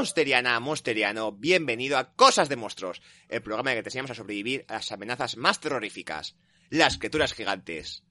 Monsteriana, 0.00 0.58
Monsteriano, 0.60 1.30
bienvenido 1.30 1.98
a 1.98 2.14
Cosas 2.14 2.48
de 2.48 2.56
Monstruos, 2.56 3.02
el 3.28 3.42
programa 3.42 3.70
en 3.70 3.76
el 3.76 3.80
que 3.80 3.82
te 3.82 3.88
enseñamos 3.90 4.12
a 4.12 4.14
sobrevivir 4.14 4.64
a 4.66 4.72
las 4.76 4.92
amenazas 4.92 5.36
más 5.36 5.60
terroríficas, 5.60 6.36
las 6.70 6.96
criaturas 6.96 7.34
gigantes. 7.34 8.02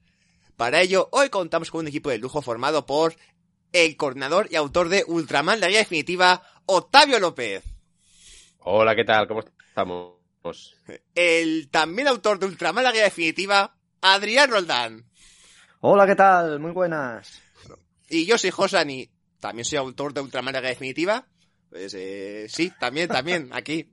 Para 0.56 0.82
ello, 0.82 1.08
hoy 1.10 1.30
contamos 1.30 1.72
con 1.72 1.80
un 1.80 1.88
equipo 1.88 2.08
de 2.08 2.18
lujo 2.18 2.42
formado 2.42 2.86
por 2.86 3.16
el 3.72 3.96
coordinador 3.96 4.46
y 4.52 4.54
autor 4.54 4.88
de 4.88 5.02
Ultraman, 5.04 5.58
la 5.58 5.66
guía 5.66 5.80
definitiva, 5.80 6.44
Octavio 6.64 7.18
López. 7.18 7.64
Hola, 8.60 8.94
¿qué 8.94 9.02
tal? 9.02 9.26
¿Cómo 9.26 9.40
estamos? 9.40 10.76
El 11.16 11.70
también 11.72 12.06
autor 12.06 12.38
de 12.38 12.46
Ultraman, 12.46 12.84
la 12.84 12.92
guía 12.92 13.02
definitiva, 13.02 13.74
Adrián 14.00 14.48
Roldán. 14.48 15.06
Hola, 15.80 16.06
¿qué 16.06 16.14
tal? 16.14 16.60
Muy 16.60 16.70
buenas. 16.70 17.42
Y 18.08 18.26
yo 18.26 18.38
soy 18.38 18.50
Josani, 18.50 19.10
también 19.40 19.64
soy 19.64 19.78
autor 19.78 20.14
de 20.14 20.20
Ultraman, 20.20 20.54
la 20.54 20.60
guía 20.60 20.70
definitiva. 20.70 21.26
Pues 21.70 21.94
eh, 21.94 22.46
sí, 22.48 22.72
también, 22.78 23.08
también, 23.08 23.50
aquí. 23.54 23.90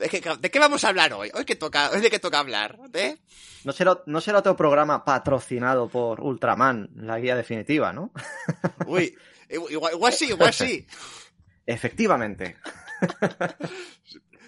¿De 0.00 0.08
qué, 0.08 0.20
de 0.20 0.50
qué 0.50 0.58
vamos 0.58 0.82
a 0.82 0.88
hablar 0.88 1.12
hoy? 1.12 1.30
¿Hoy, 1.32 1.44
que 1.44 1.54
toca, 1.54 1.90
hoy 1.90 2.00
de 2.00 2.10
qué 2.10 2.18
toca 2.18 2.40
hablar? 2.40 2.76
¿Eh? 2.92 3.18
No 3.62 3.72
será, 3.72 4.00
no 4.06 4.20
será 4.20 4.40
otro 4.40 4.56
programa 4.56 5.04
patrocinado 5.04 5.88
por 5.88 6.20
Ultraman, 6.20 6.90
la 6.96 7.20
guía 7.20 7.36
definitiva, 7.36 7.92
¿no? 7.92 8.12
Uy, 8.86 9.16
igual, 9.48 9.92
igual 9.94 10.12
sí, 10.12 10.26
igual 10.26 10.52
sí. 10.52 10.84
Efectivamente. 11.66 12.56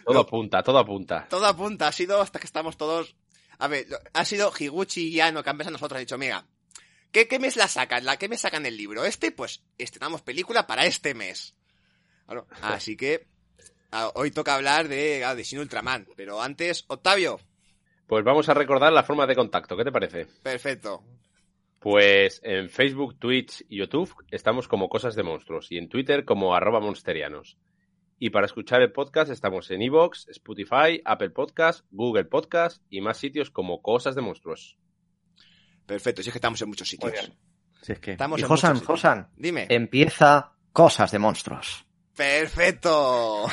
Todo 0.05 0.21
apunta, 0.21 0.63
todo 0.63 0.79
apunta. 0.79 1.27
Todo 1.29 1.47
apunta, 1.47 1.87
ha 1.87 1.93
sido 1.93 2.21
hasta 2.21 2.41
que 2.41 2.47
estamos 2.47 2.77
todos... 2.77 3.15
A 3.59 3.69
ver, 3.69 3.87
ha 4.13 4.25
sido 4.25 4.53
Higuchi 4.57 5.09
y 5.09 5.21
Ano 5.21 5.43
que 5.43 5.51
han 5.51 5.59
pensado 5.59 5.75
a 5.75 5.79
nosotros, 5.79 5.99
han 5.99 6.03
dicho, 6.03 6.19
mira, 6.19 6.47
¿qué, 7.13 7.29
¿qué 7.29 7.39
mes 7.39 7.57
la 7.57 7.69
sacan? 7.69 8.05
¿La, 8.05 8.17
¿Qué 8.17 8.29
mes 8.29 8.41
sacan 8.41 8.67
el 8.67 8.77
libro? 8.77 9.05
Este, 9.05 9.33
pues, 9.33 9.63
estrenamos 9.79 10.23
película 10.23 10.67
para 10.67 10.87
este 10.87 11.15
mes. 11.15 11.55
Bueno, 12.29 12.47
así 12.61 12.95
que 12.95 13.27
hoy 14.15 14.31
toca 14.31 14.55
hablar 14.55 14.87
de, 14.87 15.25
ah, 15.25 15.35
de 15.35 15.43
Shin 15.43 15.61
Ultraman, 15.61 16.07
pero 16.15 16.43
antes, 16.43 16.85
Octavio. 16.89 17.41
Pues 18.07 18.23
vamos 18.23 18.51
a 18.51 18.55
recordar 18.55 18.93
la 18.93 19.03
forma 19.03 19.27
de 19.27 19.35
contacto, 19.35 19.77
¿qué 19.77 19.85
te 19.85 19.93
parece? 19.93 20.27
Perfecto. 20.43 21.03
Pues 21.79 22.41
en 22.45 22.69
Facebook, 22.69 23.19
Twitch 23.19 23.65
y 23.71 23.79
YouTube 23.79 24.15
estamos 24.31 24.69
como 24.69 24.91
Cosas 24.91 25.15
de 25.15 25.23
Monstruos 25.23 25.73
y 25.73 25.79
en 25.79 25.89
Twitter 25.89 26.27
como 26.27 26.55
arroba 26.55 26.81
monsterianos. 26.81 27.57
Y 28.19 28.29
para 28.29 28.45
escuchar 28.45 28.83
el 28.83 28.93
podcast 28.93 29.31
estamos 29.31 29.71
en 29.71 29.81
Evox, 29.81 30.29
Spotify, 30.29 31.01
Apple 31.07 31.31
Podcast, 31.31 31.87
Google 31.91 32.25
Podcast 32.25 32.83
y 32.91 33.01
más 33.01 33.17
sitios 33.17 33.51
como 33.51 33.81
Cosas 33.81 34.15
de 34.15 34.21
Monstruos. 34.21 34.77
Perfecto, 35.87 36.23
si 36.23 36.29
es 36.29 36.33
que 36.35 36.39
estamos 36.39 36.61
en 36.61 36.69
muchos 36.69 36.89
sitios. 36.89 37.33
Si 37.81 37.93
es 37.93 38.01
que... 38.01 38.13
Estamos 38.13 38.39
y 38.39 38.43
en 38.43 38.49
Josan. 38.49 38.81
Josan, 38.81 39.31
Dime. 39.37 39.67
empieza 39.71 40.53
Cosas 40.73 41.11
de 41.11 41.19
Monstruos. 41.19 41.88
Perfecto. 42.19 43.47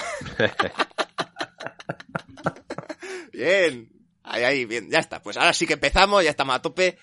bien. 3.31 3.91
Ahí, 4.23 4.43
ahí, 4.43 4.65
bien. 4.65 4.89
Ya 4.89 4.99
está. 4.99 5.21
Pues 5.21 5.37
ahora 5.37 5.53
sí 5.53 5.67
que 5.67 5.73
empezamos, 5.73 6.23
ya 6.23 6.31
estamos 6.31 6.55
a 6.55 6.61
tope. 6.61 6.97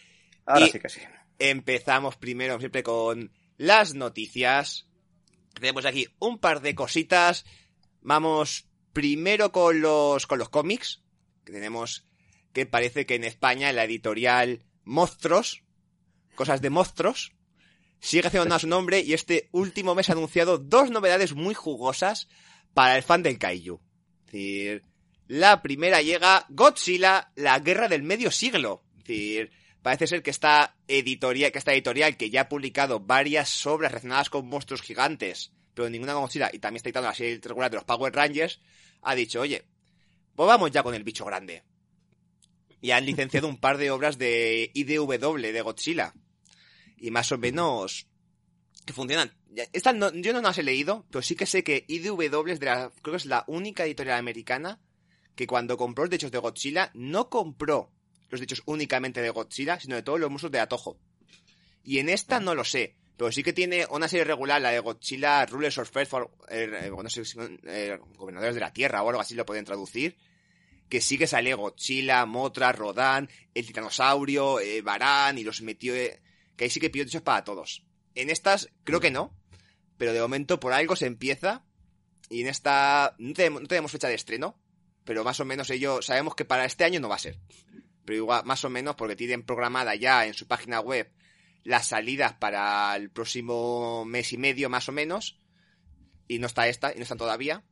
Ahora 0.44 0.66
Y- 0.66 0.70
sí 0.70 0.80
que 0.80 0.88
sí. 0.88 1.00
Empezamos 1.38 2.16
primero 2.16 2.58
siempre 2.58 2.82
con 2.82 3.32
las 3.56 3.94
noticias. 3.94 4.88
Tenemos 5.54 5.86
aquí 5.86 6.08
un 6.18 6.38
par 6.38 6.60
de 6.62 6.74
cositas. 6.74 7.44
Vamos 8.00 8.66
primero 8.92 9.52
con 9.52 9.80
los, 9.80 10.26
con 10.26 10.38
los 10.38 10.48
cómics. 10.48 11.02
Que 11.44 11.52
tenemos 11.52 12.06
que 12.52 12.66
parece 12.66 13.06
que 13.06 13.14
en 13.14 13.24
España 13.24 13.72
la 13.72 13.84
editorial 13.84 14.64
Monstruos, 14.84 15.62
cosas 16.34 16.60
de 16.60 16.70
monstruos, 16.70 17.32
sigue 18.02 18.26
haciendo 18.26 18.48
nada 18.48 18.58
su 18.58 18.66
nombre 18.66 19.00
y 19.00 19.14
este 19.14 19.48
último 19.52 19.94
mes 19.94 20.10
ha 20.10 20.12
anunciado 20.12 20.58
dos 20.58 20.90
novedades 20.90 21.34
muy 21.34 21.54
jugosas 21.54 22.28
para 22.74 22.96
el 22.96 23.02
fan 23.02 23.22
del 23.22 23.38
Kaiju. 23.38 23.80
Es 24.26 24.32
decir, 24.32 24.82
la 25.28 25.62
primera 25.62 26.02
llega 26.02 26.44
Godzilla, 26.48 27.32
la 27.36 27.60
guerra 27.60 27.88
del 27.88 28.02
medio 28.02 28.30
siglo. 28.30 28.82
Es 28.98 29.04
decir, 29.04 29.52
parece 29.82 30.08
ser 30.08 30.22
que 30.22 30.30
esta 30.30 30.76
editorial, 30.88 31.52
que 31.52 31.58
esta 31.58 31.72
editorial 31.72 32.16
que 32.16 32.28
ya 32.28 32.42
ha 32.42 32.48
publicado 32.48 32.98
varias 32.98 33.64
obras 33.66 33.92
relacionadas 33.92 34.30
con 34.30 34.48
monstruos 34.48 34.82
gigantes, 34.82 35.52
pero 35.72 35.88
ninguna 35.88 36.12
con 36.12 36.22
Godzilla, 36.22 36.50
y 36.52 36.58
también 36.58 36.78
está 36.78 36.88
editando 36.88 37.08
la 37.08 37.14
serie 37.14 37.40
regular 37.40 37.70
de 37.70 37.76
los 37.76 37.84
Power 37.84 38.12
Rangers, 38.12 38.60
ha 39.02 39.14
dicho, 39.14 39.40
oye, 39.40 39.64
pues 40.34 40.46
vamos 40.48 40.72
ya 40.72 40.82
con 40.82 40.94
el 40.94 41.04
bicho 41.04 41.24
grande. 41.24 41.62
Y 42.80 42.90
han 42.90 43.06
licenciado 43.06 43.46
un 43.46 43.58
par 43.58 43.78
de 43.78 43.92
obras 43.92 44.18
de 44.18 44.72
IDW 44.74 45.36
de 45.38 45.62
Godzilla. 45.62 46.14
Y 47.02 47.10
más 47.10 47.30
o 47.32 47.36
menos 47.38 48.06
que 48.86 48.92
funcionan. 48.92 49.32
Esta 49.72 49.92
no- 49.92 50.12
yo 50.14 50.32
no 50.32 50.40
las 50.40 50.56
he 50.56 50.62
leído, 50.62 51.04
pero 51.10 51.20
sí 51.20 51.34
que 51.36 51.46
sé 51.46 51.62
que 51.64 51.84
IDW 51.88 52.48
es 52.52 52.60
de 52.60 52.66
la, 52.66 52.90
creo 53.02 53.12
que 53.12 53.16
es 53.18 53.26
la 53.26 53.44
única 53.48 53.84
editorial 53.84 54.18
americana 54.18 54.80
que 55.34 55.46
cuando 55.46 55.76
compró 55.76 56.04
los 56.04 56.10
derechos 56.10 56.30
de 56.30 56.38
Godzilla 56.38 56.90
no 56.94 57.28
compró 57.28 57.90
los 58.30 58.40
derechos 58.40 58.62
únicamente 58.66 59.20
de 59.20 59.30
Godzilla, 59.30 59.78
sino 59.80 59.96
de 59.96 60.02
todos 60.02 60.20
los 60.20 60.30
monstruos 60.30 60.52
de 60.52 60.60
Atojo. 60.60 60.96
Y 61.84 61.98
en 61.98 62.08
esta 62.08 62.38
no 62.40 62.54
lo 62.54 62.64
sé, 62.64 62.94
pero 63.16 63.30
sí 63.32 63.42
que 63.42 63.52
tiene 63.52 63.84
una 63.90 64.06
serie 64.08 64.24
regular, 64.24 64.62
la 64.62 64.70
de 64.70 64.78
Godzilla 64.80 65.44
Rulers 65.46 65.78
of 65.78 65.96
Earth, 65.96 66.12
eh, 66.48 66.70
eh, 66.72 66.90
eh, 67.66 67.98
gobernadores 68.16 68.54
de 68.54 68.60
la 68.60 68.72
Tierra 68.72 69.02
o 69.02 69.08
algo 69.08 69.20
así 69.20 69.34
lo 69.34 69.44
pueden 69.44 69.64
traducir, 69.64 70.16
que 70.88 71.00
sí 71.00 71.18
que 71.18 71.26
sale 71.26 71.52
Godzilla, 71.54 72.24
Motra, 72.26 72.72
Rodan, 72.72 73.28
el 73.54 73.66
titanosaurio, 73.66 74.60
eh, 74.60 74.80
Barán 74.82 75.38
y 75.38 75.44
los 75.44 75.62
metió, 75.62 75.94
que 76.56 76.64
ahí 76.64 76.70
sí 76.70 76.80
que 76.80 76.90
pidió 76.90 77.04
derechos 77.04 77.22
para 77.22 77.44
todos. 77.44 77.84
En 78.14 78.30
estas 78.30 78.68
creo 78.84 79.00
que 79.00 79.10
no, 79.10 79.34
pero 79.96 80.12
de 80.12 80.20
momento 80.20 80.60
por 80.60 80.72
algo 80.72 80.96
se 80.96 81.06
empieza 81.06 81.64
y 82.28 82.42
en 82.42 82.48
esta 82.48 83.14
no 83.18 83.32
tenemos, 83.34 83.62
no 83.62 83.68
tenemos 83.68 83.92
fecha 83.92 84.08
de 84.08 84.14
estreno, 84.14 84.58
pero 85.04 85.24
más 85.24 85.40
o 85.40 85.44
menos 85.44 85.70
ellos 85.70 86.06
sabemos 86.06 86.34
que 86.34 86.44
para 86.44 86.64
este 86.64 86.84
año 86.84 87.00
no 87.00 87.08
va 87.08 87.16
a 87.16 87.20
ser. 87.20 87.38
Pero 88.04 88.16
igual, 88.16 88.44
más 88.44 88.64
o 88.64 88.70
menos, 88.70 88.96
porque 88.96 89.16
tienen 89.16 89.44
programada 89.44 89.94
ya 89.94 90.26
en 90.26 90.34
su 90.34 90.46
página 90.46 90.80
web 90.80 91.10
las 91.64 91.86
salidas 91.88 92.32
para 92.34 92.94
el 92.96 93.10
próximo 93.10 94.04
mes 94.04 94.32
y 94.32 94.38
medio, 94.38 94.68
más 94.68 94.88
o 94.88 94.92
menos. 94.92 95.38
Y 96.26 96.38
no 96.38 96.46
está 96.46 96.66
esta, 96.66 96.92
y 96.92 96.96
no 96.96 97.02
están 97.02 97.18
todavía. 97.18 97.62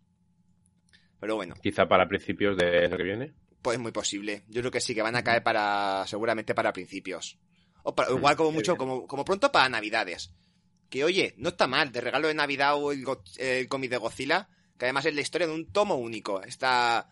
Pero 1.18 1.36
bueno, 1.36 1.54
Quizá 1.60 1.88
para 1.88 2.08
principios 2.08 2.56
de 2.56 2.88
lo 2.88 2.97
que 2.97 3.02
viene. 3.02 3.34
pues 3.62 3.76
es 3.76 3.80
muy 3.80 3.92
posible. 3.92 4.44
Yo 4.48 4.60
creo 4.62 4.70
que 4.70 4.80
sí, 4.80 4.94
que 4.94 5.02
van 5.02 5.16
a 5.16 5.24
caer 5.24 5.42
para, 5.42 6.04
seguramente 6.06 6.54
para 6.54 6.72
principios. 6.72 7.38
O 7.82 7.94
para- 7.94 8.10
igual 8.10 8.36
como 8.36 8.52
mucho, 8.52 8.76
como, 8.76 9.06
como 9.06 9.24
pronto 9.24 9.52
para 9.52 9.68
navidades. 9.68 10.32
Que 10.88 11.04
oye, 11.04 11.34
no 11.38 11.50
está 11.50 11.66
mal, 11.66 11.92
de 11.92 12.00
regalo 12.00 12.28
de 12.28 12.34
Navidad 12.34 12.76
o 12.76 12.92
el, 12.92 13.04
cómic 13.68 13.91
de 13.91 13.96
Godzilla, 13.96 14.48
que 14.78 14.86
además 14.86 15.06
es 15.06 15.14
la 15.14 15.20
historia 15.20 15.46
de 15.46 15.54
un 15.54 15.72
tomo 15.72 15.96
único. 15.96 16.42
Está... 16.42 17.10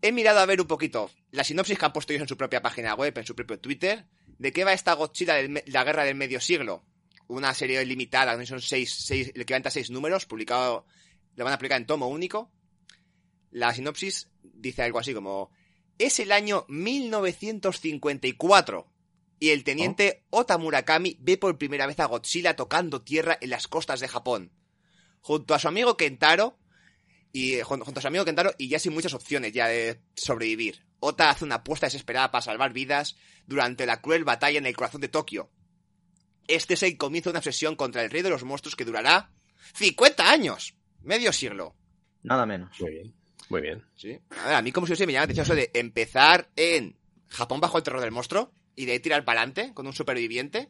He 0.00 0.12
mirado 0.12 0.38
a 0.38 0.46
ver 0.46 0.60
un 0.60 0.68
poquito 0.68 1.10
la 1.32 1.42
sinopsis 1.42 1.76
que 1.76 1.84
han 1.84 1.92
puesto 1.92 2.12
ellos 2.12 2.22
en 2.22 2.28
su 2.28 2.36
propia 2.36 2.62
página 2.62 2.94
web, 2.94 3.18
en 3.18 3.26
su 3.26 3.34
propio 3.34 3.58
Twitter, 3.58 4.06
de 4.38 4.52
qué 4.52 4.64
va 4.64 4.72
esta 4.72 4.92
Godzilla 4.92 5.34
de 5.34 5.64
la 5.66 5.84
guerra 5.84 6.04
del 6.04 6.14
medio 6.14 6.40
siglo. 6.40 6.84
Una 7.26 7.52
serie 7.52 7.84
limitada, 7.84 8.46
son 8.46 8.62
seis, 8.62 8.94
seis, 8.94 9.32
el 9.34 9.42
equivalente 9.42 9.68
a 9.68 9.72
seis 9.72 9.90
números, 9.90 10.24
publicado, 10.24 10.86
lo 11.34 11.44
van 11.44 11.52
a 11.52 11.58
publicar 11.58 11.80
en 11.80 11.86
tomo 11.86 12.06
único. 12.08 12.52
La 13.50 13.74
sinopsis 13.74 14.30
dice 14.42 14.82
algo 14.82 15.00
así 15.00 15.14
como, 15.14 15.50
es 15.98 16.20
el 16.20 16.32
año 16.32 16.64
1954 16.68 18.86
y 19.40 19.50
el 19.50 19.64
teniente 19.64 20.24
Ota 20.30 20.58
Murakami 20.58 21.16
ve 21.20 21.36
por 21.38 21.56
primera 21.58 21.86
vez 21.86 21.98
a 22.00 22.06
Godzilla 22.06 22.56
tocando 22.56 23.02
tierra 23.02 23.38
en 23.40 23.50
las 23.50 23.68
costas 23.68 24.00
de 24.00 24.08
Japón. 24.08 24.52
Junto 25.20 25.54
a 25.54 25.58
su 25.58 25.68
amigo 25.68 25.96
Kentaro, 25.96 26.58
y 27.32 27.54
eh, 27.54 27.62
jun- 27.64 27.82
junto 27.84 27.98
a 27.98 28.02
su 28.02 28.08
amigo 28.08 28.24
Kentaro 28.24 28.52
y 28.58 28.68
ya 28.68 28.78
sin 28.78 28.94
muchas 28.94 29.14
opciones 29.14 29.52
ya 29.52 29.68
de 29.68 30.00
sobrevivir. 30.16 30.84
Ota 31.00 31.30
hace 31.30 31.44
una 31.44 31.56
apuesta 31.56 31.86
desesperada 31.86 32.30
para 32.30 32.42
salvar 32.42 32.72
vidas 32.72 33.16
durante 33.46 33.86
la 33.86 34.00
cruel 34.00 34.24
batalla 34.24 34.58
en 34.58 34.66
el 34.66 34.76
corazón 34.76 35.00
de 35.00 35.08
Tokio. 35.08 35.50
Este 36.46 36.74
es 36.74 36.82
el 36.82 36.96
comienzo 36.96 37.28
de 37.28 37.32
una 37.32 37.38
obsesión 37.40 37.76
contra 37.76 38.02
el 38.02 38.10
rey 38.10 38.22
de 38.22 38.30
los 38.30 38.42
monstruos 38.44 38.74
que 38.74 38.84
durará 38.84 39.30
50 39.74 40.30
años, 40.30 40.74
medio 41.02 41.32
siglo. 41.32 41.76
Nada 42.22 42.46
menos. 42.46 42.80
Muy 42.80 42.90
bien. 42.90 43.14
Muy 43.50 43.60
bien. 43.60 43.84
Sí. 43.96 44.18
A 44.30 44.46
ver, 44.46 44.54
a 44.56 44.62
mí 44.62 44.72
como 44.72 44.86
si 44.86 44.92
me 44.92 45.12
llama 45.12 45.12
la 45.12 45.22
atención 45.24 45.44
eso 45.44 45.54
de 45.54 45.70
empezar 45.74 46.50
en 46.56 46.98
Japón 47.28 47.60
bajo 47.60 47.76
el 47.78 47.84
terror 47.84 48.00
del 48.00 48.10
monstruo 48.10 48.52
y 48.78 48.86
de 48.86 48.92
ahí 48.92 49.00
tirar 49.00 49.24
para 49.24 49.40
adelante 49.40 49.72
con 49.74 49.86
un 49.86 49.92
superviviente. 49.92 50.68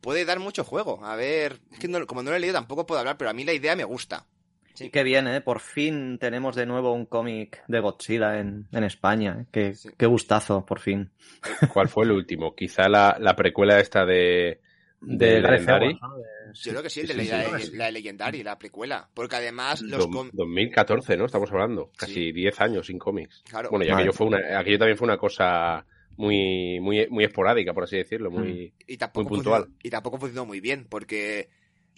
Puede 0.00 0.24
dar 0.24 0.38
mucho 0.38 0.62
juego. 0.64 1.04
A 1.04 1.16
ver, 1.16 1.58
es 1.72 1.78
que 1.80 1.88
no- 1.88 2.06
como 2.06 2.22
no 2.22 2.30
lo 2.30 2.36
he 2.36 2.40
leído 2.40 2.54
tampoco 2.54 2.86
puedo 2.86 3.00
hablar, 3.00 3.16
pero 3.18 3.30
a 3.30 3.32
mí 3.34 3.44
la 3.44 3.52
idea 3.52 3.74
me 3.74 3.84
gusta. 3.84 4.26
Sí, 4.74 4.90
qué 4.90 5.02
bien, 5.02 5.26
¿eh? 5.26 5.40
Por 5.40 5.58
fin 5.58 6.18
tenemos 6.20 6.54
de 6.54 6.64
nuevo 6.66 6.92
un 6.92 7.04
cómic 7.06 7.64
de 7.66 7.80
Godzilla 7.80 8.38
en, 8.38 8.68
en 8.70 8.84
España. 8.84 9.38
¿eh? 9.40 9.46
Qué, 9.50 9.74
Sí. 9.74 9.88
qué 9.98 10.06
gustazo, 10.06 10.64
por 10.64 10.78
fin. 10.78 11.10
¿Cuál 11.72 11.88
fue 11.88 12.04
el 12.04 12.12
último? 12.12 12.54
Quizá 12.54 12.88
la, 12.88 13.16
la 13.18 13.34
precuela 13.34 13.80
esta 13.80 14.06
de, 14.06 14.60
de, 15.00 15.40
Gareth 15.40 15.62
Legendary. 15.62 15.94
De- 15.94 16.52
Yo 16.54 16.70
creo 16.70 16.82
que 16.84 16.90
sí, 16.90 17.00
el 17.00 17.08
de 17.08 17.14
Sí, 17.14 17.28
la, 17.30 17.58
sí. 17.58 17.70
la, 17.72 17.78
la 17.78 17.84
de 17.86 17.92
Legendary, 17.92 18.42
la 18.44 18.56
precuela. 18.56 19.08
Porque 19.12 19.34
además 19.34 19.82
los... 19.82 20.06
Com- 20.06 20.30
2014, 20.32 21.16
¿no? 21.16 21.24
Estamos 21.26 21.50
hablando. 21.50 21.90
Casi 21.96 22.14
Sí. 22.14 22.32
10 22.32 22.60
años 22.60 22.86
sin 22.86 23.00
cómics. 23.00 23.42
Claro, 23.50 23.70
Bueno, 23.70 23.84
y 23.84 23.90
aquello, 23.90 24.12
fue 24.12 24.28
una, 24.28 24.60
aquello 24.60 24.78
también 24.78 24.96
fue 24.96 25.06
una 25.06 25.18
cosa 25.18 25.84
muy, 26.18 26.80
muy, 26.80 27.08
muy 27.08 27.24
esporádica, 27.24 27.72
por 27.72 27.84
así 27.84 27.96
decirlo. 27.96 28.30
Muy... 28.30 28.74
y 28.86 28.96
tampoco 28.98 29.28
muy 29.30 29.36
puntual. 29.38 29.62
funcionó- 29.62 29.78
y 29.82 29.90
tampoco 29.90 30.18
funcionó 30.18 30.44
muy 30.44 30.60
bien, 30.60 30.86
porque 30.88 31.48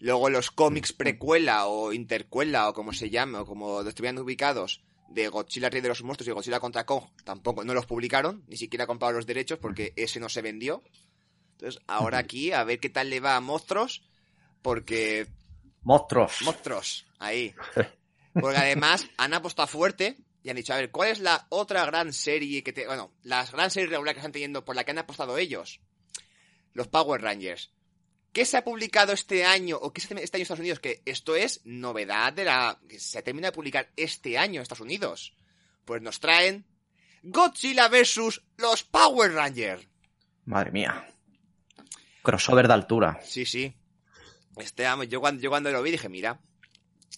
Luego 0.01 0.31
los 0.31 0.51
cómics 0.51 0.95
precuela 0.95 1.67
o 1.67 1.93
intercuela 1.93 2.71
o 2.71 2.73
como 2.73 2.95
se 2.95 3.11
llame 3.11 3.37
o 3.37 3.45
como 3.45 3.83
estuvieran 3.83 4.19
ubicados 4.19 4.83
de 5.11 5.29
Godzilla 5.29 5.69
Rey 5.69 5.83
de 5.83 5.89
los 5.89 6.03
Monstruos 6.03 6.29
y 6.29 6.33
Godzilla 6.33 6.59
contra 6.59 6.87
Kong 6.87 7.05
tampoco 7.23 7.65
no 7.65 7.75
los 7.75 7.85
publicaron, 7.85 8.43
ni 8.49 8.57
siquiera 8.57 8.87
compraron 8.87 9.17
los 9.17 9.27
derechos 9.27 9.59
porque 9.59 9.93
ese 9.97 10.19
no 10.19 10.31
se 10.31 10.41
vendió. 10.41 10.83
Entonces, 11.53 11.83
ahora 11.87 12.17
aquí 12.17 12.51
a 12.51 12.65
ver 12.65 12.81
qué 12.81 12.89
tal 12.89 13.11
le 13.11 13.21
va 13.21 13.37
a 13.37 13.43
Monstruos 13.43 14.03
porque 14.63 15.27
Monstruos. 15.83 16.41
Monstruos, 16.43 17.07
ahí. 17.19 17.55
Porque 18.33 18.59
además 18.59 19.09
han 19.17 19.35
apostado 19.35 19.67
fuerte 19.67 20.17
y 20.43 20.51
han 20.51 20.57
dicho, 20.57 20.73
a 20.73 20.77
ver, 20.77 20.91
¿cuál 20.91 21.11
es 21.11 21.21
la 21.21 21.47
otra 21.51 21.85
gran 21.85 22.13
serie 22.13 22.63
que 22.63 22.73
te... 22.73 22.87
Bueno, 22.87 23.13
las 23.23 23.53
gran 23.53 23.71
series 23.71 23.91
regulares 23.91 24.15
que 24.15 24.21
están 24.21 24.33
teniendo 24.33 24.65
por 24.65 24.75
la 24.75 24.85
que 24.85 24.93
han 24.93 24.99
apostado 24.99 25.37
ellos? 25.37 25.81
Los 26.73 26.89
Power 26.89 27.21
Rangers. 27.21 27.71
¿Qué 28.33 28.45
se 28.45 28.57
ha 28.57 28.65
publicado 28.65 29.13
este 29.13 29.45
año 29.45 29.77
o 29.77 29.93
qué 29.93 30.01
se 30.01 30.15
este 30.15 30.37
año 30.37 30.41
en 30.41 30.43
Estados 30.43 30.61
Unidos? 30.61 30.81
Que 30.81 31.03
esto 31.05 31.37
es 31.37 31.61
novedad 31.65 32.33
de 32.33 32.45
la... 32.45 32.81
que 32.89 32.99
se 32.99 33.23
termina 33.23 33.49
de 33.49 33.53
publicar 33.53 33.91
este 33.97 34.39
año 34.39 34.57
en 34.57 34.63
Estados 34.63 34.81
Unidos. 34.81 35.35
Pues 35.85 36.01
nos 36.01 36.21
traen 36.21 36.65
Godzilla 37.23 37.89
vs. 37.89 38.41
los 38.57 38.83
Power 38.85 39.33
Rangers. 39.33 39.87
Madre 40.47 40.71
mía. 40.71 41.07
Crossover 42.23 42.67
de 42.67 42.75
altura. 42.75 43.21
Sí, 43.23 43.45
sí. 43.45 43.75
Este, 44.57 44.85
yo, 45.09 45.21
cuando, 45.21 45.43
yo 45.43 45.51
cuando 45.51 45.71
lo 45.71 45.83
vi 45.83 45.91
dije, 45.91 46.09
mira. 46.09 46.41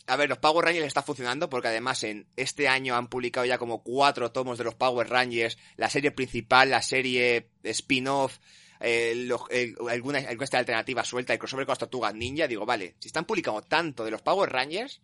A 0.06 0.16
ver, 0.16 0.28
los 0.28 0.38
Power 0.38 0.64
Rangers 0.64 0.86
está 0.86 1.02
funcionando 1.02 1.48
porque 1.48 1.68
además 1.68 2.02
en 2.02 2.26
este 2.36 2.68
año 2.68 2.96
han 2.96 3.06
publicado 3.08 3.46
ya 3.46 3.58
como 3.58 3.82
cuatro 3.82 4.32
tomos 4.32 4.58
de 4.58 4.64
los 4.64 4.74
Power 4.74 5.08
Rangers, 5.08 5.58
la 5.76 5.88
serie 5.88 6.10
principal, 6.10 6.70
la 6.70 6.82
serie 6.82 7.50
spin-off, 7.62 8.38
eh, 8.80 9.28
eh, 9.50 9.74
alguna, 9.88 10.18
alternativa 10.18 11.04
suelta, 11.04 11.32
el 11.32 11.38
crossover 11.38 11.66
con 11.66 11.72
las 11.72 11.78
tortugas 11.78 12.14
ninja. 12.14 12.48
Digo, 12.48 12.66
vale, 12.66 12.96
si 12.98 13.08
están 13.08 13.24
publicando 13.26 13.62
tanto 13.62 14.04
de 14.04 14.10
los 14.10 14.22
Power 14.22 14.50
Rangers, 14.50 15.00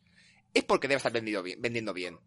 es 0.52 0.64
porque 0.64 0.88
debe 0.88 0.96
estar 0.96 1.12
vendido 1.12 1.42
bien, 1.44 1.62
vendiendo 1.62 1.94
bien. 1.94 2.18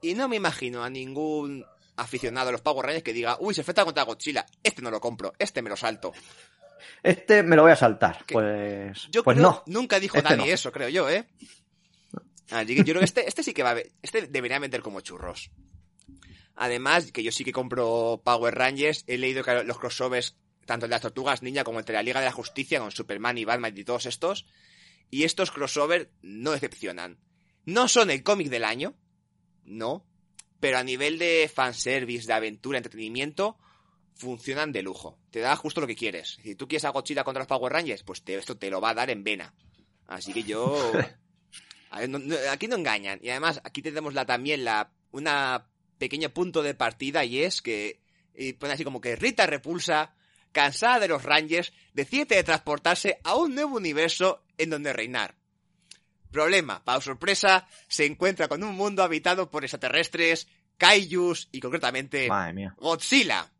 Y 0.00 0.14
no 0.14 0.28
me 0.28 0.36
imagino 0.36 0.82
a 0.82 0.88
ningún 0.88 1.66
aficionado 1.96 2.48
a 2.48 2.52
los 2.52 2.62
Power 2.62 2.86
Rangers 2.86 3.04
que 3.04 3.12
diga, 3.12 3.36
uy, 3.40 3.52
se 3.52 3.60
enfrenta 3.60 3.84
contra 3.84 4.04
Godzilla, 4.04 4.46
este 4.62 4.80
no 4.80 4.90
lo 4.90 5.00
compro, 5.00 5.34
este 5.38 5.60
me 5.60 5.68
lo 5.68 5.76
salto. 5.76 6.12
Este 7.02 7.42
me 7.42 7.56
lo 7.56 7.62
voy 7.62 7.72
a 7.72 7.76
saltar. 7.76 8.24
Pues, 8.30 9.08
Yo 9.10 9.22
pues 9.22 9.36
creo- 9.36 9.50
no. 9.50 9.62
Nunca 9.66 10.00
dijo 10.00 10.16
Este 10.16 10.30
nadie 10.30 10.46
no. 10.48 10.54
eso, 10.54 10.72
creo 10.72 10.88
yo, 10.88 11.10
¿eh? 11.10 11.28
Así 12.50 12.74
que 12.74 12.84
yo 12.84 12.84
creo 12.84 13.00
que 13.00 13.04
este, 13.04 13.28
este 13.28 13.42
sí 13.42 13.52
que 13.52 13.62
va 13.62 13.72
a 13.72 13.82
Este 14.02 14.26
debería 14.26 14.58
vender 14.58 14.82
como 14.82 15.00
churros. 15.00 15.50
Además, 16.56 17.12
que 17.12 17.22
yo 17.22 17.30
sí 17.30 17.44
que 17.44 17.52
compro 17.52 18.20
Power 18.24 18.54
Rangers. 18.54 19.04
He 19.06 19.18
leído 19.18 19.44
que 19.44 19.62
los 19.64 19.78
crossovers, 19.78 20.36
tanto 20.66 20.86
de 20.86 20.90
las 20.90 21.02
tortugas 21.02 21.42
ninja 21.42 21.62
como 21.62 21.82
de 21.82 21.92
la 21.92 22.02
Liga 22.02 22.20
de 22.20 22.26
la 22.26 22.32
Justicia, 22.32 22.80
con 22.80 22.90
Superman 22.90 23.38
y 23.38 23.44
Batman 23.44 23.76
y 23.76 23.84
todos 23.84 24.06
estos. 24.06 24.46
Y 25.10 25.24
estos 25.24 25.50
crossovers 25.50 26.08
no 26.22 26.50
decepcionan. 26.50 27.18
No 27.64 27.86
son 27.86 28.10
el 28.10 28.22
cómic 28.22 28.48
del 28.48 28.64
año. 28.64 28.96
No. 29.64 30.04
Pero 30.58 30.78
a 30.78 30.82
nivel 30.82 31.18
de 31.18 31.50
fanservice, 31.54 32.26
de 32.26 32.32
aventura, 32.32 32.78
entretenimiento, 32.78 33.56
funcionan 34.14 34.72
de 34.72 34.82
lujo. 34.82 35.18
Te 35.30 35.40
da 35.40 35.54
justo 35.54 35.80
lo 35.80 35.86
que 35.86 35.94
quieres. 35.94 36.38
Si 36.42 36.56
tú 36.56 36.66
quieres 36.66 36.84
a 36.86 36.90
Godzilla 36.90 37.24
contra 37.24 37.42
los 37.42 37.46
Power 37.46 37.72
Rangers, 37.72 38.02
pues 38.02 38.22
esto 38.26 38.56
te 38.56 38.70
lo 38.70 38.80
va 38.80 38.90
a 38.90 38.94
dar 38.94 39.10
en 39.10 39.22
vena. 39.22 39.54
Así 40.06 40.32
que 40.32 40.42
yo... 40.42 40.92
No- 42.08 42.18
no- 42.18 42.36
aquí 42.50 42.68
no 42.68 42.76
engañan. 42.76 43.18
Y 43.22 43.30
además, 43.30 43.60
aquí 43.64 43.82
tenemos 43.82 44.14
la, 44.14 44.26
también 44.26 44.64
la 44.64 44.90
una 45.10 45.66
pequeño 45.98 46.30
punto 46.30 46.62
de 46.62 46.74
partida 46.74 47.24
y 47.24 47.42
es 47.42 47.60
que 47.62 48.00
y 48.34 48.52
pone 48.52 48.72
así 48.74 48.84
como 48.84 49.00
que 49.00 49.16
Rita 49.16 49.46
Repulsa, 49.46 50.14
cansada 50.52 51.00
de 51.00 51.08
los 51.08 51.24
Rangers, 51.24 51.72
decide 51.92 52.42
transportarse 52.44 53.18
a 53.24 53.34
un 53.34 53.54
nuevo 53.54 53.76
universo 53.76 54.44
en 54.58 54.70
donde 54.70 54.92
reinar. 54.92 55.34
Problema, 56.30 56.84
para 56.84 57.00
sorpresa, 57.00 57.66
se 57.88 58.04
encuentra 58.04 58.48
con 58.48 58.62
un 58.62 58.74
mundo 58.76 59.02
habitado 59.02 59.50
por 59.50 59.64
extraterrestres, 59.64 60.46
kaijus 60.76 61.48
y 61.50 61.58
concretamente. 61.60 62.28
Godzilla. 62.78 63.50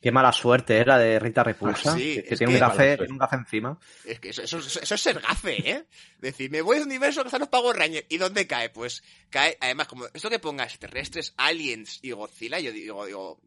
Qué 0.00 0.12
mala 0.12 0.30
suerte 0.32 0.76
era 0.78 0.96
de 0.96 1.18
Rita 1.18 1.42
Repulsa. 1.42 1.92
Ah, 1.92 1.96
sí, 1.96 2.14
que, 2.16 2.36
tiene 2.36 2.36
que- 2.38 2.44
un, 2.54 2.58
gafe, 2.60 2.98
un 3.10 3.18
gafe 3.18 3.36
encima. 3.36 3.78
Es 4.04 4.20
que 4.20 4.28
eso, 4.30 4.42
eso- 4.42 4.58
eso- 4.58 4.94
es 4.94 5.00
ser 5.00 5.18
gafe, 5.20 5.70
¿eh? 5.70 5.84
Decir, 6.20 6.50
me 6.50 6.62
voy 6.62 6.76
a 6.76 6.80
un 6.82 6.86
universo 6.86 7.22
que 7.22 7.28
están 7.28 7.40
los 7.40 7.48
Power 7.48 7.76
Rangers. 7.76 8.06
¿Y 8.08 8.16
dónde 8.18 8.46
cae? 8.46 8.70
Pues 8.70 9.02
cae, 9.28 9.58
además, 9.60 9.88
como 9.88 10.06
esto 10.14 10.30
que 10.30 10.38
pongas 10.38 10.78
terrestres, 10.78 11.34
aliens 11.36 11.98
y 12.02 12.12
Godzilla, 12.12 12.60
yo 12.60 12.70
digo, 12.70 13.06
digo, 13.06 13.40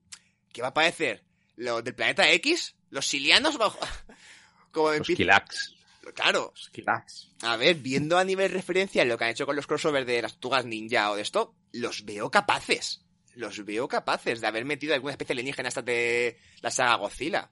¿qué 0.52 0.62
va 0.62 0.70
a 0.70 0.74
parecer? 0.74 1.24
¿Lo 1.56 1.82
del 1.82 1.96
planeta 1.96 2.30
X? 2.32 2.76
¿Los 2.90 3.08
silianos? 3.08 3.58
bajo- 3.58 3.80
Como 4.72 4.92
Los 4.92 5.08
Kilax. 5.08 5.76
Claro. 6.16 6.54
Esquilax. 6.60 7.30
A 7.44 7.56
ver, 7.58 7.76
viendo 7.76 8.18
a 8.18 8.24
nivel 8.24 8.52
referencia 8.52 9.06
lo 9.06 9.18
que 9.18 9.24
han 9.26 9.30
hecho 9.32 9.46
con 9.46 9.56
los 9.56 9.68
crossovers 9.68 10.06
de 10.08 10.22
las 10.22 10.38
Tugas 10.40 10.66
Ninja 10.66 11.12
o 11.12 11.16
de 11.16 11.22
esto, 11.22 11.54
los 11.72 12.04
veo 12.06 12.30
capaces. 12.32 13.02
Los 13.36 13.64
veo 13.66 13.88
capaces 13.88 14.42
de 14.42 14.48
haber 14.48 14.66
metido 14.66 14.94
alguna 14.94 15.12
especie 15.14 15.34
alienígena 15.34 15.70
hasta 15.70 15.82
de 15.82 16.38
la 16.62 16.72
saga 16.72 16.96
Godzilla. 16.96 17.50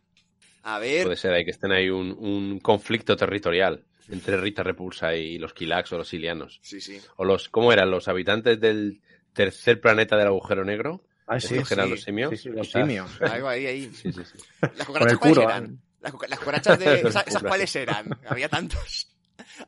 A 0.63 0.79
ver. 0.79 1.03
Puede 1.03 1.17
ser 1.17 1.33
ahí 1.33 1.45
que 1.45 1.51
estén 1.51 1.71
ahí 1.71 1.89
un, 1.89 2.11
un 2.11 2.59
conflicto 2.59 3.15
territorial 3.15 3.85
entre 4.09 4.37
Rita 4.37 4.63
Repulsa 4.63 5.15
y 5.15 5.37
los 5.37 5.53
Kilax 5.53 5.93
o 5.93 5.97
los 5.97 6.09
Silianos. 6.09 6.59
Sí, 6.61 6.81
sí. 6.81 6.99
O 7.17 7.25
los, 7.25 7.49
¿cómo 7.49 7.71
eran? 7.71 7.91
Los 7.91 8.07
habitantes 8.07 8.59
del 8.59 9.01
tercer 9.33 9.79
planeta 9.79 10.17
del 10.17 10.27
agujero 10.27 10.65
negro. 10.65 11.03
Ay, 11.27 11.41
sí, 11.41 11.53
¿Estos 11.53 11.67
que 11.69 11.73
eran 11.75 11.85
sí. 11.85 11.91
los 11.91 12.01
simios? 12.01 12.31
sí, 12.31 12.37
sí, 12.37 12.49
los 12.49 12.71
simios. 12.71 13.21
Algo 13.21 13.47
ahí, 13.47 13.67
ahí. 13.67 13.91
Sí, 13.93 14.11
sí, 14.11 14.23
sí. 14.25 14.37
Las 14.75 14.87
cucarachas 14.87 15.19
cuáles 15.19 15.37
eran? 15.37 15.81
Las, 16.01 16.13
las 16.27 16.39
cucarachas 16.39 16.79
de... 16.79 17.01
¿Esas, 17.07 17.43
cuáles 17.43 17.75
eran? 17.75 18.19
Había 18.27 18.49
tantos. 18.49 19.07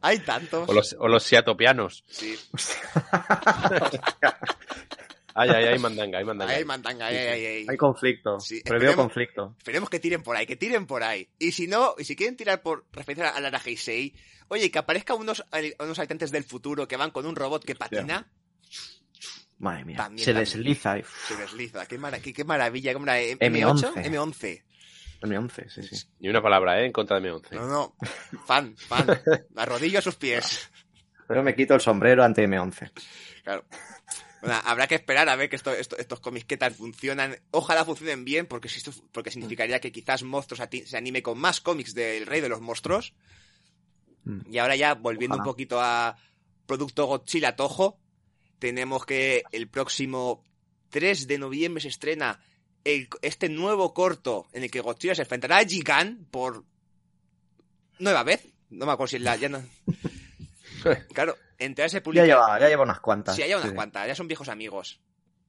Hay 0.01 0.19
tantos. 0.19 0.67
O 0.67 0.73
los, 0.73 0.95
o 0.99 1.07
los 1.07 1.23
siatopianos. 1.23 2.03
Sí. 2.07 2.37
Ay, 5.33 5.49
ay, 5.49 5.65
ay, 5.65 5.79
mandanga, 5.79 6.17
ay, 6.19 6.25
mandanga. 6.25 6.53
Hay 7.07 7.77
conflicto. 7.77 8.39
Sí, 8.39 8.61
Previo 8.63 8.95
conflicto. 8.95 9.55
Esperemos 9.57 9.89
que 9.89 9.99
tiren 9.99 10.23
por 10.23 10.35
ahí, 10.35 10.45
que 10.45 10.55
tiren 10.55 10.85
por 10.85 11.03
ahí. 11.03 11.29
Y 11.39 11.51
si 11.51 11.67
no, 11.67 11.95
y 11.97 12.03
si 12.03 12.15
quieren 12.15 12.35
tirar 12.35 12.61
por 12.61 12.85
referencia 12.91 13.29
a 13.29 13.39
Lara 13.39 13.61
Heisei, 13.65 14.13
oye, 14.49 14.69
que 14.71 14.79
aparezcan 14.79 15.17
unos, 15.17 15.43
unos 15.79 15.99
habitantes 15.99 16.31
del 16.31 16.43
futuro 16.43 16.87
que 16.87 16.97
van 16.97 17.11
con 17.11 17.25
un 17.25 17.35
robot 17.35 17.63
que 17.63 17.75
patina, 17.75 18.27
Madre 19.59 19.85
mía. 19.85 19.97
También, 19.97 20.25
se 20.25 20.33
también. 20.33 20.45
desliza. 20.57 20.97
y- 20.97 21.03
se 21.27 21.35
desliza. 21.35 21.85
Qué, 21.85 21.97
mara- 21.99 22.19
qué, 22.19 22.33
qué 22.33 22.43
maravilla. 22.43 22.93
¿Qué 22.93 22.99
maravilla. 22.99 23.35
M11. 23.35 23.93
M8? 23.93 24.03
M11. 24.05 24.63
M11, 25.21 25.69
sí, 25.69 25.83
sí. 25.83 26.07
Ni 26.19 26.29
una 26.29 26.41
palabra, 26.41 26.81
¿eh? 26.81 26.87
En 26.87 26.91
contra 26.91 27.19
de 27.19 27.29
M11. 27.31 27.51
No, 27.51 27.67
no. 27.67 27.95
Fan, 28.47 28.75
fan. 28.75 29.05
Arrodillo 29.55 29.99
a 29.99 30.01
sus 30.01 30.15
pies. 30.15 30.67
Pero 31.27 31.43
me 31.43 31.53
quito 31.53 31.75
el 31.75 31.79
sombrero 31.79 32.23
ante 32.23 32.43
M11. 32.47 32.91
Claro. 33.43 33.63
Bueno, 34.41 34.59
habrá 34.65 34.87
que 34.87 34.95
esperar 34.95 35.29
a 35.29 35.35
ver 35.35 35.49
que 35.49 35.55
esto- 35.55 35.73
esto- 35.73 35.97
estos 35.97 36.19
cómics 36.19 36.45
qué 36.45 36.57
tal 36.57 36.73
funcionan. 36.73 37.37
Ojalá 37.51 37.85
funcionen 37.85 38.25
bien, 38.25 38.47
porque, 38.47 38.69
si 38.69 38.77
esto, 38.77 38.91
porque 39.11 39.29
significaría 39.31 39.79
que 39.79 39.91
quizás 39.91 40.23
Monstruos 40.23 40.61
se 40.85 40.97
anime 40.97 41.21
con 41.21 41.37
más 41.37 41.61
cómics 41.61 41.93
del 41.93 42.25
Rey 42.25 42.41
de 42.41 42.49
los 42.49 42.59
Monstruos. 42.61 43.13
Mm. 44.23 44.41
Y 44.51 44.57
ahora 44.57 44.75
ya, 44.75 44.95
volviendo 44.95 45.35
Ojalá. 45.35 45.43
un 45.49 45.53
poquito 45.53 45.79
a 45.81 46.17
Producto 46.65 47.05
Godzilla 47.05 47.55
Toho, 47.55 47.97
tenemos 48.59 49.05
que 49.05 49.43
el 49.51 49.67
próximo 49.67 50.43
3 50.89 51.27
de 51.27 51.37
noviembre 51.37 51.81
se 51.81 51.87
estrena 51.89 52.39
el- 52.83 53.07
este 53.21 53.47
nuevo 53.49 53.93
corto 53.93 54.47
en 54.53 54.63
el 54.63 54.71
que 54.71 54.81
Godzilla 54.81 55.15
se 55.15 55.21
enfrentará 55.21 55.57
a 55.59 55.65
Gigan 55.65 56.25
por 56.31 56.63
nueva 57.99 58.23
vez. 58.23 58.47
No 58.71 58.85
me 58.85 58.91
acuerdo 58.93 59.09
si 59.11 59.15
es 59.17 59.21
la... 59.21 59.35
Ya 59.35 59.49
no... 59.49 59.63
Claro, 61.13 61.37
entre 61.65 61.85
ese 61.85 61.97
Ya 61.97 62.03
publica... 62.03 62.25
lleva, 62.25 62.59
ya 62.59 62.67
lleva 62.69 62.83
unas 62.83 62.99
cuantas. 62.99 63.35
Sí, 63.35 63.41
hay 63.43 63.53
unas 63.53 63.69
Sí. 63.69 63.75
cuantas, 63.75 64.07
ya 64.07 64.15
son 64.15 64.27
viejos 64.27 64.49
amigos. 64.49 65.01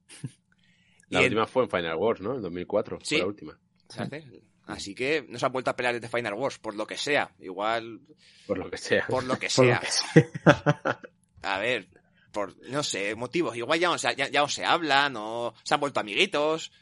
La 1.09 1.21
Y 1.21 1.25
en- 1.25 1.31
última 1.33 1.47
fue 1.47 1.65
en 1.65 1.71
Final 1.71 1.97
Wars, 1.97 2.21
¿no? 2.21 2.35
En 2.37 2.43
2004. 2.43 2.99
Sí. 3.03 3.17
Fue 3.17 3.19
la 3.19 3.27
última. 3.27 3.59
¿sabes? 3.89 4.25
Así 4.67 4.95
que 4.95 5.27
no 5.29 5.39
se 5.39 5.45
han 5.45 5.53
vuelto 5.53 5.71
a 5.71 5.77
pelear 5.77 5.95
desde 5.95 6.09
Final 6.09 6.35
Wars, 6.35 6.59
por 6.59 6.75
lo 6.75 6.87
que 6.87 6.97
sea. 6.97 7.35
Igual, 7.41 8.01
Por 8.47 8.57
lo 8.59 8.71
que 8.71 8.79
sea. 8.79 9.05
por 9.09 9.25
lo 9.25 9.39
que 9.39 9.49
Por 9.57 9.67
lo 9.67 9.73
sea. 9.73 9.81
que 9.81 9.91
sea. 9.91 11.01
A 11.43 11.59
ver, 11.59 11.89
por, 12.33 12.55
no 12.71 12.83
sé, 12.83 13.15
motivos. 13.15 13.55
Igual 13.57 13.79
ya 13.81 13.89
no, 13.89 13.99
se, 13.99 14.15
ya, 14.17 14.29
ya 14.29 14.41
no 14.41 14.49
se 14.49 14.65
hablan, 14.65 15.15
o 15.17 15.53
se 15.65 15.75
han 15.75 15.81
vuelto 15.81 16.01
amiguitos. 16.01 16.73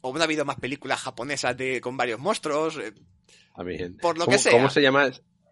O 0.00 0.12
no 0.12 0.20
ha 0.20 0.24
habido 0.24 0.44
más 0.44 0.58
películas 0.58 1.00
japonesas 1.00 1.56
de, 1.56 1.80
con 1.80 1.96
varios 1.96 2.18
monstruos. 2.18 2.76
eh, 2.78 2.92
También. 3.54 3.96
Por 3.98 4.18
lo 4.18 4.24
¿Cómo, 4.24 4.36
que 4.36 4.42
sea. 4.42 4.50
¿Cómo 4.52 4.68
se 4.68 4.82
llama 4.82 5.08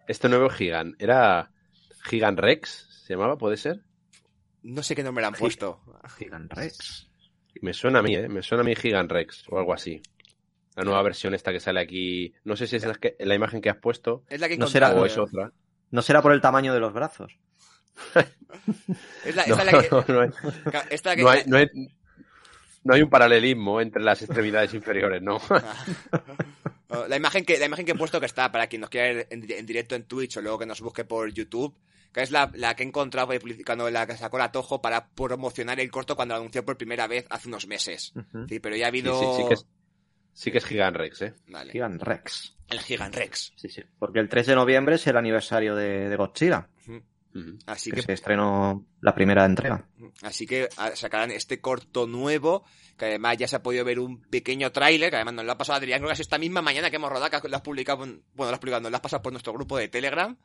este 0.07 0.27
nuevo 0.27 0.49
Gigan? 0.49 0.95
¿Era 0.99 1.51
Gigan 2.03 2.37
Rex? 2.37 2.87
¿Se 3.05 3.13
llamaba? 3.13 3.37
¿Puede 3.37 3.57
ser? 3.57 3.81
No 4.63 4.83
sé 4.83 4.95
qué 4.95 5.03
nombre 5.03 5.21
le 5.23 5.27
han 5.27 5.33
puesto. 5.33 5.81
Gigan 6.17 6.49
Rex. 6.49 7.07
Me 7.61 7.73
suena 7.73 7.99
a 7.99 8.01
mí, 8.01 8.15
¿eh? 8.15 8.27
Me 8.29 8.41
suena 8.41 8.61
a 8.61 8.65
mí 8.65 8.75
Gigan 8.75 9.09
Rex 9.09 9.45
o 9.49 9.57
algo 9.59 9.73
así. 9.73 10.01
La 10.75 10.83
nueva 10.83 11.01
versión 11.03 11.33
esta 11.33 11.51
que 11.51 11.59
sale 11.59 11.81
aquí. 11.81 12.33
No 12.43 12.55
sé 12.55 12.65
si 12.67 12.77
es 12.77 12.85
la, 12.85 12.95
que- 12.95 13.15
la 13.19 13.35
imagen 13.35 13.61
que 13.61 13.69
has 13.69 13.77
puesto 13.77 14.23
Es 14.29 14.39
la 14.39 14.47
que 14.47 14.57
No 14.57 14.67
será- 14.67 14.93
o 14.93 15.05
es 15.05 15.17
otra. 15.17 15.51
¿No 15.89 16.01
será 16.01 16.21
por 16.21 16.31
el 16.31 16.39
tamaño 16.41 16.73
de 16.73 16.79
los 16.79 16.93
brazos? 16.93 17.37
Es 19.25 19.35
la, 19.35 19.45
No, 19.47 19.55
esta 19.55 19.63
es 19.63 19.73
la 19.73 19.81
que, 19.81 19.89
no, 21.47 21.57
no 22.83 22.93
hay, 22.93 23.01
un 23.01 23.09
paralelismo 23.09 23.79
entre 23.79 24.01
las 24.01 24.21
extremidades 24.21 24.73
inferiores, 24.73 25.21
¿no. 25.21 25.39
La 27.07 27.15
imagen 27.15 27.45
que, 27.45 27.57
la 27.57 27.65
imagen 27.67 27.85
que 27.85 27.93
he 27.93 27.95
puesto 27.95 28.19
que 28.19 28.25
está, 28.25 28.51
para 28.51 28.67
quien 28.67 28.81
nos 28.81 28.89
quiera 28.89 29.13
ver 29.13 29.27
en, 29.29 29.49
en 29.49 29.65
directo 29.65 29.95
en 29.95 30.03
Twitch 30.03 30.35
o 30.37 30.41
luego 30.41 30.59
que 30.59 30.65
nos 30.65 30.81
busque 30.81 31.05
por 31.05 31.31
YouTube, 31.31 31.73
que 32.13 32.21
es 32.21 32.31
la, 32.31 32.51
la 32.55 32.75
que 32.75 32.83
he 32.83 32.85
encontrado 32.87 33.31
cuando 33.65 33.89
la 33.89 34.05
que 34.07 34.17
sacó 34.17 34.37
la 34.37 34.51
Tojo 34.51 34.81
para 34.81 35.07
promocionar 35.09 35.79
el 35.79 35.89
corto 35.91 36.15
cuando 36.15 36.33
lo 36.35 36.41
anunció 36.41 36.65
por 36.65 36.77
primera 36.77 37.07
vez 37.07 37.25
hace 37.29 37.47
unos 37.47 37.67
meses. 37.67 38.13
Sí, 38.49 38.59
pero 38.59 38.75
ya 38.75 38.87
ha 38.87 38.91
Sí, 38.91 38.99
habido... 38.99 39.19
sí, 39.35 39.41
sí 39.41 39.47
que 39.47 39.53
es, 39.53 39.65
sí 40.33 40.51
que 40.51 40.57
es 40.57 40.65
Giganrex, 40.65 41.21
¿eh? 41.21 41.33
Vale. 41.47 41.71
Gigan 41.71 41.99
Rex. 41.99 42.55
El 42.69 42.79
Gigan 42.79 43.11
Rex. 43.13 43.53
Sí, 43.55 43.69
sí. 43.69 43.81
Porque 43.99 44.19
el 44.19 44.29
3 44.29 44.47
de 44.47 44.55
noviembre 44.55 44.95
es 44.95 45.05
el 45.07 45.17
aniversario 45.17 45.75
de, 45.75 46.09
de 46.09 46.15
Godzilla. 46.15 46.67
Ujú. 46.87 47.01
Así 47.65 47.91
que, 47.91 47.97
que 47.97 48.01
se 48.01 48.11
estrenó 48.13 48.85
la 48.99 49.15
primera 49.15 49.45
entrega. 49.45 49.85
Así 50.21 50.45
que 50.45 50.67
ah, 50.75 50.91
sacarán 50.95 51.31
este 51.31 51.61
corto 51.61 52.05
nuevo, 52.05 52.65
que 52.97 53.05
además 53.05 53.37
ya 53.37 53.47
se 53.47 53.55
ha 53.55 53.63
podido 53.63 53.85
ver 53.85 53.99
un 53.99 54.21
pequeño 54.23 54.69
tráiler, 54.73 55.09
que 55.09 55.15
además 55.15 55.35
nos 55.35 55.45
lo 55.45 55.51
ha 55.53 55.57
pasado 55.57 55.77
Adrián, 55.77 55.99
creo 55.99 56.09
que 56.09 56.13
es 56.15 56.19
esta 56.19 56.37
misma 56.37 56.61
mañana 56.61 56.89
que 56.89 56.97
hemos 56.97 57.09
rodado, 57.09 57.41
que 57.41 57.47
lo 57.47 57.55
has 57.55 57.61
publicado, 57.61 58.03
en- 58.03 58.21
bueno, 58.33 58.51
lo 58.51 58.55
has 58.55 58.59
publicado, 58.59 58.81
nos 58.81 58.91
lo 58.91 58.97
has 58.97 59.01
pasado 59.01 59.21
por 59.21 59.31
nuestro 59.31 59.53
grupo 59.53 59.77
de 59.77 59.87
Telegram, 59.87 60.37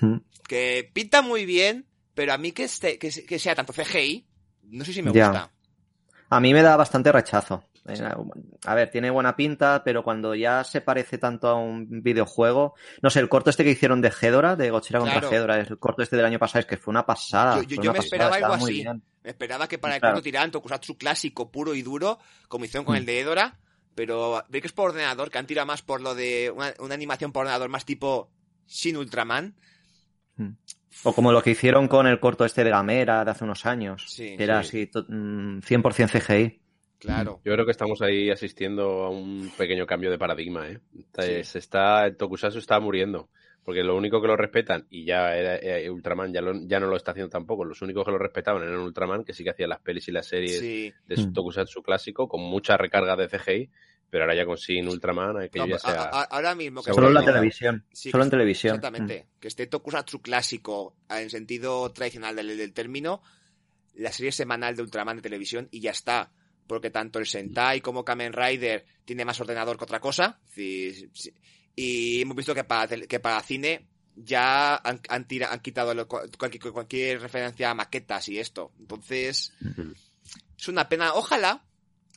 Mm. 0.00 0.16
que 0.48 0.90
pinta 0.92 1.22
muy 1.22 1.46
bien, 1.46 1.86
pero 2.14 2.32
a 2.32 2.38
mí 2.38 2.52
que, 2.52 2.64
este, 2.64 2.98
que, 2.98 3.10
se- 3.12 3.24
que 3.24 3.38
sea 3.38 3.54
tanto 3.54 3.72
CGI, 3.72 4.26
no 4.64 4.84
sé 4.84 4.92
si 4.92 5.02
me 5.02 5.12
Ya. 5.12 5.28
gusta. 5.28 5.50
A 6.30 6.40
mí 6.40 6.52
me 6.52 6.62
da 6.62 6.76
bastante 6.76 7.12
rechazo. 7.12 7.64
Eh, 7.86 8.00
A 8.64 8.74
ver, 8.74 8.90
tiene 8.90 9.10
buena 9.10 9.36
pinta, 9.36 9.82
pero 9.84 10.02
cuando 10.02 10.34
ya 10.34 10.64
se 10.64 10.80
parece 10.80 11.18
tanto 11.18 11.48
a 11.48 11.54
un 11.54 12.02
videojuego, 12.02 12.74
no 13.02 13.10
sé, 13.10 13.20
el 13.20 13.28
corto 13.28 13.50
este 13.50 13.62
que 13.62 13.70
hicieron 13.72 14.00
de 14.00 14.10
Hedora, 14.22 14.56
de 14.56 14.70
Godzilla 14.70 15.00
contra 15.00 15.20
Claro. 15.20 15.36
Hedora, 15.36 15.60
el 15.60 15.78
corto 15.78 16.02
este 16.02 16.16
del 16.16 16.24
año 16.24 16.38
pasado, 16.38 16.60
es 16.60 16.66
que 16.66 16.78
fue 16.78 16.92
una 16.92 17.04
pasada. 17.04 17.56
Yo- 17.56 17.62
yo- 17.64 17.76
fue 17.76 17.84
yo 17.84 17.90
una 17.90 17.92
me 17.92 17.96
pasada, 17.98 18.04
esperaba 18.24 18.36
algo 18.54 18.64
así. 18.64 18.72
bien. 18.72 19.02
Me 19.22 19.30
esperaba 19.30 19.68
que 19.68 19.78
para 19.78 19.94
el 19.96 20.00
Claro. 20.00 20.14
corto 20.14 20.24
tiraran 20.24 20.50
Tokusatsu 20.50 20.96
clásico, 20.96 21.50
puro 21.50 21.74
y 21.74 21.82
duro, 21.82 22.18
como 22.48 22.64
hicieron 22.64 22.86
con 22.86 22.94
Mm. 22.94 22.98
el 22.98 23.06
de 23.06 23.20
Edora, 23.20 23.58
pero 23.94 24.42
ve 24.48 24.60
que 24.62 24.66
es 24.66 24.72
por 24.72 24.90
ordenador, 24.90 25.30
que 25.30 25.36
han 25.38 25.46
tirado 25.46 25.66
más 25.66 25.82
por 25.82 26.00
lo 26.00 26.14
de 26.14 26.50
una, 26.56 26.72
una 26.78 26.94
animación 26.94 27.32
por 27.32 27.42
ordenador 27.42 27.68
más 27.68 27.84
tipo 27.84 28.30
Sin 28.66 28.96
Ultraman. 28.96 29.56
O 31.04 31.12
como 31.12 31.32
lo 31.32 31.42
que 31.42 31.50
hicieron 31.50 31.88
con 31.88 32.06
el 32.06 32.20
corto 32.20 32.44
este 32.44 32.64
de 32.64 32.70
Gamera 32.70 33.24
de 33.24 33.30
hace 33.30 33.44
unos 33.44 33.66
años, 33.66 34.04
Sí, 34.08 34.36
que 34.36 34.44
era 34.44 34.62
sí. 34.62 34.68
así, 34.82 34.86
to- 34.86 35.04
mm, 35.08 35.60
100% 35.60 36.08
CGI. 36.08 36.60
Claro. 36.98 37.40
Yo 37.44 37.52
creo 37.52 37.64
que 37.66 37.72
estamos 37.72 38.00
ahí 38.00 38.30
asistiendo 38.30 39.04
a 39.04 39.10
un 39.10 39.50
pequeño 39.58 39.86
cambio 39.86 40.10
de 40.10 40.18
paradigma, 40.18 40.68
¿eh? 40.68 40.80
Está- 40.98 41.22
Sí. 41.22 41.44
Se 41.44 41.58
está, 41.58 42.06
el 42.06 42.16
Tokusatsu 42.16 42.58
está 42.58 42.80
muriendo. 42.80 43.28
Porque 43.64 43.82
lo 43.82 43.96
único 43.96 44.20
que 44.20 44.26
lo 44.28 44.36
respetan, 44.36 44.86
y 44.90 45.06
ya 45.06 45.34
era, 45.34 45.56
eh, 45.56 45.88
Ultraman 45.90 46.32
ya, 46.34 46.42
lo- 46.42 46.66
ya 46.66 46.78
no 46.80 46.86
lo 46.86 46.96
está 46.96 47.12
haciendo 47.12 47.30
tampoco, 47.30 47.64
los 47.64 47.80
únicos 47.80 48.04
que 48.04 48.10
lo 48.10 48.18
respetaban 48.18 48.62
eran 48.62 48.78
Ultraman, 48.78 49.24
que 49.24 49.32
sí 49.32 49.42
que 49.42 49.50
hacía 49.50 49.66
las 49.66 49.80
pelis 49.80 50.06
y 50.08 50.12
las 50.12 50.26
series 50.26 50.58
Sí. 50.60 50.92
de 51.06 51.16
su 51.16 51.28
Mm. 51.28 51.32
Tokusatsu 51.32 51.82
clásico, 51.82 52.28
con 52.28 52.42
mucha 52.42 52.76
recarga 52.76 53.16
de 53.16 53.26
CGI, 53.28 53.70
pero 54.14 54.22
ahora 54.26 54.36
ya 54.36 54.46
con 54.46 54.56
Sin 54.56 54.86
Ultraman, 54.86 55.36
aquello 55.42 55.66
No, 55.66 55.72
ya 55.72 55.78
sea... 55.80 56.02
a- 56.04 56.22
ahora 56.22 56.54
mismo 56.54 56.84
que 56.84 56.92
Solo 56.92 57.08
en 57.08 57.14
la 57.14 57.24
televisión. 57.24 57.84
Sí, 57.92 58.12
Solo 58.12 58.22
que- 58.22 58.26
en 58.26 58.30
televisión. 58.30 58.76
Exactamente. 58.76 59.26
Que 59.40 59.48
esté 59.48 59.66
Tokusatsu 59.66 60.22
clásico 60.22 60.94
en 61.10 61.28
sentido 61.30 61.90
tradicional 61.90 62.36
del, 62.36 62.56
del 62.56 62.72
término, 62.72 63.22
la 63.94 64.12
serie 64.12 64.30
semanal 64.30 64.76
de 64.76 64.82
Ultraman 64.82 65.16
de 65.16 65.22
televisión 65.22 65.66
y 65.72 65.80
ya 65.80 65.90
está. 65.90 66.30
Porque 66.68 66.90
tanto 66.90 67.18
el 67.18 67.26
Sentai 67.26 67.80
como 67.80 68.04
Kamen 68.04 68.32
Rider 68.32 68.86
tiene 69.04 69.24
más 69.24 69.40
ordenador 69.40 69.76
que 69.76 69.82
otra 69.84 69.98
cosa. 69.98 70.38
Sí, 70.54 71.10
sí. 71.12 71.34
Y 71.74 72.20
hemos 72.22 72.36
visto 72.36 72.54
que 72.54 72.62
para, 72.62 72.86
que 72.96 73.18
para 73.18 73.42
cine 73.42 73.88
ya 74.14 74.76
han, 74.76 75.00
han, 75.08 75.26
tira- 75.26 75.50
han 75.52 75.58
quitado 75.58 75.92
lo- 75.92 76.06
cualquier, 76.06 76.72
cualquier 76.72 77.20
referencia 77.20 77.68
a 77.70 77.74
maquetas 77.74 78.28
y 78.28 78.38
esto. 78.38 78.70
Entonces, 78.78 79.52
es 80.56 80.68
una 80.68 80.88
pena. 80.88 81.14
Ojalá, 81.14 81.64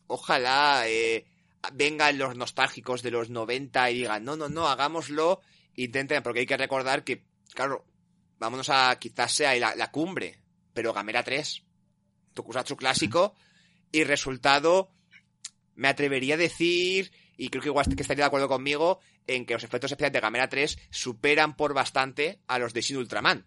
ojalá 0.05 0.83
eh, 0.87 1.25
vengan 1.73 2.17
los 2.17 2.35
nostálgicos 2.35 3.01
de 3.03 3.11
los 3.11 3.29
90 3.29 3.91
y 3.91 3.95
digan, 3.99 4.23
no, 4.23 4.35
no, 4.35 4.49
no, 4.49 4.67
hagámoslo, 4.67 5.41
intenten, 5.75 6.23
porque 6.23 6.41
hay 6.41 6.45
que 6.45 6.57
recordar 6.57 7.03
que, 7.03 7.23
claro, 7.53 7.85
vámonos 8.39 8.69
a 8.69 8.97
quizás 8.99 9.31
sea 9.31 9.55
la, 9.55 9.75
la 9.75 9.91
cumbre, 9.91 10.39
pero 10.73 10.93
Gamera 10.93 11.23
3, 11.23 11.63
Tokusatsu 12.33 12.75
clásico, 12.77 13.35
y 13.91 14.03
resultado, 14.03 14.91
me 15.75 15.87
atrevería 15.87 16.35
a 16.35 16.37
decir, 16.37 17.11
y 17.37 17.49
creo 17.49 17.61
que 17.63 17.69
igual 17.69 17.85
que 17.95 18.01
estaría 18.01 18.23
de 18.23 18.27
acuerdo 18.27 18.47
conmigo, 18.47 18.99
en 19.27 19.45
que 19.45 19.53
los 19.53 19.63
efectos 19.63 19.91
especiales 19.91 20.13
de 20.13 20.19
Gamera 20.21 20.49
3 20.49 20.77
superan 20.89 21.55
por 21.55 21.73
bastante 21.73 22.39
a 22.47 22.59
los 22.59 22.73
de 22.73 22.81
Shin 22.81 22.97
Ultraman. 22.97 23.45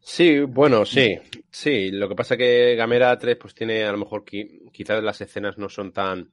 Sí, 0.00 0.40
bueno, 0.40 0.84
sí, 0.84 1.16
sí. 1.50 1.90
Lo 1.90 2.08
que 2.10 2.14
pasa 2.14 2.36
que 2.36 2.74
Gamera 2.76 3.18
3 3.18 3.36
pues 3.40 3.54
tiene 3.54 3.84
a 3.84 3.92
lo 3.92 3.96
mejor 3.98 4.22
qui- 4.24 4.70
quizás 4.70 5.02
las 5.02 5.20
escenas 5.22 5.56
no 5.56 5.70
son 5.70 5.92
tan 5.94 6.30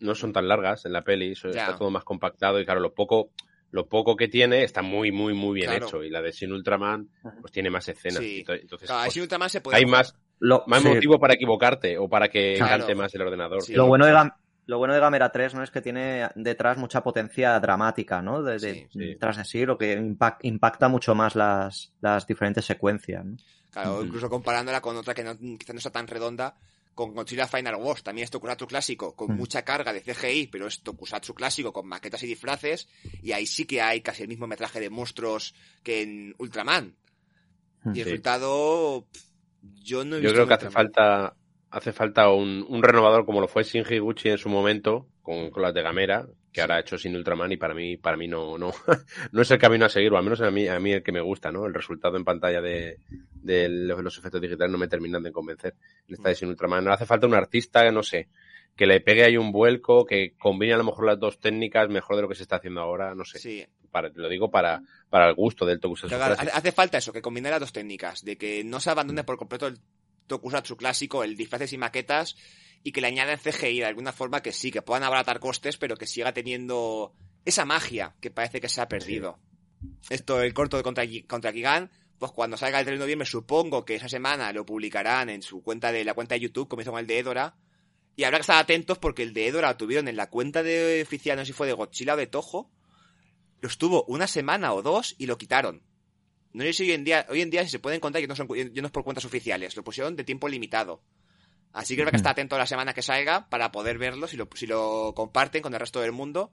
no 0.00 0.14
son 0.14 0.32
tan 0.32 0.46
largas 0.48 0.84
en 0.86 0.92
la 0.92 1.02
peli, 1.02 1.32
eso 1.32 1.48
está 1.48 1.76
todo 1.76 1.90
más 1.90 2.04
compactado 2.04 2.60
y 2.60 2.64
claro, 2.64 2.80
lo 2.80 2.92
poco 2.94 3.30
lo 3.70 3.88
poco 3.88 4.16
que 4.16 4.28
tiene 4.28 4.64
está 4.64 4.82
muy 4.82 5.10
muy 5.12 5.32
muy 5.34 5.54
bien 5.54 5.70
Claro. 5.70 5.86
hecho 5.86 6.02
y 6.04 6.10
la 6.10 6.20
de 6.20 6.32
Sin 6.32 6.52
Ultraman 6.52 7.08
pues 7.40 7.52
tiene 7.52 7.70
más 7.70 7.88
escenas. 7.88 8.18
Sí. 8.18 8.44
Entonces 8.46 8.86
Claro, 8.86 9.04
pues, 9.04 9.14
Shin 9.14 9.22
Ultraman 9.22 9.48
se 9.50 9.60
puede 9.62 9.78
hay 9.78 9.86
más 9.86 10.14
Lo, 10.40 10.62
más 10.66 10.82
sí, 10.82 10.88
motivo 10.88 11.18
para 11.18 11.34
equivocarte 11.34 11.96
o 11.98 12.08
para 12.08 12.28
que 12.28 12.54
Claro. 12.58 12.78
cante 12.78 12.94
más 12.94 13.14
el 13.14 13.22
ordenador. 13.22 13.62
Sí. 13.62 13.74
Lo 13.74 13.86
bueno 13.86 14.04
de 14.06 14.12
Gam- 14.12 14.34
lo 14.66 14.78
bueno 14.78 14.92
de 14.94 15.00
Gamera 15.00 15.32
3 15.32 15.54
¿no? 15.54 15.62
es 15.64 15.70
que 15.70 15.80
tiene 15.80 16.28
detrás 16.36 16.76
mucha 16.78 17.02
potencia 17.02 17.58
dramática, 17.58 18.20
¿no? 18.22 18.42
De, 18.42 18.52
de- 18.58 18.74
Sí, 18.74 18.86
sí. 18.92 18.98
Detrás 18.98 19.36
de 19.38 19.44
sí, 19.44 19.64
lo 19.66 19.76
que 19.78 19.98
impac- 19.98 20.38
impacta 20.42 20.88
mucho 20.88 21.14
más 21.16 21.34
las, 21.34 21.92
las 22.00 22.26
diferentes 22.26 22.64
secuencias. 22.64 23.24
¿no? 23.24 23.36
Claro, 23.72 24.04
incluso 24.04 24.28
comparándola 24.28 24.80
con 24.82 24.96
otra 24.96 25.14
que 25.14 25.24
no, 25.24 25.36
quizá 25.58 25.72
no 25.72 25.78
está 25.78 25.90
tan 25.90 26.06
redonda, 26.06 26.54
con 26.94 27.14
Godzilla 27.14 27.46
Final 27.48 27.76
Wars, 27.76 28.02
también 28.02 28.24
es 28.24 28.30
Tokusatsu 28.30 28.66
clásico, 28.66 29.14
con 29.16 29.32
Mm. 29.32 29.36
mucha 29.38 29.62
carga 29.62 29.92
de 29.92 30.00
CGI, 30.02 30.48
pero 30.48 30.66
es 30.66 30.82
Tokusatsu 30.82 31.34
clásico 31.34 31.72
con 31.72 31.86
maquetas 31.86 32.22
y 32.22 32.26
disfraces, 32.26 32.88
y 33.22 33.32
ahí 33.32 33.46
sí 33.46 33.64
que 33.64 33.80
hay 33.80 34.00
casi 34.02 34.22
el 34.22 34.28
mismo 34.28 34.46
metraje 34.46 34.80
de 34.80 34.90
monstruos 34.90 35.54
que 35.82 36.02
en 36.02 36.34
Ultraman. 36.38 36.94
Y 37.86 37.88
el 37.88 37.94
Sí. 37.94 38.02
resultado, 38.04 39.06
yo 39.82 40.04
no 40.04 40.16
he 40.16 40.20
Yo 40.20 40.28
visto 40.30 40.34
creo 40.34 40.46
que 40.48 40.54
hace 40.54 40.70
falta 40.70 41.36
hace 41.70 41.92
falta 41.94 42.28
un, 42.30 42.64
un 42.68 42.82
renovador 42.82 43.24
como 43.24 43.40
lo 43.40 43.48
fue 43.48 43.62
Shinji 43.64 43.98
Gucci 43.98 44.28
en 44.28 44.36
su 44.38 44.50
momento 44.50 45.08
con, 45.22 45.50
con 45.50 45.62
las 45.62 45.72
de 45.72 45.80
Gamera, 45.82 46.28
que 46.52 46.60
ahora 46.60 46.76
ha 46.76 46.80
hecho 46.80 46.98
sin 46.98 47.16
Ultraman 47.16 47.52
y 47.52 47.56
para 47.56 47.74
mí 47.74 47.96
para 47.96 48.16
mí 48.16 48.28
no 48.28 48.58
no 48.58 48.72
no 49.32 49.42
es 49.42 49.50
el 49.50 49.58
camino 49.58 49.86
a 49.86 49.88
seguir, 49.88 50.12
o 50.12 50.18
al 50.18 50.24
menos 50.24 50.40
a 50.42 50.50
mí 50.50 50.68
a 50.68 50.78
mí 50.78 50.92
el 50.92 51.02
que 51.02 51.12
me 51.12 51.20
gusta, 51.20 51.50
¿no? 51.50 51.66
El 51.66 51.74
resultado 51.74 52.16
en 52.16 52.24
pantalla 52.24 52.60
de, 52.60 52.98
de 53.32 53.68
los, 53.68 54.18
efectos 54.18 54.40
digitales 54.40 54.70
no 54.70 54.78
me 54.78 54.88
terminan 54.88 55.22
de 55.22 55.32
convencer. 55.32 55.74
En 56.06 56.14
esta 56.14 56.28
de 56.28 56.34
sin 56.34 56.48
Ultraman 56.48 56.88
hace 56.88 57.06
falta 57.06 57.26
un 57.26 57.34
artista, 57.34 57.90
no 57.90 58.02
sé, 58.02 58.28
que 58.76 58.86
le 58.86 59.00
pegue 59.00 59.24
ahí 59.24 59.36
un 59.36 59.52
vuelco, 59.52 60.04
que 60.04 60.34
combine 60.38 60.74
a 60.74 60.78
lo 60.78 60.84
mejor 60.84 61.06
las 61.06 61.18
dos 61.18 61.38
técnicas 61.38 61.88
mejor 61.88 62.16
de 62.16 62.22
lo 62.22 62.28
que 62.28 62.34
se 62.34 62.42
está 62.42 62.56
haciendo 62.56 62.80
ahora, 62.80 63.14
no 63.14 63.24
sé. 63.24 63.38
Sí, 63.38 63.66
Para, 63.90 64.10
lo 64.14 64.28
digo 64.28 64.50
para, 64.50 64.82
para 65.10 65.28
el 65.28 65.34
gusto 65.34 65.66
del 65.66 65.80
Tokusatsu 65.80 66.14
Claro, 66.14 66.36
hace, 66.38 66.72
falta 66.72 66.98
eso, 66.98 67.12
que 67.12 67.22
combine 67.22 67.50
las 67.50 67.60
dos 67.60 67.72
técnicas, 67.72 68.24
de 68.24 68.36
que 68.36 68.64
no 68.64 68.80
se 68.80 68.90
abandone 68.90 69.24
por 69.24 69.36
completo 69.36 69.66
el 69.66 69.78
Tokusatsu 70.26 70.76
clásico, 70.76 71.24
el 71.24 71.36
disfraces 71.36 71.72
y 71.72 71.78
maquetas, 71.78 72.36
y 72.84 72.92
que 72.92 73.00
le 73.00 73.08
añadan 73.08 73.38
CGI 73.38 73.80
de 73.80 73.86
alguna 73.86 74.12
forma 74.12 74.42
que 74.42 74.52
sí, 74.52 74.70
que 74.70 74.82
puedan 74.82 75.04
abaratar 75.04 75.40
costes, 75.40 75.76
pero 75.76 75.96
que 75.96 76.06
siga 76.06 76.32
teniendo 76.32 77.14
esa 77.44 77.64
magia 77.64 78.14
que 78.20 78.30
parece 78.30 78.60
que 78.60 78.68
se 78.68 78.80
ha 78.80 78.88
perdido. 78.88 79.38
Esto, 80.10 80.40
el 80.40 80.54
corto 80.54 80.76
de 80.76 80.82
contra, 80.82 81.04
contra 81.26 81.52
Gigan, 81.52 81.90
pues 82.18 82.32
cuando 82.32 82.56
salga 82.56 82.78
el 82.78 82.86
3 82.86 82.98
de 82.98 83.04
noviembre, 83.04 83.26
supongo 83.26 83.84
que 83.84 83.96
esa 83.96 84.08
semana 84.08 84.52
lo 84.52 84.64
publicarán 84.64 85.28
en 85.28 85.42
su 85.42 85.62
cuenta 85.62 85.90
de 85.90 86.04
la 86.04 86.14
cuenta 86.14 86.34
de 86.34 86.40
YouTube, 86.40 86.68
como 86.68 86.82
hizo 86.82 86.92
con 86.92 87.00
el 87.00 87.06
de 87.06 87.18
Edora. 87.18 87.56
Y 88.14 88.24
habrá 88.24 88.38
que 88.38 88.42
estar 88.42 88.58
atentos 88.58 88.98
porque 88.98 89.22
el 89.22 89.32
de 89.32 89.48
Edora 89.48 89.70
lo 89.70 89.76
tuvieron 89.76 90.06
en 90.06 90.16
la 90.16 90.28
cuenta 90.28 90.62
de 90.62 91.02
oficial, 91.02 91.36
no 91.36 91.42
sé 91.42 91.46
si 91.46 91.52
fue 91.52 91.66
de 91.66 91.72
Godzilla 91.72 92.14
o 92.14 92.16
de 92.16 92.26
Toho. 92.26 92.70
Lo 93.60 93.68
estuvo 93.68 94.04
una 94.04 94.26
semana 94.26 94.72
o 94.72 94.82
dos 94.82 95.14
y 95.18 95.26
lo 95.26 95.38
quitaron. 95.38 95.82
No 96.52 96.62
sé 96.64 96.72
si 96.74 96.82
hoy 96.84 96.92
en 96.92 97.04
día, 97.04 97.26
hoy 97.30 97.40
en 97.40 97.50
día 97.50 97.64
si 97.64 97.70
se 97.70 97.78
puede 97.78 97.96
encontrar 97.96 98.20
que 98.20 98.28
no 98.28 98.36
son, 98.36 98.46
yo 98.46 98.82
no 98.82 98.86
es 98.86 98.92
por 98.92 99.04
cuentas 99.04 99.24
oficiales, 99.24 99.76
lo 99.76 99.82
pusieron 99.82 100.14
de 100.14 100.24
tiempo 100.24 100.48
limitado. 100.48 101.02
Así 101.72 101.94
que 101.96 102.02
habrá 102.02 102.10
que 102.10 102.16
estar 102.18 102.32
atento 102.32 102.54
a 102.56 102.58
la 102.58 102.66
semana 102.66 102.92
que 102.92 103.02
salga 103.02 103.48
para 103.48 103.72
poder 103.72 103.96
verlo, 103.98 104.28
si 104.28 104.36
lo, 104.36 104.48
si 104.54 104.66
lo 104.66 105.12
comparten 105.16 105.62
con 105.62 105.72
el 105.74 105.80
resto 105.80 106.00
del 106.00 106.12
mundo. 106.12 106.50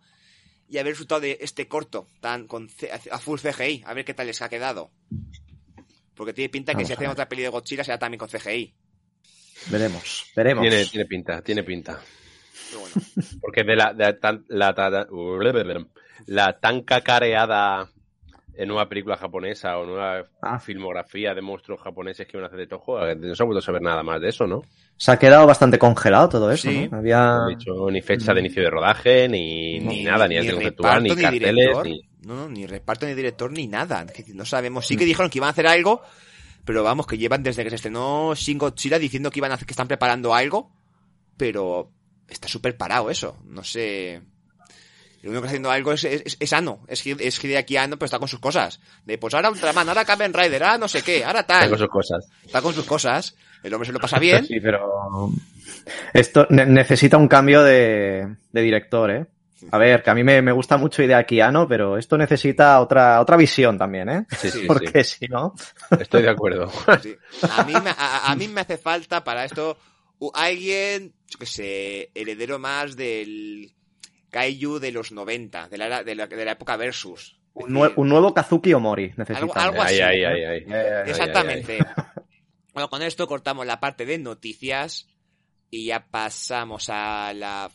Y 0.70 0.78
haber 0.78 0.92
disfrutado 0.94 1.22
de 1.22 1.38
este 1.42 1.68
corto 1.68 2.08
tan 2.22 2.46
con 2.48 2.70
C- 2.70 2.92
a 2.92 3.18
full 3.20 3.40
CGI, 3.40 3.84
a 3.86 3.94
ver 3.94 4.06
qué 4.06 4.14
tal 4.14 4.28
les 4.28 4.42
ha 4.42 4.50
quedado. 4.50 4.92
Porque 6.16 6.32
tiene 6.34 6.50
pinta 6.50 6.74
que 6.74 6.78
Vamos 6.78 6.88
si 6.88 6.94
a 6.94 6.96
hacen 6.96 7.10
otra 7.10 7.28
peli 7.28 7.42
de 7.42 7.50
Godzilla 7.50 7.84
será 7.84 7.98
también 7.98 8.20
con 8.20 8.30
CGI. 8.30 8.74
Veremos, 9.72 10.26
veremos. 10.36 10.62
Tiene, 10.62 10.86
tiene 10.86 11.06
pinta, 11.06 11.42
tiene 11.42 11.64
pinta. 11.64 12.00
Pero 12.70 12.82
bueno. 12.82 12.96
Porque 13.42 13.64
de 13.64 13.76
la, 13.76 13.94
de 13.94 14.04
la 14.06 14.20
tan, 14.20 14.46
la, 14.48 15.88
la 16.28 16.60
tan 16.60 16.82
cacareada 16.84 17.90
eh, 18.62 18.66
nueva 18.66 18.90
película 18.90 19.16
japonesa 19.16 19.78
o 19.78 19.86
nueva 19.86 20.24
Ah. 20.42 20.60
filmografía 20.60 21.34
de 21.34 21.42
monstruos 21.42 21.80
japoneses 21.82 22.28
que 22.28 22.36
van 22.36 22.44
a 22.44 22.48
hacer 22.48 22.60
de 22.60 22.68
Toho, 22.68 23.00
no 23.16 23.36
se 23.36 23.44
ha 23.44 23.46
vuelto 23.46 23.60
a 23.60 23.62
saber 23.62 23.82
nada 23.82 24.04
más 24.04 24.20
de 24.20 24.30
eso, 24.30 24.46
¿no? 24.48 24.64
Se 24.98 25.12
ha 25.12 25.18
quedado 25.18 25.48
bastante 25.48 25.80
congelado 25.80 26.28
todo 26.28 26.52
eso, 26.52 26.70
Sí. 26.70 26.90
¿no? 26.92 26.98
Había... 26.98 27.20
No 27.20 27.44
han 27.46 27.58
dicho 27.58 27.92
ni 27.92 28.02
fecha 28.02 28.34
de 28.34 28.42
inicio 28.42 28.62
de 28.64 28.70
rodaje, 28.70 29.30
ni, 29.30 29.80
ni, 29.80 30.04
nada, 30.04 30.28
ni, 30.28 30.38
arte 30.38 30.52
conceptual, 30.54 31.04
ni 31.04 31.10
carteles, 31.16 31.56
director. 31.56 31.86
ni... 31.88 32.02
No, 32.22 32.36
no, 32.36 32.50
ni 32.50 32.66
reparto, 32.66 33.06
ni 33.06 33.14
director, 33.14 33.50
ni 33.52 33.68
nada. 33.68 34.02
Es 34.02 34.08
decir, 34.18 34.36
No 34.36 34.44
sabemos. 34.44 34.86
Sí 34.86 34.98
que 34.98 35.06
dijeron 35.06 35.30
que 35.32 35.38
iban 35.38 35.48
a 35.48 35.52
hacer 35.52 35.66
algo, 35.68 36.02
pero 36.66 36.84
vamos, 36.84 37.08
que 37.08 37.18
llevan 37.18 37.42
desde 37.44 37.64
que 37.64 37.70
se 37.70 37.78
estrenó 37.78 38.36
Shin 38.36 38.58
Godzilla 38.58 39.00
diciendo 39.00 39.32
que 39.32 39.40
iban 39.40 39.52
a 39.52 39.54
hacer, 39.56 39.66
que 39.66 39.72
están 39.72 39.88
preparando 39.88 40.36
algo, 40.36 40.70
pero 41.38 41.92
está 42.28 42.50
súper 42.50 42.76
parado 42.76 43.10
eso. 43.10 43.38
No 43.46 43.64
sé. 43.64 44.22
Lo 45.22 45.32
único 45.32 45.42
que 45.42 45.48
está 45.48 45.50
haciendo 45.50 45.72
algo 45.72 45.92
es, 45.94 46.04
es, 46.06 46.38
es 46.40 46.54
Ano, 46.54 46.80
es, 46.88 47.06
es 47.06 47.44
Hideaki 47.44 47.76
Anno, 47.78 47.98
pero 47.98 48.06
está 48.06 48.20
con 48.20 48.28
sus 48.28 48.40
cosas. 48.40 48.80
De, 49.06 49.18
pues 49.18 49.34
ahora 49.34 49.50
Ultraman, 49.52 49.88
ahora 49.90 50.06
Kamen 50.06 50.34
Rider, 50.34 50.64
ahora 50.64 50.78
no 50.78 50.88
sé 50.88 51.02
qué, 51.02 51.26
ahora 51.26 51.44
tal. 51.46 51.64
Tengo 51.66 51.78
sus 51.78 51.90
cosas. 51.90 52.28
Está 52.46 52.62
con 52.62 52.74
sus 52.74 52.86
cosas. 52.86 53.36
El 53.62 53.74
hombre 53.74 53.88
se 53.88 53.94
lo 53.94 54.00
pasa 54.00 54.18
bien. 54.20 54.46
Sí, 54.46 54.60
pero 54.62 55.30
esto 56.14 56.48
ne- 56.50 56.66
necesita 56.66 57.18
un 57.18 57.28
cambio 57.28 57.62
de, 57.64 58.36
de 58.52 58.62
director, 58.62 59.12
¿eh? 59.12 59.26
A 59.72 59.78
ver, 59.78 60.02
que 60.02 60.10
a 60.10 60.16
mí 60.16 60.24
me, 60.24 60.42
me 60.42 60.54
gusta 60.54 60.78
mucho 60.78 61.04
Hideaki 61.04 61.42
Anno, 61.42 61.68
pero 61.68 61.98
esto 61.98 62.18
necesita 62.18 62.80
otra, 62.80 63.20
otra 63.20 63.36
visión 63.36 63.78
también, 63.78 64.08
¿eh? 64.08 64.26
Sí, 64.38 64.50
sí, 64.50 64.64
Porque 64.66 65.04
si 65.04 65.28
no... 65.28 65.54
sí. 65.58 65.98
Estoy 66.00 66.22
de 66.22 66.30
acuerdo. 66.30 66.72
Sí. 67.04 67.14
A, 67.58 67.66
mí 67.66 67.74
me, 67.74 67.90
a, 67.90 68.32
a 68.32 68.36
mí 68.38 68.48
me 68.48 68.62
hace 68.62 68.78
falta 68.78 69.22
para 69.22 69.44
esto 69.44 69.78
alguien, 70.34 71.14
yo 71.28 71.40
qué 71.40 71.46
sé, 71.46 72.12
heredero 72.16 72.58
más 72.60 72.96
del 72.96 73.74
Kaiju 74.30 74.80
de 74.80 74.92
los 74.92 75.12
90, 75.12 75.70
de 75.70 75.78
la, 75.78 76.04
de 76.04 76.16
la, 76.16 76.28
de 76.28 76.46
la 76.46 76.52
época 76.52 76.76
Versus. 76.78 77.38
Un, 77.54 77.72
nue- 77.72 77.84
decir, 77.84 78.00
un 78.00 78.10
nuevo 78.10 78.34
Kazuki 78.34 78.74
Omori 78.74 79.14
necesitamos. 79.18 79.56
algo 79.58 79.82
así. 79.82 79.96
Ahí, 80.02 80.24
ahí, 80.24 80.44
ahí, 80.44 80.44
ahí. 80.46 80.66
Eh, 80.70 81.04
Exactamente. 81.08 81.80
Bueno, 82.72 82.88
con 82.90 83.02
esto 83.02 83.28
cortamos 83.28 83.66
la 83.66 83.80
parte 83.80 84.06
de 84.06 84.20
noticias 84.20 85.08
y 85.72 85.88
ya 85.88 86.06
pasamos 86.08 86.90
a 86.90 87.34
la 87.34 87.70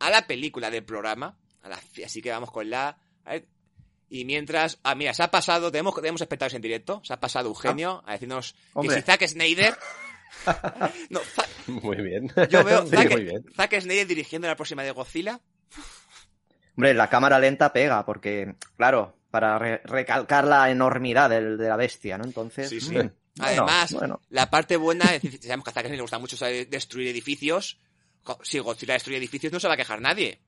a 0.00 0.10
la 0.10 0.26
película 0.26 0.70
del 0.70 0.84
programa. 0.84 1.38
A 1.62 1.68
la, 1.68 1.80
así 2.04 2.20
que 2.20 2.30
vamos 2.30 2.50
con 2.50 2.68
la. 2.68 2.98
a 3.24 3.30
ver. 3.30 3.46
y 4.10 4.24
mientras. 4.24 4.78
Ah, 4.82 4.94
mira, 4.96 5.14
se 5.14 5.22
ha 5.22 5.30
pasado. 5.30 5.70
Tenemos, 5.70 5.94
tenemos 5.94 6.20
espectadores 6.20 6.54
en 6.56 6.62
directo. 6.62 7.00
Se 7.04 7.12
ha 7.14 7.20
pasado 7.20 7.48
Eugenio 7.48 8.02
a 8.04 8.12
decirnos 8.12 8.52
que 8.52 8.58
Hombre. 8.74 8.96
si 8.96 9.02
Zack 9.02 9.26
Snyder. 9.28 9.74
no, 11.10 11.20
Zack- 11.20 11.48
Muy 11.82 11.96
bien. 12.02 12.30
yo 12.50 12.64
veo 12.64 12.82
Sí, 12.86 12.96
Zack, 12.96 13.10
muy 13.12 13.24
bien. 13.24 13.44
Zack 13.54 13.80
Snyder 13.80 14.06
dirigiendo 14.06 14.48
la 14.48 14.56
próxima 14.56 14.82
de 14.82 14.90
Godzilla. 14.90 15.40
Hombre, 16.80 16.94
la 16.94 17.08
cámara 17.10 17.38
lenta 17.38 17.72
pega, 17.72 18.04
porque, 18.06 18.54
claro, 18.76 19.16
para 19.30 19.58
re- 19.58 19.82
recalcar 19.84 20.44
la 20.46 20.70
enormidad 20.70 21.28
del- 21.30 21.58
de 21.58 21.68
la 21.68 21.76
bestia, 21.76 22.16
¿no? 22.18 22.24
Entonces. 22.24 22.68
Sí, 22.68 22.80
sí. 22.80 22.92
bueno, 22.94 23.12
Además, 23.38 23.92
bueno. 23.92 24.20
la 24.30 24.50
parte 24.50 24.76
buena, 24.76 25.04
es 25.14 25.22
decir, 25.22 25.40
sabemos 25.42 25.64
que 25.64 25.70
a 25.70 25.74
Zack 25.74 25.88
le 25.90 26.00
gusta 26.00 26.18
mucho 26.18 26.36
saber 26.36 26.68
destruir 26.68 27.08
edificios. 27.08 27.78
Si 28.42 28.58
Godzilla 28.58 28.94
destruye 28.94 29.18
edificios, 29.18 29.52
no 29.52 29.60
se 29.60 29.68
va 29.68 29.74
a 29.74 29.76
quejar 29.76 30.00
nadie. 30.00 30.40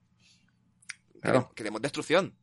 Claro. 1.21 1.21
Queremos, 1.21 1.53
queremos 1.55 1.81
destrucción. 1.81 2.35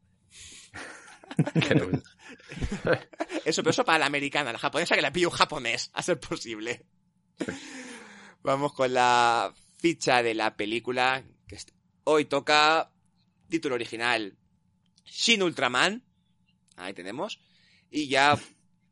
Eso, 3.45 3.63
pero 3.63 3.71
eso 3.71 3.85
para 3.85 3.99
la 3.99 4.07
americana, 4.07 4.53
la 4.53 4.59
japonesa 4.59 4.95
que 4.95 5.03
la 5.03 5.13
pille 5.13 5.27
un 5.27 5.33
japonés, 5.33 5.91
a 5.95 6.03
ser 6.03 6.19
posible. 6.19 6.85
Vamos 8.43 8.73
con 8.73 8.93
la 8.93 9.53
ficha 9.79 10.23
de 10.23 10.35
la 10.35 10.57
película. 10.57 11.23
Que 11.47 11.59
hoy 12.05 12.25
toca 12.25 12.91
título 13.51 13.75
original 13.75 14.37
Shin 15.05 15.43
Ultraman. 15.43 16.03
Ahí 16.77 16.95
tenemos. 16.95 17.41
Y 17.91 18.09
ya 18.09 18.39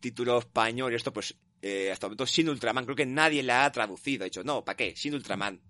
título 0.01 0.39
español. 0.39 0.93
Y 0.93 0.97
esto, 0.97 1.13
pues, 1.13 1.37
eh, 1.63 1.91
hasta 1.91 2.07
el 2.07 2.11
momento 2.11 2.27
Shin 2.27 2.49
Ultraman. 2.49 2.85
Creo 2.85 2.97
que 2.97 3.07
nadie 3.07 3.43
la 3.43 3.65
ha 3.65 3.73
traducido. 3.73 4.25
Ha 4.25 4.27
dicho, 4.27 4.45
no, 4.45 4.65
¿para 4.65 4.77
qué? 4.77 4.95
Shin 4.95 5.15
Ultraman. 5.15 5.61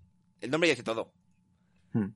El 0.41 0.51
nombre 0.51 0.67
ya 0.67 0.73
dice 0.73 0.83
todo. 0.83 1.13
Hmm. 1.93 2.09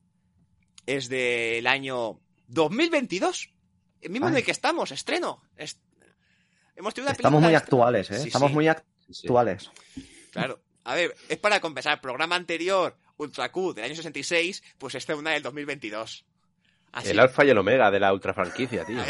Es 0.86 1.08
del 1.08 1.66
año 1.66 2.20
2022. 2.48 3.50
El 4.00 4.10
mismo 4.10 4.28
en 4.28 4.36
el 4.36 4.44
que 4.44 4.50
estamos, 4.50 4.90
estreno. 4.92 5.42
Es- 5.56 5.80
Hemos 6.76 6.92
tenido 6.92 7.08
una 7.08 7.12
Estamos 7.16 7.40
muy 7.40 7.54
actuales, 7.54 8.10
¿eh? 8.10 8.18
Sí, 8.20 8.26
Estamos 8.26 8.48
sí, 8.50 8.54
muy 8.54 8.64
Sí. 9.10 9.26
actuales. 9.26 9.70
Claro. 10.32 10.60
A 10.82 10.94
ver, 10.96 11.14
es 11.28 11.38
para 11.38 11.60
compensar. 11.60 12.00
Programa 12.00 12.34
anterior, 12.36 12.98
Ultra 13.16 13.50
Q 13.52 13.72
del 13.74 13.84
año 13.84 13.94
66, 13.94 14.62
pues 14.76 14.94
este 14.96 15.12
es 15.12 15.18
una 15.18 15.30
del 15.30 15.42
2022. 15.42 16.26
Así. 16.94 17.10
El 17.10 17.20
alfa 17.20 17.44
y 17.44 17.50
el 17.50 17.58
omega 17.58 17.90
de 17.90 18.00
la 18.00 18.12
ultra 18.12 18.34
franquicia, 18.34 18.84
tío. 18.84 19.02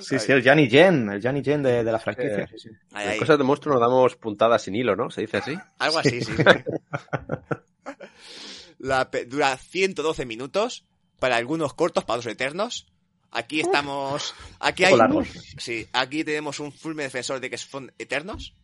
Sí, 0.00 0.18
sí, 0.18 0.32
el 0.32 0.42
Johnny 0.42 0.68
Jen, 0.70 1.10
el 1.10 1.22
Johnny 1.22 1.42
Jen 1.44 1.62
de, 1.62 1.84
de 1.84 1.92
la 1.92 1.98
franquicia. 1.98 2.46
Sí, 2.48 2.58
sí. 2.58 2.68
Ahí, 2.92 3.06
En 3.06 3.12
ahí. 3.12 3.18
cosas 3.18 3.36
de 3.36 3.44
monstruo 3.44 3.74
nos 3.74 3.80
damos 3.80 4.16
puntadas 4.16 4.62
sin 4.62 4.74
hilo, 4.74 4.96
¿no? 4.96 5.10
¿Se 5.10 5.20
dice 5.20 5.36
así? 5.38 5.54
Algo 5.78 5.98
así, 5.98 6.22
sí. 6.22 6.32
La 8.78 9.10
pe- 9.10 9.26
dura 9.26 9.54
112 9.56 10.24
minutos. 10.24 10.86
Para 11.18 11.36
algunos 11.36 11.74
cortos, 11.74 12.04
para 12.04 12.20
otros 12.20 12.32
eternos. 12.32 12.86
Aquí 13.30 13.60
estamos. 13.60 14.34
Aquí 14.60 14.84
hay. 14.84 14.92
poco 14.92 15.02
largos. 15.02 15.28
Sí, 15.58 15.86
aquí 15.92 16.24
tenemos 16.24 16.58
un 16.60 16.72
firme 16.72 17.02
defensor 17.02 17.40
de 17.40 17.50
que 17.50 17.58
son 17.58 17.92
eternos. 17.98 18.54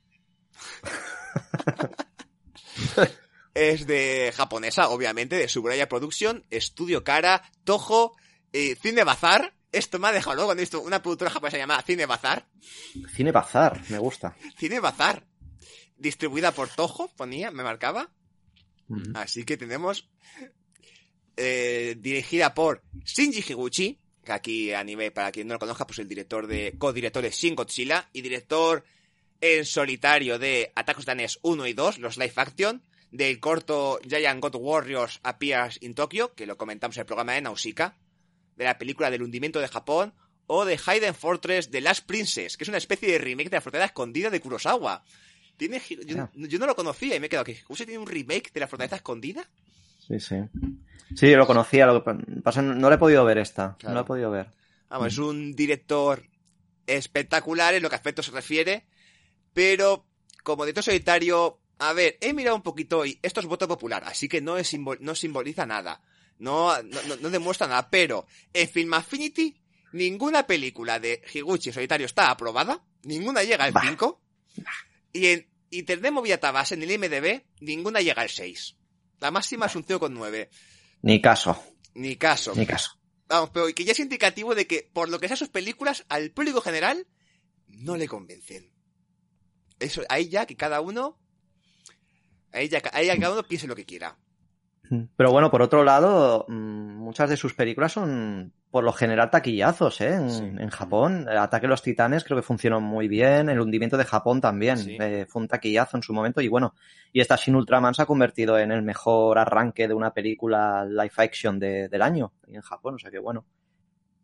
es 3.57 3.87
de 3.87 4.33
japonesa, 4.37 4.91
obviamente, 4.91 5.37
de 5.37 5.49
Subraya 5.49 5.89
Production, 5.89 6.45
Estudio 6.51 7.03
Cara, 7.03 7.43
Toho, 7.65 8.15
eh, 8.53 8.77
Cine 8.81 9.03
Bazar. 9.03 9.55
Esto 9.73 9.99
me 9.99 10.09
ha 10.09 10.13
dejado 10.13 10.37
luego 10.37 10.49
cuando 10.49 10.61
he 10.61 10.65
visto 10.65 10.83
una 10.83 11.01
productora 11.01 11.31
japonesa 11.31 11.57
llamada 11.57 11.83
Cine 11.83 12.05
Bazar. 12.05 12.47
Cine 13.15 13.33
Bazar, 13.33 13.83
me 13.89 13.99
gusta. 13.99 14.37
Cine 14.59 14.79
Bazar. 14.79 15.27
Distribuida 15.97 16.53
por 16.53 16.69
Toho, 16.69 17.09
ponía, 17.17 17.51
me 17.51 17.63
marcaba. 17.63 18.11
Así 19.15 19.45
que 19.45 19.57
tenemos 19.57 20.09
eh, 21.37 21.97
dirigida 21.99 22.53
por 22.55 22.83
Shinji 23.05 23.43
Higuchi, 23.53 23.99
que 24.23 24.33
aquí 24.33 24.73
a 24.73 24.85
nivel, 24.85 25.13
para 25.13 25.33
quien 25.33 25.49
no 25.49 25.55
lo 25.55 25.61
conozca, 25.61 25.87
pues 25.87 25.99
el 25.99 26.09
director 26.09 26.47
de, 26.47 26.75
co-director 26.79 27.23
de 27.23 27.31
Shin 27.31 27.55
Godzilla 27.55 28.09
y 28.13 28.21
director 28.21 28.85
en 29.41 29.65
solitario 29.65 30.39
de 30.39 30.73
Attack 30.75 30.99
on 30.99 31.01
Titanes 31.01 31.39
1 31.43 31.67
y 31.67 31.73
2, 31.73 31.99
los 31.99 32.19
live 32.19 32.33
action, 32.37 32.83
del 33.11 33.41
corto 33.41 33.99
Giant 34.07 34.41
God 34.41 34.57
Warriors 34.57 35.21
Appears 35.23 35.79
in 35.83 35.95
Tokyo, 35.95 36.35
que 36.35 36.47
lo 36.47 36.57
comentamos 36.57 36.97
en 36.97 37.01
el 37.03 37.07
programa 37.07 37.33
de 37.35 37.43
Nausicaa, 37.43 37.97
de 38.57 38.65
la 38.65 38.79
película 38.79 39.11
del 39.11 39.23
hundimiento 39.23 39.61
de 39.61 39.69
Japón, 39.69 40.15
o 40.47 40.65
de 40.65 40.77
Hidden 40.79 41.15
Fortress 41.15 41.71
The 41.71 41.81
Last 41.81 42.07
Princess, 42.07 42.57
que 42.57 42.65
es 42.65 42.69
una 42.69 42.79
especie 42.79 43.11
de 43.11 43.19
remake 43.19 43.51
de 43.51 43.57
la 43.57 43.61
fortaleza 43.61 43.87
escondida 43.87 44.31
de 44.31 44.41
Kurosawa. 44.41 45.03
Tiene, 45.57 45.81
yo, 46.07 46.23
Ah. 46.23 46.31
yo 46.35 46.59
no 46.59 46.67
lo 46.67 46.77
conocía 46.77 47.17
y 47.17 47.21
me 47.21 47.27
he 47.27 47.29
quedado 47.29 47.45
que 47.45 47.53
¿Higuchi 47.53 47.85
tiene 47.87 47.99
un 47.99 48.07
remake 48.07 48.53
de 48.53 48.61
la 48.61 48.69
fortaleza 48.69 48.97
escondida? 48.97 49.49
Sí, 50.07 50.21
sí. 50.21 50.37
Sí, 51.17 51.31
yo 51.31 51.37
lo 51.37 51.47
conocía, 51.47 51.87
lo 51.87 52.05
que 52.05 52.13
pasa, 52.43 52.63
no 52.63 52.89
le 52.91 52.97
he 52.97 52.99
podido 52.99 53.25
ver 53.25 53.39
esta. 53.39 53.77
Claro. 53.79 53.95
No 53.95 54.01
la 54.01 54.01
he 54.03 54.07
podido 54.07 54.31
ver. 54.31 54.51
Vamos, 54.89 55.09
es 55.09 55.19
un 55.19 55.55
director 55.57 56.23
espectacular 56.87 57.75
en 57.75 57.83
lo 57.83 57.89
que 57.89 57.95
a 57.95 57.99
aspecto 57.99 58.23
se 58.23 58.31
refiere, 58.31 58.85
pero 59.53 60.07
como 60.45 60.65
director 60.65 60.85
solitario, 60.85 61.59
a 61.79 61.93
ver, 61.93 62.17
he 62.21 62.33
mirado 62.33 62.57
un 62.57 62.63
poquito 62.63 63.05
y 63.05 63.19
esto 63.23 63.41
es 63.41 63.47
voto 63.47 63.69
popular, 63.69 64.03
así 64.05 64.29
que 64.29 64.41
no, 64.41 64.57
es 64.57 64.73
simbol- 64.73 64.99
no 65.01 65.15
simboliza 65.15 65.67
nada, 65.67 66.01
no, 66.39 66.81
no, 66.83 67.17
no- 67.21 67.31
demuestra 67.31 67.67
nada, 67.67 67.89
pero 67.91 68.27
en 68.53 68.69
Film 68.69 68.95
Affinity 68.95 69.61
ninguna 69.93 70.47
película 70.47 70.99
de 71.01 71.23
Higuchi 71.33 71.73
solitario 71.73 72.07
está 72.07 72.31
aprobada, 72.31 72.85
ninguna 73.03 73.43
llega 73.43 73.65
al 73.65 73.75
5, 73.81 74.23
y 75.13 75.27
en 75.27 75.49
Internet 75.71 76.13
Movie 76.13 76.33
Database, 76.33 76.75
en 76.75 76.83
el 76.83 76.91
IMDB, 76.93 77.45
ninguna 77.61 78.01
llega 78.01 78.23
al 78.23 78.31
6. 78.31 78.77
La 79.21 79.31
máxima 79.31 79.67
es 79.67 79.75
un 79.77 79.85
5,9. 79.85 80.49
Ni 81.03 81.21
caso, 81.21 81.63
Ni 81.95 82.17
caso. 82.17 82.55
ni 82.55 82.67
caso. 82.67 82.93
Vamos, 83.29 83.51
pero 83.53 83.67
que 83.75 83.85
ya 83.85 83.93
es 83.93 83.99
indicativo 84.01 84.55
de 84.55 84.67
que, 84.67 84.89
por 84.93 85.09
lo 85.09 85.19
que 85.19 85.27
sea 85.29 85.37
sus 85.37 85.49
películas, 85.49 86.05
al 86.09 86.31
público 86.31 86.61
general 86.61 87.07
no 87.69 87.97
le 87.97 88.07
convencen. 88.07 88.71
Eso, 89.81 90.03
ahí 90.09 90.29
ya 90.29 90.47
que 90.47 90.57
cada 90.57 90.81
uno. 90.81 91.19
Ahí 92.57 92.69
ya, 92.69 92.81
ahí 92.93 93.09
cada 93.21 93.33
uno 93.35 93.43
piense 93.43 93.67
lo 93.67 93.77
que 93.77 93.85
quiera. 93.85 94.17
Pero 95.17 95.33
bueno, 95.33 95.51
por 95.51 95.63
otro 95.63 95.83
lado, 95.83 96.45
mm, 96.49 96.55
muchas 96.99 97.29
de 97.29 97.37
sus 97.37 97.55
películas 97.55 97.91
son 97.93 98.53
por 98.71 98.85
lo 98.85 98.93
general 98.93 99.31
taquillazos, 99.31 100.01
¿eh? 100.01 100.15
En, 100.15 100.31
Sí. 100.31 100.45
en 100.45 100.69
Japón. 100.71 101.27
El 101.29 101.39
Ataque 101.39 101.67
a 101.67 101.69
los 101.69 101.83
Titanes 101.83 102.23
creo 102.23 102.37
que 102.37 102.43
funcionó 102.45 102.81
muy 102.81 103.09
bien. 103.09 103.49
El 103.49 103.59
hundimiento 103.61 103.97
de 103.97 104.05
Japón 104.05 104.41
también. 104.41 104.77
Sí. 104.79 104.97
eh, 105.01 105.27
fue 105.29 105.43
un 105.43 105.49
taquillazo 105.49 105.97
en 105.97 106.03
su 106.05 106.13
momento. 106.13 106.41
Y 106.41 106.47
bueno, 106.49 106.75
y 107.13 107.21
esta 107.21 107.35
Shin 107.37 107.57
Ultraman 107.57 107.95
se 107.95 108.03
ha 108.03 108.07
convertido 108.07 108.59
en 108.59 108.71
el 108.71 108.83
mejor 108.83 109.39
arranque 109.39 109.89
de 109.89 109.95
una 109.95 110.13
película 110.15 110.85
live 110.85 111.13
action 111.17 111.59
de- 111.59 111.89
del 111.89 112.03
año 112.03 112.33
en 112.47 112.61
Japón. 112.61 112.95
O 112.95 112.99
sea 112.99 113.11
que 113.11 113.19
bueno. 113.19 113.45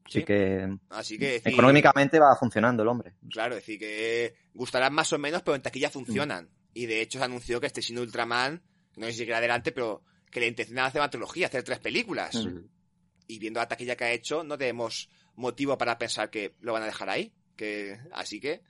Así 0.04 0.18
Sí. 0.20 0.24
que 0.24 0.76
Así 0.90 1.18
que 1.18 1.26
decir, 1.32 1.52
económicamente 1.54 2.20
va 2.20 2.36
funcionando 2.36 2.82
el 2.82 2.88
hombre. 2.88 3.14
Claro, 3.30 3.54
decir 3.56 3.78
que 3.80 4.34
gustarán 4.54 4.92
más 4.92 5.12
o 5.12 5.18
menos, 5.18 5.42
pero 5.42 5.54
en 5.56 5.62
taquilla 5.62 5.90
funcionan. 5.90 6.48
Y 6.74 6.86
de 6.86 7.00
hecho 7.02 7.18
se 7.18 7.24
anunció 7.24 7.60
que 7.60 7.66
este 7.66 7.80
Shin 7.82 7.98
Ultraman, 7.98 8.62
no 8.96 9.06
sé 9.06 9.12
si 9.12 9.18
llegará 9.20 9.38
adelante, 9.38 9.72
pero 9.72 10.02
que 10.30 10.40
le 10.40 10.46
intencionan 10.46 10.86
hacer 10.86 11.00
una 11.00 11.10
trilogía, 11.10 11.46
hacer 11.48 11.62
tres 11.62 11.78
películas. 11.78 12.36
Y 13.26 13.38
viendo 13.38 13.60
la 13.60 13.68
taquilla 13.68 13.96
que 13.96 14.04
ha 14.04 14.10
hecho, 14.12 14.42
no 14.44 14.56
tenemos 14.58 15.08
motivo 15.36 15.76
para 15.78 15.98
pensar 15.98 16.30
que 16.30 16.54
lo 16.60 16.72
van 16.72 16.82
a 16.82 16.86
dejar 16.86 17.08
ahí. 17.10 17.32
Que, 17.56 17.98
así 18.12 18.40
que. 18.40 18.62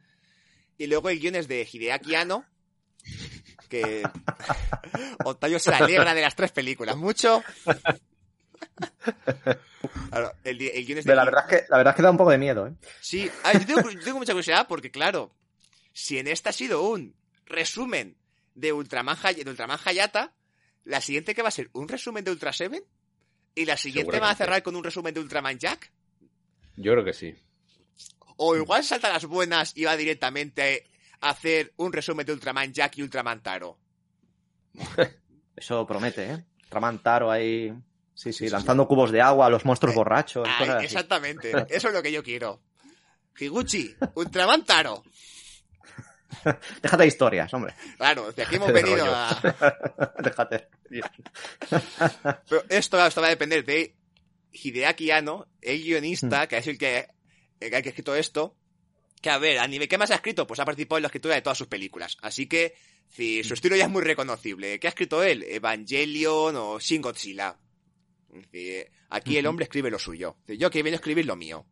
Y 0.78 0.86
luego 0.88 1.08
el 1.08 1.20
guion 1.20 1.36
es 1.36 1.46
de 1.48 1.66
Hideaki 1.70 2.14
Anno, 2.16 2.44
que 3.68 4.02
Octavio 5.24 5.58
se 5.58 5.70
la 5.70 5.78
alegra 5.78 6.14
de 6.14 6.20
las 6.22 6.34
tres 6.34 6.50
películas. 6.50 6.96
Mucho. 6.96 7.42
Claro, 10.10 10.32
el, 10.44 10.58
di- 10.58 10.68
el 10.72 10.84
guion 10.86 10.98
es 10.98 11.04
de 11.04 11.08
Pero 11.10 11.16
la 11.16 11.24
verdad 11.24 11.44
es 11.50 11.60
que, 11.60 11.66
la 11.68 11.76
verdad 11.78 11.92
es 11.92 11.96
que 11.96 12.02
da 12.02 12.10
un 12.10 12.16
poco 12.16 12.30
de 12.30 12.38
miedo, 12.38 12.66
¿eh? 12.66 12.72
Sí, 13.00 13.30
ah, 13.44 13.52
yo 13.52 13.66
tengo, 13.66 13.90
yo 13.90 14.00
tengo 14.02 14.18
mucha 14.18 14.32
curiosidad 14.32 14.66
porque, 14.68 14.90
claro, 14.90 15.34
si 15.92 16.18
en 16.18 16.28
esta 16.28 16.50
ha 16.50 16.52
sido 16.52 16.82
un 16.82 17.14
resumen 17.46 18.16
de 18.54 18.72
Ultraman, 18.72 19.16
de 19.36 19.48
Ultraman 19.50 19.78
Hayata, 19.84 20.32
la 20.84 21.00
siguiente 21.00 21.34
que 21.34 21.42
va 21.42 21.48
a 21.48 21.52
ser 21.52 21.70
un 21.72 21.88
resumen 21.88 22.24
de 22.24 22.30
Ultra 22.30 22.52
Seven, 22.52 22.82
¿Y 23.54 23.66
la 23.66 23.76
siguiente 23.76 24.18
va 24.18 24.30
a 24.30 24.34
cerrar 24.34 24.62
con 24.62 24.74
un 24.76 24.82
resumen 24.82 25.12
de 25.12 25.20
Ultraman 25.20 25.58
Jack? 25.58 25.92
Yo 26.76 26.92
creo 26.92 27.04
que 27.04 27.12
sí. 27.12 27.34
O 28.38 28.56
igual 28.56 28.82
salta 28.82 29.10
las 29.12 29.26
buenas 29.26 29.76
y 29.76 29.84
va 29.84 29.94
directamente 29.94 30.88
a 31.20 31.28
hacer 31.28 31.74
un 31.76 31.92
resumen 31.92 32.24
de 32.24 32.32
Ultraman 32.32 32.72
Jack 32.72 32.96
y 32.96 33.02
Ultraman 33.02 33.42
Taro. 33.42 33.76
Eso 35.56 35.86
promete, 35.86 36.30
¿eh? 36.32 36.44
Ultraman 36.64 37.02
Taro 37.02 37.30
ahí. 37.30 37.70
Sí, 38.14 38.32
sí, 38.32 38.46
sí, 38.46 38.48
lanzando 38.48 38.88
cubos 38.88 39.10
de 39.10 39.20
agua 39.20 39.46
a 39.46 39.50
los 39.50 39.64
monstruos 39.66 39.94
Eh, 39.94 39.96
borrachos. 39.98 40.48
Ay, 40.48 40.58
cosas 40.58 40.76
así. 40.76 40.84
exactamente, 40.86 41.50
eso 41.68 41.88
es 41.88 41.94
lo 41.94 42.02
que 42.02 42.12
yo 42.12 42.22
quiero. 42.22 42.62
Higuchi, 43.38 43.94
Ultraman 44.14 44.64
Taro. 44.64 45.02
Déjate 46.82 47.02
de 47.02 47.08
historias, 47.08 47.52
hombre. 47.54 47.74
Claro, 47.96 48.32
de 48.32 48.42
aquí 48.42 48.56
hemos 48.56 48.72
venido 48.72 49.04
a... 49.06 50.14
Déjate. 50.22 50.68
Pero 52.48 52.64
esto, 52.68 53.04
esto 53.04 53.20
va 53.20 53.26
a 53.26 53.30
depender 53.30 53.64
de 53.64 53.94
Hideaki 54.52 55.10
Anno, 55.10 55.48
el 55.60 55.82
guionista, 55.82 56.46
que 56.46 56.58
es 56.58 56.66
el 56.66 56.78
que, 56.78 57.06
el 57.60 57.70
que 57.70 57.76
ha 57.76 57.80
escrito 57.80 58.14
esto. 58.14 58.56
Que 59.20 59.30
a 59.30 59.38
ver, 59.38 59.58
a 59.58 59.66
nivel, 59.66 59.88
¿qué 59.88 59.98
más 59.98 60.10
ha 60.10 60.16
escrito? 60.16 60.46
Pues 60.46 60.60
ha 60.60 60.64
participado 60.64 60.98
en 60.98 61.02
la 61.02 61.08
escritura 61.08 61.34
de 61.34 61.42
todas 61.42 61.58
sus 61.58 61.68
películas. 61.68 62.16
Así 62.22 62.46
que, 62.46 62.74
si 63.08 63.44
su 63.44 63.54
estilo 63.54 63.76
ya 63.76 63.84
es 63.84 63.90
muy 63.90 64.02
reconocible. 64.02 64.80
¿Qué 64.80 64.88
ha 64.88 64.90
escrito 64.90 65.22
él? 65.22 65.44
Evangelion 65.44 66.56
o 66.56 66.80
Shin 66.80 67.02
Godzilla. 67.02 67.56
Aquí 69.10 69.36
el 69.36 69.46
hombre 69.46 69.64
escribe 69.64 69.90
lo 69.90 69.98
suyo. 69.98 70.38
Yo 70.46 70.70
que 70.70 70.82
viene 70.82 70.96
a 70.96 71.00
escribir 71.00 71.26
lo 71.26 71.36
mío. 71.36 71.66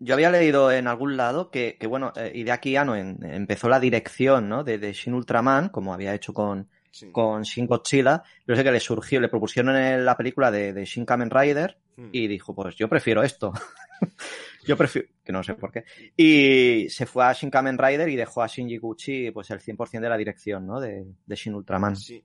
Yo 0.00 0.14
había 0.14 0.30
leído 0.30 0.70
en 0.72 0.86
algún 0.86 1.16
lado 1.16 1.50
que, 1.50 1.76
que 1.78 1.86
bueno, 1.86 2.12
eh, 2.16 2.32
Hideaki 2.34 2.76
Anno 2.76 2.96
en- 2.96 3.18
empezó 3.24 3.68
la 3.68 3.80
dirección, 3.80 4.48
¿no? 4.48 4.64
De, 4.64 4.78
de 4.78 4.92
Shin 4.92 5.14
Ultraman, 5.14 5.68
como 5.68 5.92
había 5.94 6.14
hecho 6.14 6.32
con, 6.32 6.68
Sí. 6.90 7.10
con 7.10 7.42
Shin 7.42 7.66
Godzilla. 7.66 8.22
Pero 8.46 8.56
sé 8.56 8.62
que 8.64 8.70
le 8.72 8.80
surgió, 8.80 9.20
le 9.20 9.28
propusieron 9.28 9.74
en 9.76 10.04
la 10.04 10.16
película 10.16 10.50
de, 10.50 10.72
de 10.72 10.84
Shin 10.84 11.04
Kamen 11.04 11.30
Rider 11.30 11.76
Hmm. 11.96 12.08
y 12.10 12.26
dijo, 12.26 12.54
pues 12.56 12.74
yo 12.74 12.88
prefiero 12.88 13.22
esto. 13.22 13.52
yo 14.66 14.76
prefiero, 14.76 15.08
que 15.24 15.32
no 15.32 15.42
sé 15.44 15.54
por 15.54 15.70
qué. 15.70 15.84
Y 16.16 16.88
se 16.90 17.06
fue 17.06 17.24
a 17.24 17.32
Shin 17.32 17.50
Kamen 17.50 17.78
Rider 17.78 18.08
y 18.08 18.16
dejó 18.16 18.42
a 18.42 18.48
Shinji 18.48 18.78
Gucci 18.78 19.30
pues 19.30 19.50
el 19.50 19.60
100% 19.60 20.00
de 20.00 20.08
la 20.08 20.16
dirección, 20.16 20.66
¿no? 20.66 20.80
De, 20.80 21.04
de 21.24 21.36
Shin 21.36 21.54
Ultraman. 21.54 21.94
Sí. 21.96 22.22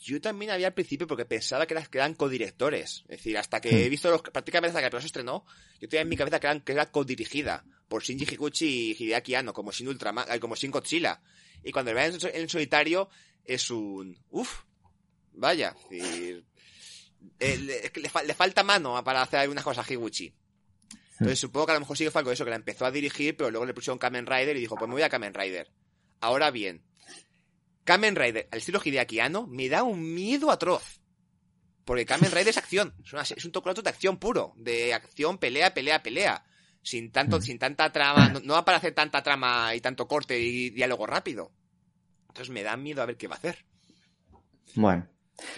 Yo 0.00 0.20
también 0.20 0.50
había 0.50 0.68
al 0.68 0.74
principio 0.74 1.06
porque 1.06 1.24
pensaba 1.24 1.66
que 1.66 1.74
eran, 1.74 1.86
que 1.86 1.98
eran 1.98 2.14
codirectores. 2.14 3.02
Es 3.08 3.18
decir, 3.18 3.36
hasta 3.36 3.60
que 3.60 3.70
Hmm. 3.70 3.86
he 3.86 3.88
visto 3.88 4.10
los, 4.10 4.22
prácticamente 4.22 4.76
hasta 4.76 4.88
que 4.88 4.96
el 4.96 5.02
se 5.02 5.06
estrenó, 5.06 5.44
yo 5.80 5.88
tenía 5.88 6.02
en 6.02 6.08
mi 6.08 6.16
cabeza 6.16 6.38
que, 6.40 6.46
eran, 6.46 6.60
que 6.60 6.72
era 6.72 6.90
codirigida 6.90 7.64
por 7.88 8.02
Shinji 8.02 8.34
Higuchi 8.34 8.66
y 8.66 9.04
Hideaki 9.04 9.34
Anno, 9.34 9.52
como 9.52 9.72
Shin 9.72 9.88
Ultraman, 9.88 10.26
como 10.40 10.54
Shin 10.54 10.70
Godzilla. 10.70 11.20
Y 11.64 11.72
cuando 11.72 11.92
lo 11.92 11.98
ven 11.98 12.16
en, 12.34 12.48
solitario, 12.48 13.08
es 13.44 13.70
un, 13.70 14.16
uff, 14.30 14.62
vaya, 15.32 15.74
es 15.90 15.90
decir, 15.90 16.44
eh, 17.40 17.56
le, 17.58 17.82
le 17.82 18.26
le 18.26 18.34
falta 18.34 18.62
mano 18.62 19.02
para 19.02 19.22
hacer 19.22 19.40
algunas 19.40 19.64
cosas 19.64 19.88
a 19.88 19.92
Higuchi. 19.92 20.32
Entonces 21.12 21.40
supongo 21.40 21.66
que 21.66 21.72
a 21.72 21.74
lo 21.74 21.80
mejor 21.80 21.96
sí 21.96 22.04
que 22.04 22.12
fue 22.12 22.20
algo 22.20 22.30
de 22.30 22.34
eso, 22.34 22.44
que 22.44 22.50
la 22.50 22.56
empezó 22.56 22.86
a 22.86 22.92
dirigir, 22.92 23.36
pero 23.36 23.50
luego 23.50 23.66
le 23.66 23.74
pusieron 23.74 23.98
Kamen 23.98 24.26
Rider 24.26 24.56
y 24.56 24.60
dijo, 24.60 24.76
pues 24.76 24.88
me 24.88 24.94
voy 24.94 25.02
a 25.02 25.08
Kamen 25.08 25.34
Rider. 25.34 25.68
Ahora 26.20 26.52
bien, 26.52 26.84
Kamen 27.88 28.16
Rider, 28.16 28.46
al 28.52 28.58
estilo 28.58 28.82
Hideaki 28.84 29.18
Anno, 29.18 29.46
me 29.46 29.66
da 29.70 29.82
un 29.82 30.12
miedo 30.12 30.50
atroz. 30.50 31.00
Porque 31.86 32.04
Kamen 32.04 32.30
Rider 32.30 32.48
es 32.48 32.58
acción, 32.58 32.92
es, 33.02 33.14
una- 33.14 33.22
es 33.22 33.44
un 33.46 33.50
tocolato 33.50 33.80
de 33.80 33.88
acción 33.88 34.18
puro, 34.18 34.52
de 34.56 34.92
acción, 34.92 35.38
pelea, 35.38 35.72
pelea, 35.72 36.02
pelea. 36.02 36.44
Sin 36.82 37.10
tanto, 37.10 37.38
Mm. 37.38 37.42
sin 37.42 37.58
tanta 37.58 37.90
trama, 37.90 38.28
no, 38.28 38.40
no 38.40 38.52
va 38.52 38.64
para 38.66 38.76
hacer 38.76 38.92
tanta 38.92 39.22
trama 39.22 39.74
y 39.74 39.80
tanto 39.80 40.06
corte 40.06 40.38
y 40.38 40.68
diálogo 40.68 41.06
rápido. 41.06 41.50
Entonces 42.28 42.50
me 42.50 42.62
da 42.62 42.76
miedo 42.76 43.00
a 43.00 43.06
ver 43.06 43.16
qué 43.16 43.26
va 43.26 43.36
a 43.36 43.38
hacer. 43.38 43.64
Bueno. 44.74 45.08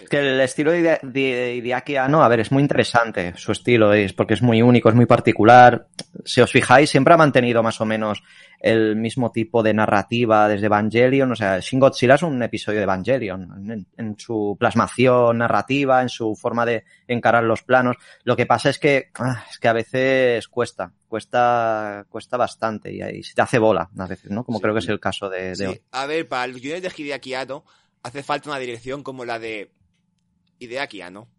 Que 0.09 0.19
el 0.19 0.39
estilo 0.41 0.71
de, 0.71 0.99
de 1.01 1.55
Hideaki 1.55 1.95
Anno, 1.95 2.23
a 2.23 2.27
ver, 2.27 2.41
es 2.41 2.51
muy 2.51 2.61
interesante 2.61 3.33
su 3.35 3.51
estilo, 3.51 3.93
es 3.93 4.13
porque 4.13 4.35
es 4.35 4.41
muy 4.41 4.61
único, 4.61 4.89
es 4.89 4.95
muy 4.95 5.05
particular. 5.07 5.87
Si 6.23 6.39
os 6.39 6.51
fijáis, 6.51 6.89
siempre 6.89 7.13
ha 7.13 7.17
mantenido 7.17 7.63
más 7.63 7.81
o 7.81 7.85
menos 7.85 8.21
el 8.59 8.95
mismo 8.95 9.31
tipo 9.31 9.63
de 9.63 9.73
narrativa 9.73 10.47
desde 10.47 10.67
Evangelion. 10.67 11.31
O 11.31 11.35
sea, 11.35 11.59
Shin 11.59 11.79
Godzilla 11.79 12.13
es 12.15 12.21
un 12.21 12.41
episodio 12.43 12.77
de 12.77 12.83
Evangelion 12.83 13.71
en, 13.71 13.87
en 13.97 14.19
su 14.19 14.55
plasmación 14.59 15.39
narrativa, 15.39 16.01
en 16.03 16.09
su 16.09 16.35
forma 16.35 16.63
de 16.65 16.83
encarar 17.07 17.43
los 17.43 17.63
planos. 17.63 17.95
Lo 18.23 18.35
que 18.35 18.45
pasa 18.45 18.69
es 18.69 18.77
que, 18.77 19.09
ah, 19.15 19.43
es 19.49 19.57
que 19.57 19.67
a 19.67 19.73
veces 19.73 20.47
cuesta, 20.47 20.91
cuesta, 21.07 22.05
cuesta 22.07 22.37
bastante 22.37 22.93
y 22.93 23.01
ahí 23.01 23.23
se 23.23 23.33
te 23.33 23.41
hace 23.41 23.57
bola 23.57 23.89
a 23.97 24.05
veces, 24.07 24.29
¿no? 24.29 24.43
Como 24.43 24.59
Sí. 24.59 24.61
creo 24.61 24.73
que 24.75 24.79
es 24.81 24.89
el 24.89 24.99
caso 24.99 25.27
de, 25.29 25.55
de 25.55 25.55
Sí, 25.55 25.81
a 25.91 26.05
ver, 26.05 26.27
para 26.27 26.45
los 26.47 26.61
guiones 26.61 26.83
de 26.83 26.91
Hideaki 26.95 27.33
Anno 27.33 27.63
hace 28.03 28.23
falta 28.23 28.49
una 28.49 28.59
dirección 28.59 29.03
como 29.03 29.25
la 29.25 29.39
de 29.39 29.71
Hideaki 30.59 31.01
Anno. 31.01 31.29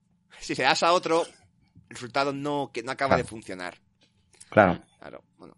Si 0.41 0.55
se 0.55 0.63
das 0.63 0.83
a 0.83 0.93
otro, 0.93 1.25
el 1.27 1.95
resultado 1.97 2.33
no, 2.33 2.71
que 2.73 2.83
no 2.83 2.93
acaba 2.93 3.11
Claro. 3.11 3.23
de 3.23 3.29
funcionar. 3.29 3.79
Claro. 4.51 4.83
Claro, 4.99 5.25
bueno. 5.37 5.57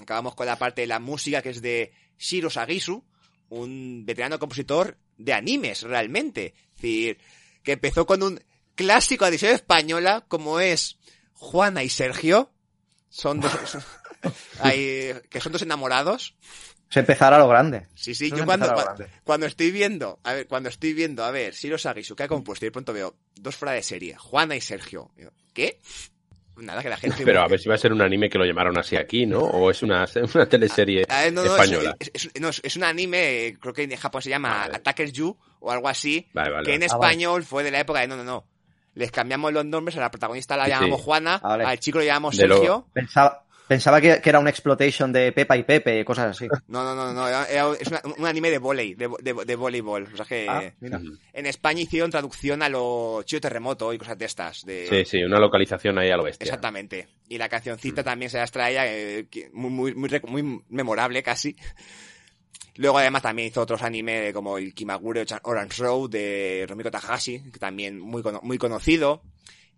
Acabamos 0.00 0.34
con 0.34 0.46
la 0.46 0.58
parte 0.58 0.82
de 0.82 0.86
la 0.86 0.98
música 0.98 1.40
que 1.42 1.50
es 1.50 1.62
de 1.62 1.92
Shiro 2.18 2.50
Sagisu, 2.50 3.04
un 3.48 4.04
veterano 4.04 4.38
compositor 4.38 4.98
de 5.16 5.32
animes, 5.32 5.82
realmente. 5.82 6.54
Es 6.74 6.82
decir, 6.82 7.18
que 7.62 7.72
empezó 7.72 8.04
con 8.06 8.22
un 8.22 8.42
clásico 8.74 9.24
de 9.24 9.30
edición 9.30 9.52
española 9.52 10.24
como 10.28 10.60
es 10.60 10.98
Juana 11.32 11.82
y 11.82 11.88
Sergio. 11.88 12.52
Son 13.08 13.40
dos, 13.40 13.52
hay- 14.60 15.14
que 15.30 15.40
son 15.40 15.52
dos 15.52 15.62
enamorados. 15.62 16.36
Es 16.90 16.96
empezar 16.96 17.34
a 17.34 17.38
lo 17.38 17.48
grande. 17.48 17.86
Sí, 17.94 18.14
sí, 18.14 18.26
Eso 18.26 18.36
yo 18.36 18.44
cuando, 18.44 18.72
cuando 19.24 19.46
estoy 19.46 19.70
viendo, 19.72 20.20
a 20.22 20.34
ver, 20.34 20.46
cuando 20.46 20.68
estoy 20.68 20.92
viendo, 20.92 21.24
a 21.24 21.30
ver, 21.32 21.52
Shiro 21.52 21.78
Sagisu, 21.78 22.14
que 22.14 22.22
ha 22.22 22.28
compuesto, 22.28 22.64
y 22.64 22.68
de 22.68 22.72
pronto 22.72 22.92
veo 22.92 23.16
dos 23.34 23.56
fuera 23.56 23.72
de 23.72 23.82
serie, 23.82 24.14
Juana 24.16 24.54
y 24.54 24.60
Sergio. 24.60 25.10
Digo, 25.16 25.32
¿Qué? 25.52 25.80
Nada, 26.58 26.82
que 26.82 26.88
la 26.88 26.96
gente... 26.96 27.22
Pero 27.24 27.42
a 27.42 27.48
ver 27.48 27.60
si 27.60 27.68
va 27.68 27.74
a 27.74 27.78
ser 27.78 27.92
un 27.92 28.00
anime 28.00 28.30
que 28.30 28.38
lo 28.38 28.44
llamaron 28.46 28.78
así 28.78 28.96
aquí, 28.96 29.26
¿no? 29.26 29.40
O 29.40 29.70
es 29.70 29.82
una, 29.82 30.06
una 30.34 30.46
teleserie 30.48 31.04
A 31.08 31.22
ver, 31.24 31.32
no, 31.32 31.44
no, 31.44 31.50
española. 31.54 31.96
Es, 31.98 32.10
es- 32.14 32.40
no, 32.40 32.48
es- 32.48 32.60
es 32.64 32.76
un 32.76 32.84
anime, 32.84 33.58
creo 33.60 33.74
que 33.74 33.82
en 33.82 33.94
Japón 33.96 34.22
se 34.22 34.30
llama 34.30 34.60
Vale. 34.60 34.76
Attackers 34.76 35.12
You 35.12 35.36
o 35.60 35.70
algo 35.70 35.88
así, 35.88 36.26
Vale, 36.32 36.50
vale. 36.52 36.64
que 36.64 36.74
en 36.74 36.82
Ah, 36.84 36.86
español 36.86 37.44
fue 37.44 37.62
de 37.62 37.70
la 37.72 37.80
época 37.80 38.00
de 38.00 38.06
no, 38.08 38.16
no, 38.16 38.24
no. 38.24 38.46
Les 38.94 39.10
cambiamos 39.10 39.52
los 39.52 39.66
nombres, 39.66 39.98
a 39.98 40.00
la 40.00 40.10
protagonista 40.10 40.56
la 40.56 40.66
llamamos 40.68 41.00
sí. 41.00 41.04
Juana, 41.04 41.34
Ah, 41.42 41.48
vale. 41.48 41.64
al 41.64 41.78
chico 41.78 41.98
lo 41.98 42.04
llamamos 42.04 42.36
De 42.38 42.46
lo- 42.46 42.56
Sergio. 42.56 42.86
Pensaba, 42.94 43.44
pensaba 43.68 44.00
que, 44.00 44.20
que 44.20 44.28
era 44.28 44.38
una 44.38 44.50
exploitation 44.50 45.12
de 45.12 45.32
Pepa 45.32 45.56
y 45.56 45.62
Pepe, 45.64 46.04
cosas 46.04 46.30
así. 46.36 46.46
No, 46.68 46.82
no, 46.84 46.94
no, 46.94 47.12
no, 47.12 47.26
era- 47.28 47.46
era- 47.46 47.72
es 47.78 47.88
una- 47.88 48.02
un 48.18 48.26
anime 48.26 48.50
de 48.50 48.58
volei, 48.58 48.94
de, 48.94 49.08
de, 49.22 49.34
de 49.44 49.56
voleibol. 49.56 50.08
O 50.12 50.16
sea 50.16 50.24
que 50.26 50.46
Ah, 50.48 50.62
mira. 50.80 51.00
En 51.32 51.46
España 51.46 51.80
hicieron 51.80 52.10
traducción 52.10 52.62
a 52.62 52.68
lo 52.68 53.22
Chío 53.24 53.40
Terremoto 53.40 53.92
y 53.92 53.98
cosas 53.98 54.18
de 54.18 54.24
estas. 54.24 54.64
De, 54.64 54.86
Sí, 54.88 55.04
sí, 55.04 55.22
una 55.24 55.38
localización 55.38 55.98
ahí 55.98 56.10
a 56.10 56.16
lo 56.16 56.24
bestia. 56.24 56.44
Exactamente. 56.44 57.08
Y 57.28 57.38
la 57.38 57.48
cancioncita 57.48 58.02
Mm. 58.02 58.04
también 58.04 58.30
se 58.30 58.38
las 58.38 58.50
traía, 58.52 58.84
eh, 58.86 59.26
muy, 59.52 59.70
muy, 59.70 59.94
muy, 59.94 60.20
muy 60.42 60.62
memorable 60.68 61.22
casi. 61.22 61.56
Luego 62.76 62.98
además 62.98 63.22
también 63.22 63.48
hizo 63.48 63.62
otros 63.62 63.82
anime 63.82 64.32
como 64.34 64.58
el 64.58 64.74
Kimagure 64.74 65.24
Orange 65.44 65.82
Road 65.82 66.10
de 66.10 66.66
Romiko 66.68 66.90
Takahashi, 66.90 67.40
que 67.50 67.58
también 67.58 67.98
muy, 67.98 68.22
cono- 68.22 68.40
muy 68.42 68.58
conocido. 68.58 69.22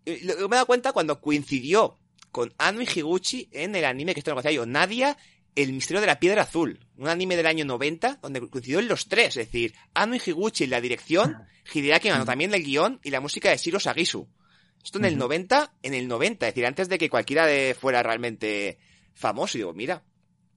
Y 0.05 0.25
lo- 0.25 0.35
me 0.49 0.57
he 0.57 0.59
dado 0.59 0.67
cuenta 0.67 0.93
cuando 0.93 1.21
coincidió 1.21 1.97
con 2.31 2.53
Anu 2.59 2.81
y 2.83 2.89
Higuchi 2.99 3.49
en 3.53 3.75
el 3.77 3.85
anime 3.85 4.15
que 4.15 4.21
esto 4.21 4.31
no 4.31 4.37
conocía 4.37 4.53
yo, 4.53 4.67
Nadia, 4.67 5.17
El 5.55 5.73
misterio 5.73 6.01
de 6.01 6.07
la 6.07 6.21
piedra 6.21 6.43
azul, 6.43 6.79
un 6.97 7.09
anime 7.09 7.37
del 7.37 7.47
año 7.47 7.65
90 7.65 8.19
donde 8.23 8.41
coincidió 8.49 8.79
en 8.79 8.87
los 8.89 9.09
tres, 9.09 9.37
es 9.37 9.47
decir, 9.47 9.75
Anu 9.95 10.15
y 10.15 10.21
Higuchi 10.25 10.65
en 10.65 10.71
la 10.71 10.81
dirección, 10.81 11.37
Hideaki 11.73 12.09
Anno 12.11 12.25
también 12.25 12.51
en 12.51 12.61
el 12.61 12.65
guion 12.65 13.01
y 13.03 13.11
la 13.11 13.21
música 13.21 13.51
de 13.51 13.57
Shiro 13.57 13.81
Sagisu. 13.81 14.29
Esto 14.85 14.99
en 15.01 15.07
el 15.07 15.15
Ujú. 15.15 15.21
90, 15.25 15.73
en 15.83 15.95
el 15.95 16.07
90, 16.07 16.47
es 16.47 16.55
decir, 16.55 16.65
antes 16.67 16.89
de 16.89 16.97
que 16.99 17.11
cualquiera 17.11 17.45
de 17.47 17.75
fuera 17.79 18.03
realmente 18.05 18.79
famoso. 19.15 19.59
Y 19.59 19.63
digo, 19.63 19.75
mira, 19.75 20.03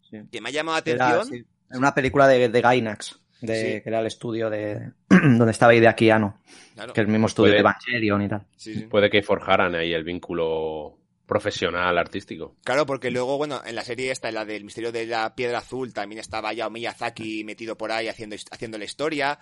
Sí. 0.09 0.17
que 0.31 0.39
me 0.39 0.49
ha 0.49 0.51
llamado 0.51 0.81
la 0.85 0.91
Era, 0.91 1.09
atención. 1.09 1.39
sí, 1.39 1.45
era 1.69 1.79
una 1.79 1.95
película 1.95 2.27
de, 2.27 2.49
de 2.49 2.61
Gainax, 2.61 3.19
de, 3.41 3.55
Sí. 3.55 3.81
que 3.81 3.89
era 3.89 4.01
el 4.01 4.05
estudio 4.05 4.49
de 4.51 4.91
donde 5.09 5.51
estaba 5.51 5.73
Hideaki 5.73 6.11
Anno, 6.11 6.39
Claro, 6.75 6.93
que 6.93 7.01
es 7.01 7.05
el 7.07 7.11
mismo 7.11 7.25
estudio 7.27 7.47
Puede- 7.51 7.55
de 7.55 7.59
Evangelion 7.61 8.21
y 8.21 8.27
tal. 8.29 8.45
sí, 8.55 8.75
sí. 8.75 8.81
Puede 8.83 9.09
que 9.09 9.23
forjaran 9.23 9.73
ahí 9.73 9.93
el 9.93 10.03
vínculo 10.03 10.99
profesional 11.31 11.97
artístico. 11.97 12.57
Claro, 12.65 12.85
porque 12.85 13.09
luego, 13.09 13.37
bueno, 13.37 13.61
en 13.65 13.73
la 13.73 13.85
serie 13.85 14.11
esta, 14.11 14.27
en 14.27 14.35
la 14.35 14.43
del 14.43 14.65
misterio 14.65 14.91
de 14.91 15.05
la 15.05 15.33
piedra 15.33 15.59
azul, 15.59 15.93
también 15.93 16.19
estaba 16.19 16.51
ya 16.51 16.69
Miyazaki 16.69 17.45
metido 17.45 17.77
por 17.77 17.93
ahí 17.93 18.09
haciendo, 18.09 18.35
haciendo 18.51 18.77
la 18.77 18.83
historia. 18.83 19.39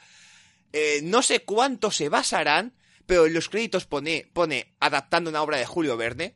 Eh, 0.71 0.99
no 1.01 1.23
sé 1.23 1.45
cuánto 1.45 1.89
se 1.89 2.07
basarán, 2.07 2.75
pero 3.07 3.25
en 3.25 3.33
los 3.33 3.49
créditos 3.49 3.87
pone, 3.87 4.29
pone 4.33 4.75
adaptando 4.79 5.31
una 5.31 5.41
obra 5.41 5.57
de 5.57 5.65
Julio 5.65 5.97
Verne. 5.97 6.35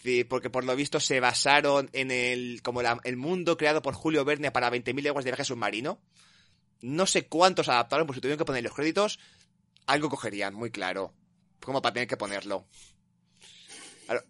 Sí, 0.00 0.22
porque 0.22 0.48
por 0.48 0.62
lo 0.62 0.76
visto 0.76 1.00
se 1.00 1.18
basaron 1.18 1.90
en 1.92 2.12
el, 2.12 2.62
como 2.62 2.82
el 2.82 3.16
mundo 3.16 3.56
creado 3.56 3.82
por 3.82 3.94
Julio 3.94 4.24
Verne 4.24 4.52
para 4.52 4.70
20.000 4.70 5.02
leguas 5.02 5.24
de 5.24 5.32
viaje 5.32 5.44
submarino. 5.44 6.00
No 6.82 7.06
sé 7.06 7.26
cuántos 7.26 7.68
adaptaron, 7.68 8.06
pues 8.06 8.18
si 8.18 8.20
tuvieron 8.20 8.38
que 8.38 8.44
poner 8.44 8.62
los 8.62 8.74
créditos, 8.74 9.18
algo 9.86 10.08
cogerían, 10.08 10.54
muy 10.54 10.70
claro. 10.70 11.12
Como 11.58 11.82
para 11.82 11.94
tener 11.94 12.06
que 12.06 12.16
ponerlo. 12.16 12.68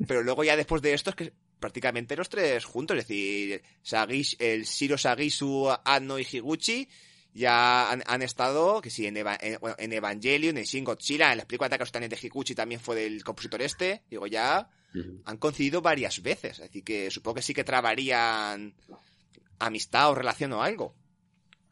Pero 0.07 0.23
luego 0.23 0.45
ya 0.45 0.57
después 0.57 0.83
de 0.83 0.93
esto 0.95 1.11
es 1.11 1.17
que 1.17 1.33
prácticamente 1.59 2.17
los 2.17 2.29
tres 2.29 2.65
juntos, 2.65 2.97
es 2.99 3.07
decir, 3.07 3.63
Sagish, 3.83 4.37
el 4.39 4.65
Shiro 4.65 4.99
Sagisu, 4.99 5.69
Anno 5.85 6.19
y 6.19 6.27
Higuchi, 6.31 6.89
ya 7.35 7.91
han, 7.91 8.03
han 8.07 8.21
estado, 8.23 8.81
que 8.83 8.91
sí, 8.91 9.07
en, 9.07 9.17
Eva- 9.17 9.39
en, 9.41 9.59
bueno, 9.61 9.77
en 9.79 9.93
Evangelion, 9.93 10.59
en 10.59 10.65
Shin 10.65 10.85
Godzilla, 10.85 11.33
en 11.33 11.39
la 11.39 11.47
película 11.47 11.69
de 11.69 11.77
Ataque 11.77 11.99
a 11.99 12.01
de 12.09 12.19
Hikuchi 12.21 12.55
también 12.55 12.81
fue 12.81 12.97
del 12.97 13.25
compositor 13.25 13.63
este. 13.63 14.03
Digo, 14.11 14.27
ya 14.27 14.69
han 15.25 15.37
coincidido 15.39 15.81
varias 15.81 16.21
veces. 16.23 16.61
Así 16.61 16.83
que 16.83 17.11
supongo 17.11 17.37
que 17.37 17.43
sí 17.43 17.55
que 17.55 17.65
trabarían 17.65 18.75
amistad 19.59 20.11
o 20.11 20.15
relación 20.15 20.53
o 20.53 20.63
algo. 20.63 20.95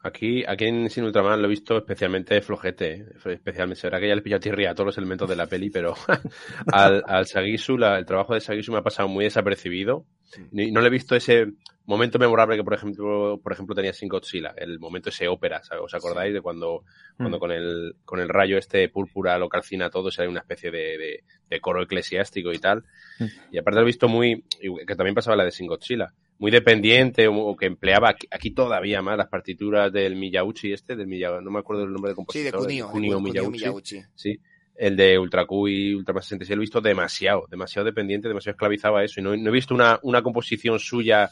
Aquí, 0.03 0.43
aquí 0.47 0.65
en 0.65 0.89
Sin 0.89 1.03
Ultraman 1.03 1.39
lo 1.39 1.45
he 1.47 1.49
visto 1.49 1.77
especialmente 1.77 2.41
flojete. 2.41 2.91
¿eh? 2.93 3.05
Especialmente, 3.25 3.81
será 3.81 3.99
que 3.99 4.07
ya 4.07 4.15
le 4.15 4.21
pillado 4.21 4.39
tirria 4.39 4.71
a 4.71 4.73
todos 4.73 4.87
los 4.87 4.97
elementos 4.97 5.29
de 5.29 5.35
la 5.35 5.45
peli, 5.45 5.69
pero 5.69 5.93
al, 6.73 7.03
al 7.07 7.27
Sagisu, 7.27 7.77
la- 7.77 7.97
el 7.99 8.05
trabajo 8.05 8.33
de 8.33 8.39
Sagisu 8.41 8.71
me 8.71 8.79
ha 8.79 8.83
pasado 8.83 9.07
muy 9.09 9.25
desapercibido. 9.25 10.05
Y 10.53 10.71
no 10.71 10.79
le 10.81 10.87
he 10.87 10.91
visto 10.91 11.13
ese 11.15 11.47
momento 11.85 12.17
memorable 12.17 12.55
que, 12.55 12.63
por 12.63 12.73
ejemplo, 12.73 13.39
por 13.43 13.51
ejemplo 13.51 13.75
tenía 13.75 13.91
Sin 13.91 14.07
Godzilla, 14.07 14.53
el 14.55 14.79
momento 14.79 15.09
ese 15.09 15.27
ópera, 15.27 15.61
¿sabes? 15.61 15.83
¿os 15.83 15.93
acordáis 15.93 16.33
de 16.33 16.39
cuando, 16.41 16.83
cuando 17.17 17.37
Mm. 17.37 17.39
con 17.39 17.51
el, 17.51 17.95
con 18.05 18.19
el 18.21 18.29
rayo 18.29 18.57
este 18.57 18.87
púrpura 18.87 19.37
lo 19.37 19.49
calcina 19.49 19.89
todo, 19.89 20.09
sale 20.09 20.29
una 20.29 20.39
especie 20.39 20.71
de, 20.71 20.97
de- 20.97 21.23
de 21.49 21.59
coro 21.59 21.83
eclesiástico 21.83 22.53
y 22.53 22.59
tal? 22.59 22.85
Mm. 23.19 23.25
Y 23.51 23.57
aparte 23.57 23.75
lo 23.75 23.81
he 23.83 23.85
visto 23.85 24.07
muy, 24.07 24.45
que 24.87 24.95
también 24.95 25.15
pasaba 25.15 25.35
la 25.35 25.43
de 25.43 25.51
Sin 25.51 25.67
Godzilla, 25.67 26.13
muy 26.41 26.49
dependiente 26.51 27.27
o, 27.27 27.35
o 27.37 27.55
que 27.55 27.67
empleaba 27.67 28.09
aquí, 28.09 28.27
aquí 28.31 28.49
todavía 28.51 29.01
más 29.01 29.15
las 29.17 29.27
partituras 29.27 29.93
del 29.93 30.15
Miyauchi 30.15 30.73
este, 30.73 30.95
del 30.95 31.05
Miya- 31.07 31.39
no 31.41 31.51
me 31.51 31.59
acuerdo 31.59 31.83
del 31.83 31.93
nombre 31.93 32.13
del 32.13 32.25
Sí, 32.29 32.39
de 32.39 32.51
compositor. 32.51 32.61
Kunio. 32.61 32.85
el 32.85 32.91
de 32.91 32.91
Kunio 32.91 33.17
Kunio 33.17 33.49
Miyauchi. 33.51 33.95
Miyauchi. 33.95 34.01
Sí, 34.15 34.39
el 34.75 34.95
de 34.97 35.19
Ultra 35.19 35.45
Q 35.45 35.67
y 35.67 35.93
Ultraman 35.93 36.23
66 36.23 36.55
lo 36.57 36.61
he 36.61 36.65
visto 36.65 36.81
demasiado, 36.81 37.45
demasiado 37.49 37.85
dependiente, 37.85 38.27
demasiado 38.27 38.53
esclavizado 38.55 38.97
a 38.97 39.03
eso. 39.03 39.19
Y 39.19 39.23
no, 39.23 39.37
no 39.37 39.49
he 39.49 39.53
visto 39.53 39.75
una, 39.75 39.99
una 40.01 40.23
composición 40.23 40.79
suya 40.79 41.29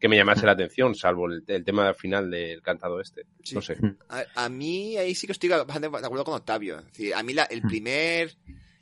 que 0.00 0.08
me 0.08 0.16
llamase 0.16 0.46
la 0.46 0.52
atención, 0.52 0.94
salvo 0.94 1.26
el, 1.26 1.42
el 1.46 1.62
tema 1.64 1.92
final 1.92 2.30
del 2.30 2.62
cantado 2.62 3.00
este. 3.00 3.26
Sí. 3.44 3.54
No 3.54 3.60
sé. 3.60 3.76
A, 4.08 4.24
a 4.44 4.48
mí 4.48 4.96
ahí 4.96 5.14
sí 5.14 5.26
que 5.26 5.32
estoy 5.32 5.50
bastante 5.50 5.88
de 5.90 5.96
acuerdo 5.98 6.24
con 6.24 6.34
Octavio. 6.34 6.78
Es 6.78 6.86
decir, 6.86 7.14
a 7.14 7.22
mí 7.22 7.34
la, 7.34 7.44
el 7.44 7.62
Mm. 7.62 7.68
primer, 7.68 8.36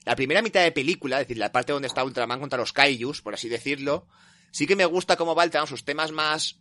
la 0.05 0.15
primera 0.15 0.41
mitad 0.43 0.63
de 0.63 0.71
película, 0.73 1.21
es 1.21 1.27
decir, 1.27 1.39
la 1.39 1.51
parte 1.51 1.73
donde 1.73 1.89
está 1.89 2.05
Ultraman 2.05 2.39
contra 2.39 2.59
los 2.61 2.73
Kaijus, 2.73 3.23
por 3.23 3.35
así 3.35 3.49
decirlo, 3.49 4.07
sí 4.55 4.67
que 4.69 4.77
me 4.77 4.85
gusta 4.87 5.17
cómo 5.17 5.35
va 5.35 5.43
alterando 5.43 5.67
sus 5.67 5.85
temas 5.85 6.13
más 6.13 6.61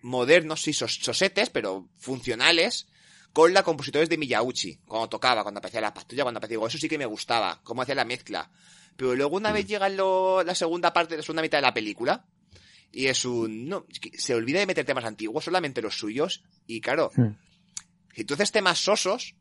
modernos 0.00 0.66
y 0.68 0.72
sos- 0.72 0.98
sosetes, 1.02 1.50
pero 1.50 1.88
funcionales, 1.96 2.88
con 3.34 3.52
la 3.52 3.62
compositores 3.62 4.08
de 4.08 4.16
Miyauchi, 4.16 4.78
cuando 4.86 5.08
tocaba, 5.10 5.42
cuando 5.42 5.58
aparecía 5.58 5.82
la 5.82 5.92
patrulla, 5.92 6.22
cuando 6.22 6.38
aparecía, 6.38 6.54
digo, 6.56 6.66
eso 6.66 6.78
sí 6.78 6.88
que 6.88 6.96
me 6.96 7.04
gustaba, 7.04 7.60
cómo 7.62 7.82
hacía 7.82 7.94
la 7.94 8.06
mezcla. 8.06 8.50
Pero 8.96 9.14
luego 9.14 9.36
una 9.36 9.52
vez 9.52 9.66
llega 9.66 9.88
lo- 9.90 10.42
la 10.42 10.54
segunda 10.54 10.94
parte, 10.94 11.16
la 11.16 11.22
segunda 11.22 11.42
mitad 11.42 11.58
de 11.58 11.62
la 11.62 11.74
película, 11.74 12.24
y 12.90 13.06
es 13.08 13.26
un, 13.26 13.68
no, 13.68 13.84
se 14.16 14.34
olvida 14.34 14.60
de 14.60 14.66
meter 14.66 14.86
temas 14.86 15.04
antiguos, 15.04 15.44
solamente 15.44 15.82
los 15.82 15.98
suyos, 15.98 16.42
y 16.66 16.80
claro, 16.80 17.10
Mm. 17.16 17.32
si 18.14 18.24
tú 18.24 18.32
haces 18.34 18.52
temas 18.52 18.78
sosos, 18.78 19.34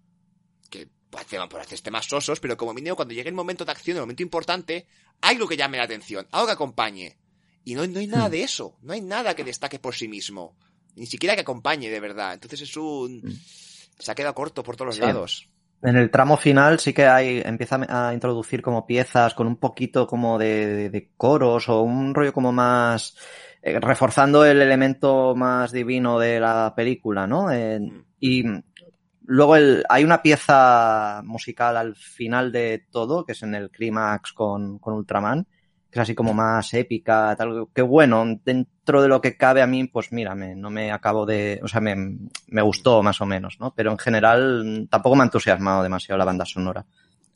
que 0.69 0.89
pues, 1.09 1.23
hace- 1.25 1.39
pues, 1.49 1.65
haces 1.65 1.81
temas 1.81 2.05
sosos, 2.07 2.41
pero 2.41 2.57
como 2.57 2.73
mínimo 2.73 2.97
cuando 2.97 3.13
llegue 3.13 3.29
el 3.29 3.35
momento 3.35 3.63
de 3.63 3.71
acción, 3.71 3.95
el 3.95 4.01
momento 4.03 4.23
importante, 4.23 4.87
hay 5.21 5.35
algo 5.35 5.47
que 5.47 5.55
llame 5.55 5.77
la 5.77 5.83
atención, 5.83 6.27
algo 6.31 6.47
que 6.47 6.53
acompañe. 6.53 7.17
Y 7.65 7.75
no, 7.75 7.85
no 7.87 7.99
hay 7.99 8.07
nada 8.07 8.29
de 8.29 8.43
eso, 8.43 8.77
no 8.83 8.93
hay 8.93 9.01
nada 9.01 9.35
que 9.35 9.43
destaque 9.43 9.79
por 9.79 9.93
sí 9.95 10.07
mismo, 10.07 10.55
ni 10.95 11.05
siquiera 11.07 11.35
que 11.35 11.41
acompañe 11.41 11.89
de 11.89 11.99
verdad. 11.99 12.33
Entonces 12.35 12.61
es 12.61 12.77
un... 12.77 13.21
Se 13.99 14.11
ha 14.11 14.15
quedado 14.15 14.35
corto 14.35 14.63
por 14.63 14.75
todos 14.77 14.87
los 14.87 14.95
Sí. 14.95 15.01
lados. 15.01 15.49
En 15.81 15.97
el 15.97 16.09
tramo 16.09 16.37
final 16.37 16.79
sí 16.79 16.93
que 16.93 17.05
hay, 17.05 17.41
empieza 17.45 17.79
a 17.89 18.13
introducir 18.13 18.61
como 18.61 18.85
piezas 18.87 19.33
con 19.33 19.45
un 19.47 19.57
poquito 19.57 20.07
como 20.07 20.37
de, 20.39 20.65
de- 20.67 20.89
de 20.89 21.11
coros 21.17 21.67
o 21.69 21.81
un 21.81 22.13
rollo 22.15 22.33
como 22.33 22.51
más 22.51 23.15
eh, 23.61 23.79
reforzando 23.79 24.45
el 24.45 24.61
elemento 24.61 25.35
más 25.35 25.71
divino 25.71 26.17
de 26.19 26.39
la 26.39 26.73
película, 26.75 27.27
¿no? 27.27 27.51
Eh, 27.51 27.79
y 28.19 28.43
luego 29.25 29.55
el, 29.55 29.83
hay 29.89 30.03
una 30.03 30.21
pieza 30.21 31.21
musical 31.25 31.77
al 31.77 31.95
final 31.95 32.51
de 32.51 32.85
todo, 32.91 33.25
que 33.25 33.33
es 33.33 33.43
en 33.43 33.55
el 33.55 33.69
clímax 33.69 34.33
con, 34.33 34.79
con 34.79 34.93
Ultraman, 34.95 35.47
que 35.95 36.01
es 36.01 36.03
así 36.03 36.13
como 36.13 36.33
más 36.33 36.73
épica, 36.73 37.33
tal, 37.37 37.69
que 37.73 37.81
bueno, 37.81 38.25
dentro 38.43 39.01
de 39.01 39.07
lo 39.07 39.21
que 39.21 39.37
cabe 39.37 39.61
a 39.61 39.67
mí, 39.67 39.85
pues 39.85 40.11
mírame, 40.11 40.53
no 40.53 40.69
me 40.69 40.91
acabo 40.91 41.25
de, 41.25 41.61
o 41.63 41.69
sea, 41.69 41.79
me, 41.79 41.95
me 42.47 42.61
gustó 42.61 43.01
más 43.01 43.21
o 43.21 43.25
menos, 43.25 43.61
¿no? 43.61 43.73
Pero 43.73 43.91
en 43.91 43.97
general 43.97 44.65
mm, 44.65 44.87
tampoco 44.87 45.15
me 45.15 45.21
ha 45.21 45.27
entusiasmado 45.27 45.83
demasiado 45.83 46.17
la 46.17 46.25
banda 46.25 46.45
sonora. 46.45 46.85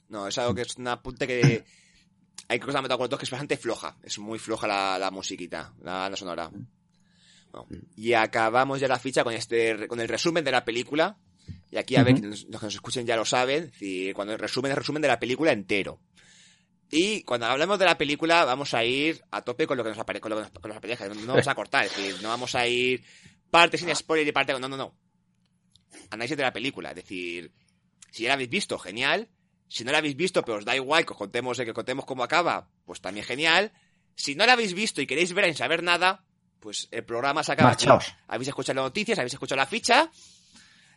No, 0.09 0.27
es 0.27 0.37
algo 0.39 0.53
que 0.53 0.63
es 0.63 0.75
un 0.75 0.89
apunte 0.89 1.25
que... 1.25 1.63
Hay 2.49 2.59
cosas 2.59 2.81
que 2.81 2.89
me 2.89 3.17
que 3.17 3.23
es 3.23 3.31
bastante 3.31 3.55
floja. 3.55 3.95
Es 4.03 4.19
muy 4.19 4.39
floja 4.39 4.67
la, 4.67 4.99
la 4.99 5.11
musiquita, 5.11 5.71
la, 5.81 6.09
la 6.09 6.17
sonora. 6.17 6.49
Bueno, 6.49 7.67
y 7.95 8.13
acabamos 8.13 8.79
ya 8.79 8.87
la 8.87 8.97
ficha 8.97 9.23
con 9.23 9.33
este 9.33 9.87
con 9.87 9.99
el 9.99 10.07
resumen 10.07 10.43
de 10.43 10.51
la 10.51 10.65
película. 10.65 11.17
Y 11.71 11.77
aquí, 11.77 11.95
a 11.95 12.03
ver, 12.03 12.19
los 12.19 12.45
que 12.45 12.65
nos 12.65 12.73
escuchen 12.73 13.05
ya 13.05 13.15
lo 13.15 13.23
saben. 13.23 13.65
Es 13.65 13.71
decir, 13.71 14.13
cuando 14.15 14.33
el 14.33 14.39
resumen 14.39 14.71
es 14.71 14.77
resumen 14.77 15.01
de 15.01 15.07
la 15.07 15.19
película 15.19 15.51
entero. 15.51 15.99
Y 16.91 17.23
cuando 17.23 17.45
hablemos 17.45 17.77
de 17.77 17.85
la 17.85 17.97
película, 17.97 18.45
vamos 18.45 18.73
a 18.73 18.83
ir 18.83 19.23
a 19.31 19.43
tope 19.43 19.67
con 19.67 19.77
lo 19.77 19.83
que 19.83 19.89
nos 19.89 19.99
aparece, 19.99 20.21
con 20.21 20.31
lo 20.31 20.37
que 20.37 20.41
nos, 20.43 20.51
con 20.51 20.69
los 20.69 20.77
aparece. 20.77 21.07
No, 21.09 21.15
no 21.15 21.27
vamos 21.33 21.47
a 21.47 21.55
cortar, 21.55 21.85
es 21.85 21.95
decir, 21.95 22.15
no 22.21 22.29
vamos 22.29 22.55
a 22.55 22.67
ir 22.67 23.03
parte 23.51 23.77
sin 23.77 23.95
spoiler 23.95 24.27
y 24.27 24.31
parte 24.31 24.53
con. 24.53 24.61
No, 24.61 24.69
no, 24.69 24.77
no. 24.77 24.95
Análisis 26.09 26.37
de 26.37 26.43
la 26.43 26.53
película. 26.53 26.89
Es 26.89 26.95
decir, 26.95 27.51
si 28.11 28.23
ya 28.23 28.29
la 28.29 28.33
habéis 28.35 28.49
visto, 28.49 28.77
genial. 28.79 29.29
Si 29.67 29.83
no 29.83 29.91
la 29.91 29.99
habéis 29.99 30.15
visto, 30.15 30.43
pero 30.43 30.57
os 30.57 30.65
da 30.65 30.75
igual 30.75 31.05
que 31.05 31.13
os 31.13 31.17
contemos, 31.17 31.59
eh, 31.59 31.65
que 31.65 31.73
contemos 31.73 32.05
cómo 32.05 32.23
acaba, 32.23 32.69
pues 32.85 33.01
también 33.01 33.25
genial. 33.25 33.71
Si 34.15 34.33
no 34.33 34.45
la 34.47 34.53
habéis 34.53 34.73
visto 34.73 34.99
y 34.99 35.05
queréis 35.05 35.31
ver 35.33 35.45
sin 35.45 35.55
saber 35.55 35.83
nada, 35.83 36.25
pues 36.59 36.87
el 36.89 37.05
programa 37.05 37.43
se 37.43 37.51
acaba. 37.51 37.69
Marchaos. 37.69 38.15
Habéis 38.27 38.47
escuchado 38.47 38.77
las 38.77 38.85
noticias, 38.85 39.19
habéis 39.19 39.33
escuchado 39.33 39.57
la 39.57 39.67
ficha. 39.67 40.11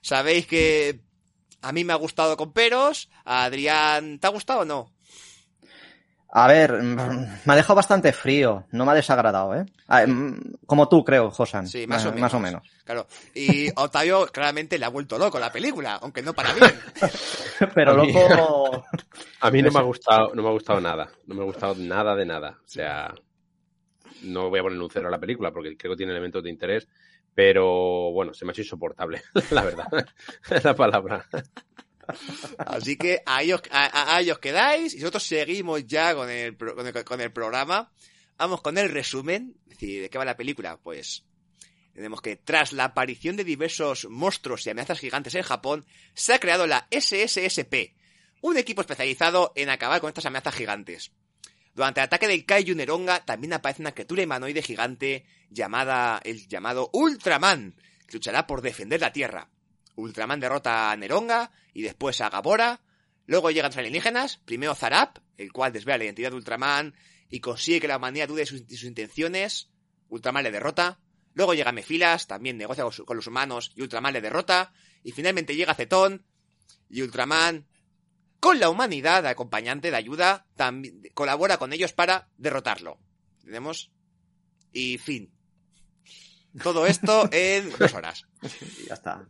Sabéis 0.00 0.46
que 0.46 1.00
a 1.60 1.72
mí 1.72 1.84
me 1.84 1.92
ha 1.92 1.96
gustado 1.96 2.36
con 2.36 2.52
peros. 2.52 3.10
A 3.24 3.44
Adrián, 3.44 4.18
¿te 4.18 4.26
ha 4.26 4.30
gustado 4.30 4.60
o 4.60 4.64
no? 4.64 4.91
A 6.34 6.48
ver, 6.48 6.72
mm, 6.82 6.96
me 7.44 7.52
ha 7.52 7.56
dejado 7.56 7.74
bastante 7.74 8.10
frío, 8.12 8.64
no 8.72 8.86
me 8.86 8.92
ha 8.92 8.94
desagradado, 8.94 9.54
¿eh? 9.54 9.66
Ah, 9.86 10.06
mm, 10.06 10.54
Como 10.66 10.88
tú, 10.88 11.04
creo, 11.04 11.30
Josan. 11.30 11.66
Sí, 11.66 11.86
más 11.86 12.04
o 12.06 12.08
Eh, 12.08 12.12
menos. 12.12 12.20
Más 12.22 12.34
o 12.34 12.40
menos. 12.40 12.62
Claro. 12.84 13.06
Y 13.34 13.68
Octavio 13.76 14.26
claramente 14.28 14.78
le 14.78 14.86
ha 14.86 14.88
vuelto 14.88 15.18
loco 15.18 15.38
la 15.38 15.52
película, 15.52 15.96
aunque 15.96 16.22
no 16.22 16.32
para 16.32 16.54
bien. 16.54 16.72
Pero 17.74 17.92
A 17.92 17.94
mí- 17.96 18.12
loco... 18.14 18.84
A 19.40 19.50
mí 19.50 19.60
no 19.60 19.70
me 19.70 19.78
ha 19.78 19.82
gustado, 19.82 20.34
no 20.34 20.42
me 20.42 20.48
ha 20.48 20.52
gustado 20.52 20.80
nada. 20.80 21.08
No 21.26 21.34
me 21.34 21.42
ha 21.42 21.44
gustado 21.44 21.74
nada 21.76 22.16
de 22.16 22.24
nada. 22.24 22.58
O 22.64 22.68
sea, 22.68 23.12
no 24.22 24.48
voy 24.48 24.60
a 24.60 24.62
poner 24.62 24.80
un 24.80 24.90
cero 24.90 25.08
a 25.08 25.10
la 25.10 25.18
película 25.20 25.50
porque 25.52 25.76
creo 25.76 25.92
que 25.92 25.96
tiene 25.98 26.12
elementos 26.12 26.42
de 26.42 26.48
interés, 26.50 26.88
pero 27.34 28.10
bueno, 28.12 28.32
se 28.32 28.44
me 28.46 28.50
ha 28.50 28.52
hecho 28.52 28.62
insoportable, 28.62 29.20
la 29.50 29.64
verdad. 29.64 29.86
Es 30.50 30.64
la 30.64 30.74
palabra. 30.74 31.26
Así 32.58 32.96
que 32.96 33.22
a- 33.26 33.38
a- 33.70 34.16
ahí 34.16 34.30
os 34.30 34.38
quedáis 34.38 34.94
y 34.94 34.98
nosotros 34.98 35.22
seguimos 35.24 35.86
ya 35.86 36.14
con 36.14 36.28
el, 36.30 36.56
con 36.56 36.86
el, 36.86 37.04
con 37.04 37.20
el 37.20 37.32
programa. 37.32 37.92
Vamos 38.38 38.60
con 38.60 38.78
el 38.78 38.88
resumen. 38.90 39.54
Es 39.64 39.78
decir, 39.78 40.02
¿de 40.02 40.10
qué 40.10 40.18
va 40.18 40.24
la 40.24 40.36
película? 40.36 40.76
Pues 40.78 41.24
tenemos 41.94 42.20
que 42.22 42.36
tras 42.36 42.72
la 42.72 42.84
aparición 42.84 43.36
de 43.36 43.44
diversos 43.44 44.06
monstruos 44.08 44.66
y 44.66 44.70
amenazas 44.70 44.98
gigantes 44.98 45.34
en 45.34 45.42
Japón, 45.42 45.84
se 46.14 46.34
ha 46.34 46.40
creado 46.40 46.66
la 46.66 46.88
SSSP, 46.90 47.94
un 48.40 48.56
equipo 48.56 48.80
especializado 48.80 49.52
en 49.56 49.68
acabar 49.68 50.00
con 50.00 50.08
estas 50.08 50.26
amenazas 50.26 50.54
gigantes. 50.54 51.12
Durante 51.74 52.00
el 52.00 52.04
ataque 52.04 52.28
del 52.28 52.44
Kaiju 52.44 52.74
Neronga 52.74 53.24
también 53.24 53.52
aparece 53.52 53.82
una 53.82 53.92
criatura 53.92 54.24
humanoide 54.24 54.62
gigante 54.62 55.24
llamada 55.50 56.20
el 56.24 56.46
llamado 56.48 56.90
Ultraman, 56.92 57.74
que 58.06 58.14
luchará 58.14 58.46
por 58.46 58.60
defender 58.62 59.00
la 59.00 59.12
Tierra. 59.12 59.48
Ultraman 59.94 60.40
derrota 60.40 60.90
a 60.90 60.96
Neronga 60.96 61.50
y 61.72 61.82
después 61.82 62.20
a 62.20 62.30
Gabora. 62.30 62.80
Luego 63.26 63.50
llegan 63.50 63.70
los 63.70 63.76
alienígenas, 63.76 64.38
primero 64.38 64.74
Zarap, 64.74 65.18
el 65.36 65.52
cual 65.52 65.72
desvela 65.72 65.98
la 65.98 66.04
identidad 66.04 66.30
de 66.30 66.36
Ultraman 66.36 66.94
y 67.28 67.40
consigue 67.40 67.80
que 67.80 67.88
la 67.88 67.96
humanidad 67.96 68.28
dude 68.28 68.40
de 68.40 68.46
sus, 68.46 68.62
sus 68.68 68.84
intenciones. 68.84 69.70
Ultraman 70.08 70.44
le 70.44 70.50
derrota. 70.50 71.00
Luego 71.34 71.54
llega 71.54 71.72
Mefilas, 71.72 72.26
también 72.26 72.58
negocia 72.58 72.84
con, 73.06 73.16
los 73.16 73.26
humanos 73.26 73.72
y 73.74 73.82
Ultraman 73.82 74.12
le 74.12 74.20
derrota. 74.20 74.72
Y 75.02 75.12
finalmente 75.12 75.56
llega 75.56 75.74
Cetón 75.74 76.26
y 76.88 77.02
Ultraman, 77.02 77.66
con 78.38 78.58
la 78.58 78.68
humanidad 78.68 79.24
acompañante, 79.26 79.90
de 79.90 79.96
ayuda, 79.96 80.46
también 80.56 81.00
colabora 81.14 81.58
con 81.58 81.72
ellos 81.72 81.92
para 81.92 82.28
derrotarlo. 82.36 82.98
¿Entendemos? 83.38 83.92
Y 84.72 84.98
fin. 84.98 85.32
Todo 86.62 86.86
esto 86.86 87.28
en 87.32 87.70
dos 87.78 87.94
horas. 87.94 88.26
Ya 88.88 88.94
está. 88.94 89.26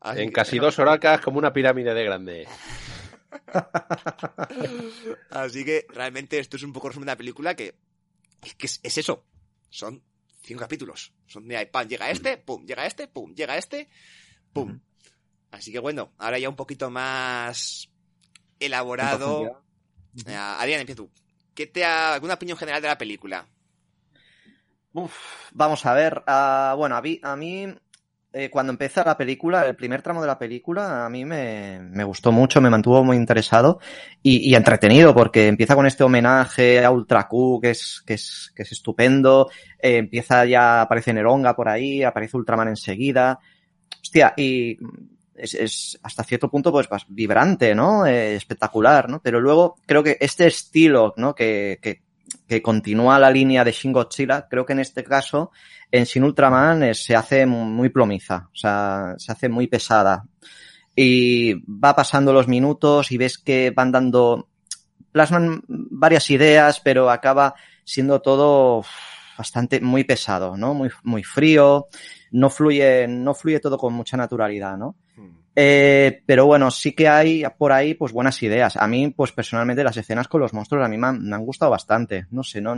Así 0.00 0.20
En 0.22 0.28
que- 0.28 0.32
casi 0.32 0.58
dos 0.58 0.78
horacas 0.78 1.20
como 1.20 1.38
una 1.38 1.52
pirámide 1.52 1.92
de 1.94 2.04
grande. 2.04 2.48
Así 5.30 5.64
que 5.64 5.86
realmente 5.90 6.38
esto 6.38 6.56
es 6.56 6.62
un 6.62 6.72
poco 6.72 6.88
resumen 6.88 7.06
de 7.06 7.12
la 7.12 7.16
película 7.16 7.54
que 7.54 7.74
es, 8.42 8.54
que 8.54 8.66
es, 8.66 8.80
es 8.82 8.98
eso. 8.98 9.24
Son 9.68 10.02
cinco 10.42 10.60
capítulos. 10.60 11.12
Son 11.26 11.46
de 11.46 11.66
pam, 11.66 11.86
llega 11.88 12.10
este, 12.10 12.38
pum, 12.38 12.64
llega 12.64 12.86
este, 12.86 13.08
pum, 13.08 13.34
llega 13.34 13.56
este, 13.56 13.88
pum. 14.52 14.80
Así 15.50 15.72
que 15.72 15.78
bueno, 15.78 16.12
ahora 16.18 16.38
ya 16.38 16.48
un 16.48 16.56
poquito 16.56 16.90
más 16.90 17.88
elaborado. 18.58 19.62
Eh, 20.26 20.34
Adrián, 20.34 20.80
empieza 20.80 21.02
tú. 21.02 21.10
¿Qué 21.54 21.66
te 21.66 21.84
ha, 21.84 22.14
alguna 22.14 22.34
opinión 22.34 22.56
general 22.58 22.80
de 22.82 22.88
la 22.88 22.98
película? 22.98 23.46
Uf, 24.92 25.14
vamos 25.52 25.84
a 25.86 25.94
ver. 25.94 26.22
ah, 26.26 26.74
bueno, 26.76 26.96
a 26.96 27.02
mí, 27.02 27.20
a 27.22 27.36
mí 27.36 27.66
eh, 28.32 28.48
cuando 28.48 28.72
empieza 28.72 29.02
la 29.04 29.16
película, 29.16 29.66
el 29.66 29.74
primer 29.74 30.02
tramo 30.02 30.20
de 30.20 30.28
la 30.28 30.38
película, 30.38 31.04
a 31.04 31.10
mí 31.10 31.24
me, 31.24 31.80
me 31.80 32.04
gustó 32.04 32.30
mucho, 32.30 32.60
me 32.60 32.70
mantuvo 32.70 33.02
muy 33.02 33.16
interesado 33.16 33.80
y, 34.22 34.48
y, 34.48 34.54
entretenido, 34.54 35.14
porque 35.14 35.48
empieza 35.48 35.74
con 35.74 35.86
este 35.86 36.04
homenaje 36.04 36.84
a 36.84 36.92
Ultra 36.92 37.26
Q, 37.26 37.60
que 37.60 37.70
es, 37.70 38.02
que 38.06 38.14
es, 38.14 38.52
que 38.54 38.62
es 38.62 38.72
estupendo, 38.72 39.50
eh, 39.80 39.96
empieza 39.96 40.44
ya, 40.44 40.82
aparece 40.82 41.12
Neronga 41.12 41.56
por 41.56 41.68
ahí, 41.68 42.04
aparece 42.04 42.36
Ultraman 42.36 42.68
enseguida, 42.68 43.40
hostia, 44.00 44.32
y 44.36 44.78
es, 45.34 45.54
es 45.54 45.98
hasta 46.02 46.22
cierto 46.22 46.48
punto 46.48 46.70
pues 46.70 46.88
vibrante, 47.08 47.74
¿no? 47.74 48.06
Eh, 48.06 48.36
espectacular, 48.36 49.08
¿no? 49.08 49.20
Pero 49.20 49.40
luego 49.40 49.76
creo 49.86 50.04
que 50.04 50.18
este 50.20 50.46
estilo, 50.46 51.14
¿no? 51.16 51.34
Que, 51.34 51.78
que, 51.82 52.02
que 52.50 52.60
continúa 52.60 53.16
la 53.20 53.30
línea 53.30 53.62
de 53.62 53.70
Shin 53.70 53.92
Godzilla, 53.92 54.48
creo 54.50 54.66
que 54.66 54.72
en 54.72 54.80
este 54.80 55.04
caso 55.04 55.52
en 55.88 56.02
Shin 56.02 56.24
Ultraman 56.24 56.82
eh, 56.82 56.94
se 56.94 57.14
hace 57.14 57.46
muy 57.46 57.90
plomiza, 57.90 58.48
o 58.52 58.56
sea, 58.56 59.14
se 59.18 59.30
hace 59.30 59.48
muy 59.48 59.68
pesada. 59.68 60.24
Y 60.96 61.54
va 61.70 61.94
pasando 61.94 62.32
los 62.32 62.48
minutos 62.48 63.12
y 63.12 63.18
ves 63.18 63.38
que 63.38 63.70
van 63.70 63.92
dando, 63.92 64.48
plasman 65.12 65.62
varias 65.68 66.28
ideas, 66.30 66.80
pero 66.80 67.08
acaba 67.08 67.54
siendo 67.84 68.20
todo 68.20 68.84
bastante 69.38 69.80
muy 69.80 70.02
pesado, 70.02 70.56
¿no? 70.56 70.74
Muy, 70.74 70.90
muy 71.04 71.22
frío, 71.22 71.86
no 72.32 72.50
fluye, 72.50 73.06
no 73.06 73.32
fluye 73.32 73.60
todo 73.60 73.78
con 73.78 73.94
mucha 73.94 74.16
naturalidad, 74.16 74.76
¿no? 74.76 74.96
Eh, 75.54 76.22
pero 76.26 76.46
bueno, 76.46 76.70
sí 76.70 76.92
que 76.92 77.08
hay 77.08 77.44
por 77.58 77.72
ahí 77.72 77.94
pues 77.94 78.12
buenas 78.12 78.42
ideas. 78.42 78.76
A 78.76 78.86
mí, 78.86 79.08
pues 79.08 79.32
personalmente 79.32 79.84
las 79.84 79.96
escenas 79.96 80.28
con 80.28 80.40
los 80.40 80.52
monstruos 80.52 80.84
a 80.84 80.88
mí 80.88 80.96
me 80.96 81.08
han, 81.08 81.44
gustado 81.44 81.70
bastante. 81.70 82.26
No 82.30 82.42
sé, 82.42 82.60
no 82.60 82.76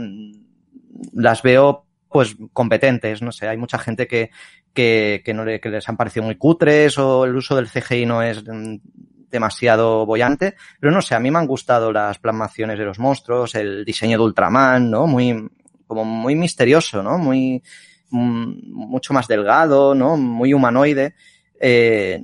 las 1.13 1.41
veo 1.41 1.85
pues 2.09 2.35
competentes, 2.53 3.23
no 3.23 3.31
sé, 3.31 3.47
hay 3.47 3.57
mucha 3.57 3.79
gente 3.79 4.05
que, 4.05 4.29
que, 4.71 5.23
que, 5.25 5.33
no 5.33 5.45
que 5.45 5.69
les 5.69 5.89
han 5.89 5.97
parecido 5.97 6.23
muy 6.23 6.35
cutres 6.35 6.99
o 6.99 7.25
el 7.25 7.35
uso 7.35 7.55
del 7.55 7.67
CGI 7.67 8.05
no 8.05 8.21
es 8.21 8.43
demasiado 9.33 10.05
bollante, 10.05 10.55
pero 10.79 10.93
no 10.93 11.01
sé, 11.01 11.15
a 11.15 11.19
mí 11.19 11.31
me 11.31 11.39
han 11.39 11.47
gustado 11.47 11.91
las 11.91 12.19
plasmaciones 12.19 12.77
de 12.77 12.85
los 12.85 12.99
monstruos, 12.99 13.55
el 13.55 13.83
diseño 13.83 14.19
de 14.19 14.23
Ultraman, 14.23 14.91
¿no? 14.91 15.07
Muy, 15.07 15.49
como 15.87 16.05
muy 16.05 16.35
misterioso, 16.35 17.01
¿no? 17.01 17.17
Muy, 17.17 17.63
mucho 18.11 19.13
más 19.13 19.27
delgado, 19.27 19.95
¿no? 19.95 20.17
Muy 20.17 20.53
humanoide. 20.53 21.15
Eh, 21.59 22.21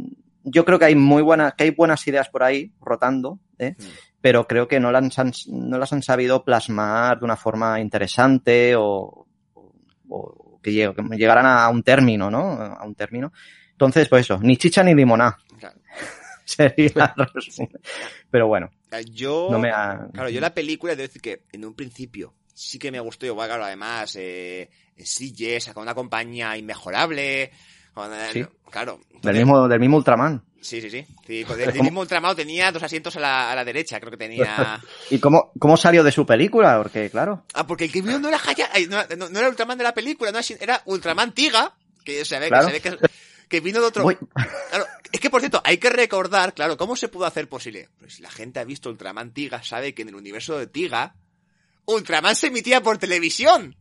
yo 0.51 0.65
creo 0.65 0.79
que 0.79 0.85
hay 0.85 0.95
muy 0.95 1.21
buenas, 1.21 1.53
que 1.53 1.65
hay 1.65 1.71
buenas 1.71 2.05
ideas 2.07 2.29
por 2.29 2.43
ahí 2.43 2.73
rotando, 2.81 3.39
¿eh? 3.57 3.75
Mm. 3.77 3.83
pero 4.21 4.47
creo 4.47 4.67
que 4.67 4.79
no 4.79 4.91
las, 4.91 5.19
han, 5.19 5.31
no 5.47 5.77
las 5.77 5.93
han 5.93 6.03
sabido 6.03 6.43
plasmar 6.43 7.19
de 7.19 7.25
una 7.25 7.35
forma 7.35 7.79
interesante 7.79 8.75
o, 8.75 9.27
o 10.09 10.59
que, 10.61 10.71
lleg 10.71 10.95
que, 10.95 11.17
llegaran 11.17 11.45
a 11.45 11.69
un 11.69 11.83
término, 11.83 12.29
¿no? 12.29 12.39
A 12.39 12.85
un 12.85 12.95
término. 12.95 13.31
Entonces, 13.71 14.09
pues 14.09 14.21
eso, 14.21 14.39
ni 14.41 14.57
chicha 14.57 14.83
ni 14.83 14.93
limoná. 14.93 15.37
Claro. 15.57 15.79
Sería 16.45 17.15
Pero 18.31 18.47
bueno. 18.47 18.69
Yo, 19.11 19.49
no 19.51 19.59
me 19.59 19.69
ha... 19.69 20.07
claro, 20.11 20.29
yo 20.29 20.41
la 20.41 20.53
película, 20.53 20.95
debo 20.95 21.07
decir 21.07 21.21
que 21.21 21.43
en 21.51 21.63
un 21.63 21.75
principio 21.75 22.33
sí 22.53 22.77
que 22.77 22.91
me 22.91 22.99
gustó, 22.99 23.25
y 23.25 23.29
claro, 23.29 23.63
además, 23.63 24.17
eh, 24.19 24.69
sí, 24.97 25.31
yes, 25.31 25.71
con 25.73 25.83
una 25.83 25.95
compañía 25.95 26.57
inmejorable, 26.57 27.51
con, 27.93 28.11
¿Sí? 28.33 28.45
Claro. 28.69 28.99
Del 29.21 29.35
mismo, 29.35 29.67
del 29.67 29.79
mismo 29.79 29.97
Ultraman. 29.97 30.43
Sí, 30.61 30.81
sí, 30.81 30.89
sí. 30.89 31.05
sí 31.25 31.45
el, 31.49 31.61
el 31.61 31.81
mismo 31.81 32.01
Ultraman 32.01 32.35
tenía 32.35 32.71
dos 32.71 32.83
asientos 32.83 33.15
a 33.15 33.19
la, 33.19 33.51
a 33.51 33.55
la 33.55 33.65
derecha, 33.65 33.99
creo 33.99 34.11
que 34.11 34.17
tenía. 34.17 34.81
¿Y 35.09 35.19
cómo, 35.19 35.51
cómo 35.59 35.77
salió 35.77 36.03
de 36.03 36.11
su 36.11 36.25
película? 36.25 36.77
Porque, 36.81 37.09
claro. 37.09 37.45
Ah, 37.53 37.65
porque 37.65 37.85
el 37.85 37.91
que 37.91 38.01
vino 38.01 38.19
no 38.19 38.27
era 38.27 38.39
Haya, 38.45 38.69
no, 38.89 39.29
no, 39.29 39.39
era 39.39 39.49
Ultraman 39.49 39.77
de 39.77 39.83
la 39.83 39.93
película, 39.93 40.31
no 40.31 40.39
era 40.59 40.81
Ultraman 40.85 41.33
Tiga, 41.33 41.75
que 42.03 42.25
se 42.25 42.39
ve, 42.39 42.49
claro. 42.49 42.67
que, 42.67 42.79
se 42.81 42.89
ve 42.89 42.97
que, 42.97 43.09
que, 43.47 43.59
vino 43.59 43.79
de 43.79 43.87
otro. 43.87 44.03
Claro, 44.03 44.85
es 45.11 45.19
que 45.19 45.29
por 45.29 45.41
cierto, 45.41 45.61
hay 45.63 45.77
que 45.77 45.89
recordar, 45.89 46.53
claro, 46.53 46.77
¿cómo 46.77 46.95
se 46.95 47.07
pudo 47.07 47.25
hacer 47.25 47.47
posible? 47.47 47.89
Pues 47.99 48.15
si 48.15 48.21
la 48.21 48.31
gente 48.31 48.59
ha 48.59 48.63
visto 48.63 48.89
Ultraman 48.89 49.33
Tiga, 49.33 49.63
sabe 49.63 49.93
que 49.93 50.03
en 50.03 50.09
el 50.09 50.15
universo 50.15 50.57
de 50.57 50.67
Tiga, 50.67 51.15
Ultraman 51.85 52.35
se 52.35 52.47
emitía 52.47 52.81
por 52.81 52.97
televisión. 52.97 53.75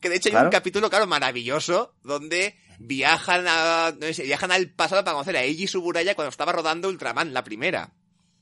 Que 0.00 0.08
de 0.08 0.16
hecho 0.16 0.28
hay 0.28 0.32
claro. 0.32 0.48
un 0.48 0.52
capítulo, 0.52 0.90
claro, 0.90 1.06
maravilloso, 1.06 1.94
donde 2.02 2.56
viajan 2.82 3.44
a, 3.48 3.94
no 3.98 4.12
sé, 4.12 4.24
viajan 4.24 4.52
al 4.52 4.70
pasado 4.70 5.04
para 5.04 5.14
conocer 5.14 5.36
a 5.36 5.42
Eiji 5.42 5.66
Suburaya 5.66 6.14
cuando 6.14 6.30
estaba 6.30 6.52
rodando 6.52 6.88
Ultraman, 6.88 7.32
la 7.32 7.44
primera. 7.44 7.92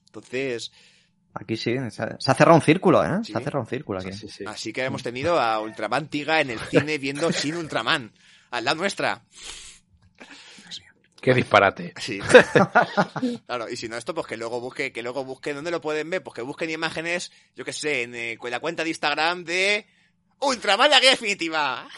Entonces... 0.07 0.73
Aquí 1.33 1.57
sí, 1.57 1.77
se 1.91 2.03
ha 2.03 2.35
cerrado 2.35 2.57
un 2.57 2.63
círculo, 2.63 3.05
¿eh? 3.05 3.21
¿Sí? 3.23 3.33
Se 3.33 3.39
ha 3.39 3.41
cerrado 3.41 3.61
un 3.61 3.69
círculo 3.69 4.01
aquí. 4.01 4.13
Sí, 4.13 4.29
sí, 4.29 4.45
Así 4.47 4.73
que 4.73 4.85
hemos 4.85 5.05
tenido 5.05 5.39
a 5.39 5.61
Ultraman 5.61 6.09
Tiga 6.09 6.41
en 6.41 6.51
el 6.51 6.59
cine 6.59 6.99
viendo 6.99 7.31
sin 7.33 7.57
Ultraman. 7.57 8.13
Al 8.51 8.65
lado 8.65 8.79
nuestra. 8.79 9.23
Qué 11.21 11.35
disparate. 11.35 11.93
Sí. 12.01 12.19
claro, 13.47 13.69
y 13.69 13.77
si 13.77 13.89
no 13.89 13.97
esto, 13.97 14.15
pues 14.15 14.27
que 14.27 14.37
luego 14.37 14.61
busque, 14.61 14.91
que 14.91 15.03
luego 15.03 15.25
busque 15.25 15.53
dónde 15.53 15.71
lo 15.71 15.81
pueden 15.81 16.09
ver, 16.09 16.23
pues 16.23 16.35
que 16.35 16.43
busquen 16.43 16.71
imágenes, 16.71 17.31
yo 17.55 17.65
que 17.65 17.73
sé, 17.73 18.03
en, 18.03 18.15
eh, 18.15 18.39
en 18.43 18.51
la 18.51 18.61
cuenta 18.61 18.83
de 18.83 18.89
Instagram 18.89 19.45
de 19.45 19.87
Ultraman 20.41 20.91
la 20.91 21.01
guía 21.01 21.11
definitiva. 21.11 21.89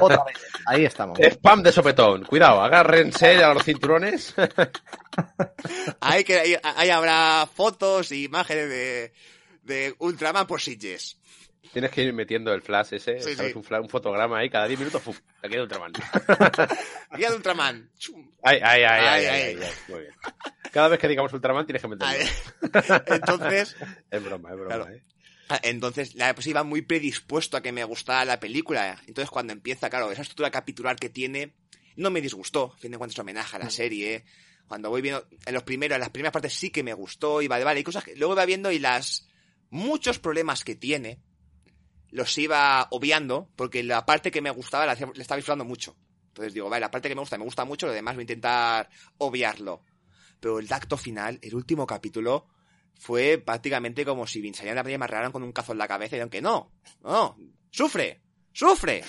Otra 0.00 0.24
vez. 0.24 0.36
Ahí 0.66 0.84
estamos. 0.84 1.18
Spam 1.18 1.62
de 1.62 1.72
sopetón. 1.72 2.24
Cuidado, 2.24 2.62
agárrense 2.62 3.42
a 3.42 3.54
los 3.54 3.64
cinturones. 3.64 4.34
ahí, 6.00 6.24
que, 6.24 6.38
ahí, 6.38 6.56
ahí, 6.62 6.90
habrá 6.90 7.46
fotos 7.52 8.10
e 8.12 8.16
imágenes 8.18 8.68
de, 8.68 9.12
de 9.62 9.94
Ultraman 9.98 10.46
por 10.46 10.60
Sitges. 10.60 11.18
Tienes 11.72 11.90
que 11.92 12.02
ir 12.02 12.12
metiendo 12.12 12.52
el 12.52 12.62
flash 12.62 12.94
ese, 12.94 13.20
sí, 13.20 13.34
¿sabes? 13.34 13.52
Sí. 13.52 13.58
Un, 13.58 13.80
un, 13.82 13.88
fotograma 13.88 14.38
ahí, 14.38 14.50
cada 14.50 14.66
10 14.66 14.80
minutos, 14.80 15.02
¡fum! 15.02 15.14
La 15.40 15.48
guía 15.48 15.58
de 15.58 15.62
Ultraman. 15.62 15.92
guía 17.16 17.30
de 17.30 17.36
Ultraman. 17.36 17.90
Ay, 18.42 18.58
ay, 18.62 18.82
ay, 18.82 19.04
ay, 19.04 19.04
ay, 19.04 19.26
ay, 19.26 19.58
ay, 19.62 19.68
Muy 19.88 20.00
bien. 20.00 20.14
Cada 20.72 20.88
vez 20.88 20.98
que 20.98 21.06
digamos 21.06 21.32
Ultraman 21.32 21.66
tienes 21.66 21.82
que 21.82 21.88
meterlo. 21.88 22.14
Entonces... 23.06 23.76
es 24.10 24.24
broma, 24.24 24.50
es 24.50 24.56
broma, 24.56 24.74
claro. 24.74 24.88
¿eh? 24.88 25.04
Entonces, 25.62 26.14
la 26.14 26.34
pues 26.34 26.46
iba 26.46 26.62
muy 26.62 26.82
predispuesto 26.82 27.56
a 27.56 27.62
que 27.62 27.72
me 27.72 27.84
gustara 27.84 28.24
la 28.24 28.40
película. 28.40 29.00
Entonces, 29.06 29.30
cuando 29.30 29.52
empieza, 29.52 29.90
claro, 29.90 30.10
esa 30.12 30.22
estructura 30.22 30.50
capitular 30.50 30.96
que 30.96 31.08
tiene, 31.08 31.54
no 31.96 32.10
me 32.10 32.20
disgustó. 32.20 32.72
A 32.74 32.78
fin 32.78 32.92
de 32.92 32.98
cuentas, 32.98 33.18
homenaje 33.18 33.56
a 33.56 33.58
la 33.58 33.70
serie. 33.70 34.24
Cuando 34.66 34.90
voy 34.90 35.02
viendo, 35.02 35.26
en 35.46 35.54
los 35.54 35.62
primeros, 35.64 35.96
en 35.96 36.00
las 36.00 36.10
primeras 36.10 36.32
partes 36.32 36.54
sí 36.54 36.70
que 36.70 36.82
me 36.82 36.94
gustó, 36.94 37.42
y 37.42 37.48
vale, 37.48 37.64
vale, 37.64 37.80
y 37.80 37.84
cosas 37.84 38.04
que 38.04 38.14
luego 38.14 38.34
iba 38.34 38.44
viendo 38.44 38.70
y 38.70 38.78
las, 38.78 39.28
muchos 39.70 40.18
problemas 40.18 40.62
que 40.62 40.76
tiene, 40.76 41.20
los 42.10 42.36
iba 42.38 42.86
obviando, 42.90 43.50
porque 43.56 43.82
la 43.82 44.06
parte 44.06 44.30
que 44.30 44.40
me 44.40 44.50
gustaba 44.50 44.86
la, 44.86 44.94
la 44.94 45.22
estaba 45.22 45.36
disfrutando 45.36 45.64
mucho. 45.64 45.96
Entonces 46.28 46.54
digo, 46.54 46.68
vale, 46.68 46.80
la 46.80 46.90
parte 46.90 47.08
que 47.08 47.14
me 47.14 47.20
gusta, 47.20 47.38
me 47.38 47.44
gusta 47.44 47.64
mucho, 47.64 47.86
lo 47.86 47.92
demás 47.92 48.14
voy 48.14 48.22
a 48.22 48.24
intentar 48.24 48.90
obviarlo. 49.18 49.82
Pero 50.38 50.58
el 50.58 50.72
acto 50.72 50.96
final, 50.96 51.38
el 51.42 51.54
último 51.54 51.86
capítulo, 51.86 52.48
fue 53.00 53.38
prácticamente 53.38 54.04
como 54.04 54.26
si 54.26 54.42
Vince 54.42 54.74
la 54.74 54.82
me 54.82 54.94
amarraran 54.94 55.32
con 55.32 55.42
un 55.42 55.52
cazo 55.52 55.72
en 55.72 55.78
la 55.78 55.88
cabeza 55.88 56.18
y 56.18 56.20
aunque 56.20 56.42
no, 56.42 56.70
no, 57.02 57.34
sufre, 57.70 58.20
sufre, 58.52 59.02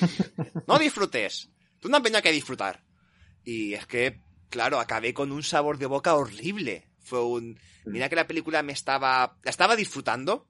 no 0.67 0.79
disfrutes, 0.79 1.49
tú 1.77 1.89
no 1.89 1.97
has 1.97 2.03
venido 2.03 2.21
que 2.21 2.31
disfrutar. 2.31 2.85
Y 3.43 3.73
es 3.73 3.85
que, 3.87 4.21
claro, 4.49 4.79
acabé 4.79 5.13
con 5.13 5.33
un 5.33 5.43
sabor 5.43 5.77
de 5.77 5.87
boca 5.87 6.15
horrible. 6.15 6.87
Fue 6.99 7.21
un, 7.21 7.59
mira 7.85 8.07
que 8.07 8.15
la 8.15 8.27
película 8.27 8.63
me 8.63 8.71
estaba, 8.71 9.37
la 9.43 9.49
estaba 9.49 9.75
disfrutando, 9.75 10.47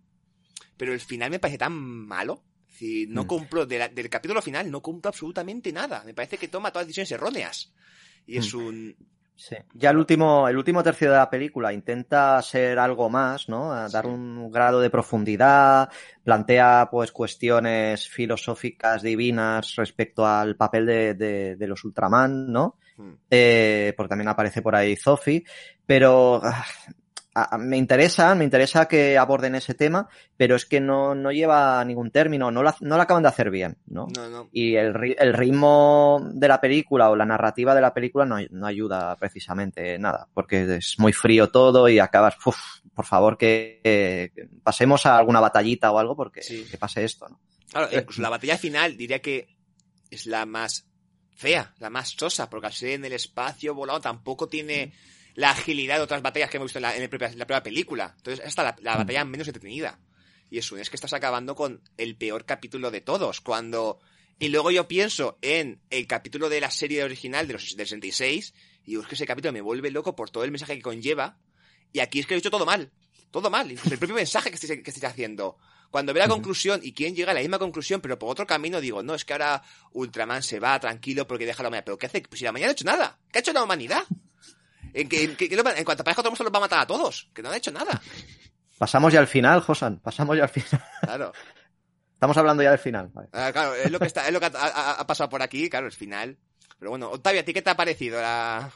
pero 0.77 0.93
el 0.93 0.99
final 0.99 1.31
me 1.31 1.39
parece 1.39 1.57
tan 1.57 1.73
malo. 1.73 2.43
Si 2.77 3.07
no 3.07 3.25
cumplo, 3.25 3.65
de 3.65 3.79
la, 3.79 3.87
del 3.89 4.09
capítulo 4.09 4.41
final 4.43 4.69
no 4.69 4.81
cumplo 4.81 5.09
absolutamente 5.09 5.71
nada. 5.71 6.03
Me 6.03 6.13
parece 6.13 6.37
que 6.37 6.47
toma 6.47 6.71
todas 6.71 6.85
decisiones 6.85 7.11
erróneas. 7.11 7.73
Y 8.27 8.37
es 8.37 8.53
un, 8.53 8.95
Sí. 9.41 9.55
Ya 9.73 9.89
el 9.89 9.97
último, 9.97 10.47
el 10.47 10.55
último 10.55 10.83
tercio 10.83 11.09
de 11.09 11.17
la 11.17 11.27
película 11.27 11.73
intenta 11.73 12.39
ser 12.43 12.77
algo 12.77 13.09
más, 13.09 13.49
¿no? 13.49 13.73
A 13.73 13.89
dar 13.89 14.05
sí. 14.05 14.11
un 14.11 14.51
grado 14.51 14.79
de 14.79 14.91
profundidad, 14.91 15.89
plantea 16.23 16.87
pues 16.91 17.11
cuestiones 17.11 18.07
filosóficas 18.07 19.01
divinas 19.01 19.75
respecto 19.77 20.27
al 20.27 20.55
papel 20.55 20.85
de, 20.85 21.13
de, 21.15 21.55
de 21.55 21.67
los 21.67 21.83
Ultraman, 21.83 22.51
¿no? 22.51 22.77
Hmm. 22.97 23.13
Eh, 23.31 23.95
porque 23.97 24.09
también 24.09 24.27
aparece 24.27 24.61
por 24.61 24.75
ahí 24.75 24.95
Sophie, 24.95 25.43
pero 25.87 26.39
ah, 26.43 26.63
a, 27.33 27.57
me 27.57 27.77
interesa, 27.77 28.35
me 28.35 28.43
interesa 28.43 28.87
que 28.87 29.17
aborden 29.17 29.55
ese 29.55 29.73
tema, 29.73 30.09
pero 30.35 30.55
es 30.55 30.65
que 30.65 30.79
no, 30.79 31.15
no 31.15 31.31
lleva 31.31 31.83
ningún 31.85 32.11
término, 32.11 32.51
no 32.51 32.63
la, 32.63 32.75
no 32.81 32.97
la 32.97 33.03
acaban 33.03 33.23
de 33.23 33.29
hacer 33.29 33.49
bien, 33.49 33.77
¿no? 33.85 34.07
no, 34.15 34.29
no. 34.29 34.49
Y 34.51 34.75
el, 34.75 35.15
el, 35.17 35.33
ritmo 35.33 36.21
de 36.33 36.47
la 36.47 36.59
película 36.59 37.09
o 37.09 37.15
la 37.15 37.25
narrativa 37.25 37.73
de 37.73 37.81
la 37.81 37.93
película 37.93 38.25
no, 38.25 38.37
no 38.49 38.67
ayuda 38.67 39.15
precisamente 39.15 39.97
nada, 39.97 40.27
porque 40.33 40.77
es 40.77 40.95
muy 40.99 41.13
frío 41.13 41.49
todo 41.49 41.87
y 41.87 41.99
acabas, 41.99 42.35
uf, 42.45 42.57
por 42.93 43.05
favor 43.05 43.37
que, 43.37 44.31
pasemos 44.63 45.05
a 45.05 45.17
alguna 45.17 45.39
batallita 45.39 45.91
o 45.91 45.99
algo 45.99 46.15
porque 46.15 46.41
sí. 46.41 46.65
que 46.69 46.77
pase 46.77 47.03
esto, 47.03 47.29
¿no? 47.29 47.39
Claro, 47.69 47.87
incluso 47.91 48.21
la 48.21 48.29
batalla 48.29 48.57
final 48.57 48.97
diría 48.97 49.19
que 49.19 49.47
es 50.09 50.25
la 50.25 50.45
más 50.45 50.85
fea, 51.33 51.73
la 51.79 51.89
más 51.89 52.09
sosa, 52.09 52.49
porque 52.49 52.67
al 52.67 52.73
ser 52.73 52.89
en 52.91 53.05
el 53.05 53.13
espacio 53.13 53.73
volado 53.73 54.01
tampoco 54.01 54.49
tiene 54.49 54.93
la 55.35 55.51
agilidad 55.51 55.97
de 55.97 56.03
otras 56.03 56.21
batallas 56.21 56.49
que 56.49 56.57
hemos 56.57 56.67
visto 56.67 56.79
en 56.79 56.83
la, 56.83 56.95
en 56.95 57.03
el 57.03 57.09
propia, 57.09 57.27
en 57.27 57.39
la 57.39 57.47
propia 57.47 57.63
película. 57.63 58.13
Entonces, 58.17 58.45
esta 58.45 58.63
la, 58.63 58.75
la 58.81 58.97
batalla 58.97 59.25
menos 59.25 59.47
entretenida. 59.47 59.99
Y 60.49 60.57
eso 60.57 60.77
es 60.77 60.89
que 60.89 60.97
estás 60.97 61.13
acabando 61.13 61.55
con 61.55 61.81
el 61.97 62.17
peor 62.17 62.45
capítulo 62.45 62.91
de 62.91 63.01
todos, 63.01 63.39
cuando 63.39 63.99
Y 64.37 64.49
luego 64.49 64.71
yo 64.71 64.87
pienso 64.87 65.37
en 65.41 65.79
el 65.89 66.07
capítulo 66.07 66.49
de 66.49 66.59
la 66.59 66.71
serie 66.71 67.03
original 67.03 67.47
de 67.47 67.53
los 67.53 67.75
del 67.75 67.87
66 67.87 68.53
y 68.85 68.97
es 68.97 69.07
que 69.07 69.15
ese 69.15 69.25
capítulo 69.25 69.53
me 69.53 69.61
vuelve 69.61 69.91
loco 69.91 70.15
por 70.15 70.29
todo 70.29 70.43
el 70.43 70.51
mensaje 70.51 70.75
que 70.75 70.81
conlleva. 70.81 71.37
Y 71.93 71.99
aquí 71.99 72.19
es 72.19 72.25
que 72.25 72.33
lo 72.33 72.37
he 72.37 72.39
hecho 72.39 72.51
todo 72.51 72.65
mal. 72.65 72.91
Todo 73.31 73.49
mal. 73.49 73.69
El 73.71 73.77
propio 73.77 74.15
mensaje 74.15 74.49
que 74.49 74.55
estáis, 74.55 74.81
que 74.83 74.89
estáis 74.89 75.11
haciendo. 75.11 75.57
Cuando 75.89 76.13
ve 76.13 76.19
la 76.19 76.27
conclusión 76.27 76.79
y 76.83 76.93
quien 76.93 77.15
llega 77.15 77.31
a 77.31 77.33
la 77.33 77.41
misma 77.41 77.59
conclusión, 77.59 77.99
pero 77.99 78.17
por 78.17 78.29
otro 78.29 78.47
camino, 78.47 78.79
digo, 78.79 79.03
no, 79.03 79.13
es 79.13 79.25
que 79.25 79.33
ahora 79.33 79.61
Ultraman 79.91 80.41
se 80.41 80.59
va 80.59 80.79
tranquilo 80.79 81.27
porque 81.27 81.45
deja 81.45 81.63
la 81.63 81.69
humanidad. 81.69 81.85
¿Pero 81.85 81.97
qué 81.97 82.05
hace? 82.05 82.21
Pues 82.21 82.39
si 82.39 82.45
la 82.45 82.51
humanidad 82.51 82.67
no 82.67 82.71
ha 82.71 82.73
hecho 82.73 82.85
nada. 82.85 83.19
¿Qué 83.31 83.39
ha 83.39 83.41
hecho 83.41 83.53
la 83.53 83.63
humanidad? 83.63 84.03
En, 84.93 85.07
que, 85.07 85.23
en, 85.23 85.35
que, 85.35 85.45
en 85.45 85.85
cuanto 85.85 86.01
aparezca 86.01 86.21
otro 86.21 86.31
monstruo 86.31 86.45
los 86.45 86.53
va 86.53 86.57
a 86.57 86.67
matar 86.67 86.79
a 86.79 86.87
todos. 86.87 87.29
Que 87.33 87.41
no 87.41 87.49
han 87.49 87.55
hecho 87.55 87.71
nada. 87.71 88.01
Pasamos 88.77 89.13
ya 89.13 89.19
al 89.19 89.27
final, 89.27 89.61
Josan. 89.61 89.99
Pasamos 89.99 90.37
ya 90.37 90.43
al 90.43 90.49
final. 90.49 90.83
Claro. 91.01 91.31
Estamos 92.13 92.37
hablando 92.37 92.61
ya 92.61 92.69
del 92.69 92.79
final. 92.79 93.09
Vale. 93.13 93.29
Ah, 93.33 93.51
claro, 93.51 93.73
es 93.73 93.91
lo 93.91 93.99
que, 93.99 94.05
está, 94.05 94.27
es 94.27 94.33
lo 94.33 94.39
que 94.39 94.45
ha, 94.45 94.51
ha, 94.53 94.91
ha, 94.93 95.07
pasado 95.07 95.29
por 95.29 95.41
aquí, 95.41 95.69
claro, 95.69 95.87
el 95.87 95.91
final. 95.91 96.37
Pero 96.77 96.91
bueno, 96.91 97.09
Octavio, 97.09 97.41
¿a 97.41 97.43
ti 97.43 97.53
qué 97.53 97.61
te 97.61 97.71
ha 97.71 97.75
parecido 97.75 98.21
la... 98.21 98.71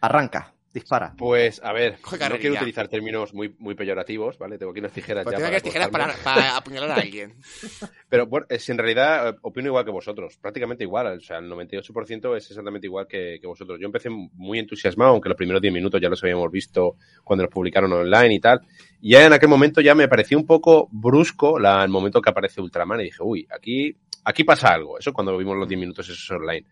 Arranca. 0.00 0.54
Dispara. 0.78 1.14
Pues, 1.16 1.60
a 1.62 1.72
ver, 1.72 1.98
no 2.30 2.38
quiero 2.38 2.54
utilizar 2.54 2.88
términos 2.88 3.34
muy, 3.34 3.54
muy 3.58 3.74
peyorativos, 3.74 4.38
¿vale? 4.38 4.58
Tengo 4.58 4.70
aquí 4.70 4.80
unas 4.80 4.92
tijeras 4.92 5.24
pues 5.24 5.32
ya. 5.32 5.38
Tengo 5.38 5.50
para 5.50 5.60
tijeras 5.60 5.88
para, 5.88 6.14
para, 6.22 6.56
apuñalar 6.56 6.90
a 6.92 6.94
alguien. 6.94 7.34
Pero 8.08 8.26
bueno, 8.26 8.46
si 8.58 8.72
en 8.72 8.78
realidad 8.78 9.36
opino 9.42 9.68
igual 9.68 9.84
que 9.84 9.90
vosotros, 9.90 10.38
prácticamente 10.38 10.84
igual. 10.84 11.18
O 11.18 11.20
sea, 11.20 11.38
el 11.38 11.50
98% 11.50 12.36
es 12.36 12.50
exactamente 12.50 12.86
igual 12.86 13.06
que, 13.08 13.38
que, 13.40 13.46
vosotros. 13.46 13.78
Yo 13.80 13.86
empecé 13.86 14.08
muy 14.10 14.58
entusiasmado, 14.58 15.10
aunque 15.12 15.28
los 15.28 15.36
primeros 15.36 15.60
10 15.60 15.74
minutos 15.74 16.00
ya 16.00 16.08
los 16.08 16.22
habíamos 16.22 16.50
visto 16.50 16.96
cuando 17.24 17.44
los 17.44 17.52
publicaron 17.52 17.92
online 17.92 18.34
y 18.34 18.40
tal. 18.40 18.60
Y 19.00 19.12
ya 19.12 19.26
en 19.26 19.32
aquel 19.32 19.48
momento 19.48 19.80
ya 19.80 19.94
me 19.94 20.08
pareció 20.08 20.38
un 20.38 20.46
poco 20.46 20.88
brusco 20.92 21.58
la, 21.58 21.82
el 21.82 21.90
momento 21.90 22.20
que 22.20 22.30
aparece 22.30 22.60
Ultraman 22.60 23.00
y 23.00 23.04
dije, 23.04 23.22
uy, 23.22 23.46
aquí, 23.50 23.96
aquí 24.24 24.44
pasa 24.44 24.68
algo. 24.68 24.98
Eso 24.98 25.12
cuando 25.12 25.36
vimos 25.36 25.56
los 25.56 25.68
10 25.68 25.80
minutos 25.80 26.08
esos 26.08 26.30
online. 26.30 26.64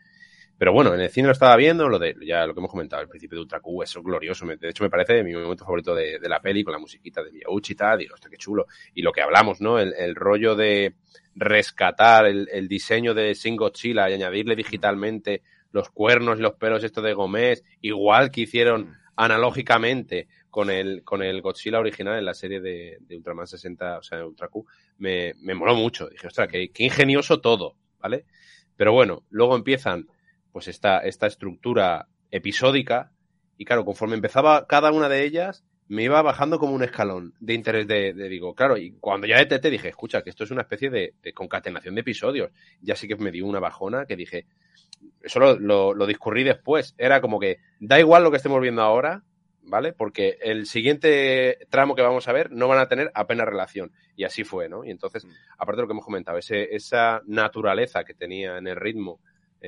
Pero 0.58 0.72
bueno, 0.72 0.94
en 0.94 1.00
el 1.00 1.10
cine 1.10 1.26
lo 1.26 1.32
estaba 1.32 1.54
viendo, 1.56 1.88
lo 1.88 1.98
de 1.98 2.14
ya 2.24 2.46
lo 2.46 2.54
que 2.54 2.60
hemos 2.60 2.70
comentado, 2.70 3.02
el 3.02 3.08
principio 3.08 3.36
de 3.36 3.42
Ultra 3.42 3.60
Q, 3.60 3.82
eso 3.82 3.98
es 3.98 4.04
glorioso. 4.04 4.46
De 4.46 4.68
hecho, 4.68 4.84
me 4.84 4.90
parece 4.90 5.22
mi 5.22 5.34
momento 5.34 5.64
favorito 5.64 5.94
de, 5.94 6.18
de 6.18 6.28
la 6.28 6.40
peli, 6.40 6.64
con 6.64 6.72
la 6.72 6.78
musiquita 6.78 7.22
de 7.22 7.30
Miyauchi 7.30 7.74
y 7.74 7.76
tal, 7.76 7.98
digo, 7.98 8.14
hostia, 8.14 8.30
qué 8.30 8.38
chulo. 8.38 8.66
Y 8.94 9.02
lo 9.02 9.12
que 9.12 9.20
hablamos, 9.20 9.60
¿no? 9.60 9.78
El, 9.78 9.92
el 9.94 10.14
rollo 10.14 10.54
de 10.54 10.94
rescatar 11.34 12.24
el, 12.24 12.48
el, 12.50 12.68
diseño 12.68 13.12
de 13.12 13.34
Shin 13.34 13.56
Godzilla 13.56 14.08
y 14.08 14.14
añadirle 14.14 14.56
digitalmente 14.56 15.42
los 15.72 15.90
cuernos 15.90 16.38
y 16.38 16.42
los 16.42 16.54
pelos 16.54 16.82
esto 16.82 17.02
de 17.02 17.12
Gómez, 17.12 17.62
igual 17.82 18.30
que 18.30 18.42
hicieron 18.42 18.96
analógicamente 19.14 20.28
con 20.48 20.70
el, 20.70 21.04
con 21.04 21.22
el 21.22 21.42
Godzilla 21.42 21.78
original 21.78 22.18
en 22.18 22.24
la 22.24 22.32
serie 22.32 22.60
de, 22.60 22.96
de 23.00 23.16
Ultraman 23.16 23.46
60, 23.46 23.98
o 23.98 24.02
sea, 24.02 24.18
de 24.18 24.24
Ultra 24.24 24.48
Q, 24.48 24.64
me, 24.96 25.34
me 25.40 25.54
moló 25.54 25.74
mucho. 25.74 26.08
Dije, 26.08 26.28
ostras, 26.28 26.48
qué, 26.48 26.70
qué 26.70 26.84
ingenioso 26.84 27.42
todo, 27.42 27.76
¿vale? 28.00 28.24
Pero 28.74 28.92
bueno, 28.92 29.24
luego 29.28 29.54
empiezan 29.54 30.06
pues 30.56 30.68
esta, 30.68 31.00
esta 31.00 31.26
estructura 31.26 32.08
episódica 32.30 33.12
y 33.58 33.66
claro, 33.66 33.84
conforme 33.84 34.14
empezaba 34.14 34.66
cada 34.66 34.90
una 34.90 35.06
de 35.06 35.22
ellas, 35.22 35.66
me 35.86 36.04
iba 36.04 36.22
bajando 36.22 36.58
como 36.58 36.72
un 36.72 36.82
escalón 36.82 37.34
de 37.40 37.52
interés 37.52 37.86
de, 37.86 38.14
de 38.14 38.28
digo, 38.30 38.54
claro, 38.54 38.78
y 38.78 38.92
cuando 38.92 39.26
ya 39.26 39.46
te 39.46 39.70
dije, 39.70 39.90
escucha, 39.90 40.22
que 40.22 40.30
esto 40.30 40.44
es 40.44 40.50
una 40.50 40.62
especie 40.62 40.88
de, 40.88 41.12
de, 41.22 41.34
concatenación 41.34 41.94
de 41.94 42.00
episodios, 42.00 42.52
ya 42.80 42.96
sí 42.96 43.06
que 43.06 43.16
me 43.16 43.32
dio 43.32 43.44
una 43.44 43.60
bajona 43.60 44.06
que 44.06 44.16
dije, 44.16 44.46
eso 45.20 45.40
lo, 45.40 45.58
lo, 45.58 45.92
lo 45.92 46.06
discurrí 46.06 46.42
después, 46.42 46.94
era 46.96 47.20
como 47.20 47.38
que 47.38 47.58
da 47.78 48.00
igual 48.00 48.24
lo 48.24 48.30
que 48.30 48.38
estemos 48.38 48.62
viendo 48.62 48.80
ahora, 48.80 49.24
¿vale? 49.60 49.92
Porque 49.92 50.38
el 50.40 50.64
siguiente 50.64 51.66
tramo 51.68 51.94
que 51.94 52.00
vamos 52.00 52.28
a 52.28 52.32
ver 52.32 52.50
no 52.50 52.66
van 52.66 52.78
a 52.78 52.88
tener 52.88 53.10
apenas 53.14 53.46
relación. 53.46 53.92
Y 54.16 54.24
así 54.24 54.42
fue, 54.42 54.70
¿no? 54.70 54.86
Y 54.86 54.90
entonces, 54.90 55.26
aparte 55.58 55.76
de 55.76 55.82
lo 55.82 55.88
que 55.88 55.92
hemos 55.92 56.04
comentado, 56.06 56.38
ese, 56.38 56.74
esa 56.74 57.20
naturaleza 57.26 58.04
que 58.04 58.14
tenía 58.14 58.56
en 58.56 58.68
el 58.68 58.76
ritmo, 58.76 59.20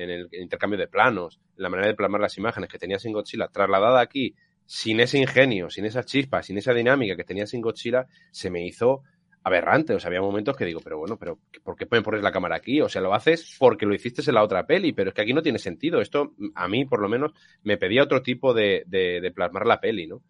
en 0.03 0.09
el 0.09 0.29
intercambio 0.31 0.79
de 0.79 0.87
planos, 0.87 1.39
en 1.57 1.63
la 1.63 1.69
manera 1.69 1.87
de 1.87 1.95
plasmar 1.95 2.21
las 2.21 2.37
imágenes 2.37 2.69
que 2.69 2.77
tenía 2.77 2.99
Sin 2.99 3.13
Godzilla, 3.13 3.47
trasladada 3.47 4.01
aquí, 4.01 4.35
sin 4.65 4.99
ese 4.99 5.17
ingenio, 5.17 5.69
sin 5.69 5.85
esa 5.85 6.03
chispa, 6.03 6.43
sin 6.43 6.57
esa 6.57 6.73
dinámica 6.73 7.15
que 7.15 7.23
tenía 7.23 7.47
Sin 7.47 7.61
Godzilla, 7.61 8.07
se 8.31 8.49
me 8.49 8.65
hizo 8.65 9.03
aberrante. 9.43 9.93
O 9.93 9.99
sea, 9.99 10.09
había 10.09 10.21
momentos 10.21 10.55
que 10.55 10.65
digo, 10.65 10.79
pero 10.83 10.97
bueno, 10.97 11.17
pero 11.17 11.39
¿por 11.63 11.75
qué 11.75 11.85
pueden 11.85 12.03
poner 12.03 12.21
la 12.21 12.31
cámara 12.31 12.55
aquí? 12.55 12.81
O 12.81 12.89
sea, 12.89 13.01
lo 13.01 13.13
haces 13.13 13.55
porque 13.57 13.85
lo 13.85 13.93
hiciste 13.93 14.21
en 14.27 14.35
la 14.35 14.43
otra 14.43 14.65
peli, 14.65 14.93
pero 14.93 15.09
es 15.09 15.15
que 15.15 15.21
aquí 15.21 15.33
no 15.33 15.41
tiene 15.41 15.59
sentido. 15.59 16.01
Esto, 16.01 16.33
a 16.55 16.67
mí, 16.67 16.85
por 16.85 17.01
lo 17.01 17.09
menos, 17.09 17.31
me 17.63 17.77
pedía 17.77 18.03
otro 18.03 18.21
tipo 18.21 18.53
de, 18.53 18.83
de, 18.85 19.21
de 19.21 19.31
plasmar 19.31 19.65
la 19.65 19.79
peli, 19.79 20.07
¿no? 20.07 20.21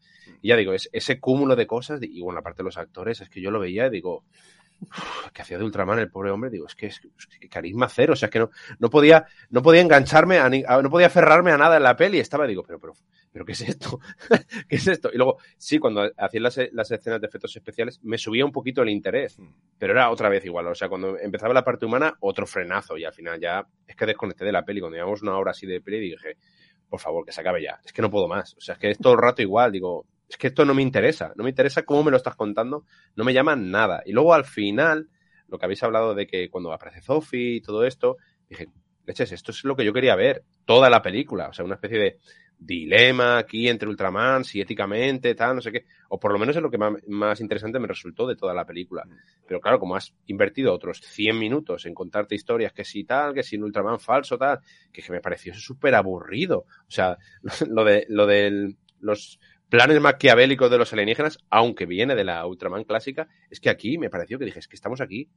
Y 0.42 0.50
ya 0.50 0.56
digo, 0.56 0.74
es, 0.74 0.90
ese 0.94 1.20
cúmulo 1.20 1.56
de 1.56 1.68
cosas, 1.68 2.00
y 2.02 2.22
bueno, 2.22 2.40
aparte 2.40 2.60
de 2.60 2.66
los 2.66 2.78
actores, 2.78 3.22
es 3.22 3.30
que 3.30 3.42
yo 3.42 3.52
lo 3.52 3.60
veía 3.60 3.88
y 3.88 3.90
digo, 3.90 4.24
que 5.34 5.42
hacía 5.42 5.58
de 5.58 5.64
Ultraman 5.64 6.00
el 6.00 6.10
pobre 6.10 6.32
hombre, 6.32 6.50
digo, 6.50 6.66
es 6.66 6.76
que 6.76 6.88
es, 6.88 7.02
carisma 7.50 7.90
cero, 7.90 8.14
o 8.14 8.16
sea, 8.16 8.28
es 8.28 8.32
que 8.32 8.40
no, 8.40 8.50
no 8.80 8.90
podía, 8.90 9.26
no 9.50 9.62
podía 9.62 9.82
engancharme 9.82 10.38
a, 10.38 10.46
a, 10.46 10.82
no 10.82 10.90
podía 10.90 11.08
aferrarme 11.08 11.52
a 11.52 11.58
nada 11.58 11.78
en 11.78 11.84
la 11.84 11.96
peli, 11.96 12.20
estaba, 12.20 12.48
digo, 12.48 12.64
pero, 12.64 12.80
pero, 12.80 12.94
pero, 13.32 13.46
¿qué 13.46 13.52
es 13.54 13.62
esto? 13.62 14.00
¿Qué 14.68 14.76
es 14.76 14.88
esto? 14.88 15.10
Y 15.14 15.18
luego, 15.18 15.38
sí, 15.58 15.80
cuando 15.80 16.10
hacía 16.18 16.42
las, 16.42 16.60
las 16.72 16.92
escenas 16.92 17.22
de 17.22 17.28
efectos 17.28 17.56
especiales, 17.56 18.00
me 18.04 18.18
subía 18.18 18.46
un 18.46 18.52
poquito 18.52 18.82
el 18.82 18.90
interés, 18.90 19.38
pero 19.78 19.94
era 19.94 20.10
otra 20.10 20.30
vez 20.30 20.46
igual, 20.46 20.68
o 20.68 20.76
sea, 20.76 20.90
cuando 20.90 21.18
empezaba 21.18 21.54
la 21.54 21.64
parte 21.64 21.86
humana, 21.86 22.16
otro 22.22 22.48
frenazo, 22.48 22.98
y 22.98 23.06
al 23.06 23.14
final 23.14 23.40
ya, 23.40 23.66
es 23.88 23.96
que 23.96 24.06
desconecté 24.06 24.46
de 24.46 24.52
la 24.52 24.64
peli, 24.64 24.80
cuando 24.80 24.98
llevamos 24.98 25.22
una 25.22 25.38
hora 25.38 25.52
así 25.52 25.68
de 25.68 25.82
peli, 25.82 26.00
dije, 26.00 26.38
por 26.88 27.00
favor, 27.00 27.26
que 27.26 27.32
se 27.32 27.42
acabe 27.42 27.62
ya, 27.62 27.80
es 27.86 27.94
que 27.94 28.02
no 28.02 28.10
puedo 28.10 28.28
más, 28.28 28.56
o 28.56 28.62
sea, 28.62 28.74
es 28.74 28.80
que 28.80 28.92
es 28.92 28.98
todo 28.98 29.14
el 29.14 29.20
rato 29.20 29.42
igual, 29.42 29.72
digo, 29.72 30.06
es 30.30 30.38
que 30.38 30.48
esto 30.48 30.64
no 30.64 30.76
me 30.76 30.84
interesa, 30.84 31.34
no 31.36 31.44
me 31.44 31.50
interesa 31.50 31.84
cómo 31.84 32.04
me 32.04 32.12
lo 32.12 32.18
estás 32.18 32.36
contando, 32.36 32.86
no 33.16 33.24
me 33.24 33.34
llama 33.34 33.56
nada. 33.56 34.04
Y 34.06 34.12
luego 34.14 34.34
al 34.34 34.46
final, 34.46 35.10
lo 35.48 35.58
que 35.58 35.66
habéis 35.66 35.82
hablado 35.82 36.14
de 36.14 36.28
que 36.28 36.50
cuando 36.50 36.72
aparece 36.72 37.02
Sophie 37.02 37.56
y 37.56 37.62
todo 37.62 37.84
esto, 37.84 38.18
dije, 38.48 38.68
leches, 39.06 39.32
esto 39.32 39.52
es 39.52 39.64
lo 39.64 39.76
que 39.76 39.84
yo 39.84 39.92
quería 39.92 40.16
ver, 40.16 40.44
toda 40.66 40.90
la 40.90 41.02
película, 41.02 41.50
o 41.50 41.54
sea, 41.54 41.66
una 41.66 41.76
especie 41.76 41.98
de 41.98 42.18
dilema 42.60 43.38
aquí 43.38 43.70
entre 43.70 43.90
Ultraman, 43.90 44.44
si 44.44 44.60
éticamente, 44.62 45.34
tal, 45.34 45.56
no 45.56 45.62
sé 45.62 45.72
qué, 45.72 45.86
o 46.10 46.20
por 46.20 46.32
lo 46.34 46.38
menos 46.38 46.56
es 46.56 46.62
lo 46.62 46.70
que 46.70 46.78
más, 46.78 46.94
más 47.08 47.40
interesante 47.40 47.80
me 47.80 47.88
resultó 47.88 48.28
de 48.28 48.36
toda 48.36 48.54
la 48.54 48.66
película. 48.66 49.04
Pero 49.48 49.62
claro, 49.62 49.80
como 49.80 49.96
has 49.96 50.14
invertido 50.28 50.74
otros 50.74 51.00
100 51.02 51.40
minutos 51.40 51.86
en 51.86 51.94
contarte 51.96 52.36
historias 52.36 52.74
que 52.74 52.84
si 52.84 53.06
tal, 53.06 53.34
que 53.34 53.44
si 53.44 53.56
un 53.56 53.64
Ultraman 53.64 54.00
falso, 54.00 54.38
tal, 54.38 54.60
que, 54.92 55.02
que 55.02 55.12
me 55.12 55.22
pareció 55.22 55.56
súper 55.56 55.96
aburrido. 55.96 56.66
O 56.82 56.92
sea, 56.92 57.18
lo 57.68 57.84
de, 57.84 58.06
lo 58.10 58.28
del, 58.28 58.78
los 59.00 59.40
planes 59.70 60.02
maquiavélicos 60.02 60.70
de 60.70 60.78
los 60.78 60.92
alienígenas, 60.92 61.38
aunque 61.50 61.86
viene 61.86 62.16
de 62.16 62.24
la 62.24 62.46
Ultraman 62.46 62.84
clásica, 62.84 63.28
es 63.50 63.60
que 63.60 63.70
aquí 63.70 63.98
me 63.98 64.10
pareció 64.10 64.40
que 64.40 64.46
dije, 64.46 64.60
es 64.60 64.68
que 64.68 64.76
estamos 64.76 65.00
aquí 65.00 65.30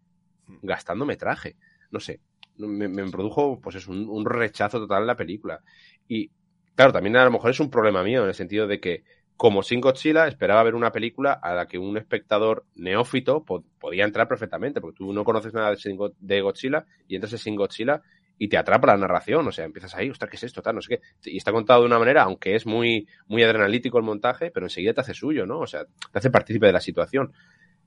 gastando 0.62 1.05
metraje. 1.05 1.57
No 1.91 2.01
sé, 2.01 2.20
me, 2.57 3.11
produjo 3.11 3.61
pues 3.61 3.76
es 3.76 3.89
un, 3.89 4.24
rechazo 4.24 4.78
total 4.78 5.03
en 5.03 5.07
la 5.07 5.16
película. 5.16 5.61
Y 6.09 6.30
claro, 6.74 6.93
también 6.93 7.16
a 7.16 7.24
lo 7.24 7.30
mejor 7.30 7.51
es 7.51 7.61
un 7.61 7.70
problema 7.70 8.03
mío 8.03 8.22
en 8.22 8.28
el 8.28 8.35
sentido 8.35 8.66
de 8.66 8.80
que 8.80 9.05
como 9.37 9.62
sin 9.62 9.80
Godzilla 9.80 10.26
esperaba 10.28 10.62
ver 10.62 10.74
una 10.74 10.93
película 10.93 11.33
a 11.33 11.55
la 11.55 11.66
que 11.66 11.78
un 11.78 11.97
espectador 11.97 12.64
neófito 12.76 13.45
po 13.45 13.64
podía 13.80 14.05
entrar 14.05 14.28
perfectamente, 14.28 14.80
porque 14.80 14.99
tú 14.99 15.12
no 15.12 15.24
conoces 15.24 15.53
nada 15.53 15.70
de, 15.70 16.12
de 16.20 16.41
Godzilla 16.41 16.87
y 17.09 17.16
entras 17.16 17.33
en 17.33 17.39
Sin 17.39 17.57
Godzilla 17.57 18.03
y 18.43 18.49
te 18.49 18.59
atrapa 18.59 18.88
la 18.88 18.97
narración, 18.97 19.47
o 19.47 19.53
sea, 19.53 19.64
empiezas 19.64 19.95
ahí, 19.95 20.11
ostras, 20.11 20.28
¿qué 20.28 20.34
es 20.34 20.43
esto? 20.43 20.62
Tal, 20.62 20.74
no 20.74 20.82
sé 20.82 20.97
qué. 20.97 21.30
Y 21.30 21.36
está 21.36 21.53
contado 21.53 21.82
de 21.82 21.86
una 21.86 22.01
manera, 22.01 22.24
aunque 22.24 22.57
es 22.57 22.66
muy, 22.66 23.07
muy 23.28 23.45
adrenalítico 23.45 23.99
el 23.99 24.03
montaje, 24.03 24.51
pero 24.51 24.66
enseguida 24.66 24.93
te 24.93 25.01
hace 25.01 25.14
suyo, 25.14 25.47
¿no? 25.47 25.61
O 25.61 25.66
sea, 25.68 25.84
te 25.84 26.18
hace 26.18 26.28
partícipe 26.28 26.66
de 26.66 26.72
la 26.72 26.80
situación. 26.80 27.32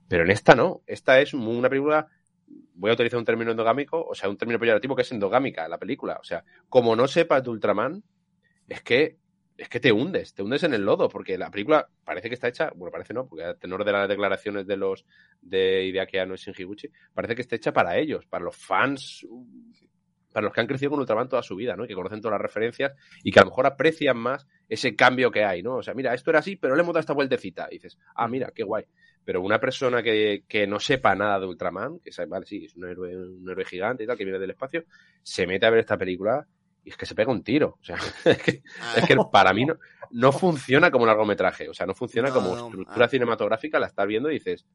Pero 0.08 0.24
en 0.24 0.32
esta 0.32 0.56
no, 0.56 0.82
esta 0.88 1.20
es 1.20 1.34
una 1.34 1.68
película, 1.68 2.08
voy 2.74 2.90
a 2.90 2.94
utilizar 2.94 3.20
un 3.20 3.26
término 3.26 3.52
endogámico, 3.52 4.02
o 4.02 4.16
sea, 4.16 4.30
un 4.30 4.38
término 4.38 4.58
peyorativo 4.58 4.96
que 4.96 5.02
es 5.02 5.12
endogámica, 5.12 5.68
la 5.68 5.78
película. 5.78 6.20
O 6.22 6.24
sea, 6.24 6.46
como 6.70 6.96
no 6.96 7.06
sepas 7.10 7.44
de 7.44 7.50
Ultraman, 7.50 8.02
es 8.70 8.82
que, 8.82 9.18
es 9.58 9.68
que 9.68 9.82
te 9.82 9.92
hundes, 9.92 10.36
te 10.36 10.42
hundes 10.42 10.64
en 10.64 10.74
el 10.74 10.86
lodo, 10.86 11.10
porque 11.10 11.38
la 11.38 11.52
película 11.52 11.90
parece 12.06 12.30
que 12.30 12.36
está 12.36 12.48
hecha, 12.48 12.72
bueno, 12.78 12.94
parece 12.94 13.14
no, 13.14 13.28
porque 13.28 13.44
a 13.44 13.56
tenor 13.56 13.84
de 13.84 13.92
las 13.92 14.08
declaraciones 14.08 14.66
de 14.66 14.78
los, 14.78 15.06
de 15.42 15.84
Hideaki 15.84 16.18
Anno 16.18 16.36
y 16.36 16.38
Shinji 16.38 16.66
parece 17.14 17.36
que 17.36 17.42
está 17.42 17.58
hecha 17.58 17.74
para 17.74 17.98
ellos, 17.98 18.26
para 18.26 18.46
los 18.46 18.56
fans 18.56 19.28
para 20.36 20.44
los 20.44 20.54
que 20.54 20.60
han 20.60 20.68
crecido 20.68 20.92
con 20.92 21.00
Ultraman 21.00 21.30
toda 21.30 21.42
su 21.42 21.56
vida, 21.56 21.78
¿no? 21.78 21.86
Y 21.86 21.88
que 21.88 21.94
conocen 21.94 22.20
todas 22.20 22.34
las 22.34 22.42
referencias 22.42 22.92
y 23.24 23.32
que 23.32 23.40
a 23.40 23.44
lo 23.44 23.52
mejor 23.52 23.68
aprecian 23.68 24.18
más 24.18 24.46
ese 24.68 24.94
cambio 24.94 25.32
que 25.32 25.46
hay, 25.46 25.64
¿no? 25.64 25.78
O 25.78 25.82
sea, 25.82 25.94
mira, 25.94 26.14
esto 26.14 26.30
era 26.30 26.40
así, 26.40 26.58
pero 26.58 26.76
le 26.76 26.82
hemos 26.82 26.94
dado 26.94 27.00
esta 27.00 27.14
vueltecita. 27.14 27.70
Y 27.72 27.76
dices, 27.76 27.98
ah, 28.16 28.28
mira, 28.28 28.52
qué 28.54 28.64
guay. 28.64 28.84
Pero 29.24 29.42
una 29.42 29.62
persona 29.62 30.04
que, 30.04 30.44
que 30.46 30.68
no 30.68 30.78
sepa 30.82 31.16
nada 31.16 31.40
de 31.40 31.46
Ultraman, 31.46 32.00
que 32.00 32.12
sabe, 32.12 32.28
vale, 32.28 32.46
sí, 32.46 32.66
es 32.66 32.76
un 32.76 32.84
héroe, 32.84 33.16
un 33.16 33.50
héroe 33.50 33.64
gigante 33.64 34.04
y 34.04 34.08
tal, 34.08 34.18
que 34.18 34.26
viene 34.26 34.38
del 34.38 34.50
espacio, 34.50 34.84
se 35.24 35.48
mete 35.48 35.68
a 35.68 35.70
ver 35.70 35.80
esta 35.80 35.98
película 35.98 36.46
y 36.84 36.90
es 36.90 36.98
que 36.98 37.06
se 37.06 37.16
pega 37.16 37.32
un 37.32 37.42
tiro. 37.42 37.78
O 37.80 37.86
sea, 37.86 37.96
es 38.26 38.44
que, 38.44 38.62
es 38.98 39.08
que 39.08 39.16
para 39.32 39.54
mí 39.54 39.64
no, 39.64 39.78
no, 40.12 40.34
funciona 40.34 40.92
como 40.92 41.06
largometraje. 41.06 41.70
O 41.70 41.74
sea, 41.74 41.86
no 41.86 41.94
funciona 41.94 42.28
no, 42.28 42.34
como 42.34 42.58
estructura 42.58 43.06
no, 43.06 43.10
cinematográfica, 43.10 43.80
la 43.80 43.88
estás 43.88 44.06
viendo 44.06 44.30
y 44.30 44.34
dices, 44.34 44.66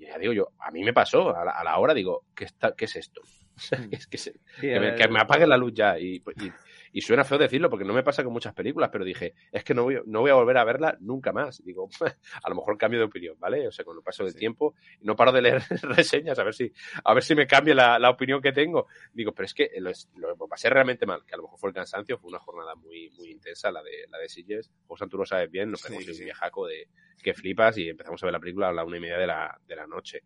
ya 0.00 0.18
digo 0.18 0.32
yo, 0.32 0.48
a 0.58 0.72
mí 0.72 0.82
me 0.82 0.92
pasó, 0.92 1.32
a 1.32 1.44
la, 1.44 1.52
a 1.52 1.62
la 1.62 1.78
hora 1.78 1.94
digo, 1.94 2.24
¿qué, 2.34 2.46
está, 2.46 2.74
¿qué 2.74 2.86
es 2.86 2.96
esto? 2.96 3.22
O 3.60 3.62
sea, 3.62 3.78
es 3.90 4.06
que, 4.06 4.16
se, 4.16 4.32
sí, 4.32 4.40
que, 4.62 4.80
me, 4.80 4.94
que, 4.94 5.08
me, 5.08 5.20
apague 5.20 5.46
la 5.46 5.58
luz 5.58 5.74
ya. 5.74 5.98
Y, 5.98 6.16
y, 6.16 6.52
Y 6.92 7.02
suena 7.02 7.24
feo 7.24 7.38
decirlo 7.38 7.70
porque 7.70 7.84
no 7.84 7.92
me 7.92 8.02
pasa 8.02 8.24
con 8.24 8.32
muchas 8.32 8.52
películas, 8.52 8.90
pero 8.90 9.04
dije, 9.04 9.34
es 9.52 9.62
que 9.62 9.74
no 9.74 9.84
voy, 9.84 10.00
no 10.06 10.20
voy 10.20 10.30
a 10.30 10.34
volver 10.34 10.58
a 10.58 10.64
verla 10.64 10.96
nunca 11.00 11.32
más. 11.32 11.62
digo, 11.64 11.88
a 12.42 12.48
lo 12.48 12.56
mejor 12.56 12.76
cambio 12.76 12.98
de 12.98 13.06
opinión, 13.06 13.36
¿vale? 13.38 13.68
O 13.68 13.72
sea, 13.72 13.84
con 13.84 13.96
el 13.96 14.02
paso 14.02 14.24
del 14.24 14.34
tiempo, 14.34 14.74
no 15.02 15.14
paro 15.14 15.30
de 15.30 15.42
leer 15.42 15.62
reseñas 15.82 16.38
a 16.38 16.44
ver 16.44 16.54
si, 16.54 16.72
a 17.04 17.14
ver 17.14 17.22
si 17.22 17.34
me 17.34 17.46
cambia 17.46 17.74
la, 17.74 17.98
la 17.98 18.10
opinión 18.10 18.40
que 18.40 18.52
tengo. 18.52 18.88
Digo, 19.12 19.32
pero 19.32 19.46
es 19.46 19.54
que 19.54 19.70
lo, 19.78 19.90
lo, 20.16 20.48
pasé 20.48 20.68
realmente 20.68 21.06
mal, 21.06 21.24
que 21.24 21.34
a 21.34 21.36
lo 21.36 21.44
mejor 21.44 21.60
fue 21.60 21.70
el 21.70 21.74
cansancio, 21.74 22.18
fue 22.18 22.30
una 22.30 22.40
jornada 22.40 22.74
muy, 22.74 23.10
muy 23.10 23.30
intensa 23.30 23.70
la 23.70 23.82
de, 23.82 24.06
la 24.10 24.18
de 24.18 24.28
Silles. 24.28 24.70
José, 24.86 25.06
tú 25.08 25.16
lo 25.16 25.24
sabes 25.24 25.50
bien, 25.50 25.70
nos 25.70 25.82
pegamos 25.82 26.08
un 26.08 26.24
viajaco 26.24 26.66
de 26.66 26.88
que 27.22 27.34
flipas 27.34 27.78
y 27.78 27.88
empezamos 27.88 28.20
a 28.22 28.26
ver 28.26 28.32
la 28.32 28.40
película 28.40 28.68
a 28.68 28.72
la 28.72 28.84
una 28.84 28.96
y 28.96 29.00
media 29.00 29.18
de 29.18 29.26
la, 29.26 29.60
de 29.66 29.76
la 29.76 29.86
noche. 29.86 30.24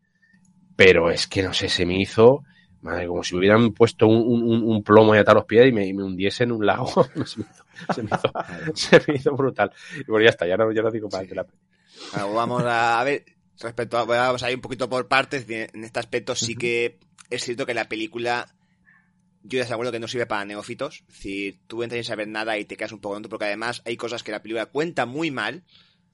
Pero 0.76 1.10
es 1.10 1.26
que 1.26 1.42
no 1.42 1.52
sé, 1.52 1.68
se 1.68 1.84
me 1.84 2.00
hizo, 2.00 2.42
madre, 2.84 3.06
como 3.06 3.24
si 3.24 3.34
me 3.34 3.40
hubieran 3.40 3.72
puesto 3.72 4.06
un, 4.06 4.42
un, 4.42 4.62
un 4.62 4.82
plomo 4.82 5.12
ahí 5.12 5.22
a 5.26 5.34
los 5.34 5.44
pies 5.44 5.68
y 5.68 5.72
me, 5.72 5.86
y 5.86 5.92
me, 5.92 6.04
hundiese 6.04 6.44
en 6.44 6.52
un 6.52 6.64
lago. 6.64 6.86
se, 7.24 7.42
me 7.42 7.48
hizo, 7.50 7.64
se, 7.94 8.02
me 8.02 8.08
hizo, 8.12 8.32
se, 8.74 9.02
me 9.06 9.14
hizo, 9.16 9.36
brutal. 9.36 9.72
Y 10.00 10.10
bueno, 10.10 10.24
ya 10.24 10.30
está, 10.30 10.46
ya 10.46 10.56
no, 10.56 10.70
ya 10.72 10.82
no 10.82 10.90
digo 10.90 11.08
más 11.10 11.26
sí. 11.26 11.34
la 11.34 11.44
película. 11.44 12.26
vamos 12.26 12.62
a, 12.64 13.00
a 13.00 13.04
ver, 13.04 13.24
respecto 13.60 13.98
a, 13.98 14.04
vamos 14.04 14.42
a 14.42 14.50
ir 14.50 14.56
un 14.56 14.62
poquito 14.62 14.88
por 14.88 15.08
partes, 15.08 15.46
en 15.48 15.84
este 15.84 15.98
aspecto 15.98 16.34
sí 16.34 16.54
que 16.54 16.98
es 17.30 17.42
cierto 17.42 17.66
que 17.66 17.74
la 17.74 17.88
película 17.88 18.46
yo 19.44 19.62
ya 19.62 19.72
acuerdo 19.72 19.92
que 19.92 20.00
no 20.00 20.08
sirve 20.08 20.26
para 20.26 20.44
neófitos. 20.44 21.04
Es 21.08 21.14
decir, 21.14 21.58
tú 21.66 21.82
entras 21.82 21.98
sin 21.98 22.04
saber 22.04 22.28
nada 22.28 22.58
y 22.58 22.64
te 22.64 22.76
quedas 22.76 22.92
un 22.92 23.00
poco 23.00 23.16
tonto, 23.16 23.28
porque 23.28 23.44
además 23.44 23.82
hay 23.84 23.96
cosas 23.96 24.22
que 24.22 24.32
la 24.32 24.42
película 24.42 24.66
cuenta 24.66 25.06
muy 25.06 25.30
mal, 25.30 25.64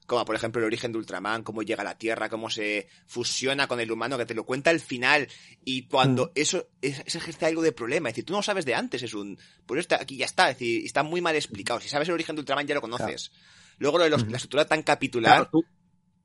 como 0.05 0.25
por 0.25 0.35
ejemplo 0.35 0.59
el 0.59 0.65
origen 0.65 0.91
de 0.91 0.97
Ultraman, 0.97 1.43
cómo 1.43 1.63
llega 1.63 1.81
a 1.81 1.85
la 1.85 1.97
Tierra, 1.97 2.29
cómo 2.29 2.49
se 2.49 2.87
fusiona 3.05 3.67
con 3.67 3.79
el 3.79 3.91
humano, 3.91 4.17
que 4.17 4.25
te 4.25 4.33
lo 4.33 4.43
cuenta 4.43 4.69
al 4.69 4.79
final, 4.79 5.27
y 5.63 5.87
cuando 5.87 6.27
mm. 6.27 6.31
eso, 6.35 6.67
eso 6.81 7.17
ejerce 7.17 7.45
algo 7.45 7.61
de 7.61 7.71
problema, 7.71 8.09
es 8.09 8.15
decir, 8.15 8.25
tú 8.25 8.33
no 8.33 8.43
sabes 8.43 8.65
de 8.65 8.75
antes, 8.75 9.03
es 9.03 9.13
un, 9.13 9.37
pues 9.65 9.79
está, 9.79 9.95
aquí 9.95 10.17
ya 10.17 10.25
está, 10.25 10.49
es 10.49 10.57
decir, 10.57 10.85
está 10.85 11.03
muy 11.03 11.21
mal 11.21 11.35
explicado. 11.35 11.79
Si 11.79 11.89
sabes 11.89 12.07
el 12.07 12.13
origen 12.13 12.35
de 12.35 12.41
Ultraman 12.41 12.67
ya 12.67 12.75
lo 12.75 12.81
conoces. 12.81 13.29
Claro. 13.29 13.45
Luego 13.79 13.97
lo 13.97 14.03
de 14.03 14.09
los, 14.09 14.25
mm. 14.25 14.29
la 14.29 14.37
estructura 14.37 14.65
tan 14.65 14.83
capitular. 14.83 15.33
Claro, 15.33 15.49
tú, 15.51 15.65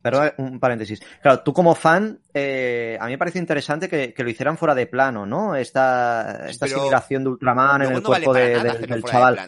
pero 0.02 0.22
un 0.38 0.60
paréntesis. 0.60 1.00
Claro, 1.20 1.40
tú 1.40 1.52
como 1.52 1.74
fan, 1.74 2.20
eh, 2.32 2.96
a 3.00 3.06
mí 3.06 3.12
me 3.12 3.18
parece 3.18 3.40
interesante 3.40 3.88
que, 3.88 4.14
que, 4.14 4.22
lo 4.22 4.30
hicieran 4.30 4.56
fuera 4.56 4.74
de 4.74 4.86
plano, 4.86 5.26
¿no? 5.26 5.56
Esta, 5.56 6.46
esta 6.48 6.66
asimilación 6.66 7.24
de 7.24 7.30
Ultraman 7.30 7.82
en 7.82 7.88
el 7.88 7.94
no 7.94 8.02
cuerpo 8.02 8.32
vale 8.32 8.46
de, 8.46 8.54
nada 8.56 8.74
de, 8.74 8.86
del 8.86 9.02
chaval. 9.02 9.34
De 9.34 9.42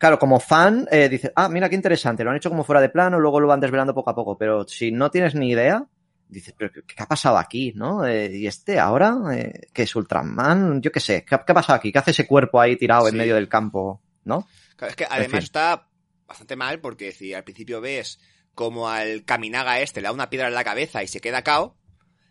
claro, 0.00 0.18
como 0.18 0.40
fan, 0.40 0.88
eh, 0.90 1.10
dices, 1.10 1.30
ah, 1.36 1.50
mira 1.50 1.68
qué 1.68 1.74
interesante, 1.74 2.24
lo 2.24 2.30
han 2.30 2.36
hecho 2.36 2.48
como 2.48 2.64
fuera 2.64 2.80
de 2.80 2.88
plano, 2.88 3.20
luego 3.20 3.38
lo 3.38 3.46
van 3.46 3.60
desvelando 3.60 3.94
poco 3.94 4.10
a 4.10 4.14
poco. 4.14 4.38
Pero 4.38 4.66
si 4.66 4.90
no 4.90 5.10
tienes 5.10 5.34
ni 5.34 5.50
idea, 5.50 5.86
dices, 6.26 6.54
pero 6.56 6.72
¿qué, 6.72 6.82
qué 6.82 7.02
ha 7.02 7.06
pasado 7.06 7.36
aquí, 7.36 7.72
no? 7.76 8.06
Eh, 8.06 8.34
y 8.34 8.46
este 8.46 8.78
ahora, 8.78 9.18
eh, 9.34 9.68
¿qué 9.74 9.82
es 9.82 9.94
Ultraman? 9.94 10.80
Yo 10.80 10.90
qué 10.90 11.00
sé, 11.00 11.22
¿qué, 11.24 11.36
¿qué, 11.46 11.52
ha 11.52 11.54
pasado 11.54 11.76
aquí? 11.76 11.92
¿Qué 11.92 11.98
hace 11.98 12.12
ese 12.12 12.26
cuerpo 12.26 12.58
ahí 12.58 12.76
tirado 12.76 13.02
sí. 13.02 13.10
en 13.10 13.18
medio 13.18 13.34
del 13.34 13.48
campo, 13.48 14.00
no? 14.24 14.48
Claro, 14.76 14.90
es 14.90 14.96
que 14.96 15.04
además 15.04 15.24
en 15.24 15.30
fin. 15.30 15.38
está 15.40 15.86
bastante 16.26 16.56
mal 16.56 16.80
porque 16.80 17.12
si 17.12 17.34
al 17.34 17.44
principio 17.44 17.82
ves 17.82 18.18
como 18.54 18.88
al 18.88 19.24
Kaminaga 19.24 19.80
este 19.80 20.00
le 20.00 20.06
da 20.06 20.12
una 20.12 20.30
piedra 20.30 20.48
en 20.48 20.54
la 20.54 20.64
cabeza 20.64 21.02
y 21.02 21.08
se 21.08 21.20
queda 21.20 21.42
cao, 21.42 21.76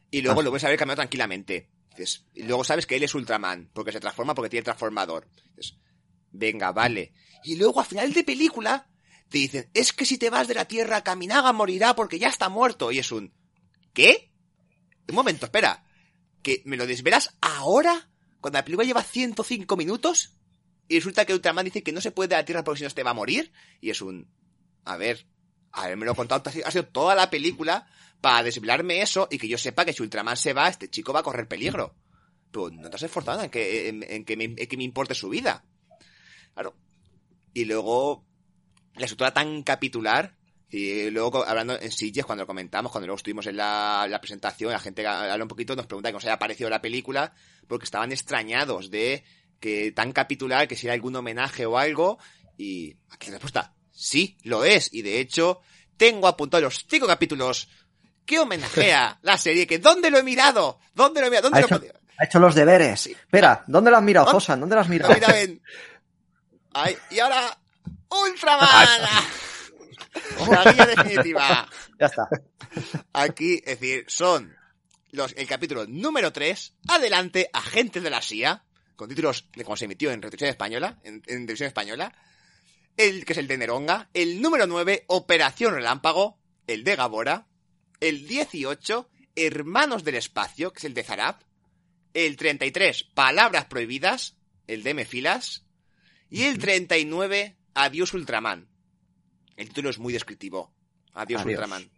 y 0.09 0.21
luego 0.23 0.41
ah. 0.41 0.43
lo 0.43 0.51
ves 0.51 0.63
a 0.63 0.69
ver 0.69 0.79
caminando 0.79 1.01
tranquilamente. 1.01 1.69
Dices, 1.91 2.25
y 2.33 2.43
luego 2.43 2.63
sabes 2.63 2.87
que 2.87 2.95
él 2.95 3.03
es 3.03 3.13
Ultraman, 3.13 3.69
porque 3.73 3.91
se 3.91 3.99
transforma 3.99 4.33
porque 4.33 4.49
tiene 4.49 4.61
el 4.61 4.65
transformador. 4.65 5.27
Dices, 5.55 5.77
venga, 6.31 6.71
vale. 6.71 7.13
Y 7.43 7.55
luego 7.55 7.79
al 7.79 7.85
final 7.85 8.13
de 8.13 8.23
película 8.23 8.87
te 9.29 9.37
dicen, 9.37 9.69
es 9.73 9.93
que 9.93 10.05
si 10.05 10.17
te 10.17 10.29
vas 10.29 10.47
de 10.47 10.55
la 10.55 10.65
Tierra, 10.65 11.03
Kaminaga 11.03 11.53
morirá 11.53 11.95
porque 11.95 12.19
ya 12.19 12.27
está 12.27 12.49
muerto. 12.49 12.91
Y 12.91 12.99
es 12.99 13.11
un, 13.11 13.33
¿qué? 13.93 14.31
Un 15.07 15.15
momento, 15.15 15.45
espera. 15.45 15.85
¿Que 16.41 16.61
me 16.65 16.77
lo 16.77 16.87
desvelas 16.87 17.35
ahora? 17.41 18.09
Cuando 18.41 18.57
la 18.57 18.65
película 18.65 18.87
lleva 18.87 19.03
105 19.03 19.75
minutos? 19.77 20.35
Y 20.87 20.95
resulta 20.95 21.25
que 21.25 21.33
Ultraman 21.33 21.65
dice 21.65 21.83
que 21.83 21.91
no 21.91 22.01
se 22.01 22.11
puede 22.11 22.29
de 22.29 22.35
la 22.35 22.45
Tierra 22.45 22.63
porque 22.63 22.79
si 22.79 22.83
no 22.83 22.89
te 22.89 23.03
va 23.03 23.11
a 23.11 23.15
morir. 23.15 23.51
Y 23.81 23.91
es 23.91 24.01
un, 24.01 24.27
a 24.85 24.97
ver, 24.97 25.27
haberme 25.71 26.05
lo 26.05 26.15
contado 26.15 26.49
ha 26.65 26.71
sido 26.71 26.85
toda 26.85 27.15
la 27.15 27.29
película 27.29 27.87
para 28.21 28.43
desvelarme 28.43 29.01
eso 29.01 29.27
y 29.29 29.37
que 29.37 29.47
yo 29.47 29.57
sepa 29.57 29.85
que 29.85 29.93
si 29.93 30.01
Ultraman 30.01 30.37
se 30.37 30.53
va, 30.53 30.67
este 30.67 30.89
chico 30.89 31.13
va 31.13 31.19
a 31.19 31.23
correr 31.23 31.47
peligro. 31.47 31.95
Pero 32.51 32.71
no 32.71 32.89
te 32.89 32.95
has 32.95 33.03
esforzado 33.03 33.43
en 33.43 33.49
que, 33.51 33.89
en, 33.89 34.03
en 34.03 34.25
que, 34.25 34.35
me, 34.35 34.45
en 34.45 34.67
que 34.67 34.77
me 34.77 34.83
importe 34.83 35.13
su 35.13 35.29
vida. 35.29 35.63
Claro. 36.53 36.75
Y 37.53 37.65
luego, 37.65 38.25
la 38.95 39.05
estructura 39.05 39.33
tan 39.33 39.63
capitular, 39.63 40.35
y 40.69 41.09
luego 41.09 41.45
hablando 41.45 41.79
en 41.79 41.91
Sitges, 41.91 42.25
cuando 42.25 42.43
lo 42.43 42.47
comentamos, 42.47 42.91
cuando 42.91 43.07
luego 43.07 43.17
estuvimos 43.17 43.47
en 43.47 43.57
la, 43.57 44.05
la 44.09 44.21
presentación, 44.21 44.71
la 44.71 44.79
gente 44.79 45.05
habla 45.05 45.43
un 45.43 45.47
poquito, 45.47 45.75
nos 45.75 45.87
pregunta 45.87 46.09
que 46.09 46.13
nos 46.13 46.25
haya 46.25 46.39
parecido 46.39 46.69
la 46.69 46.81
película, 46.81 47.33
porque 47.67 47.85
estaban 47.85 48.11
extrañados 48.11 48.91
de 48.91 49.23
que 49.59 49.91
tan 49.91 50.11
capitular, 50.11 50.67
que 50.67 50.75
si 50.75 50.87
era 50.87 50.93
algún 50.93 51.15
homenaje 51.15 51.65
o 51.65 51.77
algo, 51.77 52.19
y 52.57 52.95
aquí 53.09 53.27
la 53.27 53.37
respuesta, 53.37 53.73
Sí, 53.99 54.37
lo 54.43 54.63
es. 54.63 54.93
Y 54.93 55.01
de 55.01 55.19
hecho, 55.19 55.59
tengo 55.97 56.29
apuntado 56.29 56.63
los 56.63 56.85
cinco 56.87 57.05
capítulos 57.05 57.67
que 58.25 58.39
homenajea 58.39 59.19
la 59.23 59.37
serie. 59.37 59.67
Que 59.67 59.77
¿Dónde 59.77 60.09
lo 60.09 60.17
he 60.17 60.23
mirado? 60.23 60.79
¿Dónde 60.93 61.19
lo 61.19 61.27
he 61.27 61.29
mirado? 61.29 61.49
¿Dónde 61.49 61.57
ha, 61.57 61.67
lo 61.67 61.67
hecho, 61.67 61.97
ha 62.17 62.23
hecho 62.23 62.39
los 62.39 62.55
deberes. 62.55 62.97
Sí. 62.97 63.11
Espera, 63.11 63.65
¿dónde 63.67 63.91
lo 63.91 63.97
has 63.97 64.03
mirado, 64.03 64.27
Josan? 64.27 64.61
¿Dónde 64.61 64.75
lo 64.75 64.81
has 64.81 64.87
mirado? 64.87 65.13
Mira, 65.13 65.27
ven. 65.33 65.61
Ay, 66.73 66.97
y 67.09 67.19
ahora, 67.19 67.57
Ultraman. 68.09 68.87
la 70.49 70.71
guía 70.71 70.85
definitiva. 70.85 71.69
Ya 71.99 72.05
está. 72.05 72.29
Aquí, 73.13 73.61
es 73.65 73.79
decir, 73.79 74.05
son 74.07 74.55
los, 75.11 75.33
el 75.35 75.47
capítulo 75.47 75.85
número 75.87 76.31
3, 76.31 76.75
Adelante, 76.87 77.49
Agentes 77.53 78.03
de 78.03 78.09
la 78.09 78.21
CIA, 78.21 78.63
con 78.95 79.09
títulos 79.09 79.47
de 79.55 79.63
cómo 79.63 79.77
se 79.77 79.85
emitió 79.85 80.11
en 80.11 80.21
televisión 80.21 80.49
española, 80.49 80.99
en, 81.03 81.15
en 81.27 81.45
televisión 81.45 81.67
española, 81.67 82.13
el 82.97 83.25
que 83.25 83.33
es 83.33 83.39
el 83.39 83.47
de 83.47 83.57
Neronga, 83.57 84.09
el 84.13 84.41
número 84.41 84.67
9, 84.67 85.05
Operación 85.07 85.73
Relámpago, 85.73 86.37
el 86.67 86.83
de 86.83 86.95
Gabora, 86.95 87.47
el 87.99 88.27
18, 88.27 89.09
Hermanos 89.35 90.03
del 90.03 90.15
Espacio, 90.15 90.71
que 90.71 90.79
es 90.79 90.85
el 90.85 90.93
de 90.93 91.03
Zarab, 91.03 91.37
el 92.13 92.35
33, 92.35 93.03
Palabras 93.13 93.65
Prohibidas, 93.65 94.35
el 94.67 94.83
de 94.83 94.93
Mefilas, 94.93 95.65
y 96.29 96.43
el 96.43 96.57
39, 96.57 97.57
Adiós 97.73 98.13
Ultraman. 98.13 98.67
El 99.55 99.67
título 99.67 99.89
es 99.89 99.99
muy 99.99 100.13
descriptivo. 100.13 100.73
Adiós, 101.13 101.41
Adiós. 101.41 101.59
Ultraman. 101.59 101.91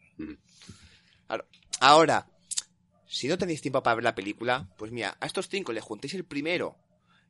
Ahora, 1.79 2.27
si 3.07 3.27
no 3.27 3.37
tenéis 3.37 3.61
tiempo 3.61 3.81
para 3.81 3.95
ver 3.95 4.03
la 4.03 4.15
película, 4.15 4.69
pues 4.77 4.91
mira, 4.91 5.17
a 5.19 5.25
estos 5.25 5.49
cinco 5.49 5.73
le 5.73 5.81
juntéis 5.81 6.13
el 6.13 6.25
primero 6.25 6.77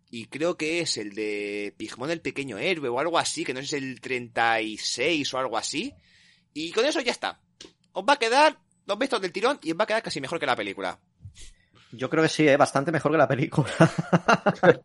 y 0.09 0.25
creo 0.25 0.57
que 0.57 0.81
es 0.81 0.97
el 0.97 1.15
de 1.15 1.73
Pigmón 1.77 2.11
el 2.11 2.19
pequeño 2.19 2.57
héroe 2.57 2.89
o 2.89 2.99
algo 2.99 3.17
así, 3.17 3.45
que 3.45 3.53
no 3.53 3.61
sé 3.61 3.67
si 3.67 3.75
es 3.77 3.81
el 3.81 4.01
36 4.01 5.33
o 5.33 5.37
algo 5.37 5.57
así. 5.57 5.93
Y 6.53 6.73
con 6.73 6.85
eso 6.85 6.99
ya 6.99 7.13
está. 7.13 7.39
Os 7.93 8.03
va 8.03 8.13
a 8.13 8.19
quedar 8.19 8.59
dos 8.85 8.99
vistos 8.99 9.21
del 9.21 9.31
tirón 9.31 9.57
y 9.63 9.71
os 9.71 9.79
va 9.79 9.85
a 9.85 9.87
quedar 9.87 10.03
casi 10.03 10.19
mejor 10.19 10.37
que 10.37 10.45
la 10.45 10.55
película. 10.57 10.99
Yo 11.93 12.09
creo 12.09 12.23
que 12.23 12.29
sí, 12.29 12.47
¿eh? 12.47 12.57
bastante 12.57 12.91
mejor 12.91 13.13
que 13.13 13.17
la 13.17 13.27
película. 13.27 13.71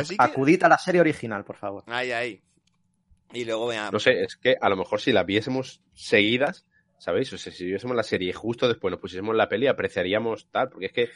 así 0.00 0.16
que... 0.16 0.22
Acudid 0.22 0.62
a 0.62 0.68
la 0.68 0.78
serie 0.78 1.00
original, 1.00 1.44
por 1.44 1.56
favor. 1.56 1.84
Ay, 1.86 2.12
ay. 2.12 2.42
Y 3.32 3.44
luego 3.44 3.66
veamos. 3.66 3.92
No 3.92 3.98
sé, 4.00 4.22
es 4.22 4.36
que 4.36 4.56
a 4.60 4.68
lo 4.68 4.76
mejor 4.76 5.00
si 5.00 5.12
la 5.12 5.24
viésemos 5.24 5.80
seguidas, 5.92 6.66
¿sabéis? 6.98 7.32
O 7.32 7.38
sea, 7.38 7.52
si 7.52 7.64
viésemos 7.64 7.96
la 7.96 8.02
serie 8.02 8.32
justo 8.32 8.68
después 8.68 8.90
nos 8.92 9.00
pusiésemos 9.00 9.34
la 9.34 9.48
peli, 9.48 9.66
apreciaríamos 9.66 10.48
tal, 10.50 10.68
porque 10.70 10.86
es 10.86 10.92
que 10.92 11.10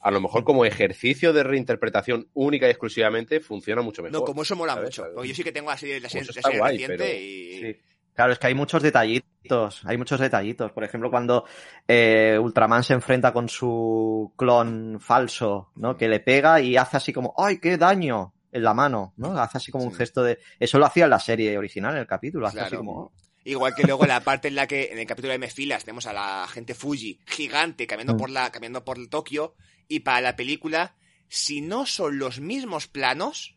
a 0.00 0.10
lo 0.10 0.20
mejor 0.20 0.44
como 0.44 0.64
ejercicio 0.64 1.32
de 1.32 1.42
reinterpretación 1.42 2.28
única 2.34 2.66
y 2.66 2.70
exclusivamente 2.70 3.40
funciona 3.40 3.82
mucho 3.82 4.02
mejor. 4.02 4.20
No, 4.20 4.24
como 4.24 4.42
eso 4.42 4.56
mola 4.56 4.74
¿sabes? 4.74 4.88
mucho. 4.88 5.06
Porque 5.14 5.28
yo 5.28 5.34
sí 5.34 5.44
que 5.44 5.52
tengo 5.52 5.70
la 5.70 5.76
serie, 5.76 6.00
la 6.00 6.08
serie, 6.08 6.26
la 6.34 6.42
serie 6.42 6.58
guay, 6.58 6.72
reciente 6.78 6.96
pero- 6.96 7.18
y... 7.18 7.60
Sí. 7.74 7.80
Claro, 8.20 8.34
es 8.34 8.38
que 8.38 8.48
hay 8.48 8.54
muchos 8.54 8.82
detallitos, 8.82 9.80
hay 9.86 9.96
muchos 9.96 10.20
detallitos. 10.20 10.72
Por 10.72 10.84
ejemplo, 10.84 11.10
cuando 11.10 11.46
eh, 11.88 12.38
Ultraman 12.38 12.84
se 12.84 12.92
enfrenta 12.92 13.32
con 13.32 13.48
su 13.48 14.34
clon 14.36 14.98
falso, 15.00 15.70
¿no? 15.76 15.96
Que 15.96 16.06
le 16.06 16.20
pega 16.20 16.60
y 16.60 16.76
hace 16.76 16.98
así 16.98 17.14
como, 17.14 17.32
¡ay, 17.38 17.58
qué 17.58 17.78
daño! 17.78 18.34
En 18.52 18.62
la 18.62 18.74
mano, 18.74 19.14
¿no? 19.16 19.38
Hace 19.40 19.56
así 19.56 19.72
como 19.72 19.84
un 19.84 19.94
gesto 19.94 20.22
de... 20.22 20.38
Eso 20.58 20.78
lo 20.78 20.84
hacía 20.84 21.04
en 21.04 21.10
la 21.10 21.18
serie 21.18 21.56
original, 21.56 21.94
en 21.94 22.00
el 22.00 22.06
capítulo. 22.06 22.46
Hace 22.46 22.60
así 22.60 22.68
Claro. 22.70 22.84
como... 22.84 23.12
Igual 23.44 23.74
que 23.74 23.84
luego 23.84 24.04
la 24.04 24.20
parte 24.24 24.48
en 24.48 24.54
la 24.56 24.66
que 24.66 24.90
en 24.92 24.98
el 24.98 25.06
capítulo 25.06 25.32
de 25.32 25.38
Mefilas 25.38 25.82
tenemos 25.84 26.06
a 26.06 26.12
la 26.12 26.46
gente 26.46 26.74
Fuji 26.74 27.20
gigante 27.24 27.86
caminando 27.86 28.16
Mm. 28.16 28.18
por 28.18 28.28
la 28.28 28.50
caminando 28.52 28.84
por 28.84 28.98
Tokio 29.08 29.54
y 29.88 30.00
para 30.00 30.20
la 30.20 30.36
película 30.36 30.94
si 31.28 31.62
no 31.62 31.86
son 31.86 32.18
los 32.18 32.38
mismos 32.38 32.86
planos 32.86 33.56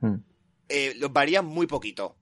Mm. 0.00 0.14
eh, 0.68 0.94
los 0.96 1.12
varían 1.12 1.44
muy 1.46 1.66
poquito 1.66 2.16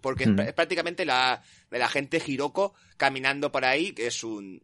porque 0.00 0.24
es 0.24 0.30
pr- 0.30 0.48
es 0.48 0.52
prácticamente 0.54 1.04
la 1.04 1.42
de 1.70 1.78
la 1.78 1.88
gente 1.88 2.22
Hiroko 2.24 2.74
caminando 2.96 3.50
por 3.52 3.64
ahí 3.64 3.92
que 3.92 4.06
es 4.06 4.22
un 4.24 4.62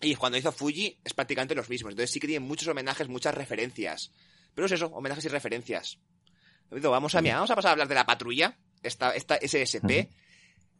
y 0.00 0.14
cuando 0.16 0.36
hizo 0.38 0.52
Fuji 0.52 0.98
es 1.04 1.14
prácticamente 1.14 1.54
los 1.54 1.68
mismos 1.68 1.92
entonces 1.92 2.10
sí 2.12 2.20
que 2.20 2.26
tienen 2.26 2.46
muchos 2.48 2.68
homenajes 2.68 3.08
muchas 3.08 3.34
referencias 3.34 4.12
pero 4.54 4.66
es 4.66 4.72
eso 4.72 4.86
homenajes 4.86 5.24
y 5.24 5.28
referencias 5.28 5.98
vamos 6.70 7.14
a 7.14 7.20
mira, 7.22 7.34
vamos 7.36 7.50
a 7.50 7.56
pasar 7.56 7.68
a 7.70 7.72
hablar 7.72 7.88
de 7.88 7.94
la 7.94 8.06
patrulla 8.06 8.58
esta 8.82 9.14
esta 9.14 9.36
SSP 9.36 10.08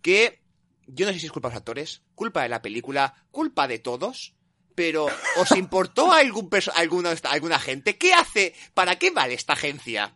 que 0.02 0.42
yo 0.86 1.06
no 1.06 1.12
sé 1.12 1.20
si 1.20 1.26
es 1.26 1.32
culpa 1.32 1.48
de 1.48 1.54
los 1.54 1.58
actores, 1.60 2.02
culpa 2.16 2.42
de 2.42 2.48
la 2.48 2.60
película, 2.60 3.14
culpa 3.30 3.68
de 3.68 3.78
todos, 3.78 4.34
pero 4.74 5.06
¿os 5.36 5.52
importó 5.52 6.10
a 6.10 6.18
algún 6.18 6.50
perso- 6.50 6.72
alguna, 6.74 7.14
alguna 7.30 7.58
gente? 7.60 7.96
¿Qué 7.96 8.12
hace? 8.12 8.52
¿Para 8.74 8.96
qué 8.98 9.12
vale 9.12 9.34
esta 9.34 9.52
agencia? 9.52 10.12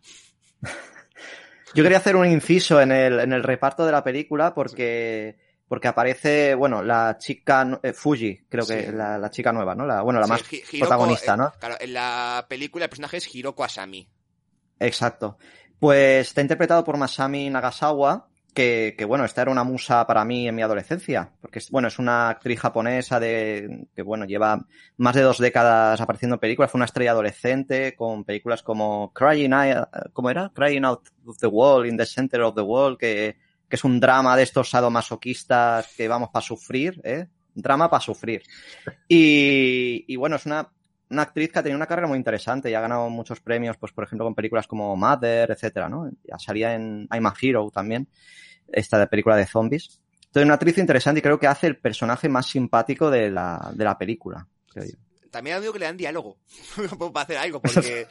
Yo 1.74 1.82
quería 1.82 1.98
hacer 1.98 2.16
un 2.16 2.26
inciso 2.26 2.80
en 2.80 2.92
el, 2.92 3.20
en 3.20 3.32
el 3.32 3.42
reparto 3.42 3.84
de 3.84 3.92
la 3.92 4.02
película 4.04 4.54
porque, 4.54 5.36
porque 5.68 5.88
aparece, 5.88 6.54
bueno, 6.54 6.82
la 6.82 7.16
chica 7.18 7.80
eh, 7.82 7.92
Fuji, 7.92 8.46
creo 8.48 8.66
que 8.66 8.86
Sí. 8.86 8.92
la, 8.92 9.18
la 9.18 9.30
chica 9.30 9.52
nueva, 9.52 9.74
¿no? 9.74 9.84
La, 9.84 10.00
bueno, 10.02 10.20
la 10.20 10.26
Sí, 10.26 10.30
más 10.32 10.52
Hiroko, 10.52 10.78
protagonista, 10.78 11.34
eh, 11.34 11.36
¿no? 11.36 11.52
Claro, 11.58 11.76
en 11.80 11.92
la 11.92 12.46
película 12.48 12.84
el 12.84 12.88
personaje 12.88 13.16
es 13.18 13.34
Hiroko 13.34 13.64
Asami. 13.64 14.08
Exacto. 14.78 15.38
Pues 15.78 16.28
está 16.28 16.40
interpretado 16.40 16.84
por 16.84 16.96
Masami 16.96 17.50
Nagasawa, 17.50 18.28
que, 18.56 18.94
que 18.96 19.04
bueno, 19.04 19.26
esta 19.26 19.42
era 19.42 19.50
una 19.50 19.62
musa 19.62 20.06
para 20.06 20.24
mí 20.24 20.48
en 20.48 20.54
mi 20.54 20.62
adolescencia, 20.62 21.30
porque 21.42 21.60
bueno, 21.70 21.88
es 21.88 21.98
una 21.98 22.30
actriz 22.30 22.58
japonesa 22.58 23.20
de, 23.20 23.86
que 23.94 24.02
bueno, 24.02 24.24
lleva 24.24 24.66
más 24.96 25.14
de 25.14 25.20
dos 25.20 25.38
décadas 25.38 26.00
apareciendo 26.00 26.36
en 26.36 26.40
películas, 26.40 26.70
fue 26.70 26.78
una 26.78 26.86
estrella 26.86 27.10
adolescente 27.10 27.94
con 27.94 28.24
películas 28.24 28.62
como 28.62 29.12
Crying 29.12 29.52
Out, 29.52 29.88
¿cómo 30.14 30.30
era? 30.30 30.50
Crying 30.54 30.86
Out 30.86 31.08
of 31.26 31.38
the 31.38 31.46
Wall, 31.46 31.86
In 31.86 31.98
the 31.98 32.06
Center 32.06 32.40
of 32.40 32.54
the 32.54 32.62
Wall, 32.62 32.96
que, 32.96 33.36
que 33.68 33.76
es 33.76 33.84
un 33.84 34.00
drama 34.00 34.34
de 34.34 34.44
estos 34.44 34.70
sadomasoquistas 34.70 35.94
que 35.94 36.08
vamos 36.08 36.30
para 36.32 36.44
sufrir, 36.44 36.98
¿eh? 37.04 37.28
Drama 37.54 37.90
para 37.90 38.00
sufrir. 38.00 38.42
Y, 39.06 40.04
y 40.08 40.16
bueno, 40.16 40.36
es 40.36 40.46
una, 40.46 40.70
una 41.10 41.22
actriz 41.22 41.52
que 41.52 41.58
ha 41.58 41.62
tenido 41.62 41.76
una 41.76 41.86
carrera 41.86 42.08
muy 42.08 42.18
interesante 42.18 42.70
y 42.70 42.74
ha 42.74 42.80
ganado 42.80 43.08
muchos 43.08 43.40
premios, 43.40 43.76
pues 43.76 43.92
por 43.92 44.04
ejemplo 44.04 44.24
con 44.24 44.34
películas 44.34 44.66
como 44.66 44.96
Mother, 44.96 45.50
etcétera, 45.50 45.88
¿no? 45.88 46.10
Ya 46.24 46.38
salía 46.38 46.74
en 46.74 47.08
I'm 47.12 47.26
a 47.26 47.34
Hero 47.40 47.70
también, 47.72 48.08
esta 48.72 48.98
de 48.98 49.06
película 49.06 49.36
de 49.36 49.46
zombies. 49.46 50.00
Entonces, 50.26 50.44
una 50.44 50.54
actriz 50.54 50.78
interesante 50.78 51.20
y 51.20 51.22
creo 51.22 51.38
que 51.38 51.46
hace 51.46 51.66
el 51.66 51.78
personaje 51.78 52.28
más 52.28 52.46
simpático 52.46 53.10
de 53.10 53.30
la, 53.30 53.70
de 53.74 53.84
la 53.84 53.96
película. 53.96 54.46
creo 54.72 54.86
yo. 54.86 54.98
También 55.30 55.54
ha 55.54 55.56
habido 55.58 55.72
que 55.72 55.78
le 55.78 55.86
dan 55.86 55.96
diálogo 55.96 56.38
para 57.12 57.24
hacer 57.24 57.38
algo, 57.38 57.60
porque... 57.60 58.06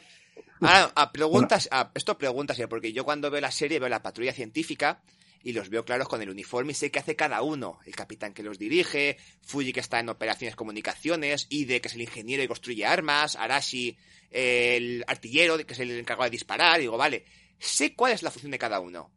Ahora, 0.61 0.91
a 0.95 1.11
preguntas, 1.11 1.67
a, 1.71 1.91
esto 1.93 2.17
preguntas, 2.17 2.57
porque 2.69 2.93
yo 2.93 3.03
cuando 3.03 3.29
veo 3.29 3.41
la 3.41 3.51
serie 3.51 3.77
veo 3.77 3.89
la 3.89 4.01
patrulla 4.01 4.31
científica 4.31 5.01
y 5.45 5.53
los 5.53 5.69
veo 5.69 5.85
claros 5.85 6.09
con 6.09 6.23
el 6.23 6.29
uniforme 6.31 6.71
y 6.71 6.75
sé 6.75 6.89
qué 6.89 6.97
hace 6.97 7.15
cada 7.15 7.43
uno. 7.43 7.77
El 7.85 7.95
capitán 7.95 8.33
que 8.33 8.41
los 8.41 8.57
dirige, 8.57 9.17
Fuji 9.43 9.73
que 9.73 9.79
está 9.79 9.99
en 9.99 10.09
operaciones 10.09 10.55
comunicaciones, 10.55 11.45
Ide 11.51 11.81
que 11.81 11.87
es 11.87 11.93
el 11.93 12.01
ingeniero 12.01 12.41
y 12.41 12.47
construye 12.47 12.83
armas, 12.83 13.35
Arashi 13.35 13.95
el 14.31 15.05
artillero 15.07 15.63
que 15.63 15.73
es 15.73 15.79
el 15.79 15.91
encargado 15.91 16.23
de 16.25 16.31
disparar. 16.31 16.79
Digo, 16.79 16.97
vale, 16.97 17.25
sé 17.59 17.93
cuál 17.93 18.13
es 18.13 18.23
la 18.23 18.31
función 18.31 18.51
de 18.51 18.57
cada 18.57 18.79
uno. 18.79 19.11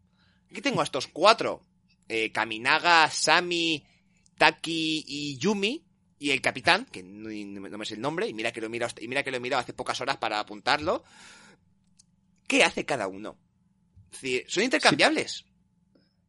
Aquí 0.50 0.60
tengo 0.60 0.82
a 0.82 0.84
estos 0.84 1.06
cuatro. 1.06 1.62
Eh, 2.06 2.30
Kaminaga, 2.30 3.10
Sami, 3.10 3.86
Taki 4.36 5.04
y 5.08 5.38
Yumi. 5.38 5.82
Y 6.18 6.30
el 6.32 6.42
capitán, 6.42 6.84
que 6.92 7.02
no, 7.02 7.30
no 7.30 7.78
me 7.78 7.86
sé 7.86 7.94
el 7.94 8.02
nombre, 8.02 8.28
y 8.28 8.34
mira 8.34 8.52
que 8.52 8.60
lo 8.60 8.66
he 8.66 8.70
mirado, 8.70 8.92
y 9.00 9.08
mira 9.08 9.22
que 9.22 9.30
lo 9.30 9.38
he 9.38 9.40
mirado 9.40 9.62
hace 9.62 9.72
pocas 9.72 9.98
horas 10.02 10.18
para 10.18 10.40
apuntarlo. 10.40 11.04
¿Qué 12.46 12.64
hace 12.64 12.84
cada 12.84 13.08
uno? 13.08 13.38
Es 14.12 14.20
decir, 14.20 14.44
son 14.46 14.64
intercambiables. 14.64 15.47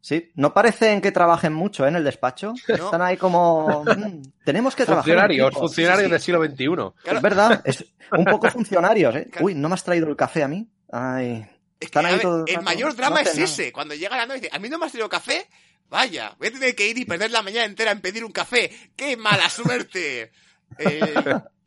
Sí, 0.02 0.32
no 0.36 0.54
parecen 0.54 1.02
que 1.02 1.12
trabajen 1.12 1.54
mucho 1.54 1.86
¿eh? 1.86 1.90
en 1.90 1.96
el 1.98 2.04
despacho. 2.04 2.54
No. 2.68 2.76
Están 2.76 3.02
ahí 3.02 3.18
como... 3.18 3.84
"Mm, 3.84 4.22
tenemos 4.46 4.76
que 4.76 4.86
trabajar. 4.86 5.04
Funcionarios, 5.06 5.48
equipo". 5.48 5.60
funcionarios 5.62 6.00
Sí, 6.00 6.06
sí. 6.06 6.12
del 6.12 6.22
siglo 6.22 6.44
XXI. 6.46 7.02
Claro. 7.04 7.18
Es 7.18 7.22
verdad, 7.22 7.62
es 7.66 7.86
un 8.12 8.26
poco 8.26 8.50
funcionarios, 8.50 9.16
¿eh? 9.16 9.28
Claro. 9.30 9.46
Uy, 9.46 9.56
¿no 9.56 9.68
me 9.68 9.74
has 9.76 9.84
traído 9.84 10.08
el 10.08 10.16
café 10.16 10.44
a 10.44 10.48
mí? 10.48 10.68
Ay, 10.92 11.46
Es 11.80 11.80
que, 11.80 11.86
Están 11.86 12.06
ahí 12.06 12.14
a 12.14 12.16
ver, 12.16 12.22
todo 12.24 12.46
el 12.48 12.62
mayor 12.62 12.96
drama 12.96 13.22
es 13.22 13.34
nada. 13.34 13.44
ese. 13.44 13.72
Cuando 13.74 13.94
llega 13.96 14.16
la 14.18 14.26
noche, 14.26 14.42
dice, 14.42 14.56
a 14.56 14.60
mí 14.60 14.70
no 14.70 14.80
me 14.80 14.86
has 14.86 14.92
traído 14.92 15.10
café. 15.10 15.48
Vaya, 15.90 16.36
voy 16.40 16.48
a 16.48 16.52
tener 16.52 16.76
que 16.76 16.88
ir 16.88 16.98
y 16.98 17.06
perder 17.06 17.32
la 17.32 17.42
mañana 17.42 17.66
entera 17.66 17.92
en 17.92 18.00
pedir 18.02 18.24
un 18.24 18.32
café. 18.32 18.72
¡Qué 18.96 19.18
mala 19.18 19.50
suerte! 19.50 20.32
Eh, 20.78 21.14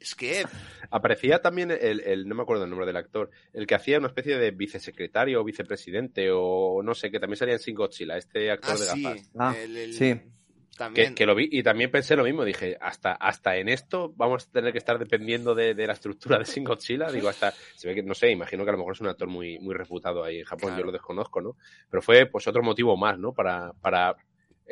es 0.02 0.14
que, 0.14 0.44
Aparecía 0.90 1.40
también 1.40 1.70
el, 1.70 2.00
el- 2.00 2.28
no 2.28 2.34
me 2.34 2.42
acuerdo 2.42 2.64
el 2.64 2.70
nombre 2.70 2.86
del 2.86 2.96
actor, 2.96 3.30
el 3.52 3.66
que 3.66 3.74
hacía 3.74 3.98
una 3.98 4.08
especie 4.08 4.36
de 4.36 4.50
vicesecretario 4.50 5.40
o 5.40 5.44
vicepresidente 5.44 6.28
o 6.32 6.82
no 6.82 6.94
sé, 6.94 7.10
que 7.10 7.18
también 7.20 7.36
salía 7.38 7.54
en 7.54 7.60
Sin 7.60 7.74
Godzilla, 7.74 8.16
este 8.16 8.50
actor 8.50 8.70
ah, 8.76 8.78
de 8.78 8.86
sí, 8.86 9.02
gafas. 9.02 9.30
Ah, 9.38 9.56
el- 9.58 9.76
el- 9.76 9.92
sí. 9.94 10.20
Que, 10.72 10.78
También. 10.78 11.14
que 11.14 11.26
lo 11.26 11.34
vi 11.34 11.48
y 11.52 11.62
también 11.62 11.90
pensé 11.90 12.16
lo 12.16 12.24
mismo, 12.24 12.44
dije, 12.46 12.78
hasta, 12.80 13.12
hasta 13.12 13.56
en 13.58 13.68
esto 13.68 14.12
vamos 14.16 14.48
a 14.48 14.50
tener 14.52 14.72
que 14.72 14.78
estar 14.78 14.98
dependiendo 14.98 15.54
de, 15.54 15.74
de 15.74 15.86
la 15.86 15.92
estructura 15.92 16.38
de 16.38 16.46
Sin 16.46 16.64
Godzilla, 16.64 17.12
digo, 17.12 17.28
hasta, 17.28 17.52
se 17.76 17.88
ve 17.88 17.94
que, 17.94 18.02
no 18.02 18.14
sé, 18.14 18.30
imagino 18.30 18.64
que 18.64 18.70
a 18.70 18.72
lo 18.72 18.78
mejor 18.78 18.94
es 18.94 19.00
un 19.02 19.08
actor 19.08 19.28
muy, 19.28 19.58
muy 19.58 19.74
reputado 19.74 20.24
ahí 20.24 20.38
en 20.38 20.44
Japón, 20.44 20.70
Claro. 20.70 20.80
yo 20.80 20.86
lo 20.86 20.92
desconozco, 20.92 21.40
¿no? 21.42 21.56
Pero 21.90 22.02
fue 22.02 22.24
pues 22.26 22.48
otro 22.48 22.62
motivo 22.62 22.96
más, 22.96 23.18
¿no? 23.18 23.32
Para, 23.34 23.72
para 23.82 24.16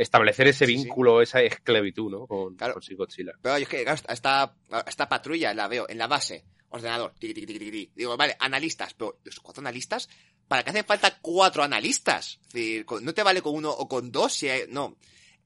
establecer 0.02 0.48
ese 0.48 0.66
Sí, 0.66 0.76
sí. 0.76 0.84
vínculo, 0.84 1.22
esa 1.22 1.40
esclavitud, 1.42 2.10
¿no? 2.10 2.26
Con, 2.26 2.54
Claro. 2.56 2.74
con 2.74 2.96
Godzilla. 2.96 3.32
Pero 3.42 3.56
es 3.56 3.68
que 3.68 3.82
claro, 3.84 4.00
esta, 4.08 4.54
esta 4.86 5.08
patrulla 5.08 5.52
la 5.54 5.68
veo 5.68 5.86
en 5.88 5.98
la 5.98 6.06
base, 6.06 6.44
ordenador, 6.70 7.14
tiqui, 7.18 7.34
tiqui, 7.34 7.58
tiqui, 7.58 7.92
digo, 7.94 8.16
vale, 8.16 8.36
analistas, 8.40 8.94
pero 8.94 9.18
los 9.24 9.40
cuatro 9.40 9.60
analistas, 9.60 10.08
¿para 10.48 10.62
qué 10.62 10.70
hacen 10.70 10.84
falta 10.84 11.18
cuatro 11.20 11.62
analistas? 11.62 12.38
Es 12.48 12.52
decir, 12.52 12.86
no 13.02 13.12
te 13.14 13.22
vale 13.22 13.42
con 13.42 13.54
uno 13.54 13.70
o 13.70 13.88
con 13.88 14.10
dos, 14.10 14.32
si 14.32 14.48
hay- 14.48 14.64
no. 14.68 14.96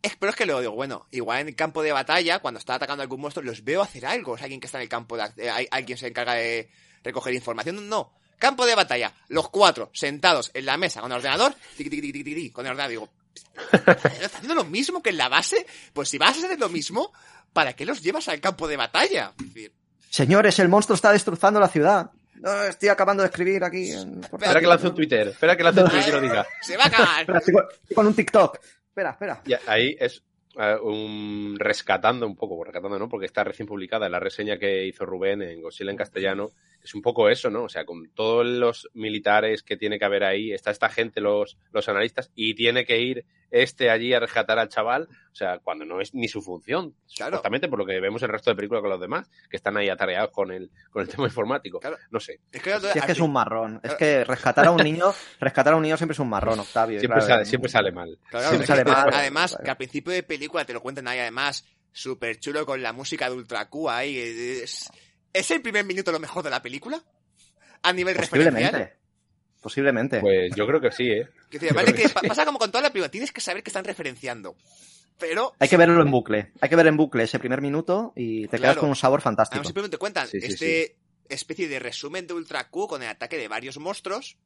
Es, 0.02 0.16
pero 0.16 0.28
es 0.30 0.36
que 0.36 0.44
luego 0.44 0.61
digo, 0.61 0.74
bueno, 0.74 1.07
igual 1.12 1.40
en 1.40 1.48
el 1.48 1.57
campo 1.57 1.82
de 1.82 1.90
batalla, 1.92 2.38
cuando 2.40 2.59
está 2.59 2.74
atacando 2.74 3.00
a 3.00 3.05
algún 3.05 3.22
monstruo, 3.22 3.42
los 3.44 3.64
veo 3.64 3.80
hacer 3.80 4.05
algo. 4.05 4.36
Es 4.36 4.42
alguien 4.42 4.61
que 4.61 4.66
está 4.66 4.76
en 4.76 4.82
el 4.82 4.88
campo 4.90 5.16
de, 5.16 5.24
eh, 5.38 5.68
alguien 5.70 5.96
se 5.96 6.09
encarga 6.09 6.34
de 6.34 6.68
recoger 7.02 7.32
información. 7.32 7.88
No, 7.88 8.12
campo 8.38 8.66
de 8.66 8.74
batalla, 8.74 9.14
los 9.28 9.48
cuatro 9.48 9.88
sentados 9.94 10.50
en 10.52 10.66
la 10.66 10.76
mesa 10.76 11.00
con 11.00 11.11
el 11.11 11.16
ordenador, 11.16 11.55
con 12.52 12.66
el 12.66 12.70
ordenador, 12.72 12.90
digo, 12.90 13.09
¿estás 13.72 14.35
haciendo 14.35 14.55
lo 14.55 14.64
mismo 14.64 15.03
que 15.03 15.11
en 15.11 15.18
la 15.18 15.28
base? 15.28 15.66
Pues 15.93 16.09
si 16.09 16.18
vas 16.18 16.37
a 16.37 16.47
hacer 16.47 16.59
lo 16.59 16.68
mismo, 16.68 17.12
¿para 17.53 17.72
qué 17.74 17.85
los 17.85 18.03
llevas 18.03 18.28
al 18.28 18.41
campo 18.41 18.68
de 18.68 18.76
batalla? 18.76 19.32
Es 19.39 19.47
decir, 19.55 19.72
Señores, 20.11 20.59
el 20.61 20.68
monstruo 20.68 20.95
está 20.95 21.11
destrozando 21.12 21.59
la 21.59 21.68
ciudad. 21.68 22.11
No, 22.37 22.62
estoy 22.64 22.89
acabando 22.89 23.22
de 23.22 23.28
escribir 23.28 23.64
aquí. 23.64 23.91
en- 23.91 24.22
Espera 24.22 24.61
que 24.61 24.66
lance 24.66 24.87
un 24.89 24.95
Twitter, 24.95 25.28
espera 25.28 25.57
que 25.57 25.64
lance 25.64 25.82
un 25.82 25.91
Twitter 25.91 26.09
y 26.09 26.12
lo 26.12 26.20
diga. 26.20 26.47
se 26.62 26.76
va 26.76 26.85
a 26.85 26.87
acabar. 26.87 27.20
Espera, 27.20 27.39
estoy 27.39 27.55
con, 27.95 28.07
un 28.07 28.14
TikTok. 28.14 28.59
Espera, 28.89 29.11
espera. 29.11 29.43
Y 29.47 29.55
ahí 29.68 29.97
es 29.99 30.22
eh, 30.57 30.76
un 30.82 31.57
rescatando 31.59 32.26
un 32.26 32.37
poco, 32.37 32.62
rescatando, 32.62 32.99
¿no? 32.99 33.09
Porque 33.09 33.26
está 33.26 33.43
recién 33.43 33.66
publicada 33.66 34.09
la 34.09 34.20
reseña 34.20 34.57
que 34.57 34.87
hizo 34.87 35.05
Rubén 35.05 35.43
en 35.43 35.61
Godzilla 35.62 35.91
en 35.91 35.97
castellano. 35.97 36.51
Es 36.85 36.95
un 36.95 37.01
poco 37.03 37.30
eso, 37.30 37.49
¿no? 37.49 37.64
O 37.64 37.68
sea, 37.70 37.85
con 37.87 38.11
todos 38.14 38.45
los 38.47 38.89
militares 38.93 39.62
que 39.62 39.76
tiene 39.78 39.99
que 39.99 40.05
haber 40.05 40.22
ahí, 40.22 40.53
está 40.53 40.70
esta 40.70 40.91
gente, 40.91 41.20
los, 41.22 41.57
los 41.72 41.89
analistas, 41.89 42.30
y 42.35 42.55
tiene 42.55 42.85
que 42.85 43.01
ir 43.01 43.24
este 43.51 43.89
allí 43.89 44.12
a 44.12 44.20
rescatar 44.20 44.59
al 44.59 44.68
chaval, 44.68 45.09
o 45.32 45.35
sea, 45.35 45.61
cuando 45.61 45.85
no 45.85 46.01
es 46.01 46.12
ni 46.12 46.28
su 46.28 46.43
función, 46.43 46.95
Claro. 47.16 47.41
por 47.70 47.78
lo 47.78 47.87
que 47.87 48.01
vemos 48.01 48.22
el 48.22 48.28
resto 48.28 48.51
de 48.51 48.57
películas 48.57 48.82
con 48.82 48.91
los 48.91 49.01
demás, 49.01 49.30
que 49.49 49.57
están 49.57 49.76
ahí 49.78 49.89
atareados 49.89 50.30
con 50.30 50.51
el, 50.53 50.70
con 50.91 51.03
el 51.03 51.09
tema 51.24 51.24
informático. 51.26 51.78
Claro. 51.80 51.97
No 52.11 52.20
sé. 52.20 52.41
Es 52.53 52.61
que, 52.62 52.78
Si 52.80 52.99
es 52.99 53.05
que 53.07 53.12
es 53.12 53.20
un 53.20 53.32
marrón. 53.32 53.80
Es 53.82 53.95
que 53.95 54.24
rescatar 54.24 54.66
a 54.66 54.70
un 54.70 54.82
niño, 54.82 55.14
rescatar 55.41 55.72
a 55.72 55.76
un 55.76 55.82
niño 55.82 55.97
siempre 55.97 56.12
es 56.14 56.18
un 56.18 56.28
marrón, 56.28 56.59
Octavio. 56.59 56.99
Siempre, 57.01 57.20
claro, 57.20 57.35
sale, 57.35 57.45
siempre 57.47 57.70
sale 57.70 57.93
mal. 57.93 58.18
Claro, 58.28 58.49
Siempre 58.49 58.66
sale 58.66 58.85
mal. 58.85 59.09
Además, 59.12 59.53
Claro. 59.53 59.64
que 59.64 59.70
al 59.70 59.76
principio 59.78 60.12
de 60.12 60.22
película 60.22 60.64
te 60.64 60.72
lo 60.74 60.82
cuentan 60.82 61.09
ahí, 61.09 61.20
además, 61.20 61.64
súper 61.93 62.39
chulo 62.41 62.66
con 62.66 62.82
la 62.82 62.93
música 62.93 63.30
de 63.30 63.37
Ultra 63.37 63.68
Q 63.70 63.89
ahí. 63.89 64.18
Es, 64.18 64.91
¿Es 65.35 65.51
el 65.51 65.61
primer 65.61 65.85
minuto 65.85 66.11
lo 66.12 66.18
mejor 66.20 66.43
de 66.43 66.49
la 66.51 66.62
película? 66.62 67.03
A 67.82 67.93
nivel 67.93 68.14
referencial. 68.14 68.55
Posiblemente. 68.55 68.97
Posiblemente. 69.61 70.20
Pues 70.20 70.55
yo 70.55 70.66
creo 70.66 70.80
que 70.80 70.93
sí, 70.93 71.11
¿eh? 71.11 71.28
Que 71.51 72.09
pasa 72.26 72.45
como 72.47 72.59
con 72.59 72.70
toda 72.70 72.82
la 72.82 72.91
película, 72.91 73.11
tienes 73.11 73.32
que 73.32 73.41
saber 73.41 73.62
que 73.62 73.68
están 73.70 73.85
referenciando. 73.85 74.57
Pero 75.18 75.53
Hay 75.59 75.68
que 75.68 75.76
verlo 75.76 76.01
en 76.03 76.11
bucle. 76.11 76.53
Hay 76.61 76.68
que 76.68 76.76
ver 76.76 76.87
en 76.87 76.97
bucle 76.97 77.24
ese 77.24 77.39
primer 77.39 77.61
minuto 77.61 78.12
y 78.16 78.47
te 78.49 78.59
quedas 78.59 78.76
con 78.76 78.89
un 78.89 78.97
sabor 78.97 79.20
además 79.20 79.24
fantástico. 79.24 79.64
simplemente 79.64 79.97
cuentan 79.99 80.26
Sí, 80.28 80.41
sí, 80.41 80.47
este 80.47 80.97
especie 81.28 81.68
de 81.68 81.78
resumen 81.78 82.26
de 82.26 82.35
Ultra 82.35 82.68
Q 82.68 82.87
con 82.89 83.03
el 83.03 83.09
ataque 83.09 83.37
de 83.39 83.49
varios 83.49 83.78
monstruos. 83.78 84.37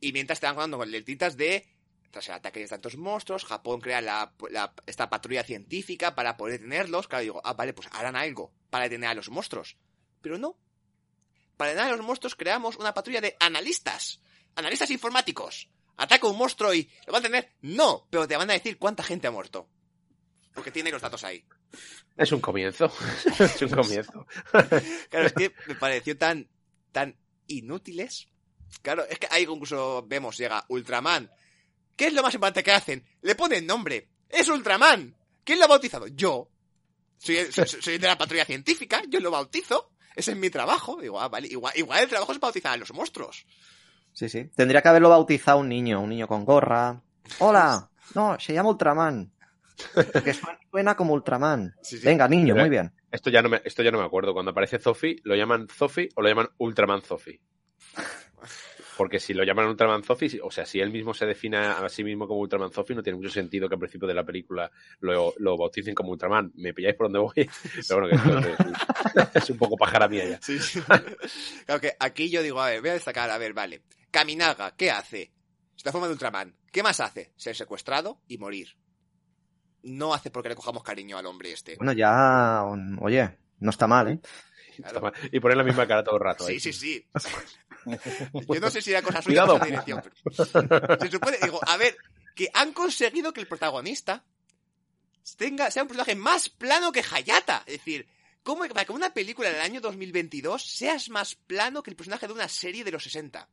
Y 0.00 0.12
mientras 0.12 0.40
te 0.40 0.46
van 0.46 0.54
contando 0.56 0.78
con 0.78 0.90
lentitas 0.90 1.36
de 1.36 1.66
tras 2.10 2.28
el 2.28 2.34
ataque 2.34 2.60
de 2.60 2.68
tantos 2.68 2.96
monstruos, 2.96 3.44
Japón 3.44 3.80
crea 3.80 4.00
la, 4.00 4.32
la- 4.50 4.72
esta 4.86 5.08
patrulla 5.10 5.42
científica 5.44 6.14
para 6.14 6.36
poder 6.36 6.60
detenerlos. 6.60 7.08
Claro, 7.08 7.22
digo, 7.22 7.40
ah, 7.44 7.54
vale, 7.54 7.72
pues 7.72 7.88
harán 7.92 8.16
algo 8.16 8.52
para 8.70 8.84
detener 8.84 9.10
a 9.10 9.14
los 9.14 9.30
monstruos. 9.30 9.76
Pero 10.22 10.38
no. 10.38 10.56
Para 11.56 11.72
detener 11.72 11.92
a 11.92 11.96
los 11.96 12.06
monstruos 12.06 12.34
creamos 12.34 12.76
una 12.76 12.94
patrulla 12.94 13.20
de 13.20 13.36
analistas. 13.38 14.20
Analistas 14.54 14.90
informáticos. 14.90 15.68
Ataca 15.96 16.26
un 16.26 16.38
monstruo 16.38 16.72
y 16.72 16.90
lo 17.06 17.12
van 17.12 17.22
a 17.22 17.28
tener. 17.28 17.52
No, 17.60 18.06
pero 18.10 18.26
te 18.26 18.36
van 18.36 18.50
a 18.50 18.54
decir 18.54 18.78
cuánta 18.78 19.02
gente 19.02 19.26
ha 19.26 19.30
muerto. 19.30 19.68
Porque 20.54 20.70
tiene 20.70 20.90
los 20.90 21.02
datos 21.02 21.24
ahí. 21.24 21.44
Es 22.16 22.32
un 22.32 22.40
comienzo. 22.40 22.92
es 23.38 23.62
un 23.62 23.68
comienzo. 23.68 24.26
Claro, 25.08 25.26
es 25.26 25.32
que 25.32 25.54
me 25.66 25.74
pareció 25.74 26.16
tan, 26.16 26.48
tan 26.90 27.16
inútiles. 27.46 28.28
Claro, 28.82 29.04
es 29.04 29.18
que 29.18 29.28
ahí 29.30 29.44
incluso 29.44 30.04
vemos, 30.06 30.36
llega 30.38 30.64
Ultraman. 30.68 31.30
¿Qué 31.96 32.06
es 32.06 32.12
lo 32.12 32.22
más 32.22 32.34
importante 32.34 32.62
que 32.62 32.72
hacen? 32.72 33.04
Le 33.20 33.34
ponen 33.34 33.66
nombre. 33.66 34.08
¡Es 34.28 34.48
Ultraman! 34.48 35.14
¿Quién 35.44 35.58
lo 35.58 35.66
ha 35.66 35.68
bautizado? 35.68 36.06
Yo. 36.08 36.48
Soy, 37.18 37.52
soy, 37.52 37.66
soy 37.66 37.98
de 37.98 38.06
la 38.08 38.18
patrulla 38.18 38.44
científica, 38.44 39.02
yo 39.08 39.20
lo 39.20 39.30
bautizo. 39.30 39.91
Ese 40.16 40.32
es 40.32 40.36
mi 40.36 40.50
trabajo. 40.50 41.00
Digo, 41.00 41.20
ah, 41.20 41.28
vale, 41.28 41.48
igual, 41.48 41.72
igual 41.76 42.02
el 42.02 42.08
trabajo 42.08 42.32
es 42.32 42.40
bautizar 42.40 42.72
a 42.72 42.76
los 42.76 42.92
monstruos. 42.92 43.46
Sí, 44.12 44.28
sí. 44.28 44.50
Tendría 44.54 44.82
que 44.82 44.88
haberlo 44.88 45.08
bautizado 45.08 45.58
un 45.58 45.68
niño, 45.68 46.00
un 46.00 46.10
niño 46.10 46.28
con 46.28 46.44
gorra. 46.44 47.00
Hola. 47.38 47.88
No, 48.14 48.38
se 48.38 48.52
llama 48.52 48.70
Ultraman. 48.70 49.32
Porque 49.94 50.34
suena, 50.34 50.58
suena 50.70 50.96
como 50.96 51.14
Ultraman. 51.14 51.74
Sí, 51.82 51.98
sí. 51.98 52.04
Venga, 52.04 52.28
niño, 52.28 52.54
Mira, 52.54 52.64
muy 52.64 52.70
bien. 52.70 52.92
Esto 53.10 53.30
ya 53.30 53.42
no 53.42 53.48
me, 53.48 53.62
esto 53.64 53.82
ya 53.82 53.90
no 53.90 53.98
me 53.98 54.04
acuerdo. 54.04 54.32
Cuando 54.32 54.50
aparece 54.50 54.78
Zofi, 54.78 55.16
¿lo 55.24 55.34
llaman 55.34 55.68
Zofi 55.68 56.08
o 56.14 56.22
lo 56.22 56.28
llaman 56.28 56.48
Ultraman 56.58 57.02
Zofi? 57.02 57.40
Porque 58.96 59.18
si 59.18 59.32
lo 59.32 59.44
llaman 59.44 59.66
Ultraman 59.68 60.02
Zofi, 60.02 60.38
o 60.42 60.50
sea, 60.50 60.66
si 60.66 60.80
él 60.80 60.90
mismo 60.90 61.14
se 61.14 61.26
define 61.26 61.56
a 61.56 61.88
sí 61.88 62.04
mismo 62.04 62.26
como 62.26 62.40
Ultraman 62.40 62.70
Zofi, 62.70 62.94
no 62.94 63.02
tiene 63.02 63.16
mucho 63.16 63.30
sentido 63.30 63.68
que 63.68 63.74
al 63.74 63.78
principio 63.78 64.06
de 64.06 64.14
la 64.14 64.24
película 64.24 64.70
lo, 65.00 65.32
lo 65.38 65.56
bauticen 65.56 65.94
como 65.94 66.12
Ultraman. 66.12 66.52
¿Me 66.56 66.74
pilláis 66.74 66.96
por 66.96 67.06
donde 67.06 67.18
voy? 67.18 67.50
Pero 67.88 68.00
bueno, 68.00 68.08
que 68.08 69.20
es, 69.20 69.28
es 69.42 69.50
un 69.50 69.58
poco 69.58 69.76
pájara 69.76 70.08
mía 70.08 70.28
ya. 70.28 70.38
Sí, 70.42 70.58
sí. 70.58 70.80
Claro 71.66 71.80
que 71.80 71.92
aquí 71.98 72.30
yo 72.30 72.42
digo, 72.42 72.60
a 72.60 72.70
ver, 72.70 72.80
voy 72.80 72.90
a 72.90 72.94
destacar, 72.94 73.30
a 73.30 73.38
ver, 73.38 73.54
vale. 73.54 73.82
Kaminaga, 74.10 74.74
¿qué 74.76 74.90
hace? 74.90 75.32
Es 75.76 75.84
la 75.84 75.92
forma 75.92 76.06
de 76.06 76.12
Ultraman. 76.12 76.54
¿Qué 76.70 76.82
más 76.82 77.00
hace? 77.00 77.32
Ser 77.36 77.56
secuestrado 77.56 78.20
y 78.28 78.38
morir. 78.38 78.76
No 79.82 80.14
hace 80.14 80.30
porque 80.30 80.48
le 80.48 80.54
cojamos 80.54 80.82
cariño 80.82 81.18
al 81.18 81.26
hombre 81.26 81.52
este. 81.52 81.76
Bueno, 81.76 81.92
ya, 81.92 82.64
oye, 83.00 83.36
no 83.58 83.70
está 83.70 83.86
mal, 83.86 84.08
¿eh? 84.08 84.20
Claro. 84.76 85.12
Y 85.30 85.40
poner 85.40 85.56
la 85.56 85.64
misma 85.64 85.86
cara 85.86 86.02
todo 86.02 86.16
el 86.16 86.22
rato. 86.22 86.46
Sí, 86.46 86.60
sí, 86.60 86.72
sí. 86.72 87.06
Yo 88.48 88.60
no 88.60 88.70
sé 88.70 88.80
si 88.80 88.90
era 88.90 89.02
cosa 89.02 89.22
suya 89.22 89.44
o 89.44 89.58
dirección. 89.58 90.02
Pero... 90.02 91.00
Se 91.00 91.10
supone, 91.10 91.38
digo, 91.42 91.60
a 91.66 91.76
ver, 91.76 91.96
que 92.34 92.48
han 92.54 92.72
conseguido 92.72 93.32
que 93.32 93.40
el 93.40 93.46
protagonista 93.46 94.24
tenga, 95.36 95.70
sea 95.70 95.82
un 95.82 95.88
personaje 95.88 96.14
más 96.14 96.48
plano 96.48 96.92
que 96.92 97.04
Hayata. 97.08 97.64
Es 97.66 97.78
decir, 97.78 98.06
¿cómo 98.42 98.66
para 98.68 98.84
que 98.84 98.92
una 98.92 99.12
película 99.12 99.50
del 99.50 99.60
año 99.60 99.80
2022 99.80 100.62
seas 100.64 101.08
más 101.08 101.34
plano 101.34 101.82
que 101.82 101.90
el 101.90 101.96
personaje 101.96 102.26
de 102.26 102.32
una 102.32 102.48
serie 102.48 102.84
de 102.84 102.92
los 102.92 103.04
60? 103.04 103.48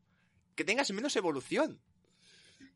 Que 0.55 0.63
tengas 0.63 0.91
menos 0.91 1.15
evolución. 1.15 1.82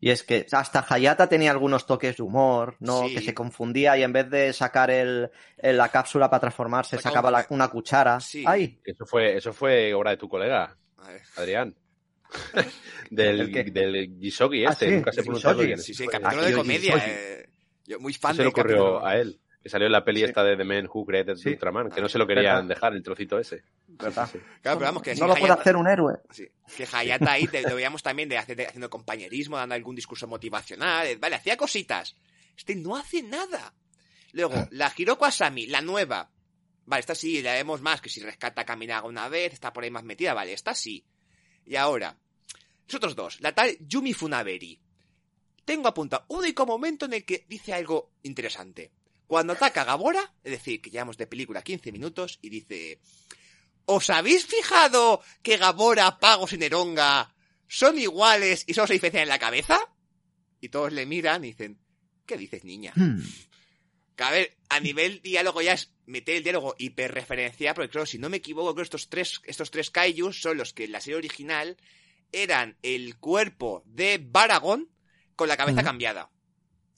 Y 0.03 0.09
es 0.09 0.23
que 0.23 0.45
hasta 0.51 0.85
Hayata 0.89 1.29
tenía 1.29 1.49
algunos 1.51 1.85
toques 1.85 2.17
de 2.17 2.23
humor, 2.23 2.75
¿no? 2.81 3.07
Sí. 3.07 3.15
Que 3.15 3.21
se 3.21 3.33
confundía 3.33 3.97
y 3.97 4.03
en 4.03 4.11
vez 4.11 4.29
de 4.29 4.51
sacar 4.51 4.91
el, 4.91 5.31
el 5.57 5.77
la 5.77 5.87
cápsula 5.87 6.29
para 6.29 6.41
transformarse, 6.41 6.97
Sacaba 6.97 7.09
sacaba 7.09 7.31
la, 7.31 7.45
una 7.51 7.69
cuchara. 7.69 8.19
Sí. 8.19 8.43
¡Ay! 8.45 8.81
Eso 8.83 9.05
fue, 9.05 9.37
eso 9.37 9.53
fue 9.53 9.93
obra 9.93 10.11
de 10.11 10.17
tu 10.17 10.27
colega, 10.27 10.75
Adrián. 11.37 11.73
del, 13.11 13.49
del 13.71 14.17
Gisogi 14.19 14.65
este, 14.65 14.85
Ah, 14.87 14.89
sí, 14.89 14.95
nunca 14.95 15.11
se 15.13 15.23
pronuncia. 15.23 15.77
Sí, 15.77 15.93
sí, 15.93 16.05
Ah, 16.05 16.19
capítulo 16.19 16.43
sí, 16.43 16.51
de 16.51 16.57
comedia. 16.57 16.95
Eh, 17.07 17.49
yo 17.85 17.99
muy 18.01 18.13
fan 18.13 18.31
Eso 18.31 18.37
se 18.37 18.43
le 18.43 18.49
ocurrió 18.49 18.75
capítulo. 18.75 19.05
a 19.05 19.15
él. 19.15 19.39
Que 19.63 19.69
salió 19.69 19.85
en 19.85 19.93
la 19.93 20.03
peli 20.03 20.19
Sí. 20.19 20.25
esta 20.25 20.43
de 20.43 20.57
The 20.57 20.63
Man 20.65 20.89
Who 20.93 21.05
Created 21.05 21.37
Sí. 21.37 21.49
Ultraman, 21.51 21.89
que 21.89 22.01
no 22.01 22.09
se 22.09 22.17
lo 22.17 22.27
querían 22.27 22.67
¿Verdad? 22.67 22.75
dejar, 22.75 22.93
el 22.93 23.01
trocito 23.01 23.39
ese. 23.39 23.63
¿Verdad? 23.87 24.29
Sí, 24.29 24.37
sí. 24.37 24.43
Claro, 24.61 24.77
pero 24.77 24.89
vamos, 24.89 25.01
que 25.03 25.15
no 25.15 25.25
lo 25.27 25.33
puede 25.35 25.45
Hayata- 25.53 25.61
hacer 25.61 25.75
un 25.77 25.87
héroe. 25.87 26.15
Sí. 26.31 26.47
Que 26.75 26.85
Hayata 26.91 27.31
ahí 27.31 27.47
te- 27.47 27.61
lo 27.61 27.73
veíamos 27.75 28.03
también 28.03 28.27
de, 28.27 28.37
hacer- 28.37 28.57
de 28.57 28.65
haciendo 28.67 28.89
compañerismo, 28.89 29.55
dando 29.55 29.73
algún 29.75 29.95
discurso 29.95 30.27
motivacional. 30.27 31.07
eh, 31.07 31.15
Vale, 31.15 31.37
hacía 31.37 31.55
cositas. 31.55 32.15
Este 32.57 32.75
no 32.75 32.97
hace 32.97 33.23
nada. 33.23 33.73
Luego, 34.33 34.67
la 34.71 34.91
Hiroko 34.95 35.23
Asami, 35.25 35.65
la 35.67 35.79
nueva. 35.81 36.29
Vale, 36.85 36.99
esta 36.99 37.15
sí, 37.15 37.41
la 37.41 37.53
vemos 37.53 37.81
más, 37.81 38.01
que 38.01 38.09
si 38.09 38.19
rescata 38.19 38.61
a 38.61 38.65
Kaminaga 38.65 39.07
una 39.07 39.29
vez, 39.29 39.53
está 39.53 39.71
por 39.71 39.85
ahí 39.85 39.91
más 39.91 40.03
metida. 40.03 40.33
Vale, 40.33 40.51
esta 40.51 40.75
sí. 40.75 41.05
Y 41.65 41.77
ahora, 41.77 42.17
nosotros 42.87 43.15
dos, 43.15 43.39
la 43.39 43.53
tal 43.53 43.77
Yumi 43.79 44.13
Funaberi. 44.13 44.77
Tengo 45.63 45.87
apuntado 45.87 46.25
un 46.27 46.39
único 46.39 46.65
momento 46.65 47.05
en 47.05 47.13
el 47.13 47.23
que 47.23 47.45
dice 47.47 47.73
algo 47.73 48.11
interesante. 48.23 48.91
Cuando 49.27 49.53
ataca 49.53 49.81
a 49.81 49.85
Gabora, 49.85 50.33
es 50.43 50.51
decir, 50.51 50.81
que 50.81 50.89
llevamos 50.89 51.17
de 51.17 51.27
película 51.27 51.61
15 51.61 51.91
minutos, 51.91 52.39
y 52.41 52.49
dice... 52.49 52.99
¿Os 53.85 54.09
habéis 54.09 54.45
fijado 54.45 55.21
que 55.41 55.57
Gabora, 55.57 56.17
Pagos 56.19 56.53
y 56.53 56.57
Neronga 56.57 57.33
son 57.67 57.99
iguales 57.99 58.63
y 58.67 58.73
solo 58.73 58.87
se 58.87 58.93
diferencian 58.93 59.23
en 59.23 59.29
la 59.29 59.39
cabeza? 59.39 59.77
Y 60.61 60.69
todos 60.69 60.93
le 60.93 61.05
miran 61.05 61.43
y 61.43 61.47
dicen, 61.47 61.79
¿qué 62.25 62.37
dices, 62.37 62.63
niña? 62.63 62.93
Hmm. 62.95 63.19
Que 64.15 64.23
a 64.23 64.31
ver, 64.31 64.57
a 64.69 64.79
nivel 64.79 65.21
diálogo 65.21 65.61
ya 65.61 65.73
es 65.73 65.91
meter 66.05 66.37
el 66.37 66.43
diálogo 66.43 66.75
hiperreferencial, 66.77 67.75
porque 67.75 67.89
creo, 67.89 68.05
si 68.05 68.19
no 68.19 68.29
me 68.29 68.37
equivoco, 68.37 68.73
creo 68.73 68.83
que 68.83 68.87
estos 68.87 69.09
tres, 69.09 69.41
estos 69.43 69.71
tres 69.71 69.91
kaijus 69.91 70.41
son 70.41 70.57
los 70.57 70.73
que 70.73 70.85
en 70.85 70.91
la 70.91 71.01
serie 71.01 71.17
original 71.17 71.77
eran 72.31 72.77
el 72.83 73.17
cuerpo 73.17 73.83
de 73.85 74.21
Baragon 74.23 74.89
con 75.35 75.47
la 75.47 75.57
cabeza 75.57 75.83
cambiada. 75.83 76.29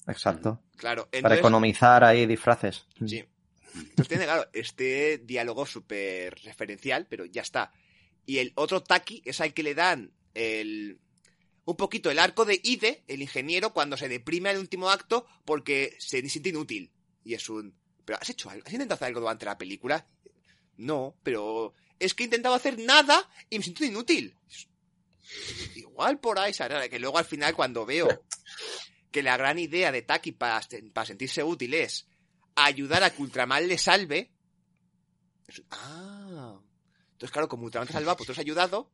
Exacto. 0.07 0.61
Claro, 0.77 1.09
Para 1.21 1.35
economizar 1.35 2.03
ahí 2.03 2.25
disfraces. 2.25 2.85
Sí. 3.05 3.23
Entonces 3.75 4.07
tiene, 4.07 4.25
claro, 4.25 4.47
este 4.53 5.19
diálogo 5.19 5.65
súper 5.65 6.35
referencial, 6.43 7.07
pero 7.09 7.25
ya 7.25 7.41
está. 7.41 7.71
Y 8.25 8.39
el 8.39 8.53
otro 8.55 8.81
Taki 8.81 9.21
es 9.25 9.41
al 9.41 9.53
que 9.53 9.63
le 9.63 9.75
dan 9.75 10.11
el 10.33 10.99
un 11.65 11.75
poquito 11.75 12.11
el 12.11 12.19
arco 12.19 12.45
de 12.45 12.59
Ide, 12.63 13.03
el 13.07 13.21
ingeniero, 13.21 13.73
cuando 13.73 13.97
se 13.97 14.07
deprime 14.07 14.49
al 14.49 14.59
último 14.59 14.89
acto 14.89 15.25
porque 15.45 15.95
se 15.99 16.27
siente 16.29 16.49
inútil. 16.49 16.91
Y 17.23 17.33
es 17.33 17.49
un... 17.49 17.75
¿Pero 18.05 18.19
has 18.21 18.29
hecho 18.29 18.49
algo? 18.51 18.63
¿Has 18.65 18.73
intentado 18.73 18.95
hacer 18.95 19.07
algo 19.07 19.21
durante 19.21 19.45
la 19.45 19.57
película? 19.57 20.07
No, 20.77 21.15
pero 21.23 21.73
es 21.97 22.13
que 22.13 22.23
he 22.23 22.25
intentado 22.25 22.53
hacer 22.53 22.77
nada 22.77 23.27
y 23.49 23.57
me 23.57 23.63
siento 23.63 23.83
inútil. 23.83 24.35
Igual 25.75 26.19
por 26.19 26.37
ahí, 26.37 26.53
¿sabes? 26.53 26.87
que 26.87 26.99
luego 26.99 27.17
al 27.17 27.25
final 27.25 27.55
cuando 27.55 27.83
veo 27.83 28.07
que 29.15 29.23
la 29.23 29.37
gran 29.37 29.57
idea 29.57 29.93
de 29.93 30.01
Taki 30.01 30.33
para, 30.33 30.59
para 30.91 31.05
sentirse 31.05 31.41
útil 31.41 31.73
es 31.73 32.05
ayudar 32.53 33.01
a 33.01 33.11
que 33.11 33.21
Ultraman 33.21 33.65
le 33.65 33.77
salve. 33.77 34.33
Ah. 35.71 36.59
Entonces, 37.13 37.31
claro, 37.31 37.47
como 37.47 37.63
Ultraman 37.63 37.87
te 37.87 37.93
ha 37.93 37.95
salvado, 37.95 38.17
pues 38.17 38.27
tú 38.27 38.33
has 38.33 38.39
ayudado. 38.39 38.91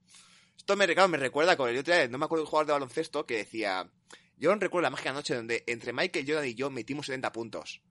Esto 0.55 0.75
me, 0.75 0.85
claro, 0.85 1.09
me 1.09 1.17
recuerda 1.17 1.57
con 1.57 1.71
el 1.71 1.77
otro 1.79 1.91
día, 1.91 2.07
no 2.07 2.19
me 2.19 2.25
acuerdo 2.25 2.43
un 2.43 2.51
jugador 2.51 2.67
de 2.67 2.73
baloncesto 2.73 3.25
que 3.25 3.37
decía. 3.37 3.89
Yo 4.37 4.53
recuerdo 4.53 4.83
la 4.83 4.89
mágica 4.91 5.11
noche 5.11 5.33
donde 5.33 5.63
entre 5.65 5.91
Michael 5.91 6.27
Jordan 6.27 6.45
y 6.45 6.53
yo 6.53 6.69
metimos 6.69 7.07
70 7.07 7.31
puntos. 7.31 7.81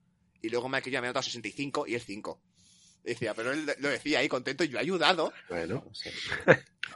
Y 0.41 0.47
luego 0.47 0.69
Michael 0.69 0.85
Jordan 0.85 1.01
me 1.01 1.07
anotado 1.07 1.23
65 1.23 1.85
y 1.85 1.95
él 1.95 2.01
5. 2.01 2.41
Decía, 3.03 3.33
pero 3.33 3.51
él 3.51 3.65
lo 3.79 3.89
decía 3.89 4.19
ahí 4.19 4.27
contento 4.27 4.63
y 4.63 4.69
yo 4.69 4.77
he 4.77 4.81
ayudado. 4.81 5.33
Bueno, 5.49 5.83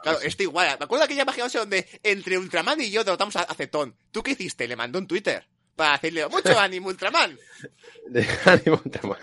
Claro, 0.02 0.20
esto 0.20 0.42
igual. 0.42 0.76
Me 0.78 0.84
acuerdo 0.84 1.06
de 1.06 1.12
aquella 1.20 1.24
noche 1.24 1.58
donde 1.58 1.86
entre 2.02 2.38
Ultraman 2.38 2.80
y 2.80 2.90
yo 2.90 3.02
derrotamos 3.02 3.34
a, 3.36 3.42
a 3.42 3.54
Zetón. 3.54 3.96
¿Tú 4.12 4.22
qué 4.22 4.32
hiciste? 4.32 4.68
Le 4.68 4.76
mandó 4.76 4.98
un 4.98 5.06
Twitter. 5.06 5.46
Para 5.74 5.92
decirle, 5.92 6.26
mucho 6.28 6.58
ánimo, 6.58 6.88
Ultraman. 6.88 7.36
de 8.08 8.26
ánimo, 8.44 8.80
Ultraman. 8.84 9.18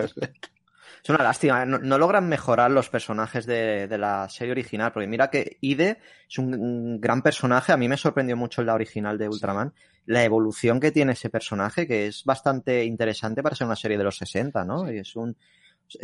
Es 1.03 1.09
una 1.09 1.23
lástima, 1.23 1.63
¿eh? 1.63 1.65
no, 1.65 1.79
no 1.79 1.97
logran 1.97 2.29
mejorar 2.29 2.71
los 2.71 2.89
personajes 2.89 3.45
de, 3.45 3.87
de 3.87 3.97
la 3.97 4.29
serie 4.29 4.53
original, 4.53 4.93
porque 4.93 5.07
mira 5.07 5.29
que 5.29 5.57
Ide 5.59 5.99
es 6.29 6.37
un, 6.37 6.53
un 6.53 7.01
gran 7.01 7.21
personaje, 7.21 7.73
a 7.73 7.77
mí 7.77 7.89
me 7.89 7.97
sorprendió 7.97 8.37
mucho 8.37 8.61
en 8.61 8.67
la 8.67 8.73
original 8.73 9.17
de 9.17 9.27
Ultraman, 9.27 9.73
la 10.05 10.23
evolución 10.23 10.79
que 10.79 10.91
tiene 10.91 11.11
ese 11.11 11.29
personaje, 11.29 11.87
que 11.87 12.07
es 12.07 12.23
bastante 12.23 12.85
interesante 12.85 13.43
para 13.43 13.53
ser 13.55 13.67
una 13.67 13.75
serie 13.75 13.97
de 13.97 14.03
los 14.05 14.15
60, 14.15 14.63
¿no? 14.63 14.89
Y 14.89 14.99
es 14.99 15.13
un, 15.17 15.35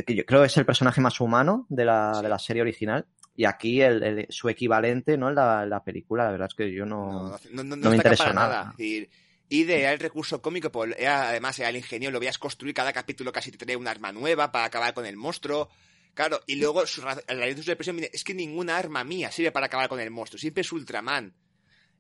que 0.06 0.16
yo 0.16 0.26
creo 0.26 0.42
que 0.42 0.48
es 0.48 0.58
el 0.58 0.66
personaje 0.66 1.02
más 1.02 1.20
humano 1.22 1.66
de 1.70 1.86
la, 1.86 2.22
de 2.22 2.30
la 2.30 2.40
serie 2.40 2.62
original, 2.62 3.06
y 3.36 3.46
aquí 3.46 3.82
el, 3.82 4.04
el- 4.04 4.26
su 4.30 4.50
equivalente, 4.50 5.18
¿no? 5.18 5.30
En 5.30 5.36
la, 5.36 5.66
la 5.66 5.84
película, 5.84 6.26
la 6.26 6.32
verdad 6.32 6.48
es 6.50 6.56
que 6.56 6.74
yo 6.74 6.86
No, 6.86 7.30
no... 7.30 7.64
no, 7.64 7.76
no, 7.76 7.90
me 7.90 8.00
para 8.00 8.34
nada. 8.34 8.74
Ide 9.52 9.80
era 9.80 9.94
el 9.94 10.00
recurso 10.00 10.42
cómico, 10.44 10.72
pues, 10.72 10.96
además 11.04 11.58
era 11.58 11.70
el 11.70 11.78
ingeniero, 11.78 12.12
lo 12.12 12.20
veías 12.20 12.38
construir 12.38 12.76
cada 12.76 12.94
capítulo, 12.94 13.32
casi 13.32 13.50
te 13.50 13.58
traía 13.58 13.80
un 13.80 13.88
arma 13.88 14.12
nueva 14.12 14.52
para 14.52 14.66
acabar 14.66 14.94
con 14.94 15.08
el 15.08 15.18
monstruo. 15.18 15.70
Claro, 16.14 16.40
y 16.46 16.58
luego 16.58 16.86
su, 16.86 17.02
la 17.02 17.16
de 17.16 17.58
su 17.58 17.70
depresión 17.70 18.00
es 18.00 18.24
que 18.24 18.36
ninguna 18.36 18.78
arma 18.78 19.04
mía 19.04 19.32
sirve 19.32 19.52
para 19.52 19.66
acabar 19.66 19.90
con 19.90 20.00
el 20.00 20.12
monstruo, 20.12 20.40
siempre 20.40 20.62
es 20.62 20.72
Ultraman. 20.72 21.34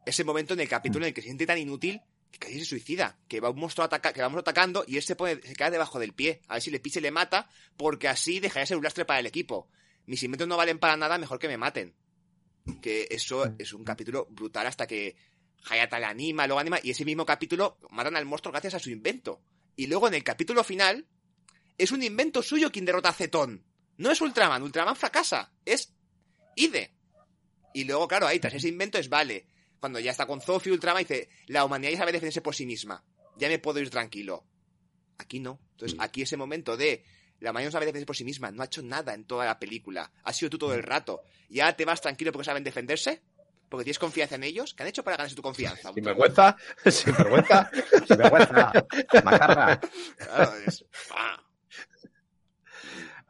Ese 0.05 0.23
momento 0.23 0.53
en 0.53 0.59
el 0.59 0.69
capítulo 0.69 1.05
en 1.05 1.09
el 1.09 1.13
que 1.13 1.21
se 1.21 1.27
siente 1.27 1.47
tan 1.47 1.57
inútil 1.57 2.01
que 2.31 2.39
casi 2.39 2.59
se 2.59 2.65
suicida, 2.65 3.17
que 3.27 3.39
va 3.39 3.49
un 3.49 3.59
monstruo 3.59 3.85
ataca, 3.85 4.13
que 4.13 4.21
vamos 4.21 4.39
atacando 4.39 4.83
y 4.87 4.97
él 4.97 5.03
se 5.03 5.15
pone, 5.15 5.41
se 5.41 5.53
queda 5.53 5.71
debajo 5.71 5.99
del 5.99 6.13
pie, 6.13 6.41
a 6.47 6.55
ver 6.55 6.61
si 6.61 6.71
le 6.71 6.79
pise 6.79 6.99
y 6.99 7.01
le 7.01 7.11
mata, 7.11 7.49
porque 7.77 8.07
así 8.07 8.39
dejaría 8.39 8.63
de 8.63 8.67
ser 8.67 8.77
un 8.77 8.83
lastre 8.83 9.05
para 9.05 9.19
el 9.19 9.25
equipo. 9.25 9.69
Mis 10.05 10.23
inventos 10.23 10.47
no 10.47 10.57
valen 10.57 10.79
para 10.79 10.97
nada, 10.97 11.17
mejor 11.17 11.39
que 11.39 11.47
me 11.47 11.57
maten. 11.57 11.95
Que 12.81 13.07
eso 13.09 13.53
es 13.57 13.73
un 13.73 13.83
capítulo 13.83 14.27
brutal 14.29 14.67
hasta 14.67 14.87
que 14.87 15.15
Hayata 15.69 15.99
le 15.99 16.05
anima, 16.05 16.47
luego 16.47 16.59
anima, 16.59 16.79
y 16.81 16.91
ese 16.91 17.05
mismo 17.05 17.25
capítulo 17.25 17.77
matan 17.89 18.15
al 18.15 18.25
monstruo 18.25 18.51
gracias 18.51 18.75
a 18.75 18.79
su 18.79 18.89
invento. 18.89 19.41
Y 19.75 19.87
luego 19.87 20.07
en 20.07 20.13
el 20.13 20.23
capítulo 20.23 20.63
final, 20.63 21.07
es 21.77 21.91
un 21.91 22.03
invento 22.03 22.41
suyo 22.43 22.71
quien 22.71 22.85
derrota 22.85 23.09
a 23.09 23.13
Zetón. 23.13 23.63
No 23.97 24.11
es 24.11 24.21
Ultraman, 24.21 24.63
Ultraman 24.63 24.95
fracasa, 24.95 25.51
es 25.65 25.93
Ide. 26.55 26.93
Y 27.73 27.83
luego, 27.83 28.07
claro, 28.07 28.27
ahí 28.27 28.39
tras 28.39 28.53
ese 28.53 28.67
invento 28.67 28.97
es 28.97 29.09
vale. 29.09 29.47
Cuando 29.79 29.99
ya 29.99 30.11
está 30.11 30.25
con 30.25 30.41
Zofi, 30.41 30.71
Ultraman 30.71 31.03
dice, 31.03 31.29
la 31.47 31.63
humanidad 31.65 31.91
ya 31.93 31.97
sabe 31.99 32.11
defenderse 32.11 32.41
por 32.41 32.55
sí 32.55 32.65
misma. 32.65 33.03
Ya 33.37 33.47
me 33.47 33.59
puedo 33.59 33.79
ir 33.79 33.89
tranquilo. 33.89 34.45
Aquí 35.17 35.39
no. 35.39 35.59
Entonces, 35.71 35.97
aquí 36.01 36.21
ese 36.23 36.35
momento 36.37 36.75
de 36.77 37.03
la 37.39 37.51
humanidad 37.51 37.69
no 37.69 37.71
sabe 37.73 37.85
defenderse 37.85 38.05
por 38.05 38.15
sí 38.17 38.25
misma, 38.25 38.51
no 38.51 38.61
ha 38.61 38.65
hecho 38.65 38.81
nada 38.81 39.13
en 39.13 39.23
toda 39.25 39.45
la 39.45 39.57
película. 39.59 40.11
Ha 40.23 40.33
sido 40.33 40.49
tú 40.49 40.57
todo 40.57 40.73
el 40.73 40.83
rato. 40.83 41.21
Ya 41.49 41.73
te 41.75 41.85
vas 41.85 42.01
tranquilo 42.01 42.31
porque 42.33 42.45
saben 42.45 42.63
defenderse, 42.63 43.21
porque 43.69 43.85
tienes 43.85 43.99
confianza 43.99 44.35
en 44.35 44.43
ellos. 44.43 44.73
¿Qué 44.73 44.83
han 44.83 44.89
hecho 44.89 45.03
para 45.03 45.15
ganarse 45.17 45.35
tu 45.35 45.41
confianza? 45.41 45.93
Sin 45.93 46.03
vergüenza, 46.03 46.57
sin 46.85 47.15
vergüenza. 47.15 47.71
Sin 48.07 48.17
vergüenza, 48.17 48.73
macarra. 49.23 49.79
Claro, 50.17 50.53
es- 50.67 50.85
ah, 51.15 51.45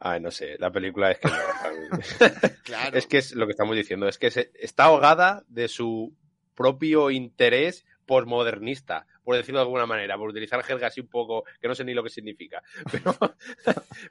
Ay, 0.02 0.18
no 0.20 0.30
sé, 0.30 0.56
la 0.58 0.72
película 0.72 1.10
es 1.10 1.18
que 1.18 1.28
no. 1.28 1.36
claro. 2.64 2.96
Es 2.96 3.06
que 3.06 3.18
es 3.18 3.32
lo 3.34 3.46
que 3.46 3.50
estamos 3.52 3.76
diciendo, 3.76 4.08
es 4.08 4.16
que 4.16 4.30
se- 4.30 4.50
está 4.54 4.84
ahogada 4.84 5.44
de 5.48 5.68
su 5.68 6.16
propio 6.60 7.10
interés 7.10 7.86
posmodernista, 8.04 9.06
por 9.24 9.34
decirlo 9.34 9.60
de 9.60 9.62
alguna 9.62 9.86
manera, 9.86 10.18
por 10.18 10.28
utilizar 10.28 10.62
jerga 10.62 10.88
así 10.88 11.00
un 11.00 11.06
poco, 11.06 11.44
que 11.58 11.68
no 11.68 11.74
sé 11.74 11.84
ni 11.84 11.94
lo 11.94 12.02
que 12.02 12.10
significa. 12.10 12.62
Pero, 12.92 13.16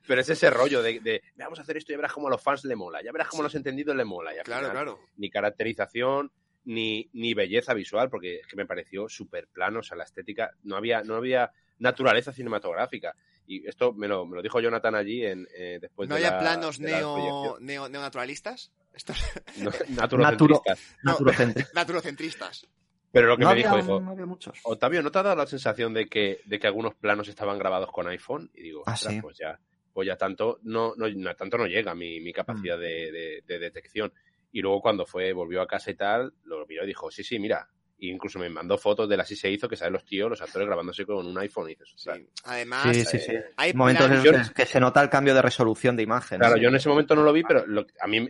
pero 0.07 0.21
es 0.21 0.29
ese 0.29 0.49
rollo 0.49 0.81
de, 0.81 0.99
de, 0.99 1.21
vamos 1.35 1.59
a 1.59 1.61
hacer 1.61 1.77
esto 1.77 1.91
y 1.91 1.93
ya 1.93 1.97
verás 1.97 2.13
cómo 2.13 2.25
a 2.25 2.31
los 2.31 2.41
fans 2.41 2.65
le 2.65 2.75
mola, 2.75 3.03
ya 3.03 3.11
verás 3.11 3.27
cómo 3.27 3.43
a 3.43 3.43
los 3.43 3.53
entendidos 3.53 3.95
le 3.95 4.03
mola. 4.03 4.31
Claro, 4.43 4.61
final, 4.61 4.71
claro. 4.71 4.99
Ni 5.17 5.29
caracterización, 5.29 6.31
ni, 6.65 7.07
ni 7.13 7.35
belleza 7.35 7.75
visual, 7.75 8.09
porque 8.09 8.37
es 8.37 8.47
que 8.47 8.55
me 8.55 8.65
pareció 8.65 9.07
súper 9.09 9.47
plano, 9.47 9.81
o 9.81 9.83
sea, 9.83 9.95
la 9.97 10.05
estética, 10.05 10.49
no 10.63 10.75
había, 10.75 11.03
no 11.03 11.15
había 11.15 11.51
naturaleza 11.77 12.33
cinematográfica. 12.33 13.15
Y 13.51 13.67
esto 13.67 13.93
me 13.93 14.07
lo, 14.07 14.27
me 14.27 14.35
lo 14.35 14.41
dijo 14.43 14.59
Jonathan 14.61 14.93
allí 14.93 15.25
en, 15.25 15.47
eh, 15.57 15.79
después 15.81 16.07
¿No 16.07 16.13
de 16.15 16.25
había 16.27 16.35
la- 16.37 16.39
planos 16.39 16.77
de 16.77 16.91
neo, 16.91 17.57
neo, 17.59 17.89
neonaturalistas? 17.89 18.71
Estos- 18.93 19.17
No, 19.57 19.71
naturocentristas. 19.89 20.79
No, 21.03 21.17
Naturocentristas. 21.73 22.67
Pero 23.11 23.27
lo 23.27 23.37
que 23.37 23.41
No 23.43 23.47
me 23.47 23.51
había, 23.53 23.63
dijo, 23.71 23.77
dijo, 23.77 23.99
no 24.01 24.11
había 24.11 24.27
muchos. 24.27 24.59
Octavio, 24.63 25.01
¿no 25.01 25.11
te 25.11 25.17
ha 25.17 25.23
dado 25.23 25.35
la 25.37 25.47
sensación 25.47 25.95
de 25.95 26.05
que, 26.05 26.41
de 26.45 26.59
que 26.59 26.67
algunos 26.67 26.93
planos 26.93 27.27
estaban 27.27 27.57
grabados 27.57 27.91
con 27.91 28.07
iPhone? 28.07 28.51
Y 28.53 28.61
digo, 28.61 28.83
Ah, 28.85 28.93
"Ostras, 28.93 29.15
sí. 29.15 29.21
pues 29.21 29.35
ya, 29.39 29.59
pues 29.93 30.05
ya 30.07 30.15
tanto 30.15 30.59
no, 30.61 30.93
no, 30.95 31.09
no- 31.09 31.35
tanto 31.35 31.57
no 31.57 31.65
llega 31.65 31.95
mi, 31.95 32.19
mi 32.21 32.31
capacidad 32.31 32.77
Mm. 32.77 32.81
de, 32.81 33.11
de- 33.11 33.43
de 33.47 33.59
detección. 33.59 34.13
Y 34.51 34.61
luego 34.61 34.79
cuando 34.81 35.07
fue, 35.07 35.33
volvió 35.33 35.61
a 35.63 35.67
casa 35.67 35.89
y 35.89 35.95
tal, 35.95 36.33
lo 36.43 36.67
miró 36.67 36.83
y 36.83 36.87
dijo, 36.87 37.09
sí, 37.09 37.23
sí, 37.23 37.39
mira. 37.39 37.67
Y 38.01 38.11
incluso 38.11 38.39
me 38.39 38.49
mandó 38.49 38.77
fotos 38.77 39.09
de 39.09 39.17
las 39.17 39.25
así 39.25 39.35
se 39.35 39.51
hizo, 39.51 39.67
que 39.67 39.75
salen 39.75 39.93
los 39.93 40.05
tíos, 40.05 40.29
los 40.29 40.41
actores 40.41 40.65
grabándose 40.67 41.05
con 41.05 41.25
un 41.27 41.37
iPhone. 41.37 41.69
Y 41.69 41.75
dices. 41.75 42.07
Además, 42.45 42.95
Sí, 42.95 43.03
sí, 43.05 43.19
sí. 43.19 43.31
eh, 43.33 43.43
hay 43.57 43.73
Momentos 43.73 44.09
en 44.09 44.23
los 44.37 44.51
que 44.51 44.65
se 44.65 44.79
nota 44.79 45.01
el 45.01 45.09
cambio 45.09 45.33
de 45.35 45.41
resolución 45.41 45.95
de 45.97 46.03
imagen. 46.03 46.39
Claro, 46.39 46.55
¿no? 46.55 46.61
yo 46.61 46.69
en 46.69 46.75
ese 46.75 46.87
momento 46.89 47.13
no 47.15 47.23
lo 47.23 47.33
vi, 47.33 47.43
pero 47.43 47.65
lo- 47.67 47.85
a 47.99 48.07
mí 48.07 48.27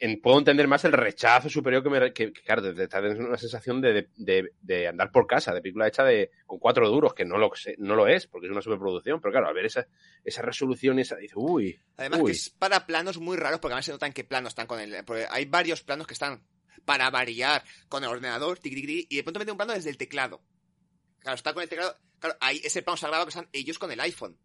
en- 0.00 0.20
puedo 0.20 0.38
entender 0.38 0.66
más 0.68 0.84
el 0.84 0.92
rechazo 0.92 1.48
superior 1.48 1.82
que 1.82 1.90
me. 1.90 2.12
Que, 2.12 2.32
que, 2.32 2.42
claro, 2.42 2.62
te 2.74 2.86
da 2.86 3.00
una 3.00 3.36
sensación 3.36 3.80
de, 3.80 4.08
de, 4.16 4.52
de 4.60 4.88
andar 4.88 5.10
por 5.12 5.26
casa, 5.26 5.52
de 5.54 5.60
película 5.60 5.86
hecha 5.88 6.04
de 6.04 6.30
con 6.46 6.58
cuatro 6.58 6.88
duros, 6.88 7.14
que 7.14 7.24
no 7.24 7.36
lo, 7.38 7.50
sé- 7.54 7.76
no 7.78 7.94
lo 7.94 8.06
es, 8.08 8.26
porque 8.26 8.46
es 8.46 8.52
una 8.52 8.60
superproducción, 8.62 9.20
pero 9.20 9.32
claro, 9.32 9.48
al 9.48 9.54
ver 9.54 9.66
esa, 9.66 9.86
esa 10.24 10.42
resolución, 10.42 10.98
esa, 10.98 11.16
dice, 11.16 11.34
uy. 11.36 11.78
Además 11.96 12.20
Uy. 12.22 12.26
que 12.26 12.32
es 12.32 12.50
para 12.50 12.86
planos 12.86 13.18
muy 13.18 13.36
raros, 13.36 13.60
porque 13.60 13.72
además 13.72 13.84
se 13.86 13.92
notan 13.92 14.12
qué 14.12 14.24
planos 14.24 14.48
están 14.50 14.66
con 14.66 14.80
el... 14.80 15.04
Porque 15.04 15.26
hay 15.30 15.44
varios 15.46 15.82
planos 15.82 16.06
que 16.06 16.14
están 16.14 16.40
para 16.84 17.10
variar 17.10 17.64
con 17.88 18.02
el 18.04 18.10
ordenador, 18.10 18.58
tiqui, 18.58 18.76
tiqui, 18.76 18.86
tiqui, 18.86 19.06
y 19.10 19.16
de 19.16 19.22
pronto 19.22 19.38
mete 19.40 19.50
un 19.52 19.56
plano 19.56 19.72
desde 19.72 19.90
el 19.90 19.96
teclado. 19.96 20.42
Claro, 21.20 21.36
está 21.36 21.52
con 21.54 21.62
el 21.62 21.68
teclado... 21.68 21.96
Claro, 22.18 22.36
ahí 22.40 22.60
ese 22.64 22.82
plano 22.82 22.96
se 22.96 23.06
ha 23.06 23.08
grabado 23.08 23.26
que 23.26 23.30
están 23.30 23.48
ellos 23.52 23.78
con 23.78 23.90
el 23.92 24.00
iPhone, 24.00 24.38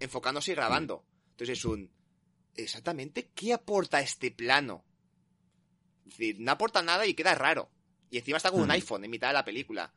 enfocándose 0.00 0.52
y 0.52 0.54
grabando. 0.54 1.04
Entonces 1.30 1.58
es 1.58 1.64
un... 1.64 1.90
Exactamente, 2.56 3.30
¿qué 3.34 3.52
aporta 3.52 4.00
este 4.00 4.30
plano? 4.30 4.84
Es 6.06 6.10
decir, 6.18 6.36
no 6.40 6.52
aporta 6.52 6.82
nada 6.82 7.06
y 7.06 7.14
queda 7.14 7.34
raro. 7.34 7.70
Y 8.10 8.18
encima 8.18 8.36
está 8.36 8.50
con 8.50 8.60
un 8.60 8.68
Mm. 8.68 8.72
iPhone 8.72 9.04
en 9.04 9.10
mitad 9.10 9.28
de 9.28 9.34
la 9.34 9.44
película. 9.44 9.92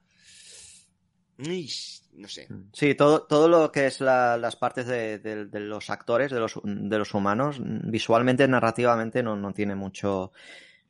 No 2.13 2.27
sé. 2.27 2.47
Sí, 2.73 2.95
todo, 2.95 3.23
todo 3.27 3.47
lo 3.47 3.71
que 3.71 3.85
es 3.85 4.01
la- 4.01 4.37
las 4.37 4.55
partes 4.55 4.87
de, 4.87 5.19
de- 5.19 5.45
de 5.45 5.59
los 5.59 5.89
actores, 5.91 6.31
de 6.31 6.39
los, 6.39 6.53
de 6.63 6.97
los 6.97 7.13
humanos, 7.13 7.57
visualmente, 7.61 8.47
narrativamente, 8.47 9.21
no, 9.21 9.35
no 9.35 9.53
tiene 9.53 9.75
mucho. 9.75 10.31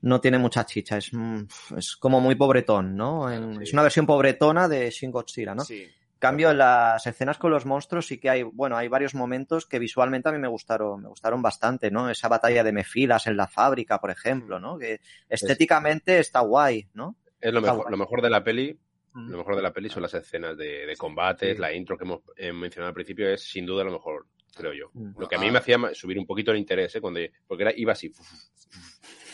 No 0.01 0.21
tiene 0.21 0.37
mucha 0.37 0.65
chicha, 0.65 0.97
es, 0.97 1.11
mm, 1.13 1.43
es 1.77 1.95
como 1.97 2.19
muy 2.21 2.35
pobretón, 2.35 2.95
¿no? 2.95 3.31
En- 3.31 3.55
Sí. 3.57 3.63
Es 3.63 3.73
una 3.73 3.81
versión 3.83 4.05
pobretona 4.05 4.67
de 4.67 4.89
Shin 4.91 5.11
Godzilla, 5.11 5.55
¿no? 5.55 5.63
Sí. 5.63 5.87
cambio, 6.19 6.49
en 6.49 6.57
las 6.57 7.05
escenas 7.05 7.37
con 7.37 7.51
los 7.51 7.67
monstruos 7.67 8.07
sí 8.07 8.17
que 8.17 8.27
hay, 8.31 8.41
bueno, 8.41 8.75
hay 8.75 8.87
varios 8.87 9.13
momentos 9.13 9.67
que 9.67 9.77
visualmente 9.77 10.27
a 10.27 10.31
mí 10.31 10.39
me 10.39 10.47
gustaron, 10.47 11.03
me 11.03 11.09
gustaron 11.09 11.43
bastante, 11.43 11.91
¿no? 11.91 12.09
Esa 12.09 12.27
batalla 12.27 12.63
de 12.63 12.71
Mefilas 12.71 13.27
en 13.27 13.37
la 13.37 13.47
fábrica, 13.47 13.99
por 13.99 14.09
ejemplo, 14.09 14.59
¿no? 14.59 14.79
Que 14.79 14.99
estéticamente 15.29 16.17
está 16.17 16.39
guay, 16.39 16.87
¿no? 16.95 17.17
Es 17.39 17.53
lo 17.53 17.59
Está 17.59 17.71
mejor, 17.71 17.85
guay. 17.85 17.91
lo 17.91 17.97
mejor 17.97 18.21
de 18.23 18.29
la 18.31 18.43
peli. 18.43 18.79
Mm. 19.13 19.29
Lo 19.29 19.37
mejor 19.37 19.55
de 19.57 19.61
la 19.61 19.71
peli 19.71 19.89
son 19.89 20.01
las 20.01 20.13
escenas 20.15 20.57
de, 20.57 20.87
de 20.87 20.95
combates, 20.95 21.55
Sí. 21.55 21.61
la 21.61 21.71
intro 21.71 21.95
que 21.97 22.03
hemos 22.03 22.21
eh, 22.35 22.51
mencionado 22.51 22.87
al 22.89 22.93
principio 22.95 23.29
es 23.29 23.43
sin 23.43 23.67
duda 23.67 23.83
lo 23.83 23.91
mejor, 23.91 24.25
creo 24.55 24.73
yo. 24.73 24.89
Mm. 24.93 25.19
Lo 25.19 25.27
que 25.27 25.35
a 25.35 25.39
mí 25.39 25.51
me 25.51 25.59
hacía 25.59 25.77
subir 25.93 26.17
un 26.17 26.25
poquito 26.25 26.49
el 26.51 26.57
interés, 26.57 26.95
¿eh? 26.95 27.01
Cuando, 27.01 27.19
porque 27.47 27.61
era, 27.63 27.73
iba 27.75 27.91
así. 27.93 28.11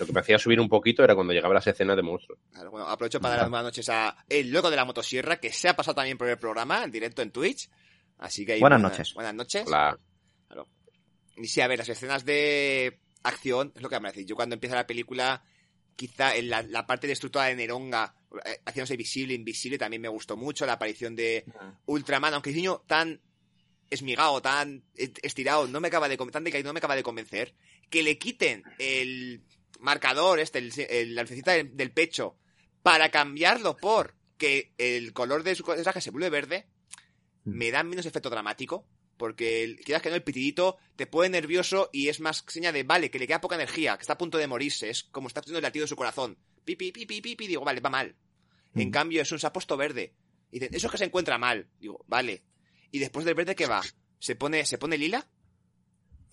Lo 0.04 0.08
que 0.08 0.14
me 0.14 0.20
hacía 0.20 0.38
subir 0.38 0.60
un 0.60 0.68
poquito 0.68 1.01
era 1.01 1.16
cuando 1.16 1.32
llegaban 1.32 1.56
las 1.56 1.66
escenas 1.66 1.95
de 1.95 2.01
monstruos. 2.01 2.39
Claro, 2.51 2.72
bueno, 2.72 2.88
aprovecho 2.88 3.22
para 3.22 3.36
dar 3.36 3.43
las 3.43 3.49
buenas 3.49 3.66
noches 3.66 3.88
a 3.89 4.18
el 4.28 4.51
loco 4.51 4.70
de 4.70 4.76
la 4.76 4.84
motosierra, 4.84 5.38
que 5.38 5.51
se 5.54 5.70
ha 5.70 5.76
pasado 5.76 5.95
también 5.95 6.18
por 6.18 6.28
el 6.28 6.38
programa, 6.38 6.84
en 6.84 6.91
directo 6.91 7.22
en 7.22 7.32
Twitch. 7.32 7.70
Así 8.18 8.45
que 8.45 8.54
ahí 8.54 8.60
Buenas 8.60 8.82
noches. 8.82 9.14
Buenas 9.14 9.34
noches. 9.34 9.64
Hola. 9.66 9.97
Y 11.38 11.47
sí, 11.47 11.62
a 11.62 11.68
ver, 11.68 11.80
las 11.80 11.89
escenas 11.89 12.26
de 12.26 12.99
acción, 13.24 13.72
es 13.76 13.82
lo 13.82 13.89
que 13.89 13.99
me 13.99 14.10
decir. 14.10 14.26
Yo 14.26 14.36
cuando 14.36 14.56
empieza 14.56 14.76
la 14.76 14.86
película, 14.86 15.41
quizá 15.95 16.36
en 16.36 16.49
la, 16.49 16.62
la 16.62 16.86
parte 16.86 17.08
destructora 17.08 17.45
de 17.45 17.56
Neronga, 17.56 18.14
eh, 18.45 18.60
haciéndose 18.66 18.97
visible, 18.97 19.34
invisible, 19.34 19.78
también 19.78 20.01
me 20.01 20.10
gustó 20.10 20.38
mucho. 20.38 20.66
La 20.66 20.74
aparición 20.74 21.16
de 21.16 21.45
Ultraman, 21.86 22.34
aunque 22.34 22.51
el 22.51 22.58
niño 22.58 22.84
tan 22.86 23.22
esmigado, 23.89 24.41
tan 24.41 24.84
estirado, 24.95 25.68
no 25.68 25.80
me 25.80 25.88
acaba 25.88 26.10
de, 26.10 26.18
tan 26.18 26.43
decaído, 26.43 26.68
no 26.68 26.74
me 26.74 26.80
acaba 26.80 26.95
de 26.95 27.04
convencer. 27.04 27.54
Que 27.89 28.04
le 28.04 28.18
quiten 28.18 28.64
el 28.80 29.43
marcador, 29.80 30.39
este, 30.39 30.59
el, 30.59 30.71
el- 30.89 31.15
del, 31.43 31.76
del 31.78 31.91
pecho, 31.91 32.38
para 32.82 33.09
cambiarlo 33.09 33.78
por 33.78 34.15
que 34.38 34.74
el 34.78 35.13
color 35.13 35.43
de 35.43 35.55
su 35.55 35.63
traje 35.63 36.01
se 36.01 36.11
vuelve 36.11 36.30
verde, 36.30 36.67
me 37.45 37.71
da 37.71 37.84
menos 37.84 38.05
efecto 38.05 38.30
dramático. 38.30 38.88
Porque 39.15 39.63
el- 39.63 39.78
quieras 39.80 40.01
que 40.01 40.09
no, 40.09 40.15
el 40.15 40.24
pitidito 40.24 40.78
te 40.95 41.05
pone 41.05 41.30
nervioso 41.30 41.89
y 41.93 42.09
es 42.09 42.19
más 42.19 42.43
seña 42.47 42.71
de, 42.71 42.84
vale, 42.84 43.11
que 43.11 43.19
le 43.19 43.28
queda 43.28 43.39
poca 43.41 43.55
energía, 43.55 43.95
que 43.95 44.01
está 44.01 44.13
a 44.13 44.17
punto 44.17 44.38
de 44.39 44.47
morirse. 44.47 44.89
Es 44.89 45.03
como 45.03 45.28
está 45.28 45.39
haciendo 45.39 45.59
el 45.59 45.63
latido 45.63 45.84
de 45.84 45.88
su 45.88 45.95
corazón. 45.95 46.38
Pipi, 46.65 46.91
pipi, 46.91 47.21
pipi, 47.21 47.47
digo, 47.47 47.63
vale, 47.63 47.80
va 47.80 47.89
mal. 47.91 48.15
En 48.74 48.88
Mm. 48.89 48.91
cambio, 48.91 49.21
es 49.21 49.32
un 49.32 49.39
puesto 49.53 49.78
verde. 49.78 50.15
Y 50.51 50.59
dicen, 50.59 50.74
eso 50.76 50.88
es 50.88 50.91
que 50.91 50.97
se 50.97 51.05
encuentra 51.05 51.38
mal. 51.38 51.69
Digo, 51.80 52.03
vale. 52.07 52.43
¿Y 52.91 52.99
después 52.99 53.24
del 53.24 53.36
verde 53.36 53.55
qué 53.55 53.67
va? 53.67 53.82
¿Se 54.19 54.36
pone, 54.36 54.65
se 54.65 54.78
pone 54.80 54.97
lila? 54.97 55.28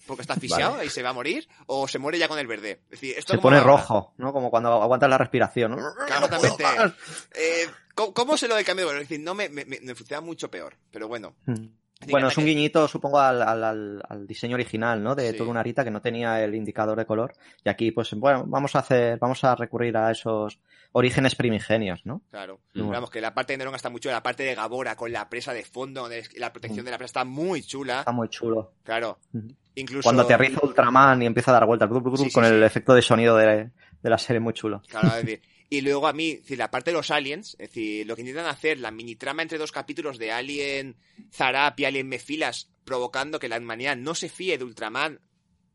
Porque 0.07 0.23
está 0.23 0.35
asfixiado 0.35 0.83
y 0.83 0.89
se 0.89 1.03
va 1.03 1.11
a 1.11 1.13
morir. 1.13 1.49
¿O 1.67 1.87
se 1.87 1.99
muere 1.99 2.19
ya 2.19 2.29
con 2.29 2.39
el 2.39 2.47
verde? 2.47 2.81
Es 2.85 3.01
decir, 3.01 3.15
esto 3.17 3.35
Se 3.35 3.39
pone 3.39 3.61
rojo, 3.61 4.15
¿no? 4.17 4.33
Como 4.33 4.51
cuando 4.51 4.83
aguantas 4.83 5.09
la 5.09 5.19
respiración. 5.19 5.73
¿no? 5.73 5.95
Claro, 6.07 6.27
exactamente. 6.27 6.65
Eh, 7.35 7.69
¿cómo, 7.95 8.13
cómo 8.13 8.37
se 8.37 8.49
lo 8.49 8.57
de 8.57 8.65
cambio 8.65 8.87
de 8.87 8.91
color? 8.91 9.03
Es 9.03 9.09
decir, 9.09 9.25
no 9.25 9.35
me, 9.35 9.49
me, 9.49 9.65
me, 9.65 9.79
me 9.81 9.95
funciona 9.95 10.21
mucho 10.21 10.51
peor. 10.51 10.77
Pero 10.91 11.09
bueno. 11.09 11.35
Mm. 11.47 11.67
Así 12.01 12.11
Bueno, 12.11 12.29
es 12.29 12.39
un 12.39 12.47
guiñito, 12.47 12.89
supongo, 12.89 13.19
al, 13.21 13.43
al- 13.43 13.63
al- 13.63 14.03
al 14.09 14.27
diseño 14.27 14.55
original, 14.55 15.03
¿no? 15.03 15.15
De 15.15 15.33
Sí. 15.33 15.37
toda 15.37 15.51
una 15.51 15.61
Arita 15.61 15.85
que 15.85 15.91
no 15.91 16.01
tenía 16.01 16.43
el 16.43 16.55
indicador 16.55 16.97
de 16.97 17.05
color. 17.05 17.35
Y 17.63 17.69
aquí, 17.69 17.91
pues, 17.93 18.15
bueno, 18.15 18.45
vamos 18.47 18.75
a 18.75 18.79
hacer, 18.79 19.19
vamos 19.19 19.45
a 19.45 19.55
recurrir 19.55 19.95
a 19.99 20.11
esos 20.11 20.59
orígenes 20.93 21.35
primigenios, 21.35 22.01
¿no? 22.07 22.23
Claro. 22.31 22.61
Mm. 22.75 22.89
Vamos, 22.89 23.11
que 23.11 23.21
la 23.21 23.35
parte 23.35 23.53
de 23.53 23.59
Neronga 23.59 23.77
está 23.77 23.91
muy 23.91 24.01
chula. 24.01 24.15
La 24.15 24.23
parte 24.23 24.43
de 24.45 24.55
Gabora 24.55 24.97
con 24.97 25.13
la 25.13 25.29
presa 25.29 25.53
de 25.53 25.63
fondo, 25.63 26.01
donde 26.03 26.25
la 26.39 26.53
protección 26.53 26.85
Mm. 26.85 26.87
de 26.87 26.91
la 26.91 26.99
presa 26.99 27.07
está 27.21 27.25
muy 27.27 27.63
chula. 27.63 27.99
Está 28.01 28.13
muy 28.13 28.29
chulo. 28.31 28.73
Claro. 28.83 29.19
Ujú. 29.35 29.49
Incluso. 29.75 30.03
Cuando 30.05 30.23
aterriza 30.23 30.59
Ultraman 30.63 31.23
y 31.23 31.27
empieza 31.27 31.51
a 31.51 31.55
dar 31.55 31.67
vueltas 31.67 31.89
Sí, 32.17 32.25
sí, 32.25 32.33
con 32.33 32.45
el 32.47 32.63
efecto 32.63 32.95
de 32.95 33.03
sonido 33.03 33.37
de, 33.37 33.71
de 34.03 34.11
la 34.11 34.19
serie 34.19 34.41
muy 34.41 34.53
chulo. 34.55 34.83
Claro, 34.89 35.09
es 35.09 35.15
decir, 35.27 35.43
y 35.71 35.81
luego 35.83 36.07
a 36.09 36.13
mí, 36.13 36.31
es 36.33 36.41
decir, 36.43 36.59
la 36.59 36.71
parte 36.71 36.91
de 36.91 36.97
los 36.97 37.11
aliens, 37.11 37.53
es 37.53 37.69
decir, 37.69 38.07
lo 38.07 38.17
que 38.17 38.23
intentan 38.23 38.47
hacer, 38.47 38.79
la 38.79 38.91
mini 38.91 39.15
trama 39.17 39.43
entre 39.43 39.57
dos 39.57 39.71
capítulos 39.73 40.19
de 40.19 40.33
Alien 40.33 40.97
Zarap 41.33 41.79
y 41.81 41.85
Alien 41.85 42.09
Mefilas, 42.09 42.69
provocando 42.85 43.39
que 43.39 43.49
la 43.49 43.59
humanidad 43.59 43.97
no 43.97 44.15
se 44.17 44.29
fíe 44.29 44.59
de 44.59 44.65
Ultraman, 44.65 45.21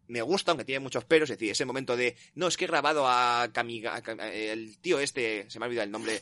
me 0.07 0.21
gusta, 0.21 0.51
aunque 0.51 0.65
tiene 0.65 0.81
muchos 0.81 1.03
peros, 1.05 1.29
es 1.31 1.37
decir, 1.37 1.51
ese 1.51 1.65
momento 1.65 1.95
de, 1.97 2.15
no, 2.35 2.47
es 2.47 2.57
que 2.57 2.65
he 2.65 2.67
grabado 2.67 3.07
a 3.07 3.49
Kamiga, 3.51 3.95
a 3.95 4.03
Kam- 4.03 4.19
el 4.21 4.77
tío 4.79 4.99
este, 4.99 5.49
se 5.49 5.57
me 5.57 5.65
ha 5.65 5.67
olvidado 5.67 5.85
el 5.85 5.91
nombre. 5.91 6.21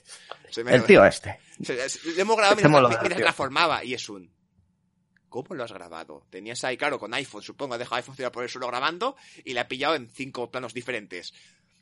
se 0.52 0.64
me- 0.64 0.74
El 0.74 0.86
tío 0.86 1.04
este. 1.04 1.38
Lo 1.60 2.22
hemos 2.22 2.38
grabado 2.38 2.56
mientras, 2.56 2.72
mientras 3.00 3.18
tío. 3.18 3.26
transformaba, 3.26 3.84
y 3.84 3.94
es 3.96 4.08
un... 4.08 4.32
¿Cómo 5.30 5.56
lo 5.56 5.64
has 5.64 5.72
grabado? 5.74 6.28
Tenías 6.30 6.64
ahí, 6.64 6.78
claro, 6.78 7.00
con 7.00 7.12
iPhone, 7.16 7.42
supongo, 7.42 7.78
deja 7.80 7.96
iPhone 7.96 8.16
tirado 8.16 8.32
por 8.32 8.44
el 8.44 8.50
suelo 8.50 8.68
grabando 8.68 9.16
y 9.44 9.54
la 9.54 9.62
ha 9.62 9.68
pillado 9.68 9.96
en 9.96 10.08
cinco 10.12 10.52
planos 10.52 10.76
diferentes. 10.76 11.34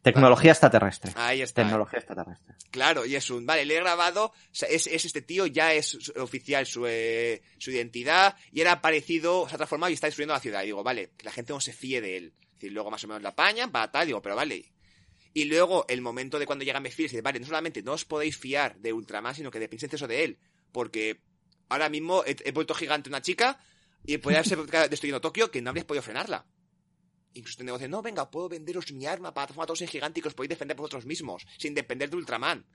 Tecnología 0.01 0.51
extraterrestre. 0.51 1.11
Ahí 1.15 1.41
está. 1.41 1.61
Tecnología 1.63 1.99
extraterrestre. 1.99 2.55
Claro, 2.71 3.05
y 3.05 3.15
es 3.15 3.29
un, 3.29 3.45
vale, 3.45 3.65
le 3.65 3.75
he 3.75 3.79
grabado, 3.79 4.25
o 4.25 4.33
sea, 4.51 4.67
es, 4.69 4.87
es 4.87 5.05
este 5.05 5.21
tío, 5.21 5.45
ya 5.45 5.73
es 5.73 5.85
su- 5.87 6.11
oficial 6.19 6.65
su, 6.65 6.85
eh, 6.87 7.41
su 7.59 7.69
identidad, 7.71 8.35
y 8.51 8.61
era 8.61 8.71
aparecido, 8.73 9.47
se 9.47 9.55
ha 9.55 9.57
transformado 9.57 9.91
y 9.91 9.93
está 9.93 10.07
destruyendo 10.07 10.33
la 10.33 10.39
ciudad. 10.39 10.63
Y 10.63 10.67
digo, 10.67 10.83
vale, 10.83 11.11
que 11.17 11.25
la 11.25 11.31
gente 11.31 11.53
no 11.53 11.61
se 11.61 11.71
fíe 11.73 12.01
de 12.01 12.17
él. 12.17 12.33
Decir, 12.53 12.71
luego 12.71 12.89
más 12.89 13.03
o 13.03 13.07
menos 13.07 13.21
la 13.21 13.29
apañan, 13.29 13.71
va 13.75 13.91
tal, 13.91 14.07
digo, 14.07 14.21
pero 14.21 14.35
vale. 14.35 14.71
Y 15.33 15.45
luego 15.45 15.85
el 15.87 16.01
momento 16.01 16.39
de 16.39 16.45
cuando 16.45 16.65
llega 16.65 16.79
Mephiles, 16.79 17.11
dice, 17.11 17.21
vale, 17.21 17.39
no 17.39 17.45
solamente 17.45 17.81
no 17.83 17.93
os 17.93 18.03
podéis 18.05 18.37
fiar 18.37 18.77
de 18.79 18.91
Ultraman, 18.93 19.35
sino 19.35 19.49
que 19.51 19.59
en 19.59 19.63
exceso 19.65 20.07
de 20.07 20.23
él. 20.23 20.39
Porque 20.71 21.21
ahora 21.69 21.89
mismo 21.89 22.23
he, 22.25 22.35
he 22.43 22.51
vuelto 22.51 22.73
gigante 22.73 23.07
una 23.09 23.21
chica 23.21 23.57
y 24.05 24.17
podría 24.17 24.43
ser 24.43 24.57
destruyendo 24.89 25.21
Tokio 25.21 25.49
que 25.51 25.61
no 25.61 25.69
habríais 25.69 25.85
podido 25.85 26.01
frenarla. 26.03 26.45
Incluso 27.33 27.57
te 27.57 27.63
negocian, 27.63 27.91
no, 27.91 28.01
venga, 28.01 28.29
puedo 28.29 28.49
venderos 28.49 28.91
mi 28.91 29.05
arma 29.05 29.33
para 29.33 29.47
transformar 29.47 29.65
a 29.65 29.67
todos 29.67 29.81
en 29.81 29.87
gigante 29.87 30.19
y 30.19 30.21
que 30.21 30.27
os 30.27 30.33
podéis 30.33 30.49
defender 30.49 30.75
vosotros 30.75 31.05
mismos, 31.05 31.45
sin 31.57 31.73
depender 31.73 32.09
de 32.09 32.17
Ultraman. 32.17 32.65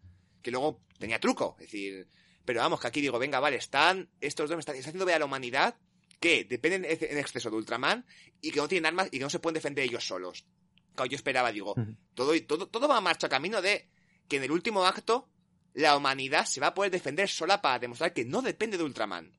Que 0.43 0.51
luego 0.51 0.83
tenía 0.99 1.21
truco, 1.21 1.57
es 1.59 1.67
decir... 1.67 2.09
Pero 2.45 2.61
vamos, 2.61 2.81
que 2.81 2.87
aquí 2.87 3.01
digo, 3.01 3.19
venga, 3.19 3.41
vale, 3.41 3.57
están... 3.57 4.09
Estos 4.21 4.49
dos 4.49 4.57
me 4.57 4.61
están, 4.61 4.77
están 4.77 4.91
haciendo 4.91 5.05
ver 5.05 5.17
a 5.17 5.19
la 5.19 5.25
humanidad 5.25 5.77
que 6.21 6.45
dependen 6.45 6.85
en 6.85 7.19
exceso 7.19 7.51
de 7.51 7.57
Ultraman 7.57 8.07
y 8.41 8.51
que 8.51 8.61
no 8.61 8.69
tienen 8.69 8.87
armas 8.87 9.09
y 9.09 9.19
que 9.19 9.25
no 9.25 9.31
se 9.31 9.39
pueden 9.39 9.55
defender 9.55 9.85
ellos 9.85 10.07
solos. 10.07 10.47
Claro, 10.95 11.11
yo 11.11 11.17
esperaba, 11.17 11.53
digo, 11.53 11.75
todo, 12.15 12.33
todo, 12.45 12.69
todo 12.69 12.89
va 12.89 12.97
a 12.97 13.03
marcha 13.03 13.29
camino 13.29 13.61
de 13.61 13.89
que 14.29 14.37
en 14.37 14.45
el 14.45 14.51
último 14.51 14.87
acto 14.87 15.29
la 15.75 15.97
humanidad 15.97 16.47
se 16.47 16.61
va 16.61 16.69
a 16.69 16.75
poder 16.75 16.91
defender 16.91 17.29
sola 17.29 17.61
para 17.61 17.79
demostrar 17.79 18.15
que 18.15 18.25
no 18.25 18.41
depende 18.41 18.79
de 18.79 18.85
Ultraman. 18.85 19.36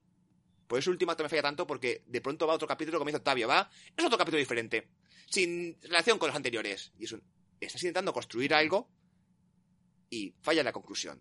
Por 0.68 0.80
eso 0.80 0.90
el 0.90 0.96
último 0.96 1.12
acto 1.12 1.24
me 1.24 1.30
falla 1.30 1.42
tanto 1.42 1.66
porque 1.66 2.04
de 2.08 2.22
pronto 2.22 2.46
va 2.46 2.54
otro 2.54 2.68
capítulo 2.68 2.98
como 3.00 3.08
dice 3.08 3.18
Octavio, 3.18 3.48
va, 3.48 3.70
es 3.96 4.04
otro 4.06 4.18
capítulo 4.18 4.40
diferente, 4.40 4.90
sin 5.30 5.78
relación 5.84 6.20
con 6.20 6.28
los 6.28 6.36
anteriores. 6.36 6.92
Y 7.00 7.06
es 7.06 7.12
un, 7.14 7.24
estás 7.60 7.82
intentando 7.84 8.14
construir 8.14 8.54
algo 8.54 8.90
y 10.10 10.34
falla 10.42 10.64
la 10.64 10.72
conclusión. 10.72 11.20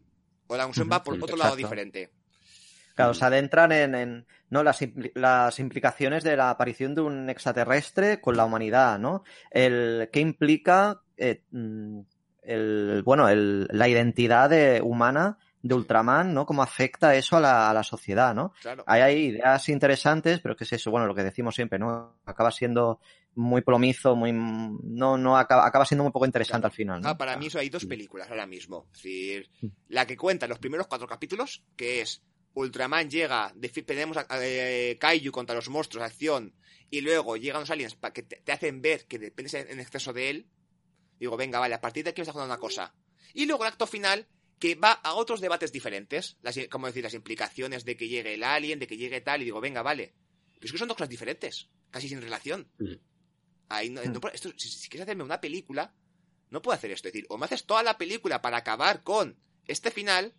O 0.48 0.56
la 0.56 0.64
conclusión 0.64 0.88
va 0.90 1.02
por 1.02 1.14
otro 1.22 1.36
lado 1.36 1.56
diferente. 1.56 2.10
Claro, 2.94 3.12
se 3.14 3.24
adentran 3.26 3.72
en, 3.72 3.94
en, 3.94 4.26
¿no? 4.48 4.62
las, 4.62 4.80
impli- 4.80 5.12
las 5.14 5.58
implicaciones 5.58 6.24
de 6.24 6.36
la 6.36 6.48
aparición 6.50 6.94
de 6.94 7.02
un 7.02 7.28
extraterrestre 7.28 8.20
con 8.22 8.36
la 8.36 8.44
humanidad, 8.46 8.98
¿no? 8.98 9.22
El 9.50 10.08
qué 10.12 10.20
implica 10.20 11.02
eh, 11.18 11.42
mm, 11.50 12.00
el, 12.42 13.02
bueno, 13.04 13.28
el, 13.28 13.68
la 13.70 13.86
identidad 13.88 14.48
de- 14.48 14.80
humana 14.80 15.36
de 15.68 15.74
Ultraman, 15.74 16.32
¿no? 16.34 16.46
Cómo 16.46 16.62
afecta 16.62 17.14
eso 17.14 17.36
a 17.36 17.40
la, 17.40 17.70
a 17.70 17.74
la 17.74 17.82
sociedad, 17.82 18.34
¿no? 18.34 18.52
Claro. 18.60 18.84
Hay, 18.86 19.02
hay 19.02 19.24
ideas 19.26 19.68
interesantes, 19.68 20.40
pero 20.40 20.56
que 20.56 20.64
es 20.64 20.72
eso, 20.72 20.90
bueno, 20.90 21.06
lo 21.06 21.14
que 21.14 21.22
decimos 21.22 21.54
siempre, 21.54 21.78
¿no? 21.78 22.18
Acaba 22.24 22.50
siendo 22.50 23.00
muy 23.34 23.60
plomizo, 23.62 24.16
muy, 24.16 24.32
no, 24.32 25.18
no 25.18 25.36
acaba, 25.36 25.66
acaba 25.66 25.84
siendo 25.84 26.04
muy 26.04 26.12
poco 26.12 26.24
interesante 26.26 26.66
al 26.66 26.72
final, 26.72 27.00
¿no? 27.02 27.08
Ah, 27.10 27.18
para 27.18 27.36
mí 27.36 27.46
eso 27.46 27.58
hay 27.58 27.68
dos 27.68 27.84
películas 27.84 28.28
ahora 28.30 28.46
mismo. 28.46 28.86
Es 28.94 29.02
decir, 29.02 29.50
Mm. 29.60 29.66
la 29.88 30.06
que 30.06 30.16
cuenta 30.16 30.46
los 30.46 30.58
primeros 30.58 30.86
cuatro 30.86 31.06
capítulos, 31.06 31.62
que 31.76 32.00
es 32.00 32.22
Ultraman 32.54 33.10
llega, 33.10 33.52
tenemos 33.84 34.16
a, 34.16 34.20
a- 34.28 34.38
eh, 34.42 34.96
Kaiju 34.98 35.30
contra 35.30 35.54
los 35.54 35.68
monstruos, 35.68 36.04
acción, 36.06 36.54
y 36.88 37.02
luego 37.02 37.36
llegan 37.36 37.60
los 37.60 37.70
aliens 37.70 37.94
para 37.96 38.14
que 38.14 38.22
te, 38.22 38.36
te 38.36 38.52
hacen 38.52 38.80
ver 38.80 39.06
que 39.06 39.18
dependes 39.18 39.52
en 39.54 39.80
exceso 39.80 40.12
de 40.14 40.30
él. 40.30 40.46
Digo, 41.20 41.36
venga, 41.36 41.58
vale, 41.58 41.74
a 41.74 41.80
partir 41.80 42.04
de 42.04 42.10
aquí 42.10 42.20
me 42.20 42.22
está 42.22 42.32
jugando 42.32 42.54
una 42.54 42.60
cosa. 42.60 42.94
Y 43.34 43.44
luego 43.46 43.64
el 43.64 43.68
acto 43.68 43.86
final, 43.86 44.26
que 44.58 44.74
va 44.74 44.92
a 44.92 45.14
otros 45.14 45.40
debates 45.40 45.70
diferentes, 45.72 46.36
las, 46.42 46.58
como 46.70 46.86
decir, 46.86 47.02
las 47.04 47.14
implicaciones 47.14 47.84
de 47.84 47.96
que 47.96 48.08
llegue 48.08 48.34
el 48.34 48.42
alien, 48.44 48.78
de 48.78 48.86
que 48.86 48.96
llegue 48.96 49.20
tal, 49.20 49.42
y 49.42 49.44
digo, 49.44 49.60
venga, 49.60 49.82
vale. 49.82 50.14
Pero 50.54 50.64
es 50.66 50.72
que 50.72 50.78
son 50.78 50.88
dos 50.88 50.96
cosas 50.96 51.10
diferentes, 51.10 51.68
casi 51.90 52.08
sin 52.08 52.22
relación. 52.22 52.70
Mm. 52.78 52.94
Ahí 53.68 53.90
no- 53.90 54.02
Mm. 54.02 54.12
no 54.12 54.20
puedo- 54.20 54.34
esto- 54.34 54.52
si, 54.56 54.68
si 54.68 54.88
quieres 54.88 55.02
hacerme 55.06 55.24
una 55.24 55.40
película, 55.40 55.94
no 56.50 56.62
puedo 56.62 56.74
hacer 56.74 56.90
esto. 56.90 57.08
Es 57.08 57.12
decir, 57.14 57.26
o 57.28 57.36
me 57.36 57.44
haces 57.46 57.66
toda 57.66 57.82
la 57.82 57.98
película 57.98 58.40
para 58.40 58.56
acabar 58.58 59.02
con 59.02 59.38
este 59.66 59.90
final, 59.90 60.32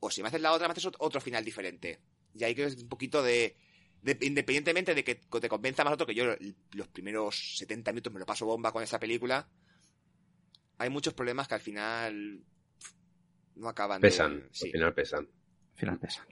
o 0.00 0.10
si 0.10 0.22
me 0.22 0.28
haces 0.28 0.40
la 0.40 0.52
otra, 0.52 0.66
me 0.66 0.72
haces 0.72 0.86
ot- 0.86 0.96
otro 0.98 1.20
final 1.20 1.44
diferente. 1.44 2.00
Y 2.34 2.42
ahí 2.42 2.54
creo 2.54 2.66
que 2.68 2.74
es 2.74 2.82
un 2.82 2.88
poquito 2.88 3.22
de, 3.22 3.56
de- 4.02 4.18
Independientemente 4.22 4.94
de 4.94 5.04
que 5.04 5.14
te 5.14 5.48
convenza 5.48 5.84
más 5.84 5.92
otro, 5.94 6.06
que 6.06 6.14
yo 6.14 6.34
los 6.72 6.88
primeros 6.88 7.56
70 7.58 7.92
minutos 7.92 8.12
me 8.12 8.18
lo 8.18 8.26
paso 8.26 8.44
bomba 8.44 8.72
con 8.72 8.82
esta 8.82 8.98
película, 8.98 9.48
hay 10.78 10.90
muchos 10.90 11.14
problemas 11.14 11.46
que 11.48 11.54
al 11.54 11.60
final 11.60 12.44
no 13.56 13.68
acaban 13.68 14.00
Pesan, 14.00 14.40
de... 14.40 14.48
Sí. 14.52 14.66
al 14.66 14.72
final 14.72 14.94
pesan. 14.94 15.24
Al 15.72 15.78
final 15.78 15.98
pesa. 15.98 16.26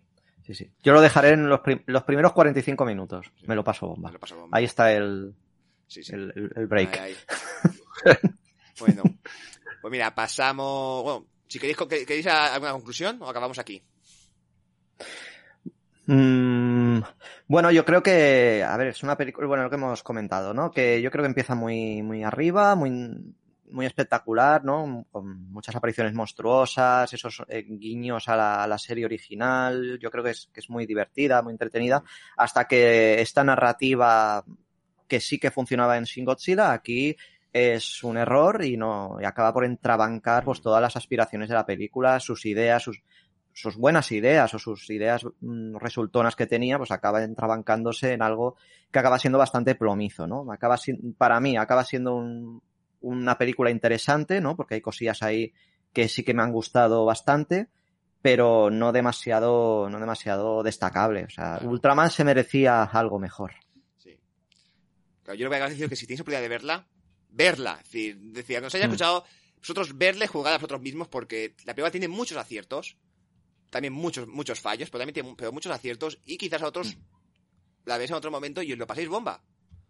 Sí, 0.44 0.54
sí. 0.54 0.70
Yo 0.82 0.92
lo 0.92 1.00
dejaré 1.00 1.30
en 1.30 1.48
los, 1.48 1.60
prim- 1.60 1.82
los 1.86 2.02
primeros 2.02 2.32
45 2.32 2.84
minutos. 2.84 3.30
Me 3.46 3.54
lo 3.54 3.62
paso 3.62 3.86
bomba. 3.88 4.08
Me 4.08 4.14
lo 4.14 4.20
paso 4.20 4.36
bomba. 4.36 4.58
Ahí 4.58 4.64
está 4.64 4.92
el, 4.92 5.34
Sí, 5.86 6.02
sí. 6.02 6.14
el, 6.14 6.32
el- 6.34 6.52
el 6.56 6.66
break. 6.66 6.96
Ahí, 6.98 7.14
ahí. 8.04 8.14
bueno, 8.80 9.02
pues 9.80 9.90
mira, 9.92 10.14
pasamos... 10.14 11.02
Bueno, 11.04 11.26
si 11.48 11.58
queréis, 11.60 11.76
que- 11.76 12.04
queréis 12.06 12.26
alguna 12.26 12.72
conclusión 12.72 13.22
o 13.22 13.28
acabamos 13.28 13.58
aquí. 13.58 13.82
Mm, 16.06 17.00
bueno, 17.46 17.70
yo 17.70 17.84
creo 17.84 18.02
que, 18.02 18.64
a 18.66 18.76
ver, 18.76 18.88
es 18.88 19.02
una 19.04 19.16
película, 19.16 19.46
bueno, 19.46 19.62
lo 19.64 19.70
que 19.70 19.76
hemos 19.76 20.02
comentado, 20.02 20.52
¿no? 20.52 20.70
Que 20.72 21.00
yo 21.00 21.10
creo 21.10 21.22
que 21.22 21.28
empieza 21.28 21.54
muy, 21.54 22.02
muy 22.02 22.24
arriba, 22.24 22.74
muy, 22.74 22.90
muy 23.72 23.86
espectacular, 23.86 24.64
¿no? 24.64 25.06
Con 25.10 25.50
muchas 25.50 25.74
apariciones 25.74 26.14
monstruosas, 26.14 27.12
esos 27.12 27.42
eh, 27.48 27.64
guiños 27.66 28.28
a 28.28 28.36
la, 28.36 28.62
a 28.62 28.66
la 28.66 28.78
serie 28.78 29.04
original. 29.04 29.98
Yo 30.00 30.10
creo 30.10 30.22
que 30.24 30.30
es, 30.30 30.48
que 30.52 30.60
es 30.60 30.70
muy 30.70 30.86
divertida, 30.86 31.42
muy 31.42 31.52
entretenida, 31.52 32.02
hasta 32.36 32.66
que 32.66 33.20
esta 33.20 33.42
narrativa 33.44 34.44
que 35.08 35.20
sí 35.20 35.38
que 35.38 35.50
funcionaba 35.50 35.96
en 35.98 36.04
Shin 36.04 36.24
Godzilla, 36.24 36.72
aquí 36.72 37.16
es 37.52 38.02
un 38.02 38.16
error 38.16 38.64
y 38.64 38.76
no, 38.78 39.18
y 39.20 39.24
acaba 39.24 39.52
por 39.52 39.64
entrabancar 39.64 40.44
pues 40.44 40.62
todas 40.62 40.80
las 40.80 40.96
aspiraciones 40.96 41.48
de 41.50 41.54
la 41.54 41.66
película, 41.66 42.18
sus 42.18 42.46
ideas, 42.46 42.82
sus, 42.82 43.02
sus 43.52 43.76
buenas 43.76 44.10
ideas 44.12 44.54
o 44.54 44.58
sus 44.58 44.88
ideas 44.88 45.26
mm, 45.40 45.76
resultonas 45.76 46.34
que 46.34 46.46
tenía, 46.46 46.78
pues 46.78 46.90
acaba 46.90 47.22
entrabancándose 47.22 48.14
en 48.14 48.22
algo 48.22 48.56
que 48.90 48.98
acaba 48.98 49.18
siendo 49.18 49.38
bastante 49.38 49.74
plomizo, 49.74 50.26
¿no? 50.26 50.50
Acaba 50.50 50.78
para 51.18 51.40
mí 51.40 51.56
acaba 51.58 51.84
siendo 51.84 52.14
un- 52.16 52.62
una 53.02 53.36
película 53.38 53.70
interesante, 53.70 54.40
¿no? 54.40 54.56
Porque 54.56 54.74
hay 54.74 54.80
cosillas 54.80 55.22
ahí 55.22 55.52
que 55.92 56.08
sí 56.08 56.22
que 56.24 56.34
me 56.34 56.42
han 56.42 56.52
gustado 56.52 57.04
bastante, 57.04 57.68
pero 58.22 58.70
no 58.70 58.92
demasiado, 58.92 59.88
no 59.90 60.00
demasiado 60.00 60.62
destacable. 60.62 61.24
O 61.24 61.30
sea, 61.30 61.60
Ultraman 61.62 62.10
se 62.10 62.24
merecía 62.24 62.82
algo 62.84 63.18
mejor. 63.18 63.52
Sí. 63.98 64.16
Claro, 65.22 65.38
yo 65.38 65.44
lo 65.44 65.50
que 65.50 65.56
voy 65.58 65.66
a 65.66 65.68
decir 65.68 65.84
es 65.84 65.90
que 65.90 65.96
si 65.96 66.06
tenéis 66.06 66.20
oportunidad 66.20 66.42
de 66.42 66.48
verla, 66.48 66.86
verla. 67.30 67.78
Es 67.82 67.90
decir, 67.90 68.16
decir, 68.18 68.56
que 68.56 68.62
nos 68.62 68.74
haya 68.74 68.86
Mm. 68.86 68.90
escuchado 68.90 69.24
vosotros 69.58 69.96
verle 69.96 70.26
jugar 70.26 70.54
a 70.54 70.56
vosotros 70.56 70.80
mismos 70.80 71.08
porque 71.08 71.54
la 71.64 71.74
película 71.74 71.90
tiene 71.90 72.08
muchos 72.08 72.36
aciertos, 72.38 72.96
también 73.70 73.92
muchos, 73.92 74.26
muchos 74.28 74.60
fallos, 74.60 74.90
pero 74.90 75.00
también 75.00 75.14
tiene 75.14 75.34
pero 75.36 75.52
muchos 75.52 75.72
aciertos 75.72 76.18
y 76.24 76.36
quizás 76.36 76.62
a 76.62 76.66
otros 76.66 76.96
la 77.84 77.98
veis 77.98 78.10
en 78.10 78.16
otro 78.16 78.30
momento 78.30 78.62
y 78.62 78.72
os 78.72 78.78
lo 78.78 78.86
paséis 78.86 79.08
bomba. 79.08 79.42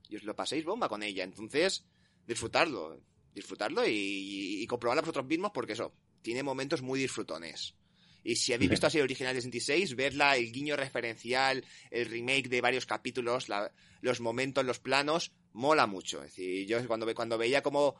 Y 0.09 0.17
os 0.17 0.25
lo 0.25 0.35
paséis 0.37 0.65
bomba 0.65 0.89
con 0.89 1.03
ella. 1.03 1.25
Entonces, 1.25 1.87
disfrutarlo. 2.27 3.01
Disfrutarlo 3.35 3.87
y, 3.87 4.63
y 4.63 4.67
comprobarlo 4.67 5.03
vosotros 5.03 5.27
mismos 5.27 5.53
porque 5.55 5.73
eso, 5.73 5.95
tiene 6.21 6.43
momentos 6.43 6.83
muy 6.83 7.01
disfrutones. 7.01 7.75
Y 8.25 8.37
si 8.37 8.53
habéis 8.53 8.71
visto 8.71 8.87
la 8.87 8.91
serie 8.91 9.03
original 9.05 9.35
de 9.35 9.41
66, 9.41 9.97
verla, 9.97 10.37
el 10.37 10.53
guiño 10.53 10.77
referencial, 10.77 11.65
el 11.91 12.07
remake 12.07 12.49
de 12.49 12.61
varios 12.61 12.87
capítulos, 12.87 13.49
la- 13.49 13.73
los 14.01 14.21
momentos, 14.21 14.65
los 14.65 14.79
planos, 14.79 15.33
mola 15.53 15.87
mucho. 15.87 16.19
Es 16.23 16.37
decir, 16.37 16.67
yo 16.69 16.87
cuando, 16.87 17.13
cuando 17.15 17.37
veía 17.39 17.63
cómo 17.63 17.97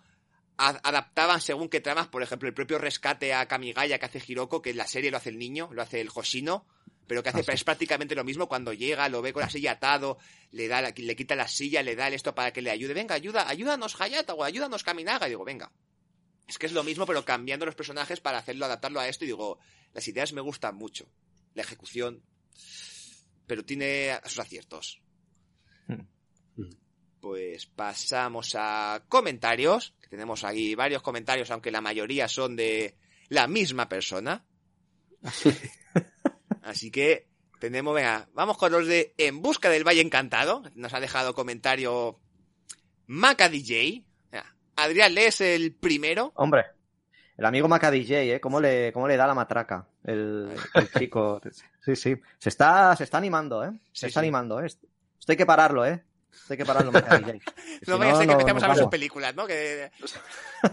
adaptaban 0.57 1.41
según 1.41 1.69
qué 1.69 1.81
tramas, 1.81 2.09
por 2.09 2.23
ejemplo, 2.23 2.49
el 2.49 2.55
propio 2.55 2.79
rescate 2.79 3.35
a 3.35 3.49
Kamigaya 3.49 3.99
que 3.99 4.07
hace 4.07 4.23
Hiroko, 4.25 4.63
que 4.63 4.71
en 4.71 4.77
la 4.77 4.87
serie 4.87 5.11
lo 5.11 5.17
hace 5.17 5.31
el 5.31 5.39
niño, 5.39 5.71
lo 5.73 5.83
hace 5.83 6.01
el 6.01 6.11
Hoshino, 6.15 6.67
pero 7.07 7.23
que 7.23 7.29
hace 7.31 7.41
Ah, 7.41 7.45
sí. 7.45 7.51
es 7.53 7.65
prácticamente 7.65 8.15
lo 8.15 8.25
mismo 8.25 8.49
cuando 8.49 8.73
llega, 8.73 9.09
lo 9.09 9.23
ve 9.23 9.33
con 9.33 9.43
la 9.43 9.51
silla 9.51 9.73
atado, 9.73 10.19
le 10.51 10.69
da 10.69 10.81
la- 10.83 10.95
le 10.97 11.17
quita 11.17 11.35
la 11.35 11.49
silla, 11.49 11.83
le 11.83 11.97
da 11.97 12.09
el 12.09 12.15
esto 12.15 12.35
para 12.35 12.53
que 12.53 12.63
le 12.63 12.71
ayude. 12.71 12.95
Venga, 12.95 13.15
ayuda, 13.15 13.49
ayúdanos 13.49 14.01
Hayata 14.01 14.35
o 14.35 14.45
ayúdanos 14.45 14.83
Kaminaga. 14.85 15.27
Y 15.27 15.31
digo, 15.31 15.45
venga. 15.45 15.73
Es 16.49 16.59
que 16.59 16.67
es 16.67 16.73
lo 16.73 16.83
mismo, 16.85 17.07
pero 17.07 17.25
cambiando 17.25 17.65
los 17.67 17.75
personajes 17.75 18.21
para 18.21 18.39
hacerlo, 18.39 18.65
adaptarlo 18.67 19.01
a 19.01 19.09
esto. 19.09 19.25
Y 19.25 19.29
digo, 19.29 19.59
las 19.93 20.07
ideas 20.09 20.33
me 20.33 20.41
gustan 20.41 20.75
mucho. 20.77 21.07
La 21.55 21.63
ejecución. 21.63 22.23
Pero 23.47 23.65
tiene 23.65 24.19
sus 24.27 24.39
aciertos. 24.41 25.01
Hmm. 25.87 26.03
Pues 27.21 27.67
pasamos 27.67 28.55
a 28.59 29.05
comentarios. 29.09 29.95
que 30.03 30.09
Tenemos 30.09 30.45
aquí 30.45 30.75
varios 30.75 31.03
comentarios, 31.03 31.51
aunque 31.51 31.71
la 31.71 31.81
mayoría 31.81 32.27
son 32.29 32.57
de 32.57 32.97
la 33.29 33.47
misma 33.47 33.89
persona. 33.89 34.45
Así 36.63 36.91
que 36.91 37.29
tenemos, 37.61 37.95
venga, 37.95 38.29
vamos 38.35 38.57
con 38.59 38.73
los 38.73 38.87
de 38.87 39.15
En 39.19 39.43
Busca 39.43 39.69
del 39.69 39.87
Valle 39.87 40.01
Encantado. 40.01 40.63
Nos 40.75 40.95
ha 40.95 41.01
dejado 41.01 41.35
comentario 41.35 42.19
Maca 43.07 43.49
DJ. 43.49 44.05
Venga, 44.31 44.55
Adrián, 44.77 45.15
lees 45.15 45.41
el 45.41 45.75
primero. 45.75 46.33
Hombre, 46.37 46.67
el 47.37 47.45
amigo 47.45 47.69
Maca 47.69 47.91
DJ, 47.91 48.35
¿eh? 48.35 48.41
¿Cómo 48.41 48.61
le, 48.61 48.93
cómo 48.93 49.09
le 49.09 49.17
da 49.17 49.27
la 49.27 49.35
matraca 49.35 49.87
el, 50.05 50.51
el 50.75 50.91
chico? 50.93 51.41
Sí, 51.85 51.97
sí. 51.97 52.15
Se 52.39 52.49
está, 52.49 52.95
se 52.95 53.03
está 53.03 53.19
animando, 53.19 53.65
¿eh? 53.65 53.71
Se 53.93 54.03
Sí, 54.03 54.07
está 54.07 54.21
sí. 54.21 54.27
animando, 54.27 54.61
¿eh? 54.61 54.67
Esto 54.67 54.87
hay 55.33 55.37
que 55.37 55.47
pararlo, 55.47 55.85
¿eh? 55.85 56.05
Hay 56.49 56.57
que 56.57 56.65
pararlo, 56.65 56.93
No 57.87 57.99
vaya 57.99 58.13
a 58.13 58.17
ser 58.17 58.27
que 58.27 58.33
empecemos 58.33 58.63
a 58.63 58.69
ver 58.69 58.77
sus 58.77 58.89
películas, 58.89 59.35
¿no? 59.35 59.47
Que... 59.47 59.91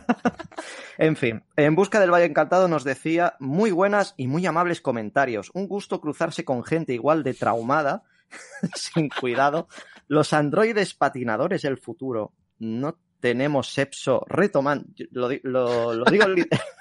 En 0.97 1.15
fin, 1.15 1.43
en 1.55 1.75
busca 1.75 1.99
del 1.99 2.11
Valle 2.11 2.25
Encantado 2.25 2.67
nos 2.67 2.83
decía 2.83 3.35
muy 3.39 3.71
buenas 3.71 4.13
y 4.17 4.27
muy 4.27 4.45
amables 4.45 4.81
comentarios. 4.81 5.49
Un 5.53 5.67
gusto 5.67 6.01
cruzarse 6.01 6.43
con 6.43 6.63
gente 6.63 6.93
igual 6.93 7.23
de 7.23 7.33
traumada, 7.33 8.03
sin 8.75 9.07
cuidado. 9.09 9.69
Los 10.07 10.33
androides 10.33 10.93
patinadores 10.93 11.61
del 11.61 11.77
futuro. 11.77 12.33
No 12.59 12.97
tenemos 13.21 13.71
sepso 13.71 14.25
retomando. 14.27 14.87
Lo, 15.11 15.29
di- 15.29 15.39
lo- 15.43 15.93
lo 15.93 16.03
digo, 16.05 16.25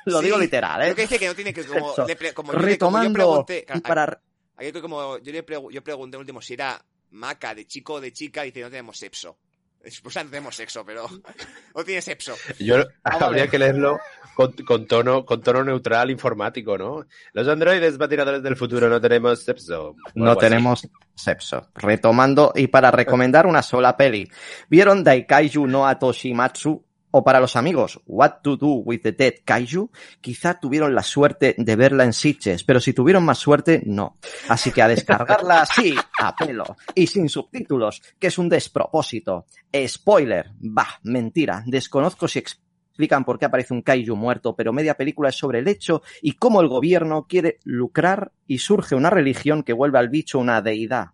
lo 0.06 0.18
Sí, 0.18 0.24
digo 0.24 0.38
literal, 0.38 0.80
Lo 0.80 0.86
¿eh? 0.86 0.94
que 0.96 1.02
dice 1.02 1.18
que 1.18 1.26
no 1.28 1.34
tiene 1.36 1.54
que... 1.54 1.64
Como, 1.64 1.94
le 2.06 2.16
como 2.34 2.52
yo, 2.52 2.58
le- 2.58 2.78
como 2.78 2.98
yo 2.98 3.08
Retomando 3.08 3.12
pregunté... 3.12 3.58
y 3.60 3.64
claro, 3.66 3.82
para 3.82 4.20
aquí 4.56 4.80
como 4.80 5.18
yo, 5.18 5.32
le 5.32 5.44
yo 5.70 5.84
pregunté 5.84 6.16
último 6.16 6.40
si 6.42 6.54
era 6.54 6.84
Maca 7.10 7.54
de 7.54 7.66
chico 7.66 7.94
o 7.94 8.00
de 8.00 8.12
chica, 8.12 8.42
dice 8.42 8.60
no 8.60 8.70
tenemos 8.70 8.98
sexo. 8.98 9.38
Es- 9.82 10.00
Pues 10.02 10.16
no 10.16 10.24
tenemos 10.24 10.54
sexo, 10.56 10.84
pero... 10.84 11.06
no 11.74 11.84
tiene 11.84 12.02
sexo. 12.02 12.34
Yo 12.58 12.76
Ah, 13.04 13.12
habría 13.14 13.26
vale. 13.44 13.48
que 13.48 13.58
leerlo 13.58 13.98
con, 14.34 14.52
con 14.66 14.86
tono 14.86 15.24
con 15.24 15.40
tono 15.40 15.64
neutral 15.64 16.10
informático, 16.10 16.76
¿no? 16.76 17.06
Los 17.32 17.48
androides 17.48 17.96
patinadores 17.96 18.42
del 18.42 18.56
futuro 18.56 18.88
no 18.88 19.00
tenemos 19.00 19.42
sepso. 19.42 19.90
o 19.90 19.96
No 20.14 20.30
algo 20.30 20.40
así. 20.40 20.48
tenemos 20.50 20.88
sepso. 21.14 21.70
Retomando 21.74 22.52
y 22.54 22.66
para 22.66 22.90
recomendar 22.90 23.46
una 23.46 23.62
sola 23.62 23.96
peli. 23.96 24.28
¿Vieron 24.68 25.02
Daikaiju 25.04 25.66
no 25.66 25.86
Atoshimatsu? 25.86 26.84
O 27.10 27.24
para 27.24 27.40
los 27.40 27.56
amigos, 27.56 28.00
What 28.06 28.40
to 28.42 28.56
Do 28.56 28.82
with 28.84 29.00
the 29.00 29.12
Dead 29.12 29.34
Kaiju, 29.44 29.90
quizá 30.20 30.60
tuvieron 30.60 30.94
la 30.94 31.02
suerte 31.02 31.54
de 31.56 31.76
verla 31.76 32.04
en 32.04 32.12
Sitges, 32.12 32.64
pero 32.64 32.80
si 32.80 32.92
tuvieron 32.92 33.24
más 33.24 33.38
suerte, 33.38 33.82
no. 33.86 34.18
Así 34.48 34.72
que 34.72 34.82
a 34.82 34.88
descargarla 34.88 35.62
así, 35.62 35.94
a 36.20 36.36
pelo, 36.36 36.76
y 36.94 37.06
sin 37.06 37.28
subtítulos, 37.28 38.02
que 38.18 38.26
es 38.26 38.36
un 38.36 38.48
despropósito. 38.48 39.46
Spoiler, 39.86 40.50
bah, 40.60 41.00
mentira, 41.02 41.62
desconozco 41.66 42.28
si 42.28 42.40
explican 42.40 43.24
por 43.24 43.38
qué 43.38 43.46
aparece 43.46 43.72
un 43.72 43.82
kaiju 43.82 44.16
muerto, 44.16 44.54
pero 44.54 44.72
media 44.72 44.94
película 44.94 45.30
es 45.30 45.36
sobre 45.36 45.60
el 45.60 45.68
hecho 45.68 46.02
y 46.20 46.32
cómo 46.32 46.60
el 46.60 46.68
gobierno 46.68 47.26
quiere 47.28 47.58
lucrar 47.64 48.32
y 48.46 48.58
surge 48.58 48.94
una 48.94 49.08
religión 49.08 49.62
que 49.62 49.72
vuelve 49.72 49.98
al 49.98 50.08
bicho 50.08 50.38
una 50.38 50.60
deidad. 50.60 51.12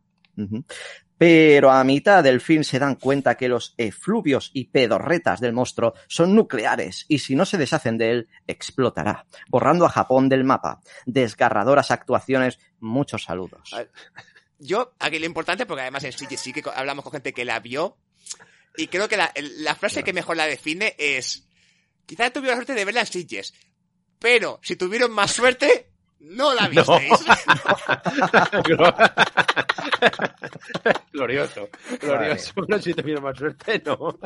Pero 1.17 1.71
a 1.71 1.85
mitad 1.85 2.25
del 2.25 2.41
film 2.41 2.65
se 2.65 2.79
dan 2.79 2.97
cuenta 2.97 3.37
que 3.37 3.49
los 3.49 3.75
efluvios 3.77 4.51
y 4.53 4.65
pedorretas 4.65 5.41
del 5.41 5.53
monstruo 5.53 5.95
son 6.09 6.35
nucleares 6.35 7.07
y 7.09 7.21
si 7.21 7.37
no 7.37 7.47
se 7.47 7.59
deshacen 7.59 7.99
de 7.99 8.11
él, 8.11 8.29
explotará, 8.47 9.27
borrando 9.49 9.87
a 9.87 9.91
Japón 9.91 10.29
del 10.29 10.45
mapa. 10.45 10.81
Desgarradoras 11.07 11.91
actuaciones, 11.91 12.59
muchos 12.81 13.25
saludos. 13.25 13.71
Ver, 13.73 13.91
Yo, 14.59 14.95
aquí 14.99 15.19
lo 15.19 15.27
importante, 15.27 15.67
porque 15.67 15.83
además 15.83 16.05
en 16.05 16.13
Switch 16.13 16.37
sí 16.37 16.53
que 16.53 16.63
hablamos 16.75 17.05
con 17.05 17.13
gente 17.13 17.33
que 17.33 17.45
la 17.45 17.61
vio, 17.61 17.97
y 18.77 18.89
creo 18.89 19.09
que 19.09 19.17
la, 19.17 19.75
frase 19.77 20.03
que 20.03 20.13
mejor 20.13 20.37
la 20.37 20.47
define 20.47 20.97
es, 20.99 21.47
quizás 22.07 22.33
tuvieron 22.33 22.53
la 22.53 22.57
suerte 22.57 22.75
de 22.75 22.85
verla 22.85 23.01
en 23.01 23.07
Sitges, 23.07 23.55
pero 24.19 24.59
si 24.63 24.77
tuvieron 24.77 25.13
más 25.13 25.31
suerte, 25.31 25.91
no 26.25 26.55
la 26.55 26.69
visteis. 26.75 27.13
glorioso, 31.13 31.69
glorioso. 32.01 32.53
No 32.69 32.81
si 32.81 32.95
te 32.95 33.21
más 33.21 33.37
suerte, 33.37 33.83
no. 33.85 34.19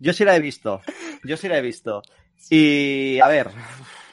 Yo 0.00 0.12
sí 0.12 0.24
la 0.24 0.36
he 0.36 0.40
visto, 0.40 0.80
yo 1.24 1.36
sí 1.36 1.48
la 1.48 1.58
he 1.58 1.62
visto. 1.62 2.02
Y, 2.50 3.18
a 3.20 3.28
ver, 3.28 3.50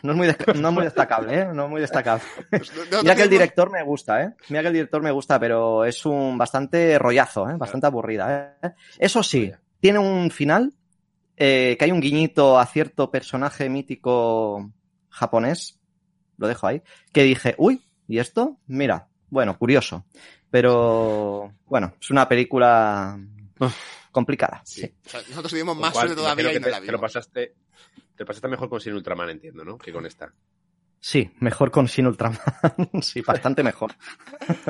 no 0.01 0.11
es 0.11 0.17
muy, 0.17 0.27
no 0.27 0.69
es 0.69 0.73
muy 0.73 0.83
destacable, 0.85 1.39
¿eh? 1.39 1.45
No 1.53 1.65
es 1.65 1.69
muy 1.69 1.81
destacable. 1.81 2.23
Pues 2.49 2.73
no- 2.73 2.83
no 2.91 3.01
Mira 3.03 3.15
que 3.15 3.23
el 3.23 3.29
director 3.29 3.71
me 3.71 3.83
gusta, 3.83 4.23
¿eh? 4.23 4.33
Mira 4.49 4.61
que 4.61 4.67
el 4.67 4.73
director 4.73 5.01
me 5.01 5.11
gusta, 5.11 5.39
pero 5.39 5.83
es 5.85 6.05
un 6.05 6.37
bastante 6.37 6.97
rollazo, 6.97 7.49
¿eh? 7.49 7.55
Bastante 7.57 7.87
aburrida, 7.87 8.57
¿eh? 8.63 8.69
Eso 8.97 9.21
sí, 9.23 9.51
tiene 9.79 9.99
un 9.99 10.31
final 10.31 10.73
eh, 11.35 11.75
que 11.77 11.85
hay 11.85 11.91
un 11.91 11.99
guiñito 11.99 12.57
a 12.59 12.65
cierto 12.65 13.11
personaje 13.11 13.67
mítico 13.69 14.71
japonés, 15.09 15.79
lo 16.37 16.47
dejo 16.47 16.67
ahí, 16.67 16.81
que 17.11 17.23
dije, 17.23 17.55
uy, 17.57 17.83
¿y 18.07 18.19
esto? 18.19 18.57
Mira, 18.67 19.07
bueno, 19.29 19.57
curioso. 19.57 20.05
Pero, 20.51 21.53
bueno, 21.65 21.95
es 21.99 22.11
una 22.11 22.27
película 22.29 23.19
complicada. 24.11 24.61
Sí. 24.65 24.81
sí. 24.81 24.93
O 25.05 25.09
sea, 25.09 25.21
nosotros 25.21 25.51
tuvimos 25.51 25.75
más 25.77 25.91
¿Cuál? 25.91 26.07
suerte 26.07 26.21
todavía 26.21 26.51
y 26.51 26.53
que 26.53 26.59
no 26.59 26.67
la 26.67 26.79
te, 26.79 26.85
te 26.85 26.91
lo 26.91 26.97
vimos. 26.99 27.13
pasaste, 27.13 27.55
te 28.15 28.25
pasaste 28.25 28.47
mejor 28.47 28.69
con 28.69 28.79
Sin 28.79 28.93
Ultraman, 28.93 29.29
entiendo, 29.29 29.65
¿no? 29.65 29.77
Que 29.77 29.91
con 29.91 30.05
esta. 30.05 30.31
Sí, 30.99 31.31
mejor 31.39 31.71
con 31.71 31.87
Sin 31.87 32.07
Ultraman. 32.07 32.39
sí, 33.01 33.21
bastante 33.21 33.63
mejor. 33.63 33.95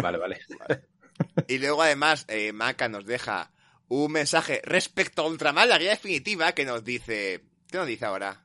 Vale, 0.01 0.18
vale. 0.18 0.39
Y 1.47 1.59
luego 1.59 1.84
además, 1.84 2.26
eh, 2.28 2.53
Maca 2.53 2.89
nos 2.89 3.05
deja 3.05 3.51
un 3.88 4.11
mensaje 4.11 4.61
respecto 4.64 5.22
a 5.22 5.28
Ultraman, 5.28 5.70
la 5.70 5.78
guía 5.78 5.91
definitiva, 5.91 6.53
que 6.53 6.66
nos 6.66 6.84
dice... 6.84 7.43
¿Qué 7.68 7.78
nos 7.78 7.88
dice 7.88 8.05
ahora? 8.05 8.41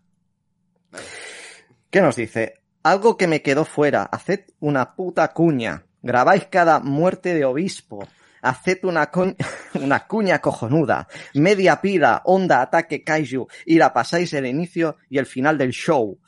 ¿Qué 1.90 2.00
nos 2.00 2.16
dice? 2.16 2.62
Algo 2.82 3.16
que 3.16 3.26
me 3.26 3.42
quedó 3.42 3.64
fuera. 3.64 4.04
Haced 4.04 4.46
una 4.60 4.94
puta 4.94 5.28
cuña. 5.32 5.84
Grabáis 6.02 6.46
cada 6.46 6.80
muerte 6.80 7.34
de 7.34 7.44
obispo. 7.44 8.06
Haced 8.42 8.84
una, 8.84 9.10
una 9.74 10.06
cuña 10.06 10.40
cojonuda. 10.40 11.08
Media 11.34 11.80
pila, 11.80 12.22
onda, 12.24 12.62
ataque, 12.62 13.02
kaiju. 13.02 13.48
Y 13.66 13.78
la 13.78 13.92
pasáis 13.92 14.32
el 14.32 14.46
inicio 14.46 14.96
y 15.08 15.18
el 15.18 15.26
final 15.26 15.58
del 15.58 15.70
show. 15.70 16.18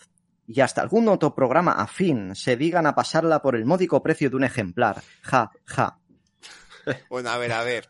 Y 0.47 0.61
hasta 0.61 0.83
algún 0.83 1.09
otro 1.09 1.35
programa 1.35 1.73
afín 1.73 2.35
se 2.35 2.57
digan 2.57 2.87
a 2.87 2.95
pasarla 2.95 3.41
por 3.41 3.55
el 3.55 3.65
módico 3.65 4.03
precio 4.03 4.31
de 4.31 4.37
un 4.37 4.45
ejemplar. 4.45 5.01
Ja, 5.23 5.51
ja. 5.65 5.99
Bueno, 7.09 7.31
a 7.31 7.39
ver, 7.39 7.53
a 7.53 7.63
ver. 7.63 7.89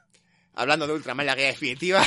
Hablando 0.54 0.86
de 0.86 0.92
Ultraman, 0.94 1.24
la 1.24 1.34
guía 1.34 1.46
definitiva... 1.46 2.02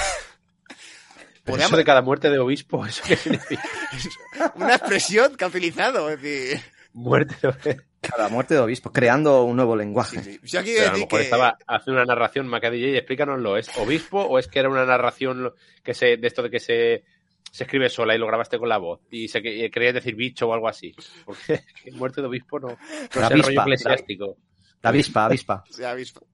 Pero 1.44 1.54
podríamos- 1.54 1.72
eso 1.72 1.78
de 1.78 1.84
cada 1.84 2.02
muerte 2.02 2.30
de 2.30 2.40
obispo, 2.40 2.86
¿eso 2.86 3.04
qué 3.06 3.16
significa? 3.18 3.64
Una 4.56 4.76
expresión 4.76 5.36
que 5.36 5.44
ha 5.44 5.48
utilizado. 5.48 6.10
Es 6.10 6.22
decir, 6.22 6.62
Muerte 6.94 7.36
de 7.42 7.48
obispo. 7.50 7.84
Cada 8.02 8.28
muerte 8.28 8.54
de 8.54 8.60
obispo, 8.60 8.92
creando 8.92 9.44
un 9.46 9.56
nuevo 9.56 9.76
lenguaje. 9.78 10.22
sí, 10.22 10.34
sí. 10.34 10.40
Yo 10.44 10.60
aquí 10.60 10.78
a 10.78 10.88
lo 10.92 10.94
mejor 11.00 11.08
que... 11.08 11.22
estaba 11.22 11.58
haciendo 11.68 12.02
una 12.02 12.06
narración, 12.14 12.48
Maca 12.48 12.70
DJ, 12.70 12.98
explícanoslo. 12.98 13.56
¿Es 13.58 13.70
obispo 13.78 14.20
o 14.22 14.38
es 14.38 14.48
que 14.48 14.60
era 14.60 14.70
una 14.70 14.86
narración 14.86 15.54
que 15.84 15.94
se, 15.94 16.18
de 16.18 16.28
esto 16.28 16.44
de 16.44 16.50
que 16.50 16.60
se, 16.60 17.06
se 17.50 17.64
escribe 17.64 17.90
sola 17.90 18.14
y 18.14 18.18
lo 18.20 18.28
grabaste 18.28 18.60
con 18.60 18.68
la 18.68 18.78
voz? 18.78 19.00
Y 19.10 19.30
se 19.30 19.40
y 19.40 19.70
querías 19.72 19.94
decir 19.94 20.16
bicho 20.16 20.48
o 20.50 20.54
algo 20.54 20.68
así. 20.68 20.94
Porque 21.26 21.64
muerte 21.94 22.20
de 22.22 22.28
obispo 22.28 22.60
no, 22.60 22.68
no 22.68 22.78
La 23.22 23.28
sé, 23.30 23.34
avispa, 23.34 23.48
rollo 23.50 23.62
eclesiástico. 23.62 24.38
La 24.82 24.90
avispa, 24.90 25.26
avispa. 25.26 25.64
Ha 25.86 25.94
visto. 25.94 26.28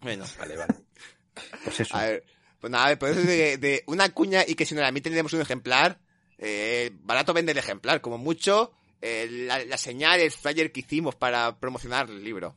Bueno, 0.00 0.24
Vale, 0.38 0.56
vale. 0.56 0.74
Pues 1.62 1.78
eso. 1.80 1.94
a 1.96 2.04
ver. 2.06 2.24
Pues 2.62 2.70
nada, 2.70 2.96
por 2.98 3.10
eso 3.10 3.20
de, 3.20 3.58
de 3.58 3.82
una 3.88 4.08
cuña 4.10 4.42
y 4.46 4.54
que 4.54 4.64
si 4.64 4.74
no 4.74 4.80
la 4.80 4.88
emiten 4.88 5.12
tenemos 5.12 5.32
un 5.34 5.40
ejemplar, 5.42 5.98
eh, 6.38 6.92
barato 7.02 7.34
vende 7.34 7.50
el 7.52 7.58
ejemplar. 7.58 8.00
Como 8.00 8.16
mucho, 8.18 8.72
eh, 9.00 9.26
la, 9.28 9.62
la 9.64 9.76
señal, 9.76 10.20
el 10.20 10.30
flyer 10.30 10.70
que 10.72 10.80
hicimos 10.80 11.14
para 11.16 11.58
promocionar 11.58 12.08
el 12.08 12.22
libro. 12.24 12.56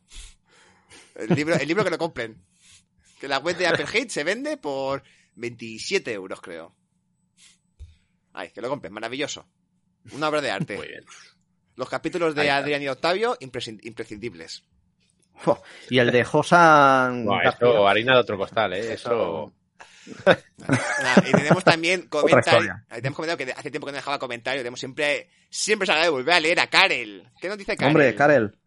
El 1.16 1.34
libro, 1.34 1.56
el 1.56 1.66
libro 1.66 1.82
que 1.84 1.90
lo 1.90 1.98
compren. 1.98 2.40
Que 3.20 3.26
la 3.28 3.38
web 3.38 3.56
de 3.56 3.66
Apple 3.66 3.86
Hate 3.92 4.10
se 4.10 4.22
vende 4.22 4.56
por 4.58 5.02
27 5.34 6.12
euros, 6.12 6.40
creo. 6.40 6.72
Ay, 8.32 8.50
que 8.50 8.60
lo 8.60 8.68
compren, 8.68 8.92
maravilloso. 8.92 9.46
Una 10.12 10.28
obra 10.28 10.40
de 10.40 10.50
arte. 10.52 10.76
Muy 10.76 10.86
bien. 10.88 11.04
Los 11.74 11.88
capítulos 11.88 12.34
de. 12.34 12.50
Adrián 12.50 12.82
y 12.82 12.88
Octavio, 12.88 13.36
imprescin- 13.40 13.80
imprescindibles. 13.82 14.62
Y 15.90 15.98
el 15.98 16.12
de 16.12 16.24
Josan. 16.24 17.26
García. 17.26 17.50
eso, 17.68 17.88
harina 17.88 18.14
de 18.14 18.20
otro 18.20 18.38
costal, 18.38 18.72
¿eh? 18.74 18.92
Eso... 18.94 19.52
Y 20.06 21.32
tenemos 21.32 21.64
también 21.64 22.02
comentarios. 22.08 22.76
Tenemos 22.88 23.16
comentarios 23.16 23.54
que 23.54 23.60
hace 23.60 23.70
tiempo 23.70 23.86
que 23.86 23.92
no 23.92 23.96
dejaba 23.96 24.18
comentario. 24.18 24.60
Tenemos 24.60 24.80
siempre, 24.80 25.28
siempre 25.50 25.86
se 25.86 25.92
agradece 25.92 26.10
volver 26.10 26.34
a 26.34 26.40
leer 26.40 26.60
a 26.60 26.66
Karel. 26.68 27.28
¿Qué 27.40 27.48
nos 27.48 27.58
dice 27.58 27.76
Karel? 27.76 27.94
Hombre, 27.94 28.14
Karel. 28.14 28.58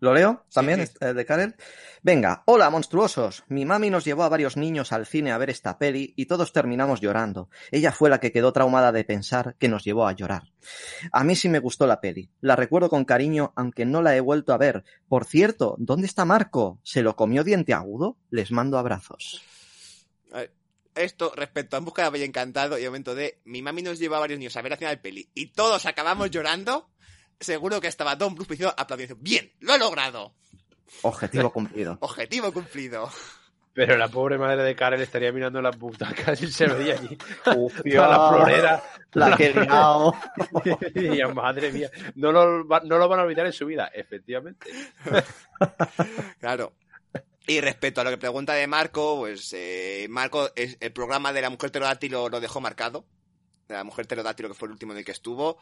¿Lo 0.00 0.14
leo 0.14 0.44
también, 0.52 0.86
sí. 0.86 0.92
el 1.00 1.16
de 1.16 1.26
Karel? 1.26 1.56
Venga, 2.02 2.44
hola 2.46 2.70
monstruosos. 2.70 3.42
Mi 3.48 3.64
mami 3.64 3.90
nos 3.90 4.04
llevó 4.04 4.22
a 4.22 4.28
varios 4.28 4.56
niños 4.56 4.92
al 4.92 5.06
cine 5.06 5.32
a 5.32 5.38
ver 5.38 5.50
esta 5.50 5.76
peli 5.78 6.14
y 6.16 6.26
todos 6.26 6.52
terminamos 6.52 7.00
llorando. 7.00 7.50
Ella 7.72 7.90
fue 7.90 8.08
la 8.08 8.20
que 8.20 8.30
quedó 8.30 8.52
traumada 8.52 8.92
de 8.92 9.02
pensar 9.02 9.56
que 9.58 9.68
nos 9.68 9.84
llevó 9.84 10.06
a 10.06 10.12
llorar. 10.12 10.44
A 11.10 11.24
mí 11.24 11.34
sí 11.34 11.48
me 11.48 11.58
gustó 11.58 11.88
la 11.88 12.00
peli. 12.00 12.30
La 12.40 12.54
recuerdo 12.54 12.88
con 12.88 13.04
cariño, 13.04 13.52
aunque 13.56 13.84
no 13.84 14.00
la 14.00 14.14
he 14.14 14.20
vuelto 14.20 14.52
a 14.52 14.58
ver. 14.58 14.84
Por 15.08 15.24
cierto, 15.24 15.74
¿dónde 15.78 16.06
está 16.06 16.24
Marco? 16.24 16.78
¿Se 16.84 17.02
lo 17.02 17.16
comió 17.16 17.42
diente 17.42 17.74
agudo? 17.74 18.16
Les 18.30 18.52
mando 18.52 18.78
abrazos. 18.78 19.42
Esto 20.94 21.32
respecto 21.36 21.76
a 21.76 21.78
En 21.78 21.84
busca 21.84 22.02
de 22.02 22.10
Valle 22.10 22.24
Encantado 22.24 22.76
y 22.76 22.82
el 22.82 22.88
momento 22.88 23.14
de 23.14 23.40
mi 23.44 23.62
mami 23.62 23.82
nos 23.82 23.98
lleva 23.98 24.16
a 24.16 24.20
varios 24.20 24.38
niños 24.38 24.56
a 24.56 24.62
ver 24.62 24.70
la 24.70 24.76
final 24.76 24.94
del 24.94 25.00
peli 25.00 25.28
y 25.34 25.46
todos 25.46 25.86
acabamos 25.86 26.30
llorando. 26.30 26.90
Seguro 27.38 27.80
que 27.80 27.86
estaba 27.86 28.16
Don 28.16 28.34
Bruce 28.34 28.50
diciendo, 28.50 28.74
aplaudiendo. 28.76 29.16
Bien, 29.20 29.52
lo 29.60 29.74
he 29.74 29.78
logrado. 29.78 30.34
Objetivo 31.02 31.52
cumplido. 31.52 31.98
Objetivo 32.00 32.52
cumplido. 32.52 33.08
Pero 33.74 33.96
la 33.96 34.08
pobre 34.08 34.38
madre 34.38 34.64
de 34.64 34.74
Karel 34.74 35.00
estaría 35.02 35.30
mirando 35.30 35.62
las 35.62 35.78
butacas 35.78 36.42
y 36.42 36.50
se 36.50 36.66
veía 36.66 36.94
allí 36.94 37.16
toda 37.44 38.08
la 38.08 38.28
florera. 38.28 38.82
La 39.12 39.36
que 39.36 39.46
he 39.46 39.54
liado. 39.54 40.14
Y 40.64 41.00
decía, 41.00 41.28
madre 41.28 41.70
mía, 41.70 41.88
no 42.16 42.32
lo, 42.32 42.64
no 42.64 42.98
lo 42.98 43.08
van 43.08 43.20
a 43.20 43.22
olvidar 43.22 43.46
en 43.46 43.52
su 43.52 43.66
vida. 43.66 43.88
Efectivamente. 43.94 44.68
Claro. 46.40 46.72
Y 47.48 47.60
respecto 47.62 48.00
a 48.00 48.04
lo 48.04 48.10
que 48.10 48.18
pregunta 48.18 48.52
de 48.52 48.66
Marco, 48.66 49.16
pues 49.18 49.52
eh, 49.54 50.06
Marco, 50.10 50.50
es, 50.54 50.76
el 50.80 50.92
programa 50.92 51.32
de 51.32 51.40
la 51.40 51.50
mujer 51.50 51.70
pterodáctilo 51.72 52.28
lo 52.28 52.40
dejó 52.40 52.60
marcado. 52.60 53.06
De 53.66 53.74
la 53.74 53.84
mujer 53.84 54.06
pterodáctilo, 54.06 54.48
que 54.48 54.54
fue 54.54 54.66
el 54.68 54.72
último 54.72 54.92
en 54.92 54.98
el 54.98 55.04
que 55.04 55.12
estuvo. 55.12 55.58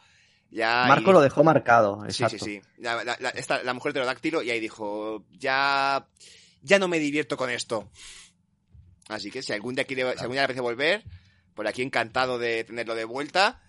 Ya 0.50 0.84
Marco 0.88 1.10
y- 1.10 1.12
lo 1.14 1.20
dejó 1.20 1.42
marcado. 1.44 2.00
Sí, 2.08 2.22
Exacto. 2.24 2.44
sí, 2.44 2.60
sí. 2.60 2.62
La, 2.78 3.02
la- 3.04 3.16
la- 3.20 3.30
esta- 3.30 3.62
la 3.62 3.72
mujer 3.72 3.92
pterodáctilo 3.92 4.42
y 4.42 4.50
ahí 4.50 4.60
dijo, 4.60 5.24
ya, 5.30 6.06
ya 6.60 6.78
no 6.78 6.88
me 6.88 6.98
divierto 6.98 7.36
con 7.36 7.50
esto. 7.50 7.88
Así 9.08 9.30
que 9.30 9.42
si 9.42 9.52
algún 9.52 9.74
día 9.76 9.84
quiere, 9.84 10.02
si 10.14 10.20
algún 10.20 10.32
día 10.34 10.42
le 10.42 10.44
apetece 10.46 10.60
volver, 10.62 11.04
por 11.54 11.68
aquí 11.68 11.82
encantado 11.82 12.38
de 12.38 12.64
tenerlo 12.64 12.96
de 12.96 13.04
vuelta, 13.04 13.62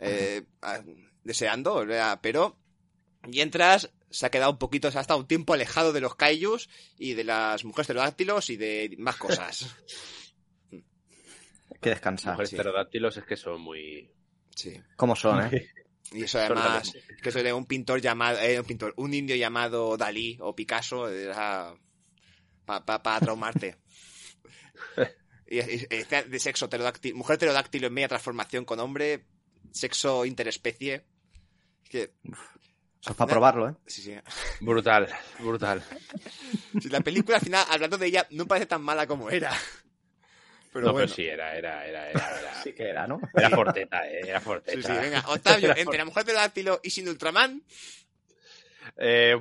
eh, 0.00 0.42
deseando, 1.22 1.86
pero 2.20 2.58
mientras 3.28 3.90
se 4.10 4.26
ha 4.26 4.30
quedado 4.30 4.50
un 4.52 4.58
poquito, 4.58 4.90
se 4.90 4.98
ha 4.98 5.02
estado 5.02 5.20
un 5.20 5.26
tiempo 5.26 5.54
alejado 5.54 5.92
de 5.92 6.00
los 6.00 6.16
kaijus 6.16 6.68
y 6.98 7.14
de 7.14 7.24
las 7.24 7.64
mujeres 7.64 7.86
pterodáctilos 7.86 8.50
y 8.50 8.56
de 8.56 8.94
más 8.98 9.16
cosas. 9.16 9.74
Hay 10.72 11.78
que 11.80 11.90
descansar. 11.90 12.32
Mujeres 12.34 12.50
sí. 12.50 12.56
pterodáctilos 12.56 13.16
es 13.16 13.24
que 13.24 13.36
son 13.36 13.60
muy... 13.60 14.10
Sí. 14.54 14.80
¿Cómo 14.96 15.16
son, 15.16 15.54
eh? 15.54 15.70
Y 16.12 16.24
eso 16.24 16.40
además, 16.40 16.92
que 17.22 17.28
eso 17.28 17.40
de 17.40 17.52
un 17.52 17.66
pintor 17.66 18.00
llamado, 18.00 18.40
eh, 18.40 18.58
un 18.58 18.66
pintor, 18.66 18.94
un 18.96 19.14
indio 19.14 19.36
llamado 19.36 19.96
Dalí 19.96 20.36
o 20.40 20.56
Picasso, 20.56 21.08
era 21.08 21.72
para 22.64 23.20
traumarte. 23.20 23.76
y, 25.46 25.60
y- 25.60 25.60
y 25.60 25.86
este 25.90 26.24
de 26.24 26.40
sexo 26.40 26.68
pterodáctilo, 26.68 27.16
mujer 27.16 27.38
pterodáctilo 27.38 27.86
en 27.86 27.92
media 27.94 28.08
transformación 28.08 28.64
con 28.64 28.80
hombre, 28.80 29.24
sexo 29.70 30.24
interespecie. 30.24 31.04
Es 31.84 31.90
que, 31.90 32.14
Eso 33.00 33.10
es 33.12 33.16
para 33.16 33.30
probarlo, 33.30 33.68
eh. 33.70 33.74
sí, 33.86 34.02
sí. 34.02 34.14
Brutal, 34.60 35.08
brutal. 35.38 35.82
La 36.90 37.00
película 37.00 37.38
al 37.38 37.42
final, 37.42 37.64
hablando 37.70 37.96
de 37.96 38.06
ella, 38.06 38.26
no 38.30 38.46
parece 38.46 38.66
tan 38.66 38.82
mala 38.82 39.06
como 39.06 39.30
era. 39.30 39.50
Pero 40.72 40.86
no, 40.86 40.92
bueno. 40.92 41.06
pero 41.06 41.14
sí, 41.16 41.26
era, 41.26 41.56
era, 41.56 41.84
era, 41.86 42.10
era, 42.10 42.38
era, 42.40 42.54
Sí 42.62 42.72
que 42.74 42.84
era, 42.90 43.06
¿no? 43.06 43.18
era 43.34 43.50
Forteta, 43.50 44.06
eh, 44.06 44.20
era 44.28 44.40
Forteta. 44.40 44.76
Sí, 44.76 44.82
sí, 44.82 44.92
venga. 45.00 45.24
Octavio, 45.28 45.74
entre 45.76 45.98
la 45.98 46.04
mujer 46.04 46.24
pterodáctilo 46.24 46.80
y 46.82 46.90
sin 46.90 47.08
Ultraman, 47.08 47.62
Eh, 48.96 49.34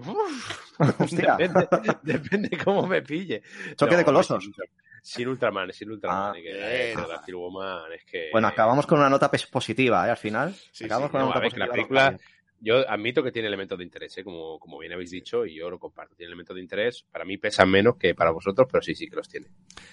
depende, 1.11 1.67
depende 2.03 2.57
cómo 2.63 2.87
me 2.87 3.01
pille. 3.01 3.43
Choque 3.75 3.97
de 3.97 4.05
colosos. 4.05 4.41
Sin, 4.41 4.51
Ultra- 4.53 4.65
sin 5.01 5.27
Ultraman, 5.27 5.73
sin 5.73 5.91
Ultraman. 5.91 6.33
Ah, 6.35 6.39
y 6.39 6.43
que 6.43 6.91
es 6.91 8.05
que... 8.05 8.29
Bueno, 8.31 8.47
acabamos 8.47 8.85
con 8.87 8.99
una 8.99 9.09
nota 9.09 9.29
positiva, 9.51 10.07
¿eh? 10.07 10.11
Al 10.11 10.17
final. 10.17 10.55
Sí, 10.71 10.85
acabamos 10.85 11.09
sí. 11.09 11.11
con 11.11 11.21
No, 11.21 11.27
una 11.27 11.35
nota 11.35 11.39
a 11.39 11.41
ver, 11.41 11.51
que 11.53 11.59
la 11.59 11.65
positiva. 11.67 12.09
película- 12.11 12.38
Yo 12.61 12.87
admito 12.89 13.23
que 13.23 13.31
tiene 13.31 13.47
elementos 13.47 13.77
de 13.77 13.85
interés, 13.85 14.17
¿eh? 14.17 14.23
como, 14.23 14.59
como 14.59 14.77
bien 14.79 14.91
habéis 14.93 15.11
dicho, 15.11 15.45
y 15.45 15.55
yo 15.55 15.69
lo 15.69 15.79
comparto. 15.79 16.15
Tiene 16.15 16.27
elementos 16.29 16.55
de 16.55 16.61
interés. 16.61 17.05
Para 17.11 17.23
mí 17.25 17.37
pesan 17.37 17.69
menos 17.69 17.95
que 17.97 18.13
para 18.15 18.31
vosotros, 18.31 18.67
pero 18.71 18.81
sí, 18.81 18.95
sí 18.95 19.07
que 19.07 19.15
los 19.15 19.29
tiene. 19.29 19.47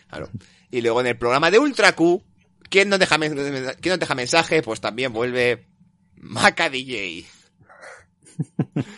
Claro. 0.09 0.29
Y 0.71 0.81
luego 0.81 1.01
en 1.01 1.07
el 1.07 1.17
programa 1.19 1.51
de 1.51 1.59
Ultra 1.61 1.93
Q, 1.95 2.23
¿quién 2.69 2.89
nos 2.89 2.99
deja, 2.99 3.19
men- 3.19 3.35
¿quién 3.37 3.93
nos 3.93 4.01
deja 4.01 4.15
mensaje? 4.17 4.63
Pues 4.63 4.81
también 4.81 5.13
vuelve 5.13 5.67
Maca 6.17 6.69
DJ. 6.69 7.25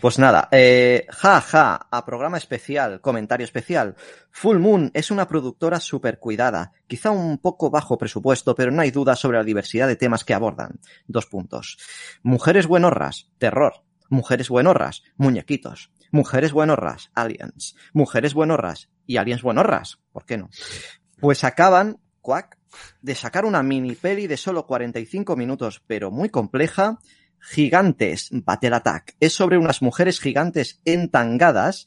Pues 0.00 0.18
nada, 0.18 0.48
eh, 0.50 1.06
ja, 1.10 1.40
ja, 1.40 1.86
a 1.90 2.04
programa 2.04 2.38
especial, 2.38 3.00
comentario 3.00 3.44
especial. 3.44 3.96
Full 4.30 4.58
Moon 4.58 4.90
es 4.94 5.10
una 5.10 5.26
productora 5.28 5.80
súper 5.80 6.18
cuidada, 6.18 6.72
quizá 6.86 7.10
un 7.10 7.38
poco 7.38 7.70
bajo 7.70 7.98
presupuesto, 7.98 8.54
pero 8.54 8.70
no 8.70 8.82
hay 8.82 8.90
duda 8.90 9.16
sobre 9.16 9.38
la 9.38 9.44
diversidad 9.44 9.88
de 9.88 9.96
temas 9.96 10.24
que 10.24 10.34
abordan. 10.34 10.80
Dos 11.06 11.26
puntos. 11.26 11.78
Mujeres 12.22 12.66
buenorras, 12.66 13.30
terror. 13.38 13.84
Mujeres 14.08 14.48
buenorras, 14.48 15.02
muñequitos. 15.16 15.90
Mujeres 16.12 16.52
buenorras, 16.52 17.10
aliens. 17.14 17.74
Mujeres 17.92 18.34
buenorras 18.34 18.88
y 19.06 19.16
aliens 19.16 19.42
buenorras. 19.42 19.98
¿Por 20.12 20.24
qué 20.24 20.36
no? 20.36 20.48
Pues 21.18 21.42
acaban, 21.44 21.98
cuac, 22.20 22.58
de 23.00 23.14
sacar 23.14 23.44
una 23.44 23.62
mini 23.62 23.94
peli 23.94 24.26
de 24.26 24.36
solo 24.36 24.66
45 24.66 25.36
minutos, 25.36 25.82
pero 25.86 26.10
muy 26.10 26.28
compleja, 26.28 26.98
Gigantes 27.48 28.28
Battle 28.32 28.74
Attack. 28.76 29.14
Es 29.20 29.32
sobre 29.34 29.58
unas 29.58 29.82
mujeres 29.82 30.20
gigantes 30.20 30.80
entangadas 30.84 31.86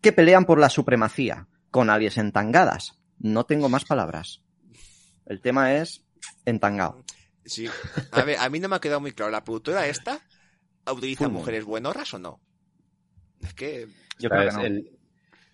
que 0.00 0.12
pelean 0.12 0.44
por 0.46 0.58
la 0.58 0.70
supremacía 0.70 1.46
con 1.70 1.90
aliens 1.90 2.16
entangadas. 2.18 2.98
No 3.18 3.44
tengo 3.44 3.68
más 3.68 3.84
palabras. 3.84 4.40
El 5.26 5.40
tema 5.40 5.74
es 5.74 6.04
entangado. 6.44 7.04
Sí. 7.44 7.68
A 8.12 8.22
ver, 8.22 8.38
a 8.38 8.48
mí 8.48 8.58
no 8.60 8.68
me 8.68 8.76
ha 8.76 8.80
quedado 8.80 9.00
muy 9.00 9.12
claro. 9.12 9.30
¿La 9.30 9.44
productora 9.44 9.86
esta 9.86 10.20
utiliza 10.90 11.28
mujeres 11.28 11.64
buenorras 11.64 12.12
o 12.14 12.18
no? 12.18 12.40
Es 13.42 13.54
que... 13.54 13.86
Yo 14.18 14.28
O 14.28 14.30
sea, 14.30 14.38
creo 14.38 14.42
que 14.42 14.48
es 14.48 14.54
no. 14.56 14.62
el- 14.64 14.90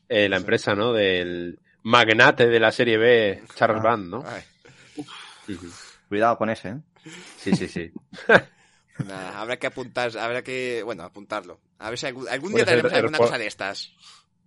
eh, 0.09 0.29
la 0.29 0.37
empresa, 0.37 0.75
¿no? 0.75 0.93
Del 0.93 1.59
magnate 1.83 2.47
de 2.47 2.61
la 2.61 2.71
serie 2.71 2.97
B, 2.97 3.43
Charles 3.57 3.81
Ah. 3.81 3.83
Band, 3.83 4.09
¿no? 4.09 4.25
Cuidado 6.09 6.39
con 6.39 6.51
ese, 6.51 6.69
¿eh? 6.69 6.77
Sí, 7.39 7.55
sí, 7.57 7.69
sí. 7.69 7.91
nada, 9.05 9.41
habrá 9.41 9.59
que 9.59 9.67
apuntar, 9.67 10.17
habrá 10.19 10.43
que, 10.43 10.83
bueno, 10.85 11.03
apuntarlo. 11.03 11.61
A 11.79 11.91
ver 11.91 11.99
si 11.99 12.07
algún, 12.07 12.55
día 12.55 12.65
el 12.65 12.87
alguna 12.95 13.19
cosa 13.19 13.39
de 13.39 13.47
estas. 13.47 13.93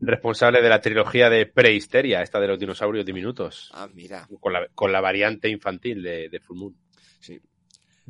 Responsable 0.02 0.62
de 0.62 0.70
la 0.70 0.80
trilogía 0.80 1.30
de 1.30 1.46
Prehisteria, 1.46 2.22
esta 2.22 2.40
de 2.40 2.48
los 2.48 2.60
dinosaurios 2.60 3.06
diminutos. 3.06 3.70
Ah, 3.74 3.90
mira. 3.94 4.28
Con 4.40 4.54
la, 4.54 4.68
con 4.74 4.92
la 4.92 5.02
variante 5.02 5.50
infantil 5.50 6.02
de, 6.02 6.30
de 6.30 6.40
Full 6.40 6.58
Moon. 6.58 6.76
Sí. 7.20 7.42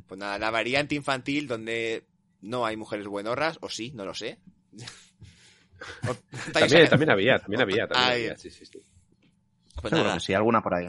Pues 0.07 0.19
nada, 0.19 0.37
la 0.37 0.51
variante 0.51 0.95
infantil 0.95 1.47
donde 1.47 2.05
no 2.41 2.65
hay 2.65 2.77
mujeres 2.77 3.07
buenorras, 3.07 3.57
o 3.61 3.69
sí, 3.69 3.91
no 3.93 4.05
lo 4.05 4.13
sé. 4.13 4.39
También, 6.53 6.89
también 6.89 7.09
había, 7.09 7.39
también 7.39 7.61
había, 7.61 7.87
también 7.87 8.11
Ay. 8.11 8.23
había, 8.23 8.37
sí, 8.37 8.49
sí, 8.51 8.65
sí. 8.65 8.79
Pues 9.75 9.91
Seguro 9.91 10.03
nada, 10.03 10.15
que 10.15 10.19
sí, 10.19 10.33
alguna 10.33 10.61
por 10.61 10.73
ahí. 10.75 10.87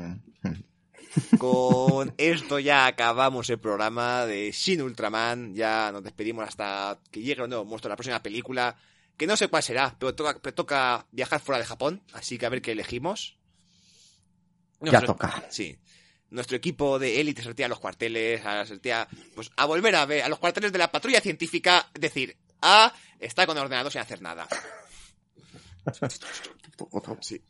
Con 1.38 2.14
esto 2.18 2.58
ya 2.58 2.86
acabamos 2.86 3.48
el 3.50 3.58
programa 3.58 4.26
de 4.26 4.50
Shin 4.52 4.82
Ultraman. 4.82 5.54
Ya 5.54 5.90
nos 5.92 6.02
despedimos 6.02 6.46
hasta 6.46 6.98
que 7.10 7.20
llegue 7.20 7.42
un 7.42 7.50
nuevo 7.50 7.64
monstruo, 7.64 7.88
la 7.90 7.96
próxima 7.96 8.22
película. 8.22 8.76
Que 9.16 9.26
no 9.26 9.36
sé 9.36 9.48
cuál 9.48 9.62
será, 9.62 9.94
pero 9.98 10.14
toca, 10.14 10.38
pero 10.40 10.54
toca 10.54 11.06
viajar 11.12 11.40
fuera 11.40 11.58
de 11.58 11.66
Japón, 11.66 12.02
así 12.14 12.38
que 12.38 12.46
a 12.46 12.48
ver 12.48 12.62
qué 12.62 12.72
elegimos. 12.72 13.36
Ya 14.80 14.92
Nuestro- 14.92 15.14
toca. 15.14 15.44
Sí. 15.50 15.78
Nuestro 16.30 16.56
equipo 16.56 16.98
de 16.98 17.20
élite 17.20 17.42
se 17.42 17.48
retira 17.48 17.66
a 17.66 17.68
los 17.68 17.80
cuarteles, 17.80 18.46
a, 18.46 18.64
se 18.64 18.74
retira, 18.74 19.08
pues, 19.34 19.50
a 19.56 19.66
volver 19.66 19.94
a 19.96 20.06
ver 20.06 20.22
a 20.22 20.28
los 20.28 20.38
cuarteles 20.38 20.70
de 20.72 20.78
la 20.78 20.90
patrulla 20.90 21.20
científica, 21.20 21.90
es 21.92 22.00
decir, 22.00 22.36
a 22.62 22.94
estar 23.18 23.46
con 23.46 23.56
el 23.58 23.64
ordenador 23.64 23.90
sin 23.92 24.00
hacer 24.00 24.22
nada. 24.22 24.46
Sí. 27.20 27.40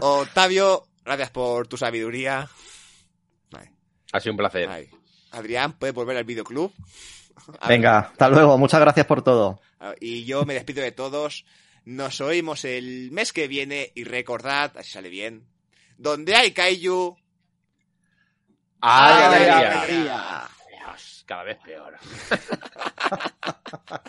Octavio, 0.00 0.86
gracias 1.06 1.30
por 1.30 1.66
tu 1.68 1.76
sabiduría. 1.76 2.48
Ay, 3.52 3.68
Ha 4.12 4.20
sido 4.20 4.32
un 4.32 4.38
placer. 4.38 4.68
ay. 4.68 4.90
Adrián, 5.32 5.72
puedes 5.74 5.94
volver 5.94 6.16
al 6.16 6.24
videoclub. 6.24 6.72
A 7.60 7.68
Venga, 7.68 7.98
hasta 7.98 8.28
luego. 8.28 8.56
Muchas 8.58 8.80
gracias 8.80 9.06
por 9.06 9.22
todo. 9.22 9.60
ver, 9.80 9.96
Y 10.00 10.24
yo 10.24 10.44
me 10.44 10.54
despido 10.54 10.82
de 10.82 10.92
todos. 10.92 11.44
Nos 11.84 12.20
oímos 12.20 12.64
el 12.64 13.10
mes 13.12 13.32
que 13.32 13.46
viene 13.46 13.92
y 13.94 14.04
recordad, 14.04 14.76
así 14.76 14.90
sale 14.90 15.08
bien, 15.08 15.46
donde 15.98 16.34
hay 16.34 16.50
Kaiju, 16.52 17.16
¡Ay, 18.80 19.14
¡Ay, 19.22 19.64
alegría! 19.64 20.48
cada 21.26 21.42
vez 21.44 21.58
peor. 21.64 21.96